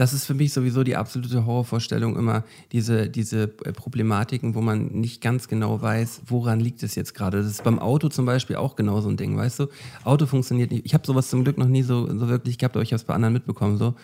Das 0.00 0.14
ist 0.14 0.24
für 0.24 0.32
mich 0.32 0.54
sowieso 0.54 0.82
die 0.82 0.96
absolute 0.96 1.44
Horrorvorstellung 1.44 2.16
immer, 2.16 2.42
diese, 2.72 3.10
diese 3.10 3.42
äh, 3.42 3.72
Problematiken, 3.74 4.54
wo 4.54 4.62
man 4.62 4.86
nicht 4.86 5.20
ganz 5.20 5.46
genau 5.46 5.82
weiß, 5.82 6.22
woran 6.24 6.58
liegt 6.58 6.82
es 6.82 6.94
jetzt 6.94 7.12
gerade. 7.12 7.36
Das 7.36 7.46
ist 7.46 7.64
beim 7.64 7.78
Auto 7.78 8.08
zum 8.08 8.24
Beispiel 8.24 8.56
auch 8.56 8.76
genau 8.76 9.02
so 9.02 9.10
ein 9.10 9.18
Ding, 9.18 9.36
weißt 9.36 9.58
du? 9.58 9.66
Auto 10.04 10.24
funktioniert 10.24 10.70
nicht. 10.70 10.86
Ich 10.86 10.94
habe 10.94 11.06
sowas 11.06 11.28
zum 11.28 11.44
Glück 11.44 11.58
noch 11.58 11.68
nie 11.68 11.82
so, 11.82 12.06
so 12.18 12.30
wirklich 12.30 12.56
gehabt, 12.56 12.76
aber 12.76 12.82
ich 12.82 12.92
habe 12.92 12.96
es 12.96 13.04
bei 13.04 13.12
anderen 13.12 13.34
mitbekommen. 13.34 13.76
So. 13.76 13.94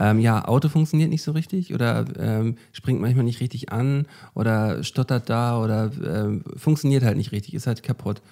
Ähm, 0.00 0.20
ja, 0.20 0.42
Auto 0.42 0.70
funktioniert 0.70 1.10
nicht 1.10 1.22
so 1.22 1.32
richtig 1.32 1.74
oder 1.74 2.06
ähm, 2.18 2.56
springt 2.72 3.02
manchmal 3.02 3.26
nicht 3.26 3.42
richtig 3.42 3.70
an 3.70 4.06
oder 4.32 4.82
stottert 4.82 5.28
da 5.28 5.62
oder 5.62 5.90
ähm, 6.02 6.44
funktioniert 6.56 7.04
halt 7.04 7.18
nicht 7.18 7.32
richtig, 7.32 7.52
ist 7.52 7.66
halt 7.66 7.82
kaputt. 7.82 8.22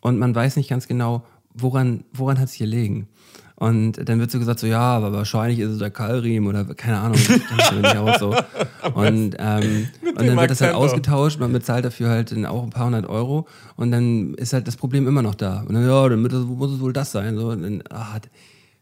Und 0.00 0.18
man 0.18 0.34
weiß 0.34 0.56
nicht 0.56 0.70
ganz 0.70 0.88
genau, 0.88 1.22
woran, 1.52 2.04
woran 2.14 2.38
hat 2.38 2.48
es 2.48 2.54
hier 2.54 2.66
liegen. 2.66 3.08
Und 3.56 4.08
dann 4.08 4.18
wird 4.18 4.30
so 4.30 4.38
gesagt, 4.38 4.58
so 4.60 4.66
ja, 4.66 4.80
aber 4.80 5.12
wahrscheinlich 5.12 5.60
ist 5.60 5.70
es 5.70 5.78
der 5.78 5.90
Keilriemen 5.90 6.48
oder 6.48 6.64
keine 6.74 6.98
Ahnung, 6.98 7.18
aus 7.98 8.18
so. 8.18 8.34
Und, 8.94 9.36
ähm, 9.38 9.88
und 10.02 10.26
dann 10.26 10.36
wird 10.36 10.50
das 10.50 10.60
halt 10.60 10.74
auch. 10.74 10.82
ausgetauscht, 10.82 11.38
man 11.38 11.52
bezahlt 11.52 11.84
dafür 11.84 12.10
halt 12.10 12.32
auch 12.46 12.64
ein 12.64 12.70
paar 12.70 12.86
hundert 12.86 13.08
Euro 13.08 13.46
und 13.76 13.92
dann 13.92 14.34
ist 14.34 14.52
halt 14.52 14.66
das 14.66 14.76
Problem 14.76 15.06
immer 15.06 15.22
noch 15.22 15.36
da. 15.36 15.60
Und 15.60 15.74
dann, 15.74 15.86
ja, 15.86 16.08
dann 16.08 16.20
muss 16.20 16.32
es 16.72 16.80
wohl 16.80 16.92
das 16.92 17.12
sein. 17.12 17.36
So, 17.36 17.54
dann, 17.54 17.82
ah, 17.90 18.18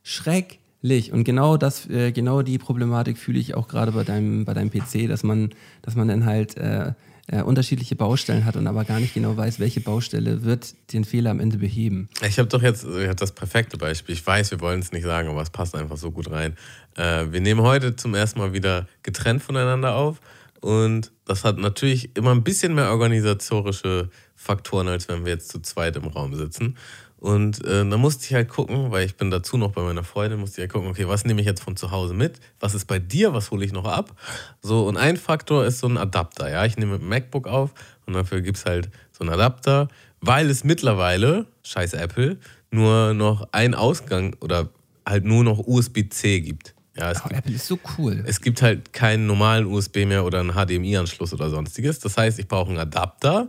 schrecklich. 0.03 1.13
Und 1.13 1.25
genau 1.25 1.57
das, 1.59 1.89
äh, 1.91 2.13
genau 2.13 2.43
die 2.43 2.59
Problematik 2.59 3.19
fühle 3.19 3.39
ich 3.39 3.55
auch 3.55 3.69
gerade 3.69 3.93
bei 3.93 4.05
deinem, 4.05 4.45
bei 4.45 4.55
deinem 4.55 4.71
PC, 4.71 5.07
dass 5.07 5.23
man, 5.23 5.51
dass 5.83 5.97
man 5.97 6.09
dann 6.09 6.25
halt 6.25 6.57
äh, 6.57 6.93
äh, 7.31 7.43
unterschiedliche 7.43 7.95
Baustellen 7.95 8.45
hat 8.45 8.57
und 8.57 8.67
aber 8.67 8.85
gar 8.85 8.99
nicht 8.99 9.15
genau 9.15 9.37
weiß, 9.37 9.61
welche 9.61 9.81
Baustelle 9.81 10.45
wird 10.45 10.75
den 10.93 11.05
Fehler 11.05 11.31
am 11.31 11.39
Ende 11.39 11.59
beheben. 11.59 12.09
Ich 12.27 12.39
habe 12.39 12.49
doch 12.49 12.63
jetzt 12.63 12.85
ich 12.85 13.09
hab 13.09 13.17
das 13.17 13.33
perfekte 13.33 13.77
Beispiel. 13.77 14.15
Ich 14.15 14.27
weiß, 14.27 14.51
wir 14.51 14.61
wollen 14.61 14.81
es 14.81 14.91
nicht 14.91 15.05
sagen, 15.05 15.29
aber 15.29 15.43
es 15.43 15.51
passt 15.51 15.75
einfach 15.75 15.97
so 15.97 16.11
gut 16.11 16.31
rein. 16.31 16.57
Äh, 16.97 17.27
wir 17.31 17.41
nehmen 17.41 17.63
heute 17.63 17.95
zum 17.95 18.15
ersten 18.15 18.41
Mal 18.41 18.53
wieder 18.53 18.89
getrennt 19.03 19.43
voneinander 19.43 19.95
auf. 19.95 20.21
Und 20.61 21.13
das 21.25 21.45
hat 21.45 21.59
natürlich 21.59 22.15
immer 22.17 22.33
ein 22.33 22.43
bisschen 22.43 22.75
mehr 22.75 22.91
organisatorische 22.91 24.11
Faktoren, 24.35 24.89
als 24.89 25.09
wenn 25.09 25.25
wir 25.25 25.33
jetzt 25.33 25.51
zu 25.51 25.61
zweit 25.61 25.97
im 25.97 26.05
Raum 26.05 26.35
sitzen. 26.35 26.77
Und 27.21 27.63
äh, 27.67 27.87
da 27.89 27.97
musste 27.99 28.25
ich 28.25 28.35
halt 28.35 28.49
gucken, 28.49 28.91
weil 28.91 29.05
ich 29.05 29.17
bin 29.17 29.31
dazu 29.31 29.59
noch 29.59 29.73
bei 29.73 29.83
meiner 29.83 30.03
Freundin, 30.05 30.41
musste 30.41 30.61
ich 30.61 30.63
halt 30.63 30.73
gucken, 30.73 30.89
okay, 30.89 31.07
was 31.07 31.25
nehme 31.27 31.41
ich 31.43 31.47
jetzt 31.47 31.63
von 31.63 31.77
zu 31.77 31.91
Hause 31.91 32.15
mit? 32.15 32.41
Was 32.61 32.75
ist 32.75 32.87
bei 32.87 32.99
dir? 32.99 33.35
Was 33.35 33.51
hole 33.51 33.65
ich 33.65 33.73
noch 33.73 33.85
ab? 33.85 34.17
So, 34.63 34.87
und 34.89 34.97
ein 34.97 35.17
Faktor 35.19 35.67
ist 35.67 35.81
so 35.81 35.87
ein 35.87 35.99
Adapter. 35.99 36.51
Ja, 36.51 36.65
ich 36.65 36.77
nehme 36.79 36.93
mit 36.93 37.03
dem 37.03 37.09
MacBook 37.11 37.47
auf 37.47 37.73
und 38.07 38.15
dafür 38.15 38.41
gibt 38.41 38.57
es 38.57 38.65
halt 38.65 38.89
so 39.13 39.21
einen 39.23 39.33
Adapter, 39.35 39.89
weil 40.23 40.49
es 40.49 40.65
mittlerweile, 40.65 41.47
scheiß 41.63 41.93
Apple, 41.93 42.39
nur 42.71 43.13
noch 43.15 43.49
einen 43.53 43.75
Ausgang 43.75 44.35
oder 44.41 44.71
halt 45.07 45.25
nur 45.25 45.45
noch 45.45 45.59
USB-C 45.59 46.41
gibt. 46.41 46.75
Ja, 46.97 47.11
es 47.11 47.19
Oh, 47.21 47.29
gibt 47.29 47.39
Apple 47.39 47.55
ist 47.55 47.67
so 47.67 47.79
cool. 47.99 48.25
es 48.27 48.41
gibt 48.41 48.63
halt 48.63 48.93
keinen 48.93 49.27
normalen 49.27 49.67
USB 49.67 50.07
mehr 50.07 50.25
oder 50.25 50.41
einen 50.41 50.53
HDMI-Anschluss 50.53 51.33
oder 51.35 51.51
sonstiges. 51.51 51.99
Das 52.01 52.17
heißt, 52.17 52.39
ich 52.39 52.49
brauche 52.49 52.71
einen 52.71 52.79
Adapter, 52.79 53.49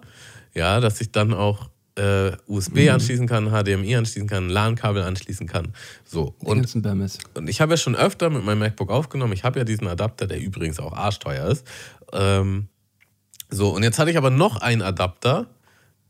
ja, 0.54 0.80
dass 0.80 1.00
ich 1.02 1.12
dann 1.12 1.34
auch 1.34 1.70
äh, 1.96 2.32
USB 2.48 2.89
anschließen 2.89 3.28
kann, 3.28 3.50
HDMI 3.50 3.96
anschließen 3.96 4.28
kann, 4.28 4.50
LAN-Kabel 4.50 5.04
anschließen 5.04 5.48
kann. 5.48 5.74
So. 6.06 6.36
Und, 6.39 6.74
und 7.36 7.50
ich 7.50 7.62
habe 7.62 7.74
ja 7.74 7.78
schon 7.78 7.96
öfter 7.96 8.30
mit 8.30 8.46
meinem 8.46 8.60
MacBook 8.60 8.89
aufgenommen. 8.89 9.34
Ich 9.34 9.44
habe 9.44 9.60
ja 9.60 9.66
diesen 9.66 9.88
Adapter, 9.88 10.28
der 10.28 10.39
übrigens 10.39 10.80
auch 10.80 10.94
arschteuer 10.94 11.48
ist. 11.48 11.68
Ähm, 12.14 12.68
so, 13.50 13.70
und 13.76 13.84
jetzt 13.84 14.00
hatte 14.00 14.12
ich 14.12 14.18
aber 14.18 14.30
noch 14.30 14.62
einen 14.62 14.82
Adapter, 14.82 15.48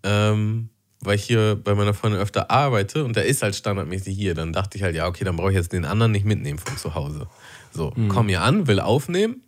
ähm, 0.03 0.69
weil 0.99 1.15
ich 1.15 1.23
hier 1.23 1.55
bei 1.55 1.73
meiner 1.73 1.95
Freundin 1.95 2.21
öfter 2.21 2.51
arbeite 2.51 3.03
und 3.03 3.15
der 3.15 3.25
ist 3.25 3.41
halt 3.41 3.55
standardmäßig 3.55 4.15
hier. 4.15 4.35
Dann 4.35 4.53
dachte 4.53 4.77
ich 4.77 4.83
halt, 4.83 4.95
ja, 4.95 5.07
okay, 5.07 5.23
dann 5.23 5.35
brauche 5.35 5.49
ich 5.49 5.55
jetzt 5.55 5.73
den 5.73 5.85
anderen 5.85 6.11
nicht 6.11 6.25
mitnehmen 6.25 6.59
von 6.59 6.77
zu 6.77 6.93
Hause. 6.93 7.27
So, 7.71 7.91
komm 8.09 8.27
hier 8.27 8.41
an, 8.41 8.67
will 8.67 8.79
aufnehmen, 8.79 9.41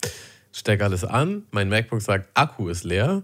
steck 0.52 0.82
alles 0.82 1.04
an, 1.04 1.44
mein 1.52 1.70
MacBook 1.70 2.02
sagt, 2.02 2.30
Akku 2.34 2.70
ist 2.70 2.84
leer 2.84 3.22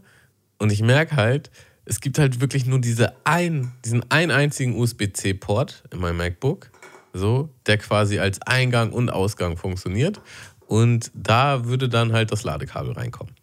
und 0.59 0.71
ich 0.71 0.83
merke 0.83 1.15
halt, 1.15 1.49
es 1.89 2.01
gibt 2.01 2.19
halt 2.19 2.39
wirklich 2.39 2.67
nur 2.67 2.79
diese 2.79 3.13
ein, 3.25 3.73
diesen 3.83 4.09
einen 4.11 4.29
einzigen 4.29 4.75
USB-C-Port 4.75 5.85
in 5.91 5.99
meinem 5.99 6.17
MacBook, 6.17 6.69
so, 7.13 7.49
der 7.65 7.79
quasi 7.79 8.19
als 8.19 8.39
Eingang 8.43 8.91
und 8.93 9.09
Ausgang 9.09 9.57
funktioniert. 9.57 10.21
Und 10.67 11.09
da 11.15 11.65
würde 11.65 11.89
dann 11.89 12.13
halt 12.13 12.31
das 12.31 12.43
Ladekabel 12.43 12.93
reinkommen. 12.93 13.33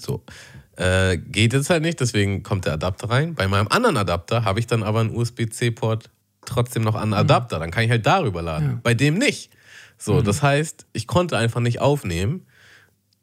So. 0.00 0.24
Äh, 0.74 1.18
geht 1.18 1.52
jetzt 1.52 1.70
halt 1.70 1.82
nicht, 1.82 2.00
deswegen 2.00 2.42
kommt 2.42 2.64
der 2.64 2.72
Adapter 2.72 3.08
rein. 3.08 3.36
Bei 3.36 3.46
meinem 3.46 3.68
anderen 3.68 3.96
Adapter 3.96 4.44
habe 4.44 4.58
ich 4.58 4.66
dann 4.66 4.82
aber 4.82 5.00
einen 5.00 5.14
USB-C-Port 5.14 6.10
trotzdem 6.44 6.82
noch 6.82 6.96
an 6.96 7.02
einen 7.02 7.12
Adapter. 7.14 7.60
Dann 7.60 7.70
kann 7.70 7.84
ich 7.84 7.90
halt 7.90 8.04
darüber 8.04 8.42
laden. 8.42 8.80
Bei 8.82 8.94
dem 8.94 9.14
nicht. 9.16 9.52
So, 9.96 10.22
das 10.22 10.42
heißt, 10.42 10.86
ich 10.92 11.06
konnte 11.06 11.38
einfach 11.38 11.60
nicht 11.60 11.80
aufnehmen 11.80 12.46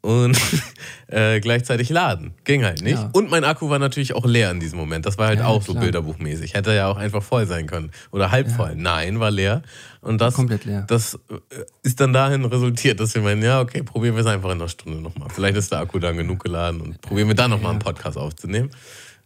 und 0.02 0.38
äh, 1.08 1.40
gleichzeitig 1.40 1.90
laden. 1.90 2.34
Ging 2.44 2.64
halt 2.64 2.82
nicht. 2.82 2.98
Ja. 2.98 3.10
Und 3.14 3.30
mein 3.30 3.44
Akku 3.44 3.70
war 3.70 3.80
natürlich 3.80 4.14
auch 4.16 4.26
leer 4.26 4.52
in 4.52 4.60
diesem 4.60 4.78
Moment. 4.80 5.06
Das 5.06 5.18
war 5.18 5.28
halt 5.28 5.40
Ja, 5.40 5.48
auch 5.48 5.62
so 5.62 5.74
klar. 5.74 5.84
bilderbuchmäßig. 5.84 6.54
Hätte 6.54 6.74
ja 6.74 6.88
auch 6.88 6.98
einfach 6.98 7.24
voll 7.24 7.46
sein 7.48 7.68
können. 7.68 7.92
Oder 8.12 8.32
halb 8.32 8.50
voll. 8.50 8.76
Nein, 8.76 9.20
war 9.20 9.32
leer. 9.32 9.64
Und 10.02 10.22
das, 10.22 10.36
Komplett 10.36 10.66
leer. 10.66 10.84
das 10.88 11.16
äh, 11.30 11.40
ist 11.84 12.00
dann 12.00 12.14
dahin 12.14 12.46
resultiert, 12.46 13.00
dass 13.00 13.14
wir 13.16 13.22
meinen, 13.22 13.42
ja, 13.44 13.60
okay, 13.60 13.84
probieren 13.84 14.16
wir 14.16 14.22
es 14.22 14.28
einfach 14.28 14.50
in 14.52 14.60
einer 14.62 14.70
Stunde 14.70 15.02
nochmal. 15.02 15.30
Vielleicht 15.30 15.58
ist 15.58 15.72
der 15.72 15.80
Akku 15.80 16.00
dann 16.00 16.16
genug 16.16 16.44
geladen 16.44 16.80
und 16.80 17.02
probieren 17.02 17.28
wir 17.28 17.36
dann 17.36 17.50
nochmal 17.52 17.72
einen 17.72 17.80
Podcast 17.80 18.18
aufzunehmen. 18.18 18.70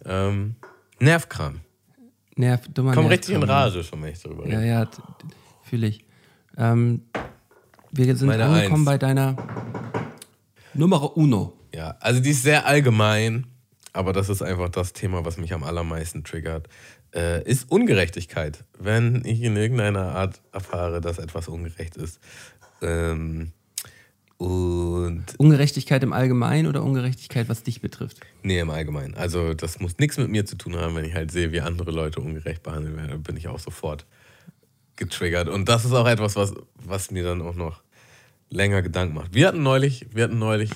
Ähm, 0.05 0.55
Nervkram. 0.99 1.59
Nerv, 2.37 2.61
dummer 2.73 2.93
Komm 2.93 3.05
Nerv- 3.05 3.11
richtig 3.11 3.35
in 3.35 3.43
Rage 3.43 3.83
schon, 3.83 4.01
wenn 4.01 4.13
ich 4.13 4.21
darüber 4.23 4.45
rede. 4.45 4.55
Ja, 4.55 4.61
ja, 4.61 4.87
fühle 5.63 5.87
ich. 5.87 6.05
Ähm, 6.57 7.01
wir 7.91 8.15
sind 8.15 8.27
Meine 8.27 8.45
angekommen 8.45 8.77
Eins. 8.81 8.85
bei 8.85 8.97
deiner 8.97 9.35
Nummer 10.73 11.15
Uno. 11.17 11.53
Ja, 11.73 11.95
also 11.99 12.19
die 12.19 12.31
ist 12.31 12.43
sehr 12.43 12.65
allgemein, 12.65 13.47
aber 13.93 14.13
das 14.13 14.29
ist 14.29 14.41
einfach 14.41 14.69
das 14.69 14.93
Thema, 14.93 15.25
was 15.25 15.37
mich 15.37 15.53
am 15.53 15.63
allermeisten 15.63 16.23
triggert. 16.23 16.67
Äh, 17.13 17.43
ist 17.43 17.69
Ungerechtigkeit. 17.69 18.63
Wenn 18.79 19.23
ich 19.25 19.41
in 19.41 19.57
irgendeiner 19.57 20.15
Art 20.15 20.41
erfahre, 20.51 21.01
dass 21.01 21.17
etwas 21.17 21.47
ungerecht 21.47 21.97
ist. 21.97 22.19
Ähm, 22.81 23.51
und 24.37 25.25
Ungerechtigkeit 25.37 26.01
im 26.01 26.13
Allgemeinen 26.13 26.67
oder 26.67 26.81
Ungerechtigkeit, 26.83 27.47
was 27.47 27.61
dich 27.61 27.79
betrifft? 27.81 28.21
nee, 28.41 28.59
im 28.59 28.71
Allgemeinen. 28.71 29.13
Also 29.13 29.53
das 29.53 29.79
muss 29.79 29.99
nichts 29.99 30.17
mit 30.17 30.29
mir 30.29 30.47
zu 30.47 30.55
tun 30.55 30.75
haben, 30.77 30.95
wenn 30.95 31.05
ich 31.05 31.13
halt 31.13 31.31
sehe, 31.31 31.51
wie 31.51 31.61
andere 31.61 31.91
Leute 31.91 32.21
ungerecht 32.21 32.63
behandelt 32.63 32.95
werden, 32.95 33.09
dann 33.09 33.23
bin 33.23 33.37
ich 33.37 33.47
auch 33.49 33.59
sofort 33.59 34.07
getriggert. 34.95 35.47
Und 35.47 35.69
das 35.69 35.85
ist 35.85 35.93
auch 35.93 36.07
etwas, 36.07 36.35
was, 36.35 36.55
was 36.73 37.11
mir 37.11 37.23
dann 37.23 37.41
auch 37.43 37.53
noch 37.53 37.83
länger 38.51 38.81
Gedanken 38.81 39.15
macht. 39.15 39.33
Wir 39.33 39.47
hatten 39.47 39.63
neulich, 39.63 40.05
wir 40.13 40.25
hatten 40.25 40.37
neulich 40.37 40.69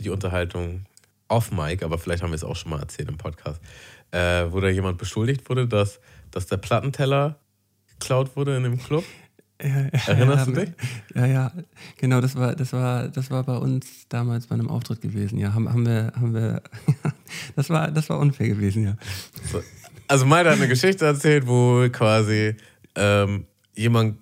die 0.00 0.08
Unterhaltung 0.08 0.86
off 1.28 1.50
Mic, 1.50 1.84
aber 1.84 1.98
vielleicht 1.98 2.22
haben 2.22 2.30
wir 2.30 2.36
es 2.36 2.44
auch 2.44 2.56
schon 2.56 2.70
mal 2.70 2.80
erzählt 2.80 3.08
im 3.08 3.18
Podcast, 3.18 3.60
äh, 4.12 4.46
wo 4.50 4.60
da 4.60 4.68
jemand 4.68 4.96
beschuldigt 4.96 5.48
wurde, 5.50 5.66
dass, 5.66 6.00
dass 6.30 6.46
der 6.46 6.56
Plattenteller 6.56 7.38
geklaut 7.98 8.36
wurde 8.36 8.56
in 8.56 8.62
dem 8.62 8.78
Club. 8.78 9.04
Erinnerst 9.58 10.48
du 10.48 10.52
dich? 10.52 10.70
Ja, 11.14 11.26
ja, 11.26 11.52
genau, 11.96 12.20
das 12.20 12.36
war, 12.36 12.54
das 12.54 12.72
war, 12.74 13.08
das 13.08 13.30
war 13.30 13.42
bei 13.42 13.56
uns 13.56 14.06
damals 14.08 14.46
bei 14.46 14.54
einem 14.54 14.68
Auftritt 14.68 15.00
gewesen, 15.00 15.38
ja. 15.38 15.54
Haben, 15.54 15.72
haben 15.72 15.86
wir, 15.86 16.12
haben 16.14 16.34
wir, 16.34 16.62
das 17.56 17.70
war, 17.70 17.90
das 17.90 18.08
war 18.10 18.18
unfair 18.18 18.48
gewesen, 18.48 18.84
ja. 18.84 18.96
So. 19.50 19.62
Also 20.08 20.26
Maida 20.26 20.50
hat 20.50 20.58
eine 20.58 20.68
Geschichte 20.68 21.06
erzählt, 21.06 21.46
wo 21.46 21.88
quasi 21.90 22.54
ähm, 22.94 23.46
jemand, 23.74 24.18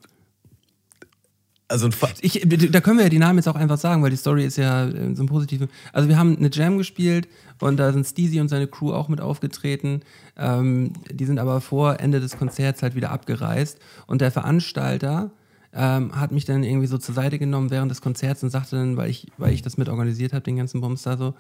also 1.68 1.88
Ich, 2.20 2.42
da 2.70 2.80
können 2.80 2.98
wir 2.98 3.04
ja 3.04 3.10
die 3.10 3.18
Namen 3.18 3.38
jetzt 3.38 3.48
auch 3.48 3.54
einfach 3.54 3.78
sagen, 3.78 4.02
weil 4.02 4.10
die 4.10 4.16
Story 4.16 4.44
ist 4.44 4.58
ja 4.58 4.86
äh, 4.86 5.14
so 5.14 5.22
ein 5.22 5.26
positives. 5.26 5.68
Also 5.92 6.08
wir 6.08 6.18
haben 6.18 6.36
eine 6.36 6.50
Jam 6.52 6.76
gespielt 6.76 7.28
und 7.60 7.78
da 7.78 7.92
sind 7.92 8.06
Steezy 8.06 8.40
und 8.40 8.48
seine 8.48 8.66
Crew 8.66 8.92
auch 8.92 9.08
mit 9.08 9.20
aufgetreten. 9.20 10.02
Ähm, 10.36 10.92
die 11.10 11.24
sind 11.24 11.38
aber 11.38 11.60
vor 11.60 12.00
Ende 12.00 12.20
des 12.20 12.36
Konzerts 12.36 12.82
halt 12.82 12.94
wieder 12.94 13.10
abgereist 13.10 13.78
und 14.06 14.20
der 14.20 14.30
Veranstalter 14.30 15.30
ähm, 15.72 16.14
hat 16.18 16.32
mich 16.32 16.44
dann 16.44 16.62
irgendwie 16.62 16.86
so 16.86 16.98
zur 16.98 17.14
Seite 17.14 17.38
genommen 17.38 17.70
während 17.70 17.90
des 17.90 18.00
Konzerts 18.00 18.42
und 18.42 18.50
sagte 18.50 18.76
dann, 18.76 18.96
weil 18.96 19.10
ich, 19.10 19.26
weil 19.38 19.52
ich 19.52 19.62
das 19.62 19.76
mit 19.76 19.88
organisiert 19.88 20.32
habe, 20.32 20.42
den 20.42 20.56
ganzen 20.56 20.80
Bums 20.80 21.02
da 21.02 21.16
so, 21.16 21.34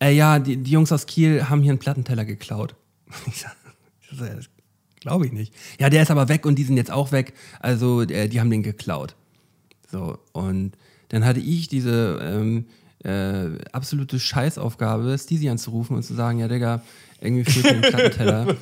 äh, 0.00 0.12
ja, 0.12 0.38
die, 0.38 0.56
die 0.56 0.70
Jungs 0.70 0.92
aus 0.92 1.06
Kiel 1.06 1.48
haben 1.48 1.62
hier 1.62 1.72
einen 1.72 1.78
Plattenteller 1.78 2.24
geklaut. 2.24 2.74
Ich 3.26 3.40
sag, 3.40 3.56
das 4.10 4.48
glaube 5.00 5.26
ich 5.26 5.32
nicht. 5.32 5.54
Ja, 5.78 5.90
der 5.90 6.02
ist 6.02 6.10
aber 6.10 6.28
weg 6.28 6.46
und 6.46 6.56
die 6.56 6.64
sind 6.64 6.76
jetzt 6.76 6.90
auch 6.90 7.12
weg. 7.12 7.34
Also 7.60 8.02
äh, 8.02 8.28
die 8.28 8.40
haben 8.40 8.50
den 8.50 8.62
geklaut. 8.62 9.14
So, 9.90 10.18
und 10.32 10.72
dann 11.08 11.24
hatte 11.24 11.40
ich 11.40 11.68
diese 11.68 12.18
ähm, 12.22 12.66
äh, 13.04 13.58
absolute 13.72 14.18
Scheißaufgabe, 14.20 15.16
Steezy 15.18 15.48
anzurufen 15.48 15.96
und 15.96 16.02
zu 16.02 16.14
sagen, 16.14 16.38
ja, 16.40 16.48
Digga, 16.48 16.82
irgendwie 17.20 17.50
fehlt 17.50 17.64
mir 17.64 17.70
ein 17.86 17.92
Plattenteller. 17.92 18.56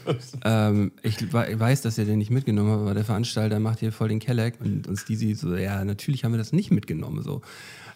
ähm, 0.45 0.93
ich, 1.03 1.33
we- 1.33 1.47
ich 1.53 1.59
weiß, 1.59 1.83
dass 1.83 1.99
ihr 1.99 2.05
den 2.05 2.18
nicht 2.18 2.31
mitgenommen 2.31 2.70
habt, 2.70 2.83
aber 2.83 2.95
der 2.95 3.05
Veranstalter 3.05 3.59
macht 3.61 3.81
hier 3.81 3.93
voll 3.93 4.09
den 4.09 4.18
Kelleck 4.20 4.55
und, 4.61 4.87
und 4.87 4.97
Steezy 4.97 5.35
so, 5.35 5.55
ja, 5.57 5.85
natürlich 5.85 6.24
haben 6.24 6.33
wir 6.33 6.39
das 6.39 6.53
nicht 6.53 6.70
mitgenommen, 6.70 7.22
so. 7.22 7.43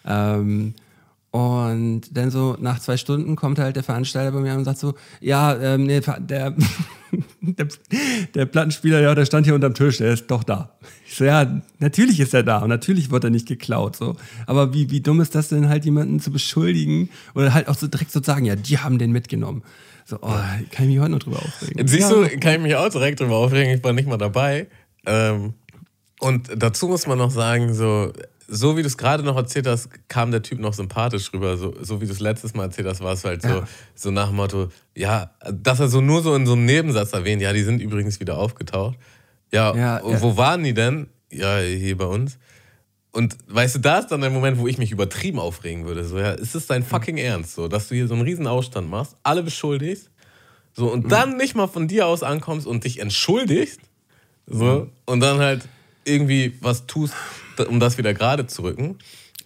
Ähm, 0.05 0.73
und 1.31 2.01
dann 2.11 2.29
so 2.29 2.57
nach 2.59 2.79
zwei 2.79 2.97
Stunden 2.97 3.37
kommt 3.37 3.57
halt 3.57 3.77
der 3.77 3.83
Veranstalter 3.83 4.33
bei 4.33 4.41
mir 4.41 4.53
und 4.53 4.65
sagt 4.65 4.79
so, 4.79 4.95
ja, 5.21 5.57
ähm, 5.57 5.85
nee, 5.85 6.01
der, 6.01 6.19
der, 7.41 7.67
der 8.35 8.45
Plattenspieler, 8.45 8.99
ja, 8.99 9.15
der 9.15 9.25
stand 9.25 9.45
hier 9.45 9.55
unterm 9.55 9.73
Tisch, 9.73 9.99
der 9.99 10.11
ist 10.11 10.27
doch 10.27 10.43
da. 10.43 10.71
Ich 11.07 11.15
so, 11.15 11.23
ja, 11.23 11.61
natürlich 11.79 12.19
ist 12.19 12.33
er 12.33 12.43
da 12.43 12.57
und 12.59 12.67
natürlich 12.67 13.11
wird 13.11 13.23
er 13.23 13.29
nicht 13.29 13.47
geklaut, 13.47 13.95
so. 13.95 14.17
Aber 14.45 14.73
wie, 14.73 14.89
wie 14.91 14.99
dumm 14.99 15.21
ist 15.21 15.33
das 15.33 15.47
denn 15.47 15.69
halt, 15.69 15.85
jemanden 15.85 16.19
zu 16.19 16.31
beschuldigen 16.31 17.09
oder 17.33 17.53
halt 17.53 17.69
auch 17.69 17.75
so 17.75 17.87
direkt 17.87 18.11
so 18.11 18.19
zu 18.19 18.25
sagen, 18.25 18.43
ja, 18.43 18.57
die 18.57 18.79
haben 18.79 18.99
den 18.99 19.13
mitgenommen. 19.13 19.63
So, 20.03 20.17
oh, 20.21 20.27
kann 20.27 20.85
ich 20.85 20.95
mich 20.95 20.99
heute 20.99 21.11
noch 21.11 21.19
drüber 21.19 21.39
aufregen. 21.39 21.87
Siehst 21.87 22.11
ja, 22.11 22.23
du, 22.23 22.39
kann 22.39 22.55
ich 22.55 22.61
mich 22.61 22.75
auch 22.75 22.89
direkt 22.89 23.21
drüber 23.21 23.37
aufregen, 23.37 23.73
ich 23.73 23.81
war 23.85 23.93
nicht 23.93 24.07
mal 24.09 24.17
dabei. 24.17 24.67
Ähm, 25.05 25.53
und 26.19 26.49
dazu 26.57 26.89
muss 26.89 27.07
man 27.07 27.17
noch 27.17 27.31
sagen, 27.31 27.73
so, 27.73 28.11
so 28.53 28.75
wie 28.75 28.81
du 28.81 28.87
es 28.87 28.97
gerade 28.97 29.23
noch 29.23 29.37
erzählt 29.37 29.65
hast, 29.65 29.89
kam 30.09 30.29
der 30.31 30.41
Typ 30.41 30.59
noch 30.59 30.73
sympathisch 30.73 31.31
rüber. 31.33 31.55
So, 31.57 31.73
so 31.81 32.01
wie 32.01 32.05
du 32.05 32.11
es 32.11 32.19
letztes 32.19 32.53
Mal 32.53 32.63
erzählt 32.65 32.85
hast, 32.87 32.99
war 33.01 33.13
es 33.13 33.23
halt 33.23 33.41
so, 33.41 33.47
Ja. 33.47 33.67
so 33.95 34.11
nach 34.11 34.27
dem 34.27 34.35
Motto, 34.35 34.67
ja, 34.95 35.31
dass 35.51 35.79
er 35.79 35.87
so 35.87 36.01
nur 36.01 36.21
so 36.21 36.35
in 36.35 36.45
so 36.45 36.53
einem 36.53 36.65
Nebensatz 36.65 37.13
erwähnt, 37.13 37.41
ja, 37.41 37.53
die 37.53 37.63
sind 37.63 37.81
übrigens 37.81 38.19
wieder 38.19 38.37
aufgetaucht. 38.37 38.97
Ja, 39.53 39.73
Ja, 39.75 39.97
und 39.97 40.13
ja. 40.13 40.21
wo 40.21 40.35
waren 40.35 40.63
die 40.63 40.73
denn? 40.73 41.07
Ja, 41.31 41.59
hier 41.59 41.97
bei 41.97 42.05
uns. 42.05 42.37
Und 43.13 43.37
weißt 43.47 43.75
du, 43.75 43.79
da 43.79 43.99
ist 43.99 44.07
dann 44.07 44.21
der 44.21 44.29
Moment, 44.29 44.57
wo 44.57 44.67
ich 44.67 44.77
mich 44.77 44.91
übertrieben 44.91 45.39
aufregen 45.39 45.85
würde. 45.85 46.03
So, 46.03 46.17
ja, 46.19 46.31
ist 46.31 46.53
es 46.55 46.67
dein 46.67 46.83
fucking 46.83 47.17
Ernst, 47.17 47.55
so, 47.55 47.67
dass 47.69 47.87
du 47.87 47.95
hier 47.95 48.07
so 48.07 48.13
einen 48.13 48.23
riesen 48.23 48.47
Aufstand 48.47 48.89
machst, 48.89 49.15
alle 49.23 49.43
beschuldigst, 49.43 50.09
so, 50.73 50.89
und 50.91 51.11
dann 51.11 51.35
nicht 51.37 51.55
mal 51.55 51.67
von 51.67 51.87
dir 51.89 52.05
aus 52.07 52.23
ankommst 52.23 52.67
und 52.67 52.83
dich 52.85 52.99
entschuldigst, 52.99 53.79
so, 54.47 54.89
und 55.05 55.19
dann 55.21 55.39
halt 55.39 55.67
irgendwie 56.05 56.57
was 56.61 56.87
tust, 56.87 57.13
um 57.67 57.79
das 57.79 57.97
wieder 57.97 58.13
gerade 58.13 58.47
zu 58.47 58.63
rücken. 58.63 58.97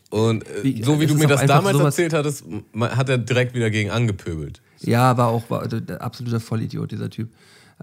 Und 0.09 0.47
äh, 0.47 0.63
Wie- 0.63 0.83
so 0.83 0.99
wie 0.99 1.05
es 1.05 1.11
du 1.11 1.17
mir 1.17 1.27
das 1.27 1.45
damals 1.45 1.77
erzählt 1.79 2.13
hattest, 2.13 2.43
hat 2.79 3.09
er 3.09 3.17
direkt 3.17 3.53
wieder 3.55 3.69
gegen 3.69 3.89
angepöbelt. 3.91 4.61
Ja, 4.79 5.17
war 5.17 5.27
auch 5.29 5.49
war, 5.49 5.67
der 5.67 6.01
absoluter 6.01 6.39
Vollidiot, 6.39 6.91
dieser 6.91 7.09
Typ. 7.09 7.29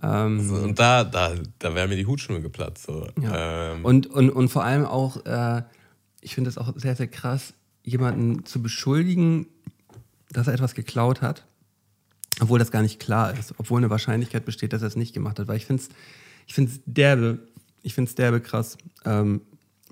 Ähm, 0.03 0.41
So, 0.49 0.55
und 0.55 0.79
da, 0.79 1.05
da, 1.05 1.35
da 1.59 1.75
wäre 1.75 1.89
mir 1.89 1.97
die 1.97 2.07
Hutschnur 2.07 2.41
geplatzt. 2.41 2.85
So. 2.87 3.07
Ja. 3.21 3.73
Ähm, 3.75 3.85
Und, 3.85 4.07
und, 4.07 4.31
und 4.31 4.49
vor 4.49 4.65
allem 4.65 4.87
auch, 4.87 5.25
äh, 5.27 5.63
ich 6.21 6.35
finde 6.35 6.49
es 6.49 6.57
auch 6.59 6.73
sehr, 6.77 6.97
sehr 6.97 7.09
krass, 7.09 7.53
jemanden 7.85 8.47
zu 8.47 8.63
beschuldigen, 8.63 9.47
dass 10.31 10.47
er 10.47 10.55
etwas 10.55 10.75
geklaut 10.75 11.21
hat, 11.21 11.45
obwohl 12.41 12.59
das 12.59 12.71
gar 12.71 12.81
nicht 12.83 13.01
klar 13.01 13.37
ist, 13.39 13.53
obwohl 13.59 13.81
eine 13.81 13.91
Wahrscheinlichkeit 13.91 14.45
besteht, 14.47 14.73
dass 14.73 14.81
er 14.83 14.89
es 14.89 14.97
nicht 14.97 15.13
gemacht 15.13 15.39
hat. 15.39 15.49
Weil 15.49 15.57
ich 15.57 15.67
finde 15.67 15.83
es 15.83 15.89
ich 16.47 16.55
find's 16.55 16.81
derbe, 16.87 17.39
ich 17.83 17.93
finde 17.95 18.09
es 18.09 18.15
derbe 18.15 18.41
krass, 18.41 18.79
ähm, 19.05 19.43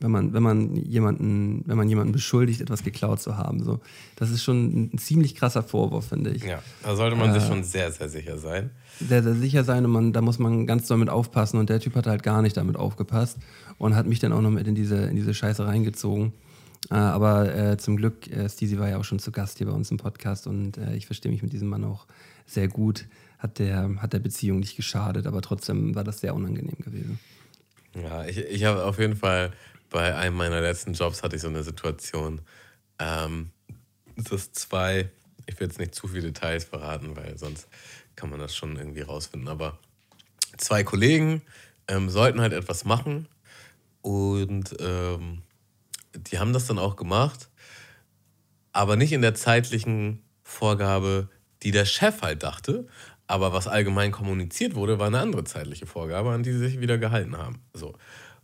wenn 0.01 0.11
man, 0.11 0.33
wenn 0.33 0.43
man 0.43 0.77
jemanden, 0.77 1.63
wenn 1.67 1.77
man 1.77 1.89
jemanden 1.89 2.13
beschuldigt, 2.13 2.61
etwas 2.61 2.83
geklaut 2.83 3.21
zu 3.21 3.37
haben. 3.37 3.63
So. 3.63 3.81
Das 4.17 4.31
ist 4.31 4.43
schon 4.43 4.91
ein 4.95 4.99
ziemlich 4.99 5.35
krasser 5.35 5.63
Vorwurf, 5.63 6.09
finde 6.09 6.31
ich. 6.31 6.43
ja, 6.45 6.63
da 6.83 6.97
sollte 6.97 7.17
man 7.17 7.31
Äh. 7.31 7.35
sich 7.41 7.49
schon 7.49 7.63
sehr, 7.63 7.91
sehr 7.93 8.09
sicher 8.09 8.39
sein. 8.39 8.71
sehr, 8.99 9.23
sehr 9.23 9.35
sicher 9.35 9.65
sein 9.65 9.85
und 9.85 9.91
man, 9.93 10.13
da 10.13 10.21
muss 10.23 10.39
man 10.39 10.67
ganz 10.67 10.87
doll 10.89 10.99
mit 10.99 11.09
aufpassen. 11.11 11.59
Und 11.59 11.71
der 11.71 11.81
Typ 11.81 11.95
hat 11.97 12.07
halt 12.07 12.23
gar 12.23 12.43
nicht 12.43 12.57
damit 12.57 12.77
aufgepasst 12.77 13.39
und 13.79 13.95
hat 13.95 14.07
mich 14.07 14.19
dann 14.19 14.33
auch 14.33 14.41
noch 14.43 14.51
mit 14.51 14.67
in 14.67 14.75
diese, 14.75 14.97
in 15.07 15.17
diese 15.17 15.35
Scheiße 15.35 15.67
reingezogen. 15.67 16.33
Äh, 16.91 16.95
aber 16.95 17.55
äh, 17.55 17.77
zum 17.77 17.97
Glück, 17.97 18.27
äh, 18.31 18.49
Steezy 18.49 18.79
war 18.79 18.89
ja 18.89 18.97
auch 18.99 19.05
schon 19.05 19.19
zu 19.19 19.31
Gast 19.33 19.59
hier 19.59 19.67
bei 19.67 19.73
uns 19.75 19.91
im 19.91 19.99
Podcast 19.99 20.47
und 20.47 20.79
äh, 20.79 20.95
ich 20.97 21.05
verstehe 21.07 21.31
mich 21.31 21.43
mit 21.43 21.53
diesem 21.53 21.69
Mann 21.69 21.85
auch 21.85 22.07
sehr 22.47 22.69
gut. 22.69 23.07
hat 23.39 23.59
der, 23.59 23.91
hat 24.03 24.13
der 24.15 24.19
Beziehung 24.19 24.61
nicht 24.61 24.77
geschadet, 24.77 25.27
aber 25.27 25.41
trotzdem 25.43 25.95
war 25.95 26.05
das 26.05 26.21
sehr 26.21 26.35
unangenehm 26.35 26.77
gewesen. 26.79 27.19
Ja, 27.95 28.25
ich, 28.25 28.39
ich 28.39 28.65
habe 28.65 28.85
auf 28.85 28.99
jeden 28.99 29.17
Fall 29.17 29.53
bei 29.91 30.17
einem 30.17 30.37
meiner 30.37 30.61
letzten 30.61 30.95
Jobs 30.95 31.23
hatte 31.23 31.37
ich 31.37 31.43
so 31.43 31.49
eine 31.49 31.63
Situation, 31.63 32.41
ähm, 32.99 33.51
dass 34.17 34.53
zwei, 34.53 35.11
ich 35.47 35.59
will 35.59 35.67
jetzt 35.67 35.79
nicht 35.79 35.95
zu 35.95 36.09
viele 36.09 36.33
Details 36.33 36.65
verraten, 36.65 37.17
weil 37.17 37.37
sonst 37.37 37.69
kann 38.17 38.31
man 38.31 38.39
das 38.39 38.55
schon 38.57 38.77
irgendwie 38.77 39.03
rausfinden, 39.03 39.49
aber 39.49 39.79
zwei 40.57 40.85
Kollegen 40.85 41.43
ähm, 41.89 42.09
sollten 42.09 42.41
halt 42.41 42.53
etwas 42.53 42.85
machen 42.85 43.29
und 44.03 44.77
ähm, 44.81 45.43
die 46.15 46.39
haben 46.39 46.53
das 46.53 46.67
dann 46.67 46.79
auch 46.79 46.97
gemacht, 46.97 47.49
aber 48.73 48.97
nicht 48.97 49.13
in 49.13 49.23
der 49.23 49.35
zeitlichen 49.35 50.23
Vorgabe, 50.43 51.29
die 51.63 51.71
der 51.71 51.85
Chef 51.85 52.23
halt 52.23 52.43
dachte. 52.43 52.87
Aber 53.27 53.53
was 53.53 53.69
allgemein 53.69 54.11
kommuniziert 54.11 54.75
wurde, 54.75 54.99
war 54.99 55.07
eine 55.07 55.21
andere 55.21 55.45
zeitliche 55.45 55.87
Vorgabe, 55.87 56.31
an 56.31 56.43
die 56.43 56.53
sie 56.53 56.59
sich 56.59 56.81
wieder 56.81 56.99
gehalten 56.99 57.37
haben. 57.37 57.61
So. 57.73 57.95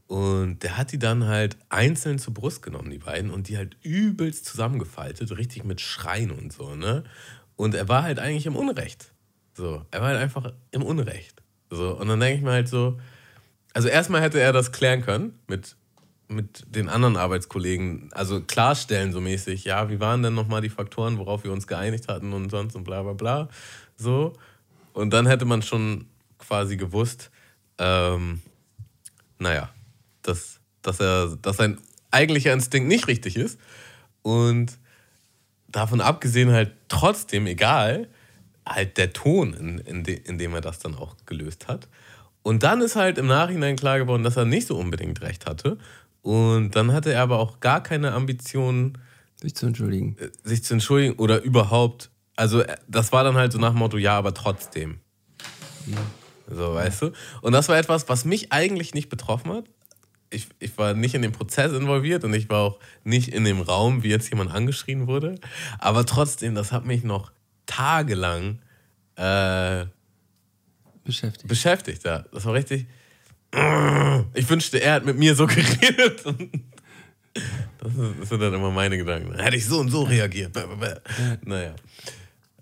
Und 0.06 0.62
der 0.62 0.76
hat 0.76 0.92
die 0.92 0.98
dann 0.98 1.26
halt 1.26 1.56
einzeln 1.68 2.18
zur 2.18 2.32
Brust 2.32 2.62
genommen, 2.62 2.90
die 2.90 2.98
beiden, 2.98 3.30
und 3.30 3.48
die 3.48 3.56
halt 3.56 3.76
übelst 3.82 4.44
zusammengefaltet, 4.44 5.36
richtig 5.36 5.64
mit 5.64 5.80
Schreien 5.80 6.30
und 6.30 6.52
so, 6.52 6.76
ne? 6.76 7.02
Und 7.56 7.74
er 7.74 7.88
war 7.88 8.02
halt 8.02 8.18
eigentlich 8.18 8.46
im 8.46 8.54
Unrecht. 8.54 9.12
So, 9.54 9.84
er 9.90 10.00
war 10.00 10.08
halt 10.08 10.18
einfach 10.18 10.52
im 10.70 10.82
Unrecht. 10.82 11.42
So, 11.70 11.96
und 11.96 12.08
dann 12.08 12.20
denke 12.20 12.36
ich 12.36 12.42
mir 12.42 12.52
halt 12.52 12.68
so, 12.68 13.00
also 13.72 13.88
erstmal 13.88 14.22
hätte 14.22 14.38
er 14.38 14.52
das 14.52 14.70
klären 14.70 15.02
können 15.02 15.38
mit, 15.48 15.76
mit 16.28 16.64
den 16.68 16.88
anderen 16.88 17.16
Arbeitskollegen, 17.16 18.10
also 18.12 18.40
klarstellen 18.40 19.12
so 19.12 19.20
mäßig, 19.20 19.64
ja, 19.64 19.88
wie 19.90 19.98
waren 19.98 20.22
denn 20.22 20.34
nochmal 20.34 20.60
die 20.60 20.70
Faktoren, 20.70 21.18
worauf 21.18 21.42
wir 21.42 21.52
uns 21.52 21.66
geeinigt 21.66 22.06
hatten 22.08 22.32
und 22.32 22.50
sonst 22.50 22.76
und 22.76 22.84
bla 22.84 23.02
bla 23.02 23.14
bla. 23.14 23.48
So. 23.96 24.34
Und 24.92 25.10
dann 25.12 25.26
hätte 25.26 25.46
man 25.46 25.62
schon 25.62 26.06
quasi 26.38 26.76
gewusst, 26.76 27.30
ähm, 27.78 28.40
naja, 29.38 29.70
dass, 30.28 30.60
dass, 30.82 31.00
er, 31.00 31.36
dass 31.42 31.56
sein 31.56 31.78
eigentlicher 32.10 32.52
Instinkt 32.52 32.88
nicht 32.88 33.08
richtig 33.08 33.36
ist. 33.36 33.58
Und 34.22 34.78
davon 35.68 36.00
abgesehen 36.00 36.50
halt 36.50 36.72
trotzdem 36.88 37.46
egal, 37.46 38.08
halt 38.66 38.96
der 38.96 39.12
Ton, 39.12 39.54
in, 39.54 39.78
in, 39.78 40.04
de, 40.04 40.16
in 40.16 40.38
dem 40.38 40.54
er 40.54 40.60
das 40.60 40.78
dann 40.78 40.94
auch 40.94 41.16
gelöst 41.26 41.68
hat. 41.68 41.88
Und 42.42 42.62
dann 42.62 42.80
ist 42.80 42.96
halt 42.96 43.18
im 43.18 43.26
Nachhinein 43.26 43.76
klar 43.76 43.98
geworden, 43.98 44.22
dass 44.22 44.36
er 44.36 44.44
nicht 44.44 44.66
so 44.66 44.76
unbedingt 44.76 45.20
recht 45.22 45.46
hatte. 45.46 45.78
Und 46.22 46.74
dann 46.74 46.92
hatte 46.92 47.12
er 47.12 47.22
aber 47.22 47.38
auch 47.38 47.60
gar 47.60 47.82
keine 47.82 48.12
Ambitionen, 48.12 48.98
Sich 49.40 49.54
zu 49.54 49.66
entschuldigen. 49.66 50.16
äh, 50.18 50.30
sich 50.44 50.64
zu 50.64 50.74
entschuldigen 50.74 51.14
oder 51.14 51.42
überhaupt. 51.42 52.10
Also, 52.36 52.62
äh, 52.62 52.76
das 52.88 53.12
war 53.12 53.22
dann 53.22 53.36
halt 53.36 53.52
so 53.52 53.58
nach 53.58 53.70
dem 53.70 53.78
Motto, 53.78 53.98
ja, 53.98 54.16
aber 54.16 54.34
trotzdem. 54.34 54.98
So, 56.48 56.74
weißt 56.74 57.02
du? 57.02 57.12
Und 57.42 57.52
das 57.52 57.68
war 57.68 57.76
etwas, 57.78 58.08
was 58.08 58.24
mich 58.24 58.52
eigentlich 58.52 58.94
nicht 58.94 59.08
betroffen 59.08 59.52
hat. 59.52 59.64
Ich, 60.30 60.48
ich 60.58 60.76
war 60.76 60.94
nicht 60.94 61.14
in 61.14 61.22
dem 61.22 61.32
Prozess 61.32 61.72
involviert 61.72 62.24
und 62.24 62.34
ich 62.34 62.48
war 62.48 62.60
auch 62.60 62.78
nicht 63.04 63.28
in 63.28 63.44
dem 63.44 63.60
Raum, 63.60 64.02
wie 64.02 64.08
jetzt 64.08 64.28
jemand 64.30 64.50
angeschrien 64.50 65.06
wurde. 65.06 65.36
Aber 65.78 66.04
trotzdem, 66.04 66.54
das 66.54 66.72
hat 66.72 66.84
mich 66.84 67.04
noch 67.04 67.32
tagelang 67.66 68.58
äh, 69.16 69.86
Beschäftigt. 71.04 71.48
beschäftigt. 71.48 72.04
Ja. 72.04 72.24
Das 72.32 72.44
war 72.44 72.54
richtig. 72.54 72.86
Ich 74.34 74.48
wünschte, 74.48 74.80
er 74.82 74.94
hat 74.94 75.04
mit 75.04 75.18
mir 75.18 75.34
so 75.34 75.46
geredet. 75.46 76.24
Das, 76.24 77.92
ist, 77.92 78.20
das 78.20 78.28
sind 78.28 78.40
dann 78.40 78.54
immer 78.54 78.70
meine 78.70 78.96
Gedanken. 78.96 79.38
Hätte 79.38 79.56
ich 79.56 79.66
so 79.66 79.78
und 79.78 79.90
so 79.90 80.02
reagiert. 80.02 80.52
Naja. 81.44 81.74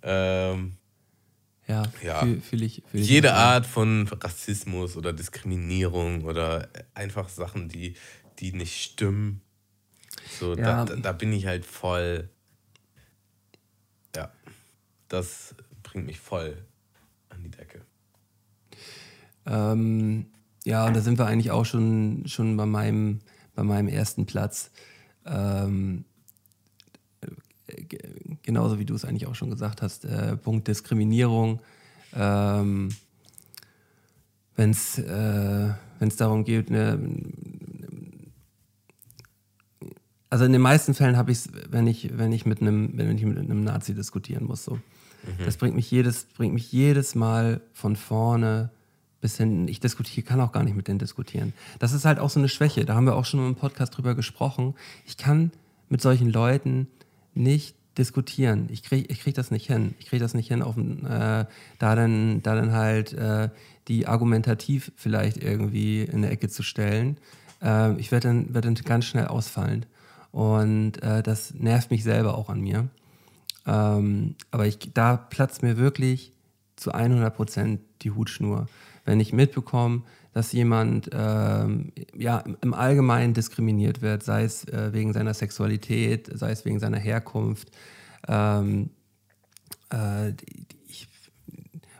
Ähm, 0.03 0.73
ja, 1.67 1.83
Ja. 2.03 2.21
Fühl, 2.21 2.41
fühl 2.41 2.63
ich, 2.63 2.83
fühl 2.91 3.01
ich 3.01 3.09
jede. 3.09 3.35
Art 3.35 3.67
von 3.67 4.07
Rassismus 4.09 4.97
oder 4.97 5.13
Diskriminierung 5.13 6.25
oder 6.25 6.69
einfach 6.95 7.29
Sachen, 7.29 7.69
die, 7.69 7.95
die 8.39 8.53
nicht 8.53 8.83
stimmen. 8.83 9.41
So, 10.39 10.55
Ja. 10.57 10.85
da, 10.85 10.95
da, 10.95 10.97
da 10.97 11.13
bin 11.13 11.33
ich 11.33 11.47
halt 11.47 11.65
voll. 11.65 12.29
Ja. 14.15 14.31
Das 15.09 15.55
bringt 15.83 16.07
mich 16.07 16.21
voll 16.21 16.65
an 17.31 17.43
die 17.43 17.51
Decke. 17.51 17.81
Ähm, 19.47 20.27
ja, 20.65 20.87
und 20.87 20.95
da 20.95 21.01
sind 21.01 21.19
wir 21.19 21.27
eigentlich 21.27 21.51
auch 21.51 21.65
schon, 21.67 22.25
schon 22.27 22.57
bei, 22.57 22.67
meinem, 22.67 23.21
bei 23.55 23.63
meinem 23.63 23.89
ersten 23.89 24.25
Platz. 24.27 24.71
Ähm, 25.27 26.05
äh, 26.07 26.14
genauso 28.43 28.79
wie 28.79 28.85
du 28.85 28.95
es 28.95 29.05
eigentlich 29.05 29.27
auch 29.27 29.35
schon 29.35 29.51
gesagt 29.51 29.83
hast, 29.83 30.05
äh, 30.05 30.37
Punkt 30.37 30.69
Diskriminierung. 30.69 31.61
Ähm, 32.15 32.91
Wenn 34.57 34.71
es 34.71 34.99
äh, 34.99 35.71
wenn's 35.99 36.17
darum 36.17 36.45
geht, 36.45 36.71
eine, 36.71 36.99
also 40.31 40.45
in 40.45 40.53
den 40.53 40.61
meisten 40.61 40.95
Fällen 40.95 41.17
habe 41.17 41.33
ich 41.33 41.39
es, 41.39 41.49
wenn 41.71 41.87
ich, 41.87 42.17
wenn 42.19 42.33
ich 42.33 42.47
mit 42.47 42.61
einem, 42.61 42.91
wenn 42.97 43.17
ich 43.17 43.25
mit 43.25 43.39
einem 43.39 43.65
Nazi 43.65 43.95
diskutieren 43.95 44.45
muss, 44.45 44.65
so. 44.65 44.79
Das 45.45 45.57
bringt 45.57 45.75
mich 45.75 45.91
jedes, 45.91 46.25
bringt 46.25 46.53
mich 46.53 46.71
jedes 46.71 47.15
Mal 47.15 47.63
von 47.73 47.97
vorne 47.97 48.71
bis 49.23 49.39
hinten. 49.39 49.69
Ich 49.69 49.81
diskutiere, 49.81 50.27
kann 50.27 50.39
auch 50.41 50.53
gar 50.53 50.63
nicht 50.63 50.77
mit 50.77 50.87
denen 50.87 50.99
diskutieren. 50.99 51.55
Das 51.79 51.95
ist 51.95 52.05
halt 52.05 52.19
auch 52.19 52.29
so 52.29 52.39
eine 52.39 52.51
Schwäche. 52.51 52.85
Da 52.85 52.95
haben 52.95 53.07
wir 53.07 53.17
auch 53.17 53.25
schon 53.25 53.41
im 53.41 53.55
Podcast 53.55 53.97
drüber 53.97 54.15
gesprochen. 54.15 54.75
Ich 55.07 55.17
kann 55.17 55.51
mit 55.89 56.03
solchen 56.03 56.29
Leuten 56.31 56.89
nicht 57.35 57.77
diskutieren. 57.99 58.69
Ich 58.71 58.83
kriege 58.83 59.07
ich 59.11 59.21
krieg 59.21 59.35
das 59.35 59.51
nicht 59.51 59.67
hin. 59.67 59.95
Ich 59.99 60.07
kriege 60.07 60.23
das 60.23 60.35
nicht 60.35 60.49
hin, 60.49 60.63
auf, 60.63 60.77
äh, 60.77 61.45
da, 61.79 61.95
dann, 61.95 62.43
da 62.43 62.55
dann 62.55 62.73
halt 62.73 63.13
äh, 63.13 63.51
die 63.89 64.07
argumentativ 64.07 64.93
vielleicht 64.97 65.37
irgendwie 65.37 66.03
in 66.03 66.17
eine 66.17 66.31
Ecke 66.31 66.49
zu 66.49 66.63
stellen. 66.63 67.19
Äh, 67.63 67.95
ich 68.01 68.11
werde 68.11 68.29
dann, 68.29 68.55
werd 68.55 68.65
dann 68.65 68.75
ganz 68.75 69.05
schnell 69.05 69.27
ausfallen. 69.27 69.87
Und 70.33 71.03
äh, 71.03 71.23
das 71.23 71.55
nervt 71.55 71.91
mich 71.91 72.03
selber 72.03 72.37
auch 72.37 72.49
an 72.49 72.61
mir. 72.61 72.89
Ähm, 73.67 74.35
aber 74.51 74.67
ich, 74.67 74.79
da 74.93 75.17
platzt 75.17 75.63
mir 75.63 75.77
wirklich 75.77 76.33
zu 76.77 76.93
100 76.93 77.35
Prozent 77.35 77.81
die 78.03 78.11
Hutschnur. 78.11 78.67
Wenn 79.05 79.21
ich 79.21 79.33
mitbekomme, 79.33 80.03
dass 80.35 80.51
jemand 80.53 81.09
ähm, 81.13 81.93
ja, 82.13 82.43
im 82.61 82.75
Allgemeinen 82.75 83.35
diskriminiert 83.35 84.03
wird, 84.03 84.25
sei 84.25 84.43
es 84.43 84.65
äh, 84.67 84.93
wegen 84.93 85.13
seiner 85.13 85.33
Sexualität, 85.33 86.29
sei 86.35 86.51
es 86.51 86.65
wegen 86.65 86.81
seiner 86.81 86.99
Herkunft, 86.99 87.71
ähm, 88.27 88.91
äh, 89.93 90.31
ich, 90.89 91.07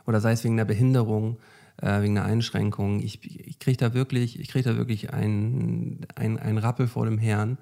oder 0.05 0.19
sei 0.19 0.33
es 0.33 0.43
wegen 0.43 0.55
einer 0.55 0.65
Behinderung, 0.65 1.37
äh, 1.81 2.01
wegen 2.01 2.17
einer 2.17 2.27
Einschränkung. 2.27 2.99
Ich, 2.99 3.23
ich 3.23 3.57
kriege 3.59 3.77
da 3.77 3.93
wirklich, 3.93 4.37
ich 4.37 4.49
krieg 4.49 4.65
da 4.65 4.75
wirklich 4.75 5.13
einen 5.13 6.05
ein 6.15 6.57
Rappel 6.57 6.87
vor 6.87 7.05
dem 7.05 7.17
Herrn. 7.17 7.57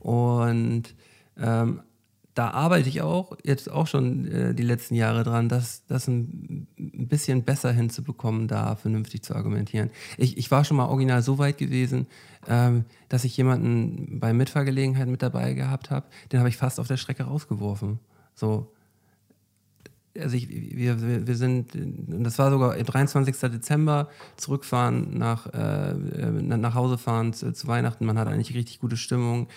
Und 0.00 0.94
ähm, 1.36 1.80
da 2.38 2.52
arbeite 2.52 2.88
ich 2.88 3.02
auch 3.02 3.36
jetzt 3.42 3.68
auch 3.68 3.88
schon 3.88 4.28
äh, 4.28 4.54
die 4.54 4.62
letzten 4.62 4.94
Jahre 4.94 5.24
dran, 5.24 5.48
das, 5.48 5.84
das 5.88 6.06
ein, 6.06 6.68
ein 6.78 7.08
bisschen 7.08 7.42
besser 7.42 7.72
hinzubekommen, 7.72 8.46
da 8.46 8.76
vernünftig 8.76 9.22
zu 9.22 9.34
argumentieren. 9.34 9.90
Ich, 10.18 10.38
ich 10.38 10.48
war 10.52 10.62
schon 10.64 10.76
mal 10.76 10.86
original 10.86 11.20
so 11.20 11.38
weit 11.38 11.58
gewesen, 11.58 12.06
ähm, 12.46 12.84
dass 13.08 13.24
ich 13.24 13.36
jemanden 13.36 14.20
bei 14.20 14.32
Mitfahrgelegenheit 14.32 15.08
mit 15.08 15.20
dabei 15.20 15.52
gehabt 15.54 15.90
habe, 15.90 16.06
den 16.30 16.38
habe 16.38 16.48
ich 16.48 16.56
fast 16.56 16.78
auf 16.78 16.86
der 16.86 16.96
Strecke 16.96 17.24
rausgeworfen. 17.24 17.98
So, 18.36 18.72
also 20.16 20.36
ich, 20.36 20.48
wir, 20.48 21.26
wir, 21.26 21.34
sind, 21.34 21.72
das 21.74 22.38
war 22.38 22.52
sogar 22.52 22.76
23. 22.76 23.36
Dezember, 23.50 24.10
zurückfahren 24.36 25.18
nach, 25.18 25.46
äh, 25.52 25.92
nach 25.92 26.74
Hause 26.76 26.98
fahren 26.98 27.32
zu, 27.32 27.52
zu 27.52 27.66
Weihnachten, 27.66 28.06
man 28.06 28.16
hat 28.16 28.28
eigentlich 28.28 28.56
richtig 28.56 28.78
gute 28.78 28.96
Stimmung. 28.96 29.48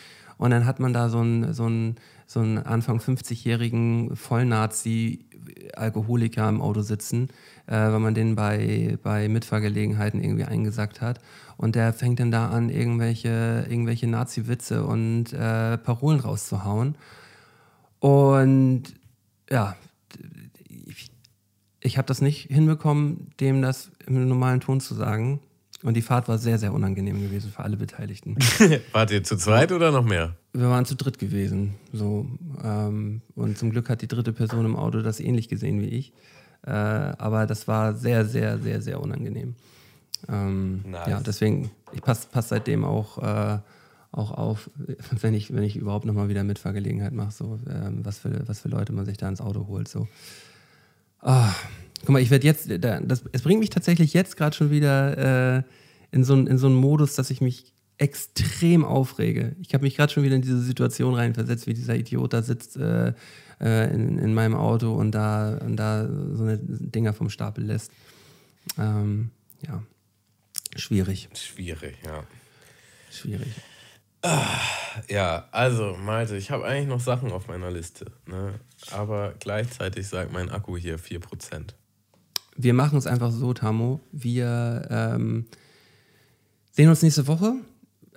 Und 0.42 0.50
dann 0.50 0.66
hat 0.66 0.80
man 0.80 0.92
da 0.92 1.08
so 1.08 1.20
einen, 1.20 1.54
so 1.54 1.66
einen, 1.66 1.98
so 2.32 2.40
einen 2.40 2.58
Anfang 2.60 3.00
50-jährigen 3.00 4.16
Vollnazi-Alkoholiker 4.16 6.48
im 6.48 6.62
Auto 6.62 6.82
sitzen, 6.82 7.28
äh, 7.68 7.74
weil 7.74 8.00
man 8.00 8.14
den 8.14 8.36
bei, 8.36 8.98
bei 9.04 9.28
Mitfahrgelegenheiten 9.28 10.24
irgendwie 10.24 10.46
eingesackt 10.46 11.02
hat. 11.02 11.20
Und 11.58 11.76
der 11.76 11.92
fängt 11.92 12.22
dann 12.22 12.32
da 12.32 12.48
an, 12.48 12.70
irgendwelche, 12.70 13.66
irgendwelche 13.70 14.08
Nazi-Witze 14.08 14.86
und 14.86 15.34
äh, 15.34 15.78
Parolen 15.78 16.22
rauszuhauen. 16.22 16.96
Und 18.00 18.84
ja, 19.50 19.76
ich, 20.88 21.12
ich 21.82 21.98
habe 21.98 22.06
das 22.06 22.22
nicht 22.22 22.44
hinbekommen, 22.44 23.32
dem 23.42 23.62
das 23.62 23.92
im 24.08 24.26
normalen 24.30 24.62
Ton 24.62 24.80
zu 24.80 24.96
sagen. 24.96 25.42
Und 25.84 25.96
die 25.96 26.02
Fahrt 26.02 26.30
war 26.30 26.38
sehr, 26.38 26.58
sehr 26.58 26.72
unangenehm 26.72 27.22
gewesen 27.22 27.52
für 27.52 27.64
alle 27.64 27.76
Beteiligten. 27.76 28.38
Wart 28.94 29.12
ihr 29.12 29.26
zu 29.26 29.36
zweit 29.36 29.74
oder 29.74 29.92
noch 29.92 30.06
mehr? 30.06 30.38
Wir 30.54 30.70
waren 30.70 30.86
zu 30.86 30.96
dritt 30.96 31.18
gewesen. 31.20 31.76
So, 31.94 32.26
ähm, 32.64 33.22
und 33.36 33.58
zum 33.58 33.72
Glück 33.72 33.90
hat 33.90 34.02
die 34.02 34.08
dritte 34.08 34.34
Person 34.34 34.66
im 34.66 34.76
Auto 34.76 35.02
das 35.02 35.20
ähnlich 35.20 35.48
gesehen 35.50 35.80
wie 35.82 35.88
ich. 35.88 36.12
Äh, 36.66 36.72
aber 36.72 37.46
das 37.48 37.68
war 37.68 37.96
sehr, 37.96 38.26
sehr, 38.26 38.60
sehr, 38.60 38.82
sehr 38.82 39.00
unangenehm. 39.02 39.56
Ähm, 40.30 40.82
Nice. 40.86 41.08
Ja, 41.08 41.20
deswegen, 41.22 41.72
ich 41.94 42.02
passe 42.02 42.28
pass 42.32 42.50
seitdem 42.50 42.84
auch, 42.84 43.18
äh, 43.20 43.60
auch 44.12 44.32
auf, 44.32 44.70
wenn 45.22 45.34
ich, 45.34 45.54
wenn 45.54 45.64
ich 45.64 45.78
überhaupt 45.78 46.06
nochmal 46.06 46.28
wieder 46.30 46.44
Mitfahrgelegenheit 46.44 47.14
mache, 47.14 47.32
so, 47.32 47.58
ähm, 47.70 48.04
was, 48.04 48.20
für, 48.20 48.48
was 48.48 48.60
für 48.60 48.68
Leute 48.70 48.92
man 48.94 49.06
sich 49.06 49.18
da 49.18 49.30
ins 49.30 49.42
Auto 49.42 49.68
holt. 49.68 49.88
So. 49.88 50.08
Ah, 51.22 51.54
Guck 52.02 52.10
mal, 52.10 52.20
ich 52.22 52.32
werde 52.32 52.46
jetzt, 52.48 52.68
da- 52.84 53.00
das, 53.00 53.24
es 53.32 53.44
bringt 53.44 53.60
mich 53.60 53.70
tatsächlich 53.70 54.14
jetzt 54.14 54.36
gerade 54.36 54.56
schon 54.56 54.72
wieder 54.72 55.58
äh, 55.60 55.64
in, 56.12 56.24
so, 56.24 56.34
in 56.36 56.58
so 56.58 56.66
einen 56.66 56.76
Modus, 56.76 57.14
dass 57.14 57.30
ich 57.30 57.42
mich 57.42 57.74
extrem 58.02 58.84
aufrege. 58.84 59.56
Ich 59.62 59.76
habe 59.76 59.84
mich 59.84 59.96
gerade 59.96 60.12
schon 60.12 60.24
wieder 60.24 60.36
in 60.36 60.42
diese 60.42 60.60
Situation 60.60 61.14
reinversetzt, 61.14 61.68
wie 61.68 61.76
dieser 61.76 61.96
Idiot 61.96 62.34
da 62.34 62.42
sitzt 62.42 62.76
äh, 62.76 63.14
äh, 63.62 63.94
in, 63.94 64.18
in 64.18 64.34
meinem 64.34 64.56
Auto 64.56 64.94
und 64.94 65.12
da, 65.12 65.58
und 65.58 65.78
da 65.78 66.08
so 66.08 66.44
eine 66.44 66.58
Dinger 66.58 67.14
vom 67.14 67.30
Stapel 67.30 67.64
lässt. 67.64 67.92
Ähm, 68.80 69.30
ja, 69.66 69.84
schwierig, 70.76 71.30
Schwierig, 71.36 71.96
ja. 72.04 72.24
schwierig. 73.12 73.54
Ja, 75.08 75.48
also 75.52 75.96
Malte, 75.96 76.38
ich 76.38 76.52
habe 76.52 76.66
eigentlich 76.66 76.88
noch 76.88 77.00
Sachen 77.00 77.32
auf 77.32 77.48
meiner 77.48 77.72
Liste. 77.72 78.06
Ne? 78.26 78.60
Aber 78.92 79.34
gleichzeitig 79.40 80.08
sagt 80.08 80.32
mein 80.32 80.50
Akku 80.50 80.78
hier 80.78 81.00
4%. 81.00 81.74
Wir 82.56 82.74
machen 82.74 82.98
es 82.98 83.08
einfach 83.08 83.32
so, 83.32 83.54
Tamo. 83.54 84.00
Wir 84.12 84.88
ähm, 84.90 85.46
sehen 86.72 86.90
uns 86.90 87.02
nächste 87.02 87.28
Woche. 87.28 87.56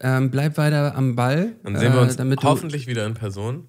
Ähm, 0.00 0.30
bleib 0.30 0.56
weiter 0.56 0.94
am 0.96 1.14
Ball. 1.14 1.52
Dann 1.62 1.76
sehen 1.76 1.92
wir 1.92 2.00
uns 2.00 2.14
äh, 2.14 2.18
damit 2.18 2.42
du, 2.42 2.48
hoffentlich 2.48 2.86
wieder 2.86 3.06
in 3.06 3.14
Person. 3.14 3.68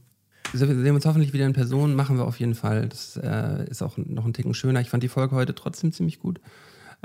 Wir 0.52 0.60
sehen 0.60 0.84
wir 0.84 0.94
uns 0.94 1.06
hoffentlich 1.06 1.34
wieder 1.34 1.46
in 1.46 1.54
Person. 1.54 1.96
Machen 1.96 2.18
wir 2.18 2.26
auf 2.26 2.40
jeden 2.40 2.56
Fall. 2.56 2.88
Das 2.88 3.18
äh, 3.18 3.66
ist 3.70 3.82
auch 3.82 3.98
noch 3.98 4.26
ein 4.26 4.34
Ticken 4.34 4.54
schöner. 4.54 4.82
Ich 4.82 4.90
fand 4.90 5.04
die 5.04 5.10
Folge 5.10 5.36
heute 5.36 5.54
trotzdem 5.54 5.92
ziemlich 5.92 6.20
gut. 6.20 6.40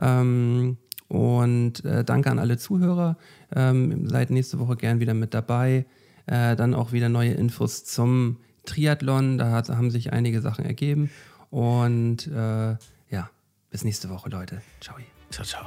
Ähm, 0.01 0.79
und 1.09 1.85
äh, 1.85 2.05
danke 2.05 2.31
an 2.31 2.39
alle 2.39 2.57
Zuhörer. 2.57 3.17
Ähm, 3.55 4.09
seid 4.09 4.31
nächste 4.31 4.59
Woche 4.61 4.77
gern 4.77 5.01
wieder 5.01 5.15
mit 5.15 5.35
dabei. 5.35 5.87
Äh, 6.27 6.55
dann 6.55 6.75
auch 6.75 6.93
wieder 6.93 7.09
neue 7.09 7.33
Infos 7.33 7.85
zum 7.85 8.37
Triathlon. 8.65 9.37
Da 9.37 9.51
hat, 9.51 9.69
haben 9.69 9.91
sich 9.91 10.13
einige 10.13 10.41
Sachen 10.41 10.65
ergeben. 10.65 11.11
Und 11.51 12.29
äh, 12.29 12.77
ja, 13.11 13.31
bis 13.71 13.85
nächste 13.85 14.09
Woche, 14.11 14.31
Leute. 14.31 14.63
Ciao. 14.81 14.97
Ciao, 15.31 15.45
ciao. 15.45 15.67